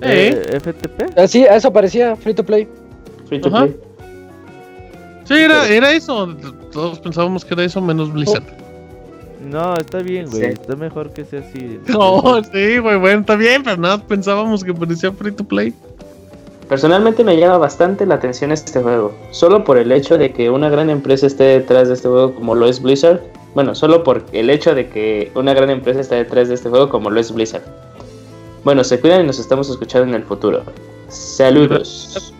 Eh, 0.00 0.58
FTP. 0.60 1.18
Ah, 1.18 1.28
sí, 1.28 1.44
a 1.46 1.56
eso 1.56 1.72
parecía 1.72 2.16
free 2.16 2.34
to 2.34 2.44
play. 2.44 2.66
Free 3.28 3.40
to 3.40 3.48
Ajá. 3.48 3.64
play. 3.66 3.76
Sí, 5.24 5.34
era, 5.34 5.68
era 5.68 5.92
eso. 5.92 6.34
Todos 6.74 6.98
pensábamos 6.98 7.44
que 7.44 7.54
era 7.54 7.64
eso 7.64 7.80
menos 7.80 8.12
Blizzard. 8.12 8.42
No, 9.48 9.76
está 9.76 9.98
bien, 9.98 10.26
güey. 10.28 10.42
Sí. 10.42 10.46
Está 10.48 10.74
mejor 10.74 11.12
que 11.12 11.24
sea 11.24 11.40
así. 11.40 11.78
No, 11.88 12.42
sí, 12.52 12.78
güey, 12.78 12.98
bueno, 12.98 13.20
está 13.20 13.36
bien, 13.36 13.62
pero 13.62 13.76
nada, 13.76 13.98
pensábamos 13.98 14.64
que 14.64 14.74
parecía 14.74 15.12
free 15.12 15.32
to 15.32 15.44
play. 15.44 15.72
Personalmente 16.68 17.22
me 17.22 17.38
llama 17.38 17.58
bastante 17.58 18.06
la 18.06 18.16
atención 18.16 18.50
este 18.50 18.80
juego, 18.82 19.14
solo 19.30 19.64
por 19.64 19.78
el 19.78 19.92
hecho 19.92 20.18
de 20.18 20.32
que 20.32 20.50
una 20.50 20.68
gran 20.70 20.90
empresa 20.90 21.26
esté 21.26 21.44
detrás 21.44 21.88
de 21.88 21.94
este 21.94 22.08
juego 22.08 22.34
como 22.34 22.54
lo 22.54 22.66
es 22.66 22.82
Blizzard. 22.82 23.20
Bueno, 23.54 23.74
solo 23.74 24.02
por 24.02 24.24
el 24.32 24.50
hecho 24.50 24.74
de 24.74 24.88
que 24.88 25.30
una 25.36 25.54
gran 25.54 25.70
empresa 25.70 26.00
esté 26.00 26.16
detrás 26.16 26.48
de 26.48 26.54
este 26.54 26.70
juego 26.70 26.88
como 26.88 27.10
lo 27.10 27.20
es 27.20 27.32
Blizzard. 27.32 27.62
Bueno, 28.64 28.82
se 28.82 28.98
cuidan 28.98 29.20
y 29.20 29.26
nos 29.26 29.38
estamos 29.38 29.68
escuchando 29.68 30.08
en 30.08 30.14
el 30.14 30.24
futuro. 30.24 30.62
Saludos. 31.08 32.34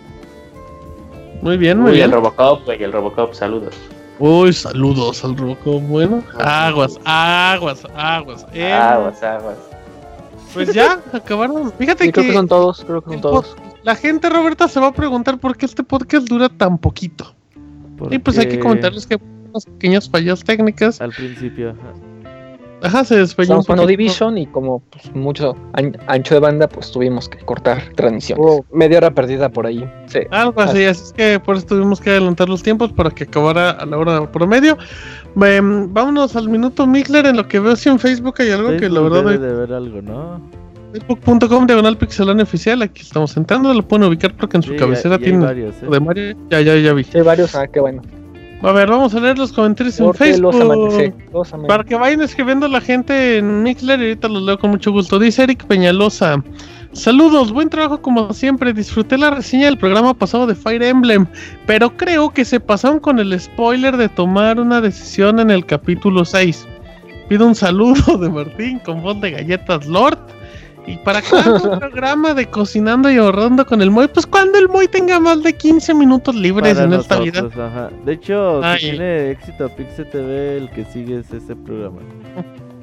Muy 1.41 1.55
bien, 1.57 1.77
muy 1.77 1.91
Uy, 1.91 2.01
el 2.01 2.09
bien. 2.09 2.11
Robocop, 2.11 2.65
güey, 2.65 2.83
el 2.83 2.91
Robocop, 2.91 3.33
saludos. 3.33 3.75
Uy, 4.19 4.53
saludos 4.53 5.23
al 5.25 5.35
Robocop. 5.35 5.81
Bueno, 5.83 6.23
aguas, 6.39 6.97
aguas, 7.03 7.83
aguas. 7.95 8.45
Eh, 8.53 8.71
Aguas, 8.71 9.21
aguas. 9.21 9.57
Pues 10.53 10.73
ya, 10.73 11.01
acabaron. 11.11 11.71
Fíjate 11.77 12.05
Sí, 12.05 12.11
creo 12.11 12.23
que 12.23 12.29
que 12.29 12.35
son 12.35 12.47
todos, 12.47 12.83
creo 12.85 13.01
que 13.01 13.11
son 13.11 13.21
todos. 13.21 13.55
la 13.83 13.95
gente, 13.95 14.29
Roberta, 14.29 14.67
se 14.69 14.79
va 14.79 14.87
a 14.87 14.93
preguntar 14.93 15.37
por 15.37 15.57
qué 15.57 15.65
este 15.65 15.83
podcast 15.83 16.27
dura 16.27 16.47
tan 16.47 16.77
poquito. 16.77 17.35
Y 18.09 18.17
pues 18.19 18.37
hay 18.37 18.47
que 18.47 18.59
comentarles 18.59 19.05
que 19.05 19.19
unas 19.49 19.65
pequeñas 19.65 20.09
fallas 20.09 20.43
técnicas. 20.43 21.01
Al 21.01 21.11
principio, 21.11 21.71
ajá. 21.71 21.93
Ajá, 22.81 23.03
se 23.03 23.15
despeinó 23.17 23.55
un 23.55 23.59
Estamos 23.61 23.81
poquito. 23.81 23.87
Division 23.87 24.37
y 24.37 24.45
como 24.47 24.79
pues, 24.91 25.13
mucho 25.15 25.55
an- 25.73 25.97
ancho 26.07 26.35
de 26.35 26.39
banda, 26.39 26.67
pues 26.67 26.91
tuvimos 26.91 27.27
que 27.29 27.37
cortar 27.39 27.81
transmisiones. 27.95 28.43
Hubo 28.45 28.65
media 28.71 28.97
hora 28.97 29.11
perdida 29.11 29.49
por 29.49 29.65
ahí. 29.65 29.89
Sí. 30.07 30.19
Algo 30.31 30.61
así, 30.61 30.83
así 30.85 31.03
es 31.05 31.13
que 31.13 31.39
por 31.39 31.55
eso 31.55 31.65
tuvimos 31.67 31.99
que 32.01 32.11
adelantar 32.11 32.47
los 32.49 32.61
tiempos 32.61 32.91
para 32.91 33.09
que 33.09 33.23
acabara 33.23 33.71
a 33.71 33.85
la 33.85 33.97
hora 33.97 34.31
promedio. 34.31 34.77
Em, 35.41 35.91
vámonos 35.93 36.35
al 36.35 36.47
minuto 36.49 36.85
Mixler, 36.85 37.25
en 37.25 37.37
lo 37.37 37.47
que 37.47 37.59
veo 37.59 37.75
si 37.75 37.89
en 37.89 37.97
Facebook 37.99 38.35
hay 38.39 38.51
algo 38.51 38.75
que 38.77 38.89
la 38.89 39.01
verdad 39.01 39.23
debe 39.25 39.37
de 39.39 39.53
ver 39.53 39.73
algo, 39.73 40.01
¿no? 40.01 40.41
Facebook.com 40.93 41.65
diagonal 41.67 41.97
pixelania 41.97 42.43
oficial, 42.43 42.81
aquí 42.81 43.01
estamos 43.01 43.35
entrando, 43.35 43.73
lo 43.73 43.85
pueden 43.85 44.07
ubicar 44.07 44.33
porque 44.33 44.55
en 44.57 44.63
su 44.63 44.71
Sí, 44.71 44.77
cabecera 44.77 45.15
ya- 45.15 45.19
ya 45.21 45.25
hay 45.25 45.31
tiene 45.31 45.45
varios, 45.45 45.75
¿eh? 45.81 45.87
de 45.89 45.99
Mario. 45.99 46.37
Ya, 46.49 46.61
ya, 46.61 46.75
ya 46.77 46.93
vi. 46.93 47.03
Sí, 47.03 47.17
hay 47.17 47.21
varios, 47.23 47.53
ah, 47.55 47.67
qué 47.67 47.79
bueno. 47.81 48.01
A 48.61 48.71
ver, 48.71 48.89
vamos 48.89 49.13
a 49.13 49.19
leer 49.19 49.37
los 49.37 49.51
comentarios 49.51 49.99
en 49.99 50.07
los 50.07 50.17
Facebook. 50.17 50.55
los. 51.31 51.53
Para 51.67 51.83
que 51.83 51.95
vayan 51.95 52.21
escribiendo 52.21 52.67
la 52.67 52.81
gente 52.81 53.37
en 53.37 53.63
Mixler 53.63 53.99
y 53.99 54.03
ahorita 54.03 54.27
los 54.27 54.43
leo 54.43 54.57
con 54.57 54.71
mucho 54.71 54.91
gusto. 54.91 55.19
Dice 55.19 55.43
Eric 55.43 55.65
Peñalosa. 55.65 56.43
Saludos, 56.93 57.51
buen 57.51 57.69
trabajo 57.69 58.01
como 58.01 58.31
siempre. 58.33 58.71
Disfruté 58.71 59.17
la 59.17 59.29
reseña 59.29 59.65
del 59.65 59.77
programa 59.77 60.13
pasado 60.13 60.47
de 60.47 60.55
Fire 60.55 60.81
Emblem, 60.81 61.27
pero 61.67 61.95
creo 61.97 62.29
que 62.29 62.45
se 62.45 62.59
pasaron 62.61 63.01
con 63.01 63.19
el 63.19 63.37
spoiler 63.37 63.97
de 63.97 64.07
tomar 64.07 64.59
una 64.59 64.79
decisión 64.79 65.39
en 65.41 65.51
el 65.51 65.65
capítulo 65.65 66.23
6. 66.23 66.65
Pido 67.27 67.47
un 67.47 67.55
saludo 67.55 68.17
de 68.17 68.29
Martín 68.29 68.79
con 68.79 69.01
voz 69.01 69.19
de 69.19 69.31
galletas 69.31 69.85
Lord. 69.85 70.17
Y 70.87 70.97
para 70.97 71.21
cada 71.21 71.59
programa 71.79 72.33
de 72.33 72.45
cocinando 72.47 73.09
y 73.11 73.17
ahorrando 73.17 73.65
con 73.65 73.81
el 73.81 73.89
Moy, 73.89 74.07
pues 74.07 74.25
cuando 74.25 74.57
el 74.59 74.69
Moy 74.69 74.87
tenga 74.87 75.19
más 75.19 75.41
de 75.41 75.53
15 75.53 75.93
minutos 75.95 76.35
libres 76.35 76.75
Para 76.75 76.85
en 76.85 76.93
esta 76.93 77.19
vida. 77.19 77.49
ajá. 77.53 77.89
De 78.05 78.13
hecho, 78.13 78.61
si 78.61 78.67
Ay. 78.67 78.79
tiene 78.91 79.31
éxito 79.31 79.69
Pixel 79.69 80.09
TV, 80.11 80.57
el 80.57 80.69
que 80.69 80.85
sigue 80.85 81.19
es 81.19 81.31
ese 81.31 81.55
programa. 81.55 81.97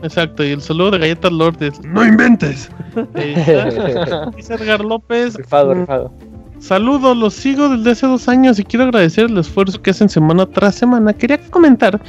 Exacto, 0.02 0.44
y 0.44 0.50
el 0.50 0.60
saludo 0.60 0.92
de 0.92 0.98
Galletas 0.98 1.30
Lord 1.32 1.62
es 1.62 1.80
¡No 1.84 2.04
inventes! 2.04 2.70
Eh, 3.14 4.04
dice 4.36 4.54
Edgar 4.54 4.84
López. 4.84 5.34
Rifado, 5.36 5.72
rifado. 5.74 6.12
Saludos, 6.58 7.16
los 7.16 7.34
sigo 7.34 7.68
desde 7.70 7.90
hace 7.92 8.06
dos 8.06 8.28
años 8.28 8.58
y 8.58 8.64
quiero 8.64 8.84
agradecer 8.84 9.26
el 9.26 9.38
esfuerzo 9.38 9.80
que 9.80 9.90
hacen 9.90 10.08
semana 10.08 10.46
tras 10.46 10.74
semana. 10.76 11.12
Quería 11.12 11.38
comentar 11.50 12.00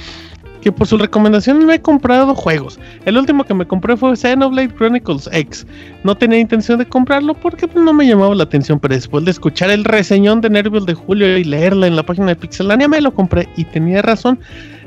que 0.64 0.72
por 0.72 0.88
su 0.88 0.98
recomendación 0.98 1.66
me 1.66 1.76
he 1.76 1.82
comprado 1.82 2.34
juegos. 2.34 2.80
El 3.06 3.18
último 3.18 3.44
que 3.44 3.54
me 3.54 3.68
compré 3.68 3.98
fue 3.98 4.16
Xenoblade 4.16 4.74
Chronicles 4.74 5.30
X. 5.32 5.68
No 6.04 6.16
tenía 6.16 6.40
intención 6.40 6.80
de 6.80 6.86
comprarlo 6.86 7.34
porque 7.34 7.68
no 7.76 7.94
me 7.94 8.08
llamaba 8.08 8.34
la 8.34 8.46
atención, 8.46 8.80
pero 8.80 8.96
después 8.96 9.26
de 9.26 9.32
escuchar 9.32 9.70
el 9.70 9.84
reseñón 9.84 10.40
de 10.40 10.50
Nervios 10.50 10.86
de 10.86 10.94
Julio 10.94 11.38
y 11.38 11.44
leerla 11.44 11.88
en 11.88 11.98
la 11.98 12.04
página 12.04 12.28
de 12.28 12.38
Pixelania 12.38 12.88
me 12.88 13.02
lo 13.02 13.14
compré 13.14 13.48
y 13.58 13.66
tenía 13.66 14.02
razón. 14.02 14.40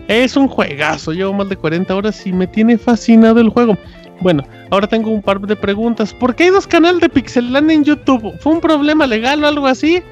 Es 0.09 0.37
un 0.37 0.49
juegazo, 0.49 1.13
llevo 1.13 1.35
más 1.35 1.49
de 1.49 1.57
40 1.57 1.95
horas 1.95 2.27
y 2.27 2.33
me 2.33 2.47
tiene 2.47 2.79
fascinado 2.79 3.41
el 3.41 3.51
juego. 3.51 3.77
Bueno, 4.21 4.45
ahora 4.71 4.87
tengo 4.87 5.11
un 5.11 5.21
par 5.21 5.41
de 5.41 5.57
preguntas. 5.57 6.15
¿Por 6.15 6.35
qué 6.35 6.45
hay 6.45 6.51
dos 6.51 6.67
canales 6.67 7.03
de 7.03 7.11
Pixelania 7.11 7.75
en 7.75 7.85
YouTube? 7.85 8.33
¿Fue 8.41 8.53
un 8.53 8.63
problema 8.63 9.07
legal 9.07 9.45
o 9.45 9.47
algo 9.47 9.67
así? 9.67 10.03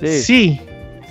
Sí. 0.00 0.18
Sí, 0.20 0.60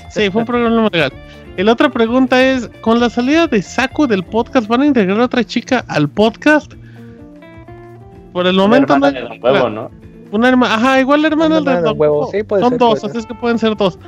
sí, 0.10 0.30
fue 0.30 0.42
un 0.42 0.46
problema 0.46 0.90
legal. 0.92 1.14
La 1.58 1.74
otra 1.74 1.90
pregunta 1.90 2.42
es, 2.44 2.70
con 2.82 3.00
la 3.00 3.10
salida 3.10 3.46
de 3.46 3.62
Saku 3.62 4.08
del 4.08 4.24
podcast, 4.24 4.68
¿van 4.68 4.82
a 4.82 4.86
integrar 4.86 5.20
a 5.20 5.26
otra 5.26 5.44
chica 5.44 5.86
al 5.88 6.10
podcast? 6.10 6.74
Por 8.34 8.48
el 8.48 8.56
Una 8.56 8.64
momento 8.64 8.94
hermana 8.94 9.20
no. 9.20 9.30
de 9.30 9.36
Don 9.36 9.44
Huevo, 9.44 9.70
¿no? 9.70 9.92
Una 10.32 10.50
hermana, 10.50 10.76
ajá, 10.76 11.00
igual 11.02 11.22
la 11.22 11.28
hermana 11.28 11.48
Una 11.48 11.58
hermana 11.58 11.78
de 11.78 11.84
Don 11.84 12.00
Huevo, 12.00 12.30
sí, 12.32 12.44
puede 12.44 12.62
Son 12.64 12.72
ser, 12.72 12.80
dos, 12.80 13.00
puede 13.02 13.12
así 13.12 13.20
es 13.20 13.26
que 13.26 13.36
pueden 13.36 13.60
ser 13.60 13.76
dos. 13.76 14.00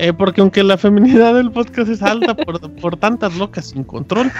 Eh, 0.00 0.12
porque 0.12 0.40
aunque 0.40 0.62
la 0.62 0.78
feminidad 0.78 1.34
del 1.34 1.50
podcast 1.50 1.90
es 1.90 2.02
alta 2.02 2.36
por, 2.36 2.60
por 2.76 2.96
tantas 2.96 3.34
locas 3.34 3.66
sin 3.70 3.82
control, 3.82 4.30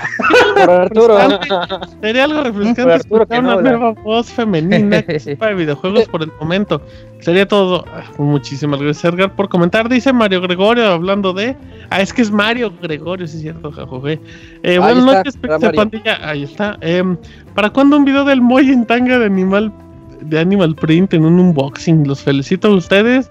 Por 0.55 0.71
Arturo. 0.71 1.19
sería 2.01 2.25
algo 2.25 2.45
refrescante 2.45 2.83
Arturo, 2.83 3.25
escuchar 3.25 3.43
no 3.43 3.59
una 3.59 3.63
nueva 3.63 3.91
voz 3.91 4.31
femenina 4.31 5.03
que 5.03 5.19
sepa 5.21 5.49
de 5.49 5.55
videojuegos 5.55 6.07
por 6.07 6.23
el 6.23 6.31
momento. 6.41 6.81
Sería 7.19 7.49
todo. 7.49 7.85
Ah, 7.93 8.05
Muchísimas 8.19 8.81
gracias, 8.81 9.13
Edgar, 9.13 9.35
por 9.35 9.49
comentar. 9.49 9.89
Dice 9.89 10.13
Mario 10.13 10.41
Gregorio 10.43 10.87
hablando 10.87 11.33
de. 11.33 11.57
Ah, 11.91 12.01
es 12.01 12.13
que 12.13 12.23
es 12.23 12.31
Mario 12.31 12.73
Gregorio, 12.81 13.27
sí 13.27 13.39
es 13.39 13.43
cierto, 13.43 13.73
jajoje. 13.73 14.21
Eh, 14.63 14.79
buenas 14.79 15.05
noches. 15.05 15.37
Pandilla. 15.75 16.19
Ahí 16.23 16.45
está. 16.45 16.79
Em, 16.83 17.17
¿Para 17.57 17.71
cuándo 17.71 17.97
un 17.97 18.05
video 18.05 18.25
del 18.25 18.41
Moy 18.41 18.71
en 18.71 18.87
tanga 18.87 19.19
de 19.19 19.27
animal 19.27 19.73
de 20.21 20.39
Animal 20.39 20.77
Print 20.77 21.15
en 21.15 21.25
un 21.25 21.41
unboxing? 21.41 22.07
Los 22.07 22.23
felicito 22.23 22.69
a 22.69 22.77
ustedes 22.77 23.29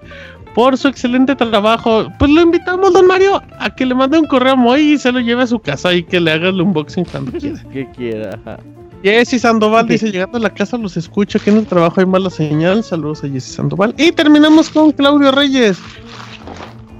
por 0.58 0.76
su 0.76 0.88
excelente 0.88 1.36
trabajo. 1.36 2.08
Pues 2.18 2.32
lo 2.32 2.40
invitamos, 2.40 2.92
don 2.92 3.06
Mario, 3.06 3.40
a 3.60 3.70
que 3.70 3.86
le 3.86 3.94
mande 3.94 4.18
un 4.18 4.26
correo 4.26 4.54
a 4.54 4.56
Moy 4.56 4.94
y 4.94 4.98
se 4.98 5.12
lo 5.12 5.20
lleve 5.20 5.44
a 5.44 5.46
su 5.46 5.60
casa 5.60 5.94
y 5.94 6.02
que 6.02 6.18
le 6.18 6.32
haga 6.32 6.48
el 6.48 6.60
unboxing 6.60 7.04
cuando 7.04 7.30
quiera. 7.38 7.62
Que 7.72 7.88
quiera. 7.92 8.30
ajá. 8.44 8.58
Jessy 9.04 9.38
Sandoval 9.38 9.86
dice, 9.86 10.10
llegando 10.10 10.36
a 10.38 10.40
la 10.40 10.50
casa 10.52 10.76
los 10.76 10.96
escucho, 10.96 11.38
aquí 11.38 11.50
en 11.50 11.58
el 11.58 11.66
trabajo 11.66 12.00
hay 12.00 12.06
mala 12.06 12.28
señal. 12.28 12.82
Saludos 12.82 13.22
a 13.22 13.28
Jessy 13.28 13.52
Sandoval. 13.52 13.94
Y 13.98 14.10
terminamos 14.10 14.68
con 14.68 14.90
Claudio 14.90 15.30
Reyes. 15.30 15.78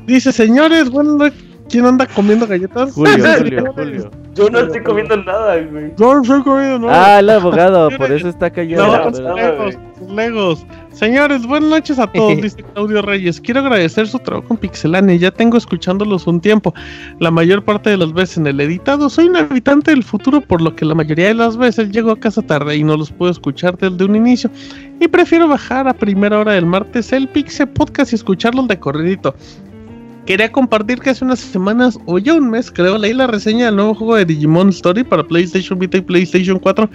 Dice, 0.06 0.30
señores, 0.30 0.88
bueno, 0.88 1.18
¿quién 1.68 1.84
anda 1.86 2.06
comiendo 2.06 2.46
galletas? 2.46 2.92
Julio, 2.92 3.24
Julio, 3.38 3.72
Julio. 3.76 4.10
Yo 4.34 4.48
no 4.50 4.60
estoy 4.60 4.82
comiendo 4.82 5.16
nada, 5.16 5.56
güey. 5.60 5.92
Yo 5.96 6.14
no 6.14 6.22
estoy 6.22 6.42
comiendo 6.42 6.86
nada. 6.86 7.16
Ah, 7.16 7.18
el 7.18 7.30
abogado, 7.30 7.88
por 7.96 8.12
eso 8.12 8.28
está 8.28 8.50
callado. 8.50 8.86
No, 8.86 9.04
los 9.04 9.20
verdad. 9.20 9.34
legos, 9.34 9.74
los 10.00 10.10
legos. 10.12 10.66
Señores, 10.92 11.46
buenas 11.46 11.70
noches 11.70 11.98
a 11.98 12.06
todos, 12.06 12.36
dice 12.42 12.62
Claudio 12.74 13.02
Reyes. 13.02 13.40
Quiero 13.40 13.60
agradecer 13.60 14.06
su 14.06 14.18
trabajo 14.18 14.46
en 14.50 14.56
Pixelane. 14.56 15.18
Ya 15.18 15.30
tengo 15.30 15.56
escuchándolos 15.56 16.26
un 16.26 16.40
tiempo. 16.40 16.72
La 17.18 17.30
mayor 17.30 17.64
parte 17.64 17.90
de 17.90 17.96
las 17.96 18.12
veces 18.12 18.38
en 18.38 18.46
el 18.46 18.60
editado. 18.60 19.10
Soy 19.10 19.26
un 19.26 19.36
habitante 19.36 19.90
del 19.90 20.04
futuro, 20.04 20.40
por 20.40 20.60
lo 20.60 20.74
que 20.74 20.84
la 20.84 20.94
mayoría 20.94 21.28
de 21.28 21.34
las 21.34 21.56
veces 21.56 21.90
llego 21.90 22.12
a 22.12 22.18
casa 22.18 22.42
tarde 22.42 22.76
y 22.76 22.84
no 22.84 22.96
los 22.96 23.10
puedo 23.10 23.30
escuchar 23.32 23.76
desde 23.76 24.04
un 24.04 24.14
inicio. 24.16 24.50
Y 25.00 25.08
prefiero 25.08 25.48
bajar 25.48 25.88
a 25.88 25.94
primera 25.94 26.38
hora 26.38 26.52
del 26.52 26.66
martes 26.66 27.12
el 27.12 27.28
Pixel 27.28 27.68
Podcast 27.68 28.12
y 28.12 28.16
escucharlos 28.16 28.66
de 28.68 28.78
corridito. 28.78 29.34
Quería 30.28 30.52
compartir 30.52 30.98
que 31.00 31.08
hace 31.08 31.24
unas 31.24 31.38
semanas, 31.38 31.98
o 32.04 32.18
ya 32.18 32.34
un 32.34 32.50
mes 32.50 32.70
creo, 32.70 32.98
leí 32.98 33.14
la 33.14 33.26
reseña 33.26 33.64
del 33.64 33.76
nuevo 33.76 33.94
juego 33.94 34.14
de 34.14 34.26
Digimon 34.26 34.68
Story 34.68 35.02
para 35.02 35.26
PlayStation 35.26 35.78
Vita 35.78 35.96
y 35.96 36.02
PlayStation 36.02 36.58
4 36.58 36.90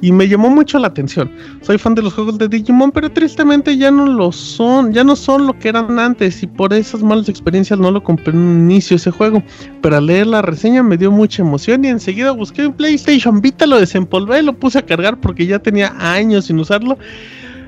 y 0.00 0.10
me 0.10 0.26
llamó 0.26 0.48
mucho 0.48 0.78
la 0.78 0.88
atención. 0.88 1.30
Soy 1.60 1.76
fan 1.76 1.94
de 1.94 2.00
los 2.00 2.14
juegos 2.14 2.38
de 2.38 2.48
Digimon, 2.48 2.90
pero 2.90 3.12
tristemente 3.12 3.76
ya 3.76 3.90
no 3.90 4.06
lo 4.06 4.32
son, 4.32 4.94
ya 4.94 5.04
no 5.04 5.14
son 5.14 5.46
lo 5.46 5.58
que 5.58 5.68
eran 5.68 5.98
antes 5.98 6.42
y 6.42 6.46
por 6.46 6.72
esas 6.72 7.02
malas 7.02 7.28
experiencias 7.28 7.78
no 7.78 7.90
lo 7.90 8.02
compré 8.02 8.32
en 8.32 8.38
un 8.38 8.70
inicio 8.70 8.96
ese 8.96 9.10
juego. 9.10 9.42
Pero 9.82 9.98
al 9.98 10.06
leer 10.06 10.28
la 10.28 10.40
reseña 10.40 10.82
me 10.82 10.96
dio 10.96 11.10
mucha 11.10 11.42
emoción 11.42 11.84
y 11.84 11.88
enseguida 11.88 12.30
busqué 12.30 12.62
en 12.62 12.72
PlayStation 12.72 13.42
Vita, 13.42 13.66
lo 13.66 13.78
desempolvé, 13.78 14.42
lo 14.42 14.54
puse 14.54 14.78
a 14.78 14.86
cargar 14.86 15.20
porque 15.20 15.46
ya 15.46 15.58
tenía 15.58 15.94
años 15.98 16.46
sin 16.46 16.58
usarlo. 16.58 16.96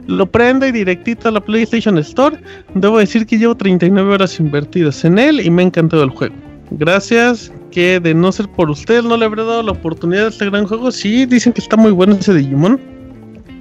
Lo 0.07 0.27
prendo 0.27 0.67
y 0.67 0.73
directito 0.73 1.29
a 1.29 1.33
la 1.33 1.41
PlayStation 1.41 1.99
Store. 1.99 2.39
Debo 2.75 2.99
decir 2.99 3.27
que 3.27 3.39
llevo 3.39 3.57
39 3.57 4.15
horas 4.15 4.39
invertidas 4.39 5.05
en 5.05 5.19
él 5.19 5.41
y 5.41 5.51
me 5.51 5.63
ha 5.63 5.67
encantado 5.67 6.03
el 6.05 6.11
juego. 6.11 6.35
Gracias, 6.71 7.53
que 7.71 8.01
de 8.01 8.15
no 8.15 8.33
ser 8.33 8.49
por 8.49 8.71
ustedes 8.71 9.05
no 9.05 9.17
le 9.17 9.25
habré 9.25 9.45
dado 9.45 9.63
la 9.63 9.73
oportunidad 9.73 10.23
de 10.23 10.29
este 10.31 10.47
gran 10.47 10.67
juego. 10.67 10.91
Sí, 10.91 11.27
dicen 11.27 11.53
que 11.53 11.61
está 11.61 11.77
muy 11.77 11.93
bueno 11.93 12.15
ese 12.15 12.35
Digimon. 12.35 12.81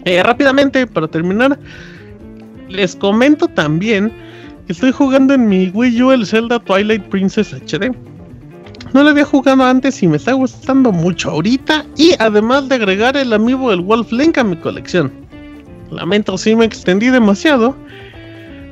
Eh, 0.06 0.22
rápidamente, 0.24 0.86
para 0.88 1.08
terminar, 1.08 1.60
les 2.70 2.96
comento 2.96 3.48
también 3.48 4.12
que 4.66 4.74
estoy 4.74 4.92
jugando 4.92 5.34
en 5.34 5.48
mi 5.48 5.70
Wii 5.70 6.02
U 6.02 6.12
el 6.12 6.26
Zelda 6.26 6.60
Twilight 6.60 7.04
Princess 7.10 7.54
HD. 7.54 7.92
No 8.94 9.04
lo 9.04 9.10
había 9.10 9.26
jugado 9.26 9.64
antes 9.64 10.02
y 10.02 10.08
me 10.08 10.18
está 10.18 10.34
gustando 10.34 10.92
mucho 10.92 11.32
ahorita. 11.32 11.86
Y 11.98 12.14
además 12.20 12.70
de 12.70 12.76
agregar 12.76 13.18
el 13.18 13.34
amiibo 13.34 13.70
del 13.72 13.82
Wolf 13.82 14.12
Link 14.12 14.38
a 14.38 14.44
mi 14.44 14.56
colección. 14.56 15.12
Lamento 15.92 16.38
si 16.38 16.56
me 16.56 16.66
extendí 16.66 17.10
demasiado. 17.10 17.76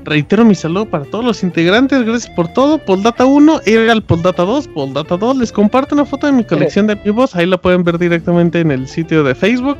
Reitero 0.06 0.43
mi 0.43 0.56
saludo 0.56 0.85
para 0.85 1.06
todos 1.06 1.24
los 1.24 1.43
integrantes. 1.43 2.03
Gracias 2.03 2.33
por 2.35 2.50
todo. 2.50 2.77
Poldata 2.77 3.25
1, 3.25 3.61
era 3.66 3.93
el 3.93 4.01
Poldata 4.01 4.43
2. 4.43 4.67
Poldata 4.69 5.16
2. 5.16 5.38
Les 5.38 5.51
comparto 5.51 5.95
una 5.95 6.06
foto 6.06 6.27
de 6.27 6.33
mi 6.33 6.43
colección 6.43 6.88
de 6.88 6.93
amigos. 6.93 7.35
Ahí 7.35 7.45
la 7.45 7.58
pueden 7.58 7.83
ver 7.83 7.98
directamente 7.98 8.59
en 8.59 8.72
el 8.72 8.88
sitio 8.88 9.24
de 9.24 9.33
Facebook. 9.33 9.77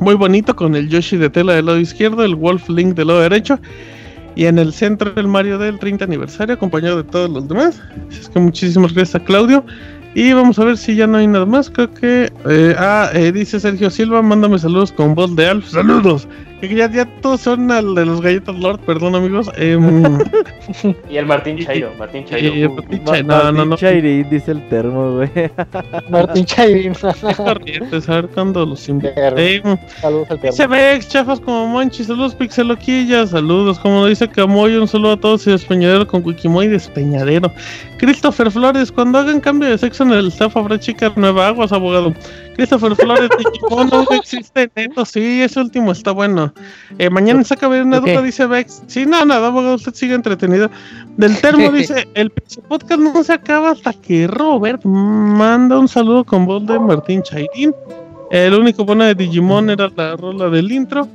Muy 0.00 0.14
bonito 0.14 0.54
con 0.54 0.74
el 0.74 0.88
Yoshi 0.88 1.16
de 1.16 1.30
tela 1.30 1.54
del 1.54 1.66
lado 1.66 1.78
izquierdo, 1.78 2.24
el 2.24 2.34
Wolf 2.34 2.68
Link 2.68 2.94
del 2.94 3.06
lado 3.08 3.20
derecho. 3.20 3.58
Y 4.34 4.46
en 4.46 4.58
el 4.58 4.72
centro 4.72 5.12
el 5.16 5.28
Mario 5.28 5.58
del 5.58 5.78
30 5.78 6.04
aniversario, 6.04 6.54
acompañado 6.54 6.98
de 6.98 7.04
todos 7.04 7.30
los 7.30 7.48
demás. 7.48 7.80
Así 8.08 8.20
es 8.20 8.28
que 8.28 8.40
muchísimas 8.40 8.92
gracias 8.92 9.22
a 9.22 9.24
Claudio. 9.24 9.64
Y 10.14 10.32
vamos 10.32 10.58
a 10.58 10.64
ver 10.64 10.76
si 10.76 10.94
ya 10.94 11.06
no 11.06 11.18
hay 11.18 11.26
nada 11.26 11.46
más. 11.46 11.70
Creo 11.70 11.92
que. 11.92 12.32
eh, 12.48 12.74
ah, 12.78 13.10
eh, 13.14 13.32
dice 13.32 13.58
Sergio 13.60 13.90
Silva, 13.90 14.22
mándame 14.22 14.58
saludos 14.58 14.92
con 14.92 15.14
voz 15.14 15.34
de 15.36 15.46
Alf. 15.46 15.68
¡Saludos! 15.68 16.28
Que 16.68 16.76
ya, 16.76 16.88
ya 16.88 17.04
todos 17.20 17.40
son 17.40 17.70
al 17.72 17.94
de 17.96 18.06
los 18.06 18.20
galletas 18.20 18.54
Lord, 18.56 18.78
perdón 18.86 19.16
amigos. 19.16 19.50
Em, 19.56 20.18
Y 21.10 21.16
el 21.16 21.26
Martín 21.26 21.58
Chairo, 21.58 21.90
Martín 21.98 22.24
Chairo. 22.24 22.54
y- 22.54 22.68
Martín 22.68 23.02
Ma- 23.04 23.12
Chay- 23.12 23.24
no, 23.24 23.36
no, 23.36 23.52
Martín 23.52 23.68
no. 23.70 23.76
Chairín, 23.76 24.30
dice 24.30 24.52
el 24.52 24.68
termo, 24.68 25.12
güey. 25.16 25.28
Martín 26.08 26.44
Chairin. 26.44 26.92
Qué 26.94 27.34
corrientes, 27.36 28.08
a 28.08 28.14
ver 28.14 28.28
cuándo 28.28 28.64
los 28.64 28.88
invito. 28.88 29.12
Perro. 29.12 29.38
Em, 29.38 29.62
Saludos 30.00 30.30
al 30.30 30.40
termo. 30.40 30.68
Vex, 30.68 31.08
chafas 31.08 31.40
como 31.40 31.66
Monchi, 31.66 32.04
saludos 32.04 32.34
Pixeloquilla, 32.36 33.26
saludos, 33.26 33.80
como 33.80 34.02
lo 34.02 34.06
dice 34.06 34.28
Camoy, 34.28 34.76
un 34.76 34.86
saludo 34.86 35.12
a 35.12 35.16
todos 35.20 35.44
y 35.48 35.50
despeñadero 35.50 36.06
con 36.06 36.24
Wikimoy 36.24 36.68
despeñadero. 36.68 37.50
Christopher 37.98 38.50
Flores, 38.50 38.90
cuando 38.92 39.18
hagan 39.18 39.40
cambio 39.40 39.68
de 39.68 39.78
sexo 39.78 40.04
en 40.04 40.12
el 40.12 40.28
staff 40.28 40.56
habrá 40.56 40.78
chica 40.78 41.12
nueva 41.16 41.48
aguas, 41.48 41.72
abogado. 41.72 42.14
Christopher 42.56 42.94
Flores, 42.96 43.30
Digimon 43.38 43.88
no 43.92 44.06
existe 44.12 44.70
neto, 44.74 45.04
sí, 45.04 45.42
ese 45.42 45.60
último 45.60 45.92
está 45.92 46.12
bueno. 46.12 46.52
Eh, 46.98 47.10
mañana 47.10 47.42
saca 47.44 47.68
ver 47.68 47.84
una 47.84 48.00
duda, 48.00 48.22
dice 48.22 48.46
Vex. 48.46 48.82
Sí, 48.86 49.06
no, 49.06 49.24
nada, 49.24 49.48
abogado, 49.48 49.74
usted 49.74 49.94
sigue 49.94 50.14
entretenido. 50.14 50.70
Del 51.16 51.40
termo 51.40 51.70
dice, 51.72 52.08
el 52.14 52.30
Podcast 52.30 53.00
no 53.00 53.22
se 53.24 53.32
acaba 53.32 53.70
hasta 53.70 53.92
que 53.92 54.26
Robert 54.26 54.84
manda 54.84 55.78
un 55.78 55.88
saludo 55.88 56.24
con 56.24 56.46
voz 56.46 56.66
de 56.66 56.78
Martín 56.78 57.22
Chairín. 57.22 57.74
El 58.30 58.54
único 58.54 58.84
bueno 58.84 59.04
de 59.04 59.14
Digimon 59.14 59.70
era 59.70 59.90
la 59.94 60.16
rola 60.16 60.48
del 60.48 60.70
intro. 60.72 61.08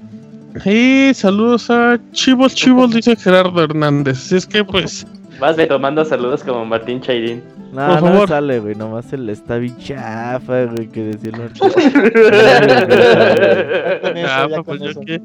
Y 0.66 1.14
saludos 1.14 1.70
a 1.70 2.00
Chivos 2.14 2.56
Chivos, 2.56 2.94
dice 2.94 3.16
Gerardo 3.16 3.64
Hernández. 3.64 4.18
Así 4.18 4.36
es 4.38 4.46
que 4.46 4.64
pues, 4.64 5.06
Vas 5.40 5.56
de 5.56 5.68
tomando 5.68 6.04
saludos 6.04 6.44
como 6.44 6.66
Martín 6.66 7.00
Chairín. 7.00 7.44
No, 7.74 7.88
Por 7.88 8.02
no 8.02 8.08
favor. 8.10 8.28
sale, 8.30 8.60
güey. 8.60 8.76
Nomás 8.76 9.12
el 9.14 9.30
está 9.30 9.58
bien 9.58 9.78
chafa, 9.78 10.66
güey, 10.66 10.88
que 10.88 11.04
decía 11.04 11.32
el 11.34 11.42
eso, 14.18 14.28
ah, 14.28 14.48
pues, 14.66 14.82
yo 14.82 15.02
qué. 15.02 15.22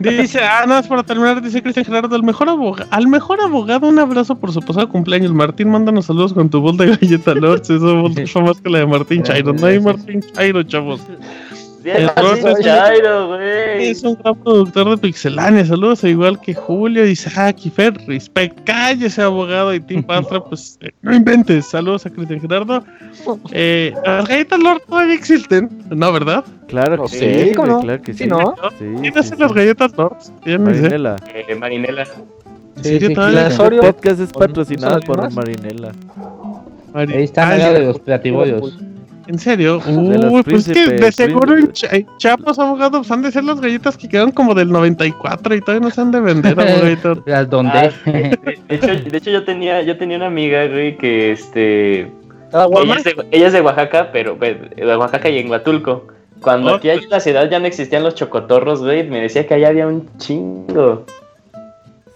dice, 0.00 0.40
ah, 0.40 0.64
nada 0.66 0.80
más 0.80 0.88
para 0.88 1.02
terminar, 1.02 1.40
dice 1.42 1.62
Cristian 1.62 1.84
Gerardo, 1.84 2.14
el 2.16 2.22
mejor 2.22 2.48
abogado, 2.48 2.88
al 2.90 3.08
mejor 3.08 3.40
abogado, 3.40 3.88
un 3.88 3.98
abrazo 3.98 4.36
por 4.36 4.52
su 4.52 4.60
pasado 4.60 4.88
cumpleaños. 4.88 5.32
Martín, 5.32 5.70
mándanos 5.70 6.06
saludos 6.06 6.32
con 6.32 6.48
tu 6.48 6.60
voz 6.60 6.76
de 6.76 6.86
galleta 6.96 7.34
Lords. 7.34 7.70
Eso 7.70 7.96
mucho 7.96 8.40
más 8.40 8.60
que 8.60 8.70
la 8.70 8.78
de 8.78 8.86
Martín 8.86 9.22
Chairo. 9.22 9.52
No 9.52 9.66
hay 9.66 9.80
Martín 9.80 10.20
Chairo, 10.32 10.62
chavos. 10.62 11.00
Sí, 11.84 11.90
el 11.90 12.10
El 12.46 12.64
Chairo, 12.64 13.26
güey. 13.28 13.88
Es 13.90 14.02
un 14.04 14.14
gran 14.14 14.34
productor 14.36 14.88
de 14.90 14.96
Pixelania. 14.96 15.66
Saludos, 15.66 16.02
al 16.02 16.10
igual 16.10 16.40
que 16.40 16.54
Julio. 16.54 17.04
Dice, 17.04 17.30
ah, 17.36 17.52
Kifer, 17.52 17.92
respect. 18.06 18.58
Cállese, 18.64 19.20
abogado. 19.20 19.74
Y 19.74 19.80
Tim 19.80 20.02
Pastra, 20.02 20.40
pues 20.48 20.78
eh, 20.80 20.90
no 21.02 21.14
inventes. 21.14 21.66
Saludos 21.66 22.06
a 22.06 22.10
Cristian 22.10 22.40
Gerardo. 22.40 22.82
Eh, 23.52 23.92
las 24.04 24.26
galletas 24.26 24.58
Lord 24.60 24.80
todavía 24.88 25.14
existen, 25.14 25.68
¿no, 25.90 26.10
verdad? 26.10 26.42
Claro 26.68 27.02
que 27.04 27.08
Sí, 27.10 27.18
sí, 27.50 27.54
¿cómo 27.54 27.66
güey, 27.66 27.76
no? 27.76 27.82
claro 27.82 28.02
que 28.02 28.12
sí. 28.14 28.18
Sí, 28.20 28.26
¿no? 28.28 28.54
Sí, 28.78 28.84
¿Quién 29.02 29.12
sí, 29.12 29.18
hace 29.18 29.34
sí. 29.34 29.40
las 29.42 29.52
galletas 29.52 29.92
Lord? 29.96 30.16
Sé. 30.42 30.58
Marinela. 30.58 31.16
Eh, 31.34 31.54
Marinela. 31.54 32.06
¿En 32.78 32.82
serio 32.82 33.08
sí, 33.10 33.14
las 33.14 33.52
Este 33.52 33.62
Oreo. 33.62 33.82
podcast 33.82 34.20
es 34.20 34.30
¿Son- 34.30 34.40
patrocinado 34.40 35.00
por? 35.00 35.30
Marinela. 35.32 35.92
Mari- 36.94 37.12
Ahí 37.14 37.24
están 37.24 37.50
Ah, 37.50 37.52
al 37.54 37.58
lado 37.60 37.74
de 37.74 37.80
los 37.86 37.98
platibollos. 38.00 38.78
¿En 39.26 39.38
serio? 39.38 39.80
Uy, 39.86 40.42
pues 40.42 40.68
es 40.68 40.76
que 40.76 40.94
de 40.94 41.12
seguro 41.12 41.56
en. 41.56 41.72
Cha- 41.72 41.88
en 41.94 42.06
Chiapas, 42.18 42.58
han 42.58 43.22
de 43.22 43.32
ser 43.32 43.44
las 43.44 43.60
galletas 43.60 43.96
que 43.96 44.08
quedan 44.08 44.30
como 44.32 44.54
del 44.54 44.70
94 44.70 45.54
y 45.54 45.60
todavía 45.60 45.88
no 45.88 45.94
se 45.94 46.00
han 46.00 46.10
de 46.10 46.20
vender, 46.20 46.58
abogadito. 46.60 47.22
Las 47.26 47.48
donde. 47.48 47.72
Ah, 47.78 47.90
de, 48.04 48.38
de 48.68 48.74
hecho, 48.74 48.86
de 49.10 49.18
hecho 49.18 49.30
yo 49.30 49.44
tenía, 49.44 49.82
yo 49.82 49.96
tenía 49.96 50.16
una 50.16 50.26
amiga, 50.26 50.66
güey, 50.66 50.96
que 50.96 51.32
este 51.32 52.10
¿Cada 52.50 52.66
ella 52.66 52.94
es, 52.96 53.04
de, 53.04 53.14
ella 53.32 53.46
es 53.48 53.52
de 53.52 53.60
Oaxaca, 53.62 54.10
pero 54.12 54.36
pues, 54.38 54.56
de 54.76 54.96
Oaxaca 54.96 55.28
y 55.28 55.38
en 55.38 55.50
Huatulco. 55.50 56.06
Cuando 56.40 56.72
Oh, 56.72 56.74
aquí 56.76 56.88
en 56.90 57.08
la 57.10 57.20
ciudad 57.20 57.50
ya 57.50 57.58
no 57.58 57.66
existían 57.66 58.02
los 58.02 58.14
chocotorros, 58.14 58.82
güey, 58.82 59.08
me 59.08 59.20
decía 59.20 59.46
que 59.46 59.54
allá 59.54 59.68
había 59.68 59.86
un 59.86 60.08
chingo. 60.18 61.04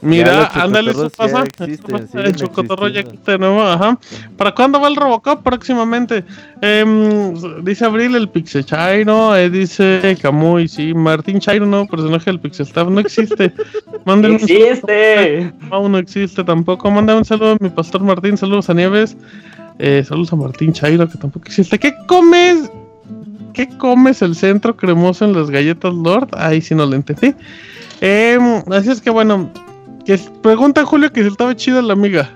Mira, 0.00 0.46
ándale, 0.54 0.92
eso 0.92 1.08
ya 1.08 1.16
pasa. 1.16 1.42
existen, 1.42 1.70
Eso 1.72 1.82
pasa, 1.88 2.06
siguen 2.06 2.26
el 2.26 2.36
chocotorro 2.36 2.86
ya 2.88 3.00
existiendo. 3.00 3.24
tenemos, 3.46 3.74
ajá. 3.74 3.98
¿Para 4.36 4.54
cuándo 4.54 4.80
va 4.80 4.86
el 4.88 4.94
Robocop? 4.96 5.42
Próximamente. 5.42 6.24
Em, 6.60 7.34
dice 7.64 7.84
Abril 7.84 8.14
el 8.14 8.28
Pixel 8.28 8.64
Chairo, 8.64 9.34
eh, 9.34 9.50
dice 9.50 10.16
Camuy, 10.22 10.68
sí, 10.68 10.94
Martín 10.94 11.40
Chairo, 11.40 11.66
no, 11.66 11.86
personaje 11.86 12.26
del 12.30 12.38
Pixel 12.38 12.66
Staff, 12.66 12.88
no 12.88 13.00
existe. 13.00 13.52
Manden 14.04 14.32
un 14.32 14.36
¡Existe! 14.36 15.52
No, 15.68 15.88
no 15.88 15.98
existe 15.98 16.44
tampoco. 16.44 16.90
Manda 16.90 17.16
un 17.16 17.24
saludo 17.24 17.52
a 17.52 17.56
mi 17.58 17.68
pastor 17.68 18.00
Martín, 18.02 18.36
saludos 18.36 18.70
a 18.70 18.74
Nieves. 18.74 19.16
Eh, 19.80 20.04
saludos 20.06 20.32
a 20.32 20.36
Martín 20.36 20.72
Chairo, 20.72 21.08
que 21.08 21.18
tampoco 21.18 21.46
existe. 21.46 21.76
¿Qué 21.78 21.92
comes? 22.06 22.70
¿Qué 23.52 23.68
comes 23.78 24.22
el 24.22 24.36
centro 24.36 24.76
cremoso 24.76 25.24
en 25.24 25.32
las 25.32 25.50
galletas 25.50 25.92
Lord? 25.92 26.28
Ahí 26.36 26.60
sí 26.60 26.74
no 26.76 26.86
lo 26.86 26.94
entendí. 26.94 27.34
Em, 28.00 28.62
así 28.70 28.90
es 28.90 29.00
que 29.00 29.10
bueno, 29.10 29.50
que 30.08 30.14
s- 30.14 30.30
pregunta 30.42 30.80
a 30.80 30.84
Julio 30.86 31.12
que 31.12 31.20
si 31.22 31.28
estaba 31.28 31.54
chida 31.54 31.82
la 31.82 31.92
amiga. 31.92 32.30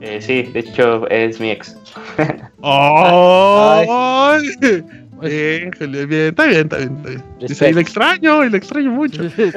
Eh, 0.00 0.18
sí, 0.22 0.44
de 0.44 0.60
hecho 0.60 1.06
es 1.10 1.38
mi 1.38 1.50
ex. 1.50 1.76
¡Ay! 2.62 4.46
Bien, 5.20 5.70
Julio, 5.78 6.06
bien, 6.06 6.28
está 6.28 6.44
bien, 6.46 6.60
está 6.60 6.76
bien. 6.78 6.96
Está 6.96 7.08
bien. 7.10 7.22
Dice, 7.38 7.68
y 7.68 7.74
le 7.74 7.82
extraño, 7.82 8.42
y 8.44 8.48
le 8.48 8.56
extraño 8.56 8.90
mucho. 8.92 9.24
Eh, 9.36 9.52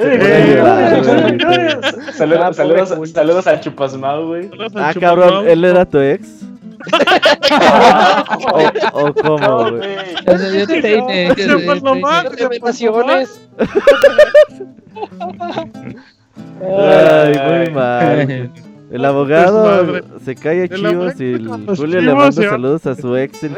Saludos, 2.12 2.56
saludos, 2.56 2.92
saludos 3.14 3.46
al 3.46 3.60
Chupasmau, 3.62 4.26
güey. 4.26 4.50
Ah, 4.74 4.92
cabrón, 5.00 5.48
él 5.48 5.64
era 5.64 5.86
tu 5.86 6.00
ex. 6.00 6.28
o, 8.92 9.04
o 9.06 9.14
cómo, 9.14 9.70
güey. 9.70 9.80
Recomendaciones. 12.30 13.40
Ay, 16.62 17.64
muy 17.64 17.74
mal. 17.74 18.50
El 18.90 19.04
abogado 19.04 20.00
se 20.24 20.36
calla 20.36 20.64
El 20.64 20.70
chivos 20.70 21.20
y 21.20 21.44
Julio 21.76 22.00
le 22.00 22.14
manda 22.14 22.30
saludos 22.30 22.86
a 22.86 22.94
su 22.94 23.16
ex, 23.16 23.42
el 23.42 23.52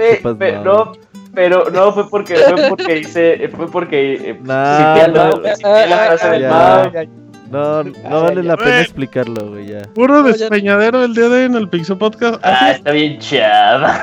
no, 0.64 0.92
pero 1.34 1.68
no 1.70 1.92
fue 1.92 2.08
porque 2.08 2.36
fue 2.36 2.68
porque 2.70 2.98
hice 3.00 3.48
fue 3.54 3.70
porque 3.70 4.30
eh, 4.30 4.40
Nah, 4.42 4.94
cité 4.94 5.04
al 5.04 5.12
no. 5.12 5.32
Cité 5.54 5.86
la 5.88 5.96
frase 5.98 6.30
del 6.30 6.40
Ya. 6.42 7.06
No, 7.50 7.84
no 7.84 8.22
vale 8.22 8.42
la 8.42 8.56
pena 8.56 8.80
explicarlo, 8.80 9.50
güey, 9.50 9.68
ya. 9.68 9.82
Puro 9.94 10.22
despeñadero 10.24 11.04
el 11.04 11.14
día 11.14 11.28
de 11.28 11.36
hoy 11.40 11.44
en 11.44 11.54
el 11.54 11.68
Pixel 11.68 11.96
Podcast. 11.96 12.40
Ah, 12.42 12.72
está 12.72 12.90
bien 12.90 13.18
chava. 13.20 14.00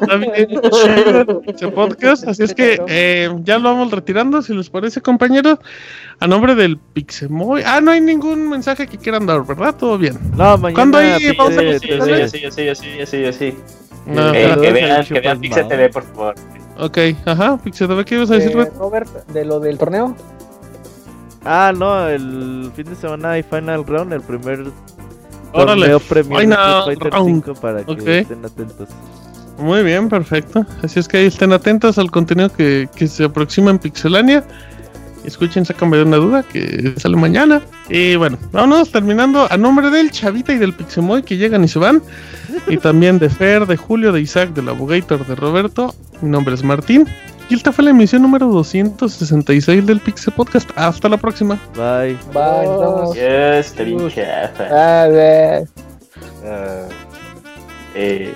Está 0.00 0.16
bien 0.16 0.48
chido 0.48 1.20
el 1.20 1.26
Pixel 1.46 1.72
Podcast. 1.72 2.26
Así 2.26 2.42
es 2.42 2.54
que 2.54 2.80
eh, 2.88 3.30
ya 3.44 3.58
lo 3.58 3.70
vamos 3.70 3.92
retirando, 3.92 4.42
si 4.42 4.52
les 4.54 4.68
parece, 4.68 5.00
compañeros. 5.00 5.58
A 6.18 6.26
nombre 6.26 6.54
del 6.56 6.76
Pixemoy. 6.78 7.62
Ah, 7.64 7.80
no 7.80 7.90
hay 7.92 8.00
ningún 8.00 8.48
mensaje 8.48 8.86
que 8.86 8.98
quieran 8.98 9.26
dar, 9.26 9.44
¿verdad? 9.46 9.74
Todo 9.76 9.96
bien. 9.98 10.18
No, 10.36 10.56
mañana. 10.58 10.74
¿Cuándo 10.74 10.98
hay 10.98 11.32
pausa? 11.34 11.60
Sí, 11.60 11.78
sí, 11.80 11.88
TV. 11.88 12.28
sí, 12.28 12.38
sí, 12.38 12.50
sí, 12.50 12.74
sí, 12.74 13.06
sí, 13.06 13.32
sí. 13.32 13.58
No, 14.06 14.34
Eh, 14.34 14.56
que 14.60 14.72
vean, 14.72 15.04
que 15.04 15.20
vean 15.20 15.40
Pixel. 15.40 15.68
TV, 15.68 15.88
por 15.88 16.02
favor. 16.02 16.34
Ok, 16.78 16.98
ajá. 17.26 17.58
Pixel 17.62 17.86
TV, 17.88 18.04
¿qué 18.04 18.14
ibas 18.16 18.30
a 18.30 18.34
decir, 18.34 18.56
Eh? 18.58 18.70
Robert, 18.78 19.08
de 19.28 19.44
lo 19.44 19.60
del 19.60 19.78
torneo. 19.78 20.16
Ah, 21.44 21.72
no, 21.76 22.08
el 22.08 22.70
fin 22.74 22.86
de 22.86 22.94
semana 22.94 23.32
hay 23.32 23.42
Final 23.42 23.84
Round, 23.84 24.12
el 24.12 24.20
primer 24.20 24.64
Órale, 25.52 25.88
torneo 25.88 26.00
Final 26.00 26.78
Street 26.80 26.98
Fighter 26.98 27.12
Round. 27.12 27.44
5 27.44 27.60
para 27.60 27.84
que 27.84 28.18
estén 28.20 28.44
atentos. 28.44 28.88
Muy 29.58 29.82
bien, 29.82 30.08
perfecto. 30.08 30.64
Así 30.82 30.98
es 31.00 31.08
que 31.08 31.18
ahí 31.18 31.26
estén 31.26 31.52
atentos 31.52 31.98
al 31.98 32.10
contenido 32.10 32.50
que, 32.52 32.88
que 32.94 33.06
se 33.06 33.24
aproxima 33.24 33.70
en 33.70 33.78
Pixelania. 33.78 34.44
Escuchen, 35.24 35.64
sácame 35.64 35.98
de 35.98 36.02
una 36.02 36.16
duda 36.16 36.42
que 36.42 36.94
sale 36.96 37.16
mañana. 37.16 37.62
Y 37.88 38.16
bueno, 38.16 38.38
vámonos 38.50 38.90
terminando 38.90 39.46
a 39.50 39.56
nombre 39.56 39.90
del 39.90 40.10
Chavita 40.10 40.52
y 40.52 40.58
del 40.58 40.74
Pixemoy 40.74 41.22
que 41.22 41.36
llegan 41.36 41.62
y 41.62 41.68
se 41.68 41.78
van. 41.78 42.02
Y 42.66 42.76
también 42.78 43.18
de 43.18 43.28
Fer, 43.28 43.66
de 43.66 43.76
Julio, 43.76 44.12
de 44.12 44.20
Isaac, 44.20 44.52
del 44.52 44.68
Abogator, 44.68 45.24
de 45.26 45.34
Roberto. 45.36 45.94
Mi 46.22 46.30
nombre 46.30 46.54
es 46.54 46.64
Martín. 46.64 47.06
Y 47.48 47.54
esta 47.54 47.72
fue 47.72 47.84
la 47.84 47.90
emisión 47.90 48.22
número 48.22 48.46
266 48.48 49.86
del 49.86 50.00
Pixel 50.00 50.32
Podcast. 50.34 50.70
Hasta 50.76 51.08
la 51.08 51.16
próxima. 51.16 51.60
Bye. 51.74 52.16
Bye, 52.32 52.66
nos 52.66 52.80
vemos. 52.80 53.14
Yes, 53.14 53.66
está 53.66 53.82
bien 53.82 54.08
chafa. 54.08 55.08
Ve. 55.08 55.66
Eh, 57.94 58.34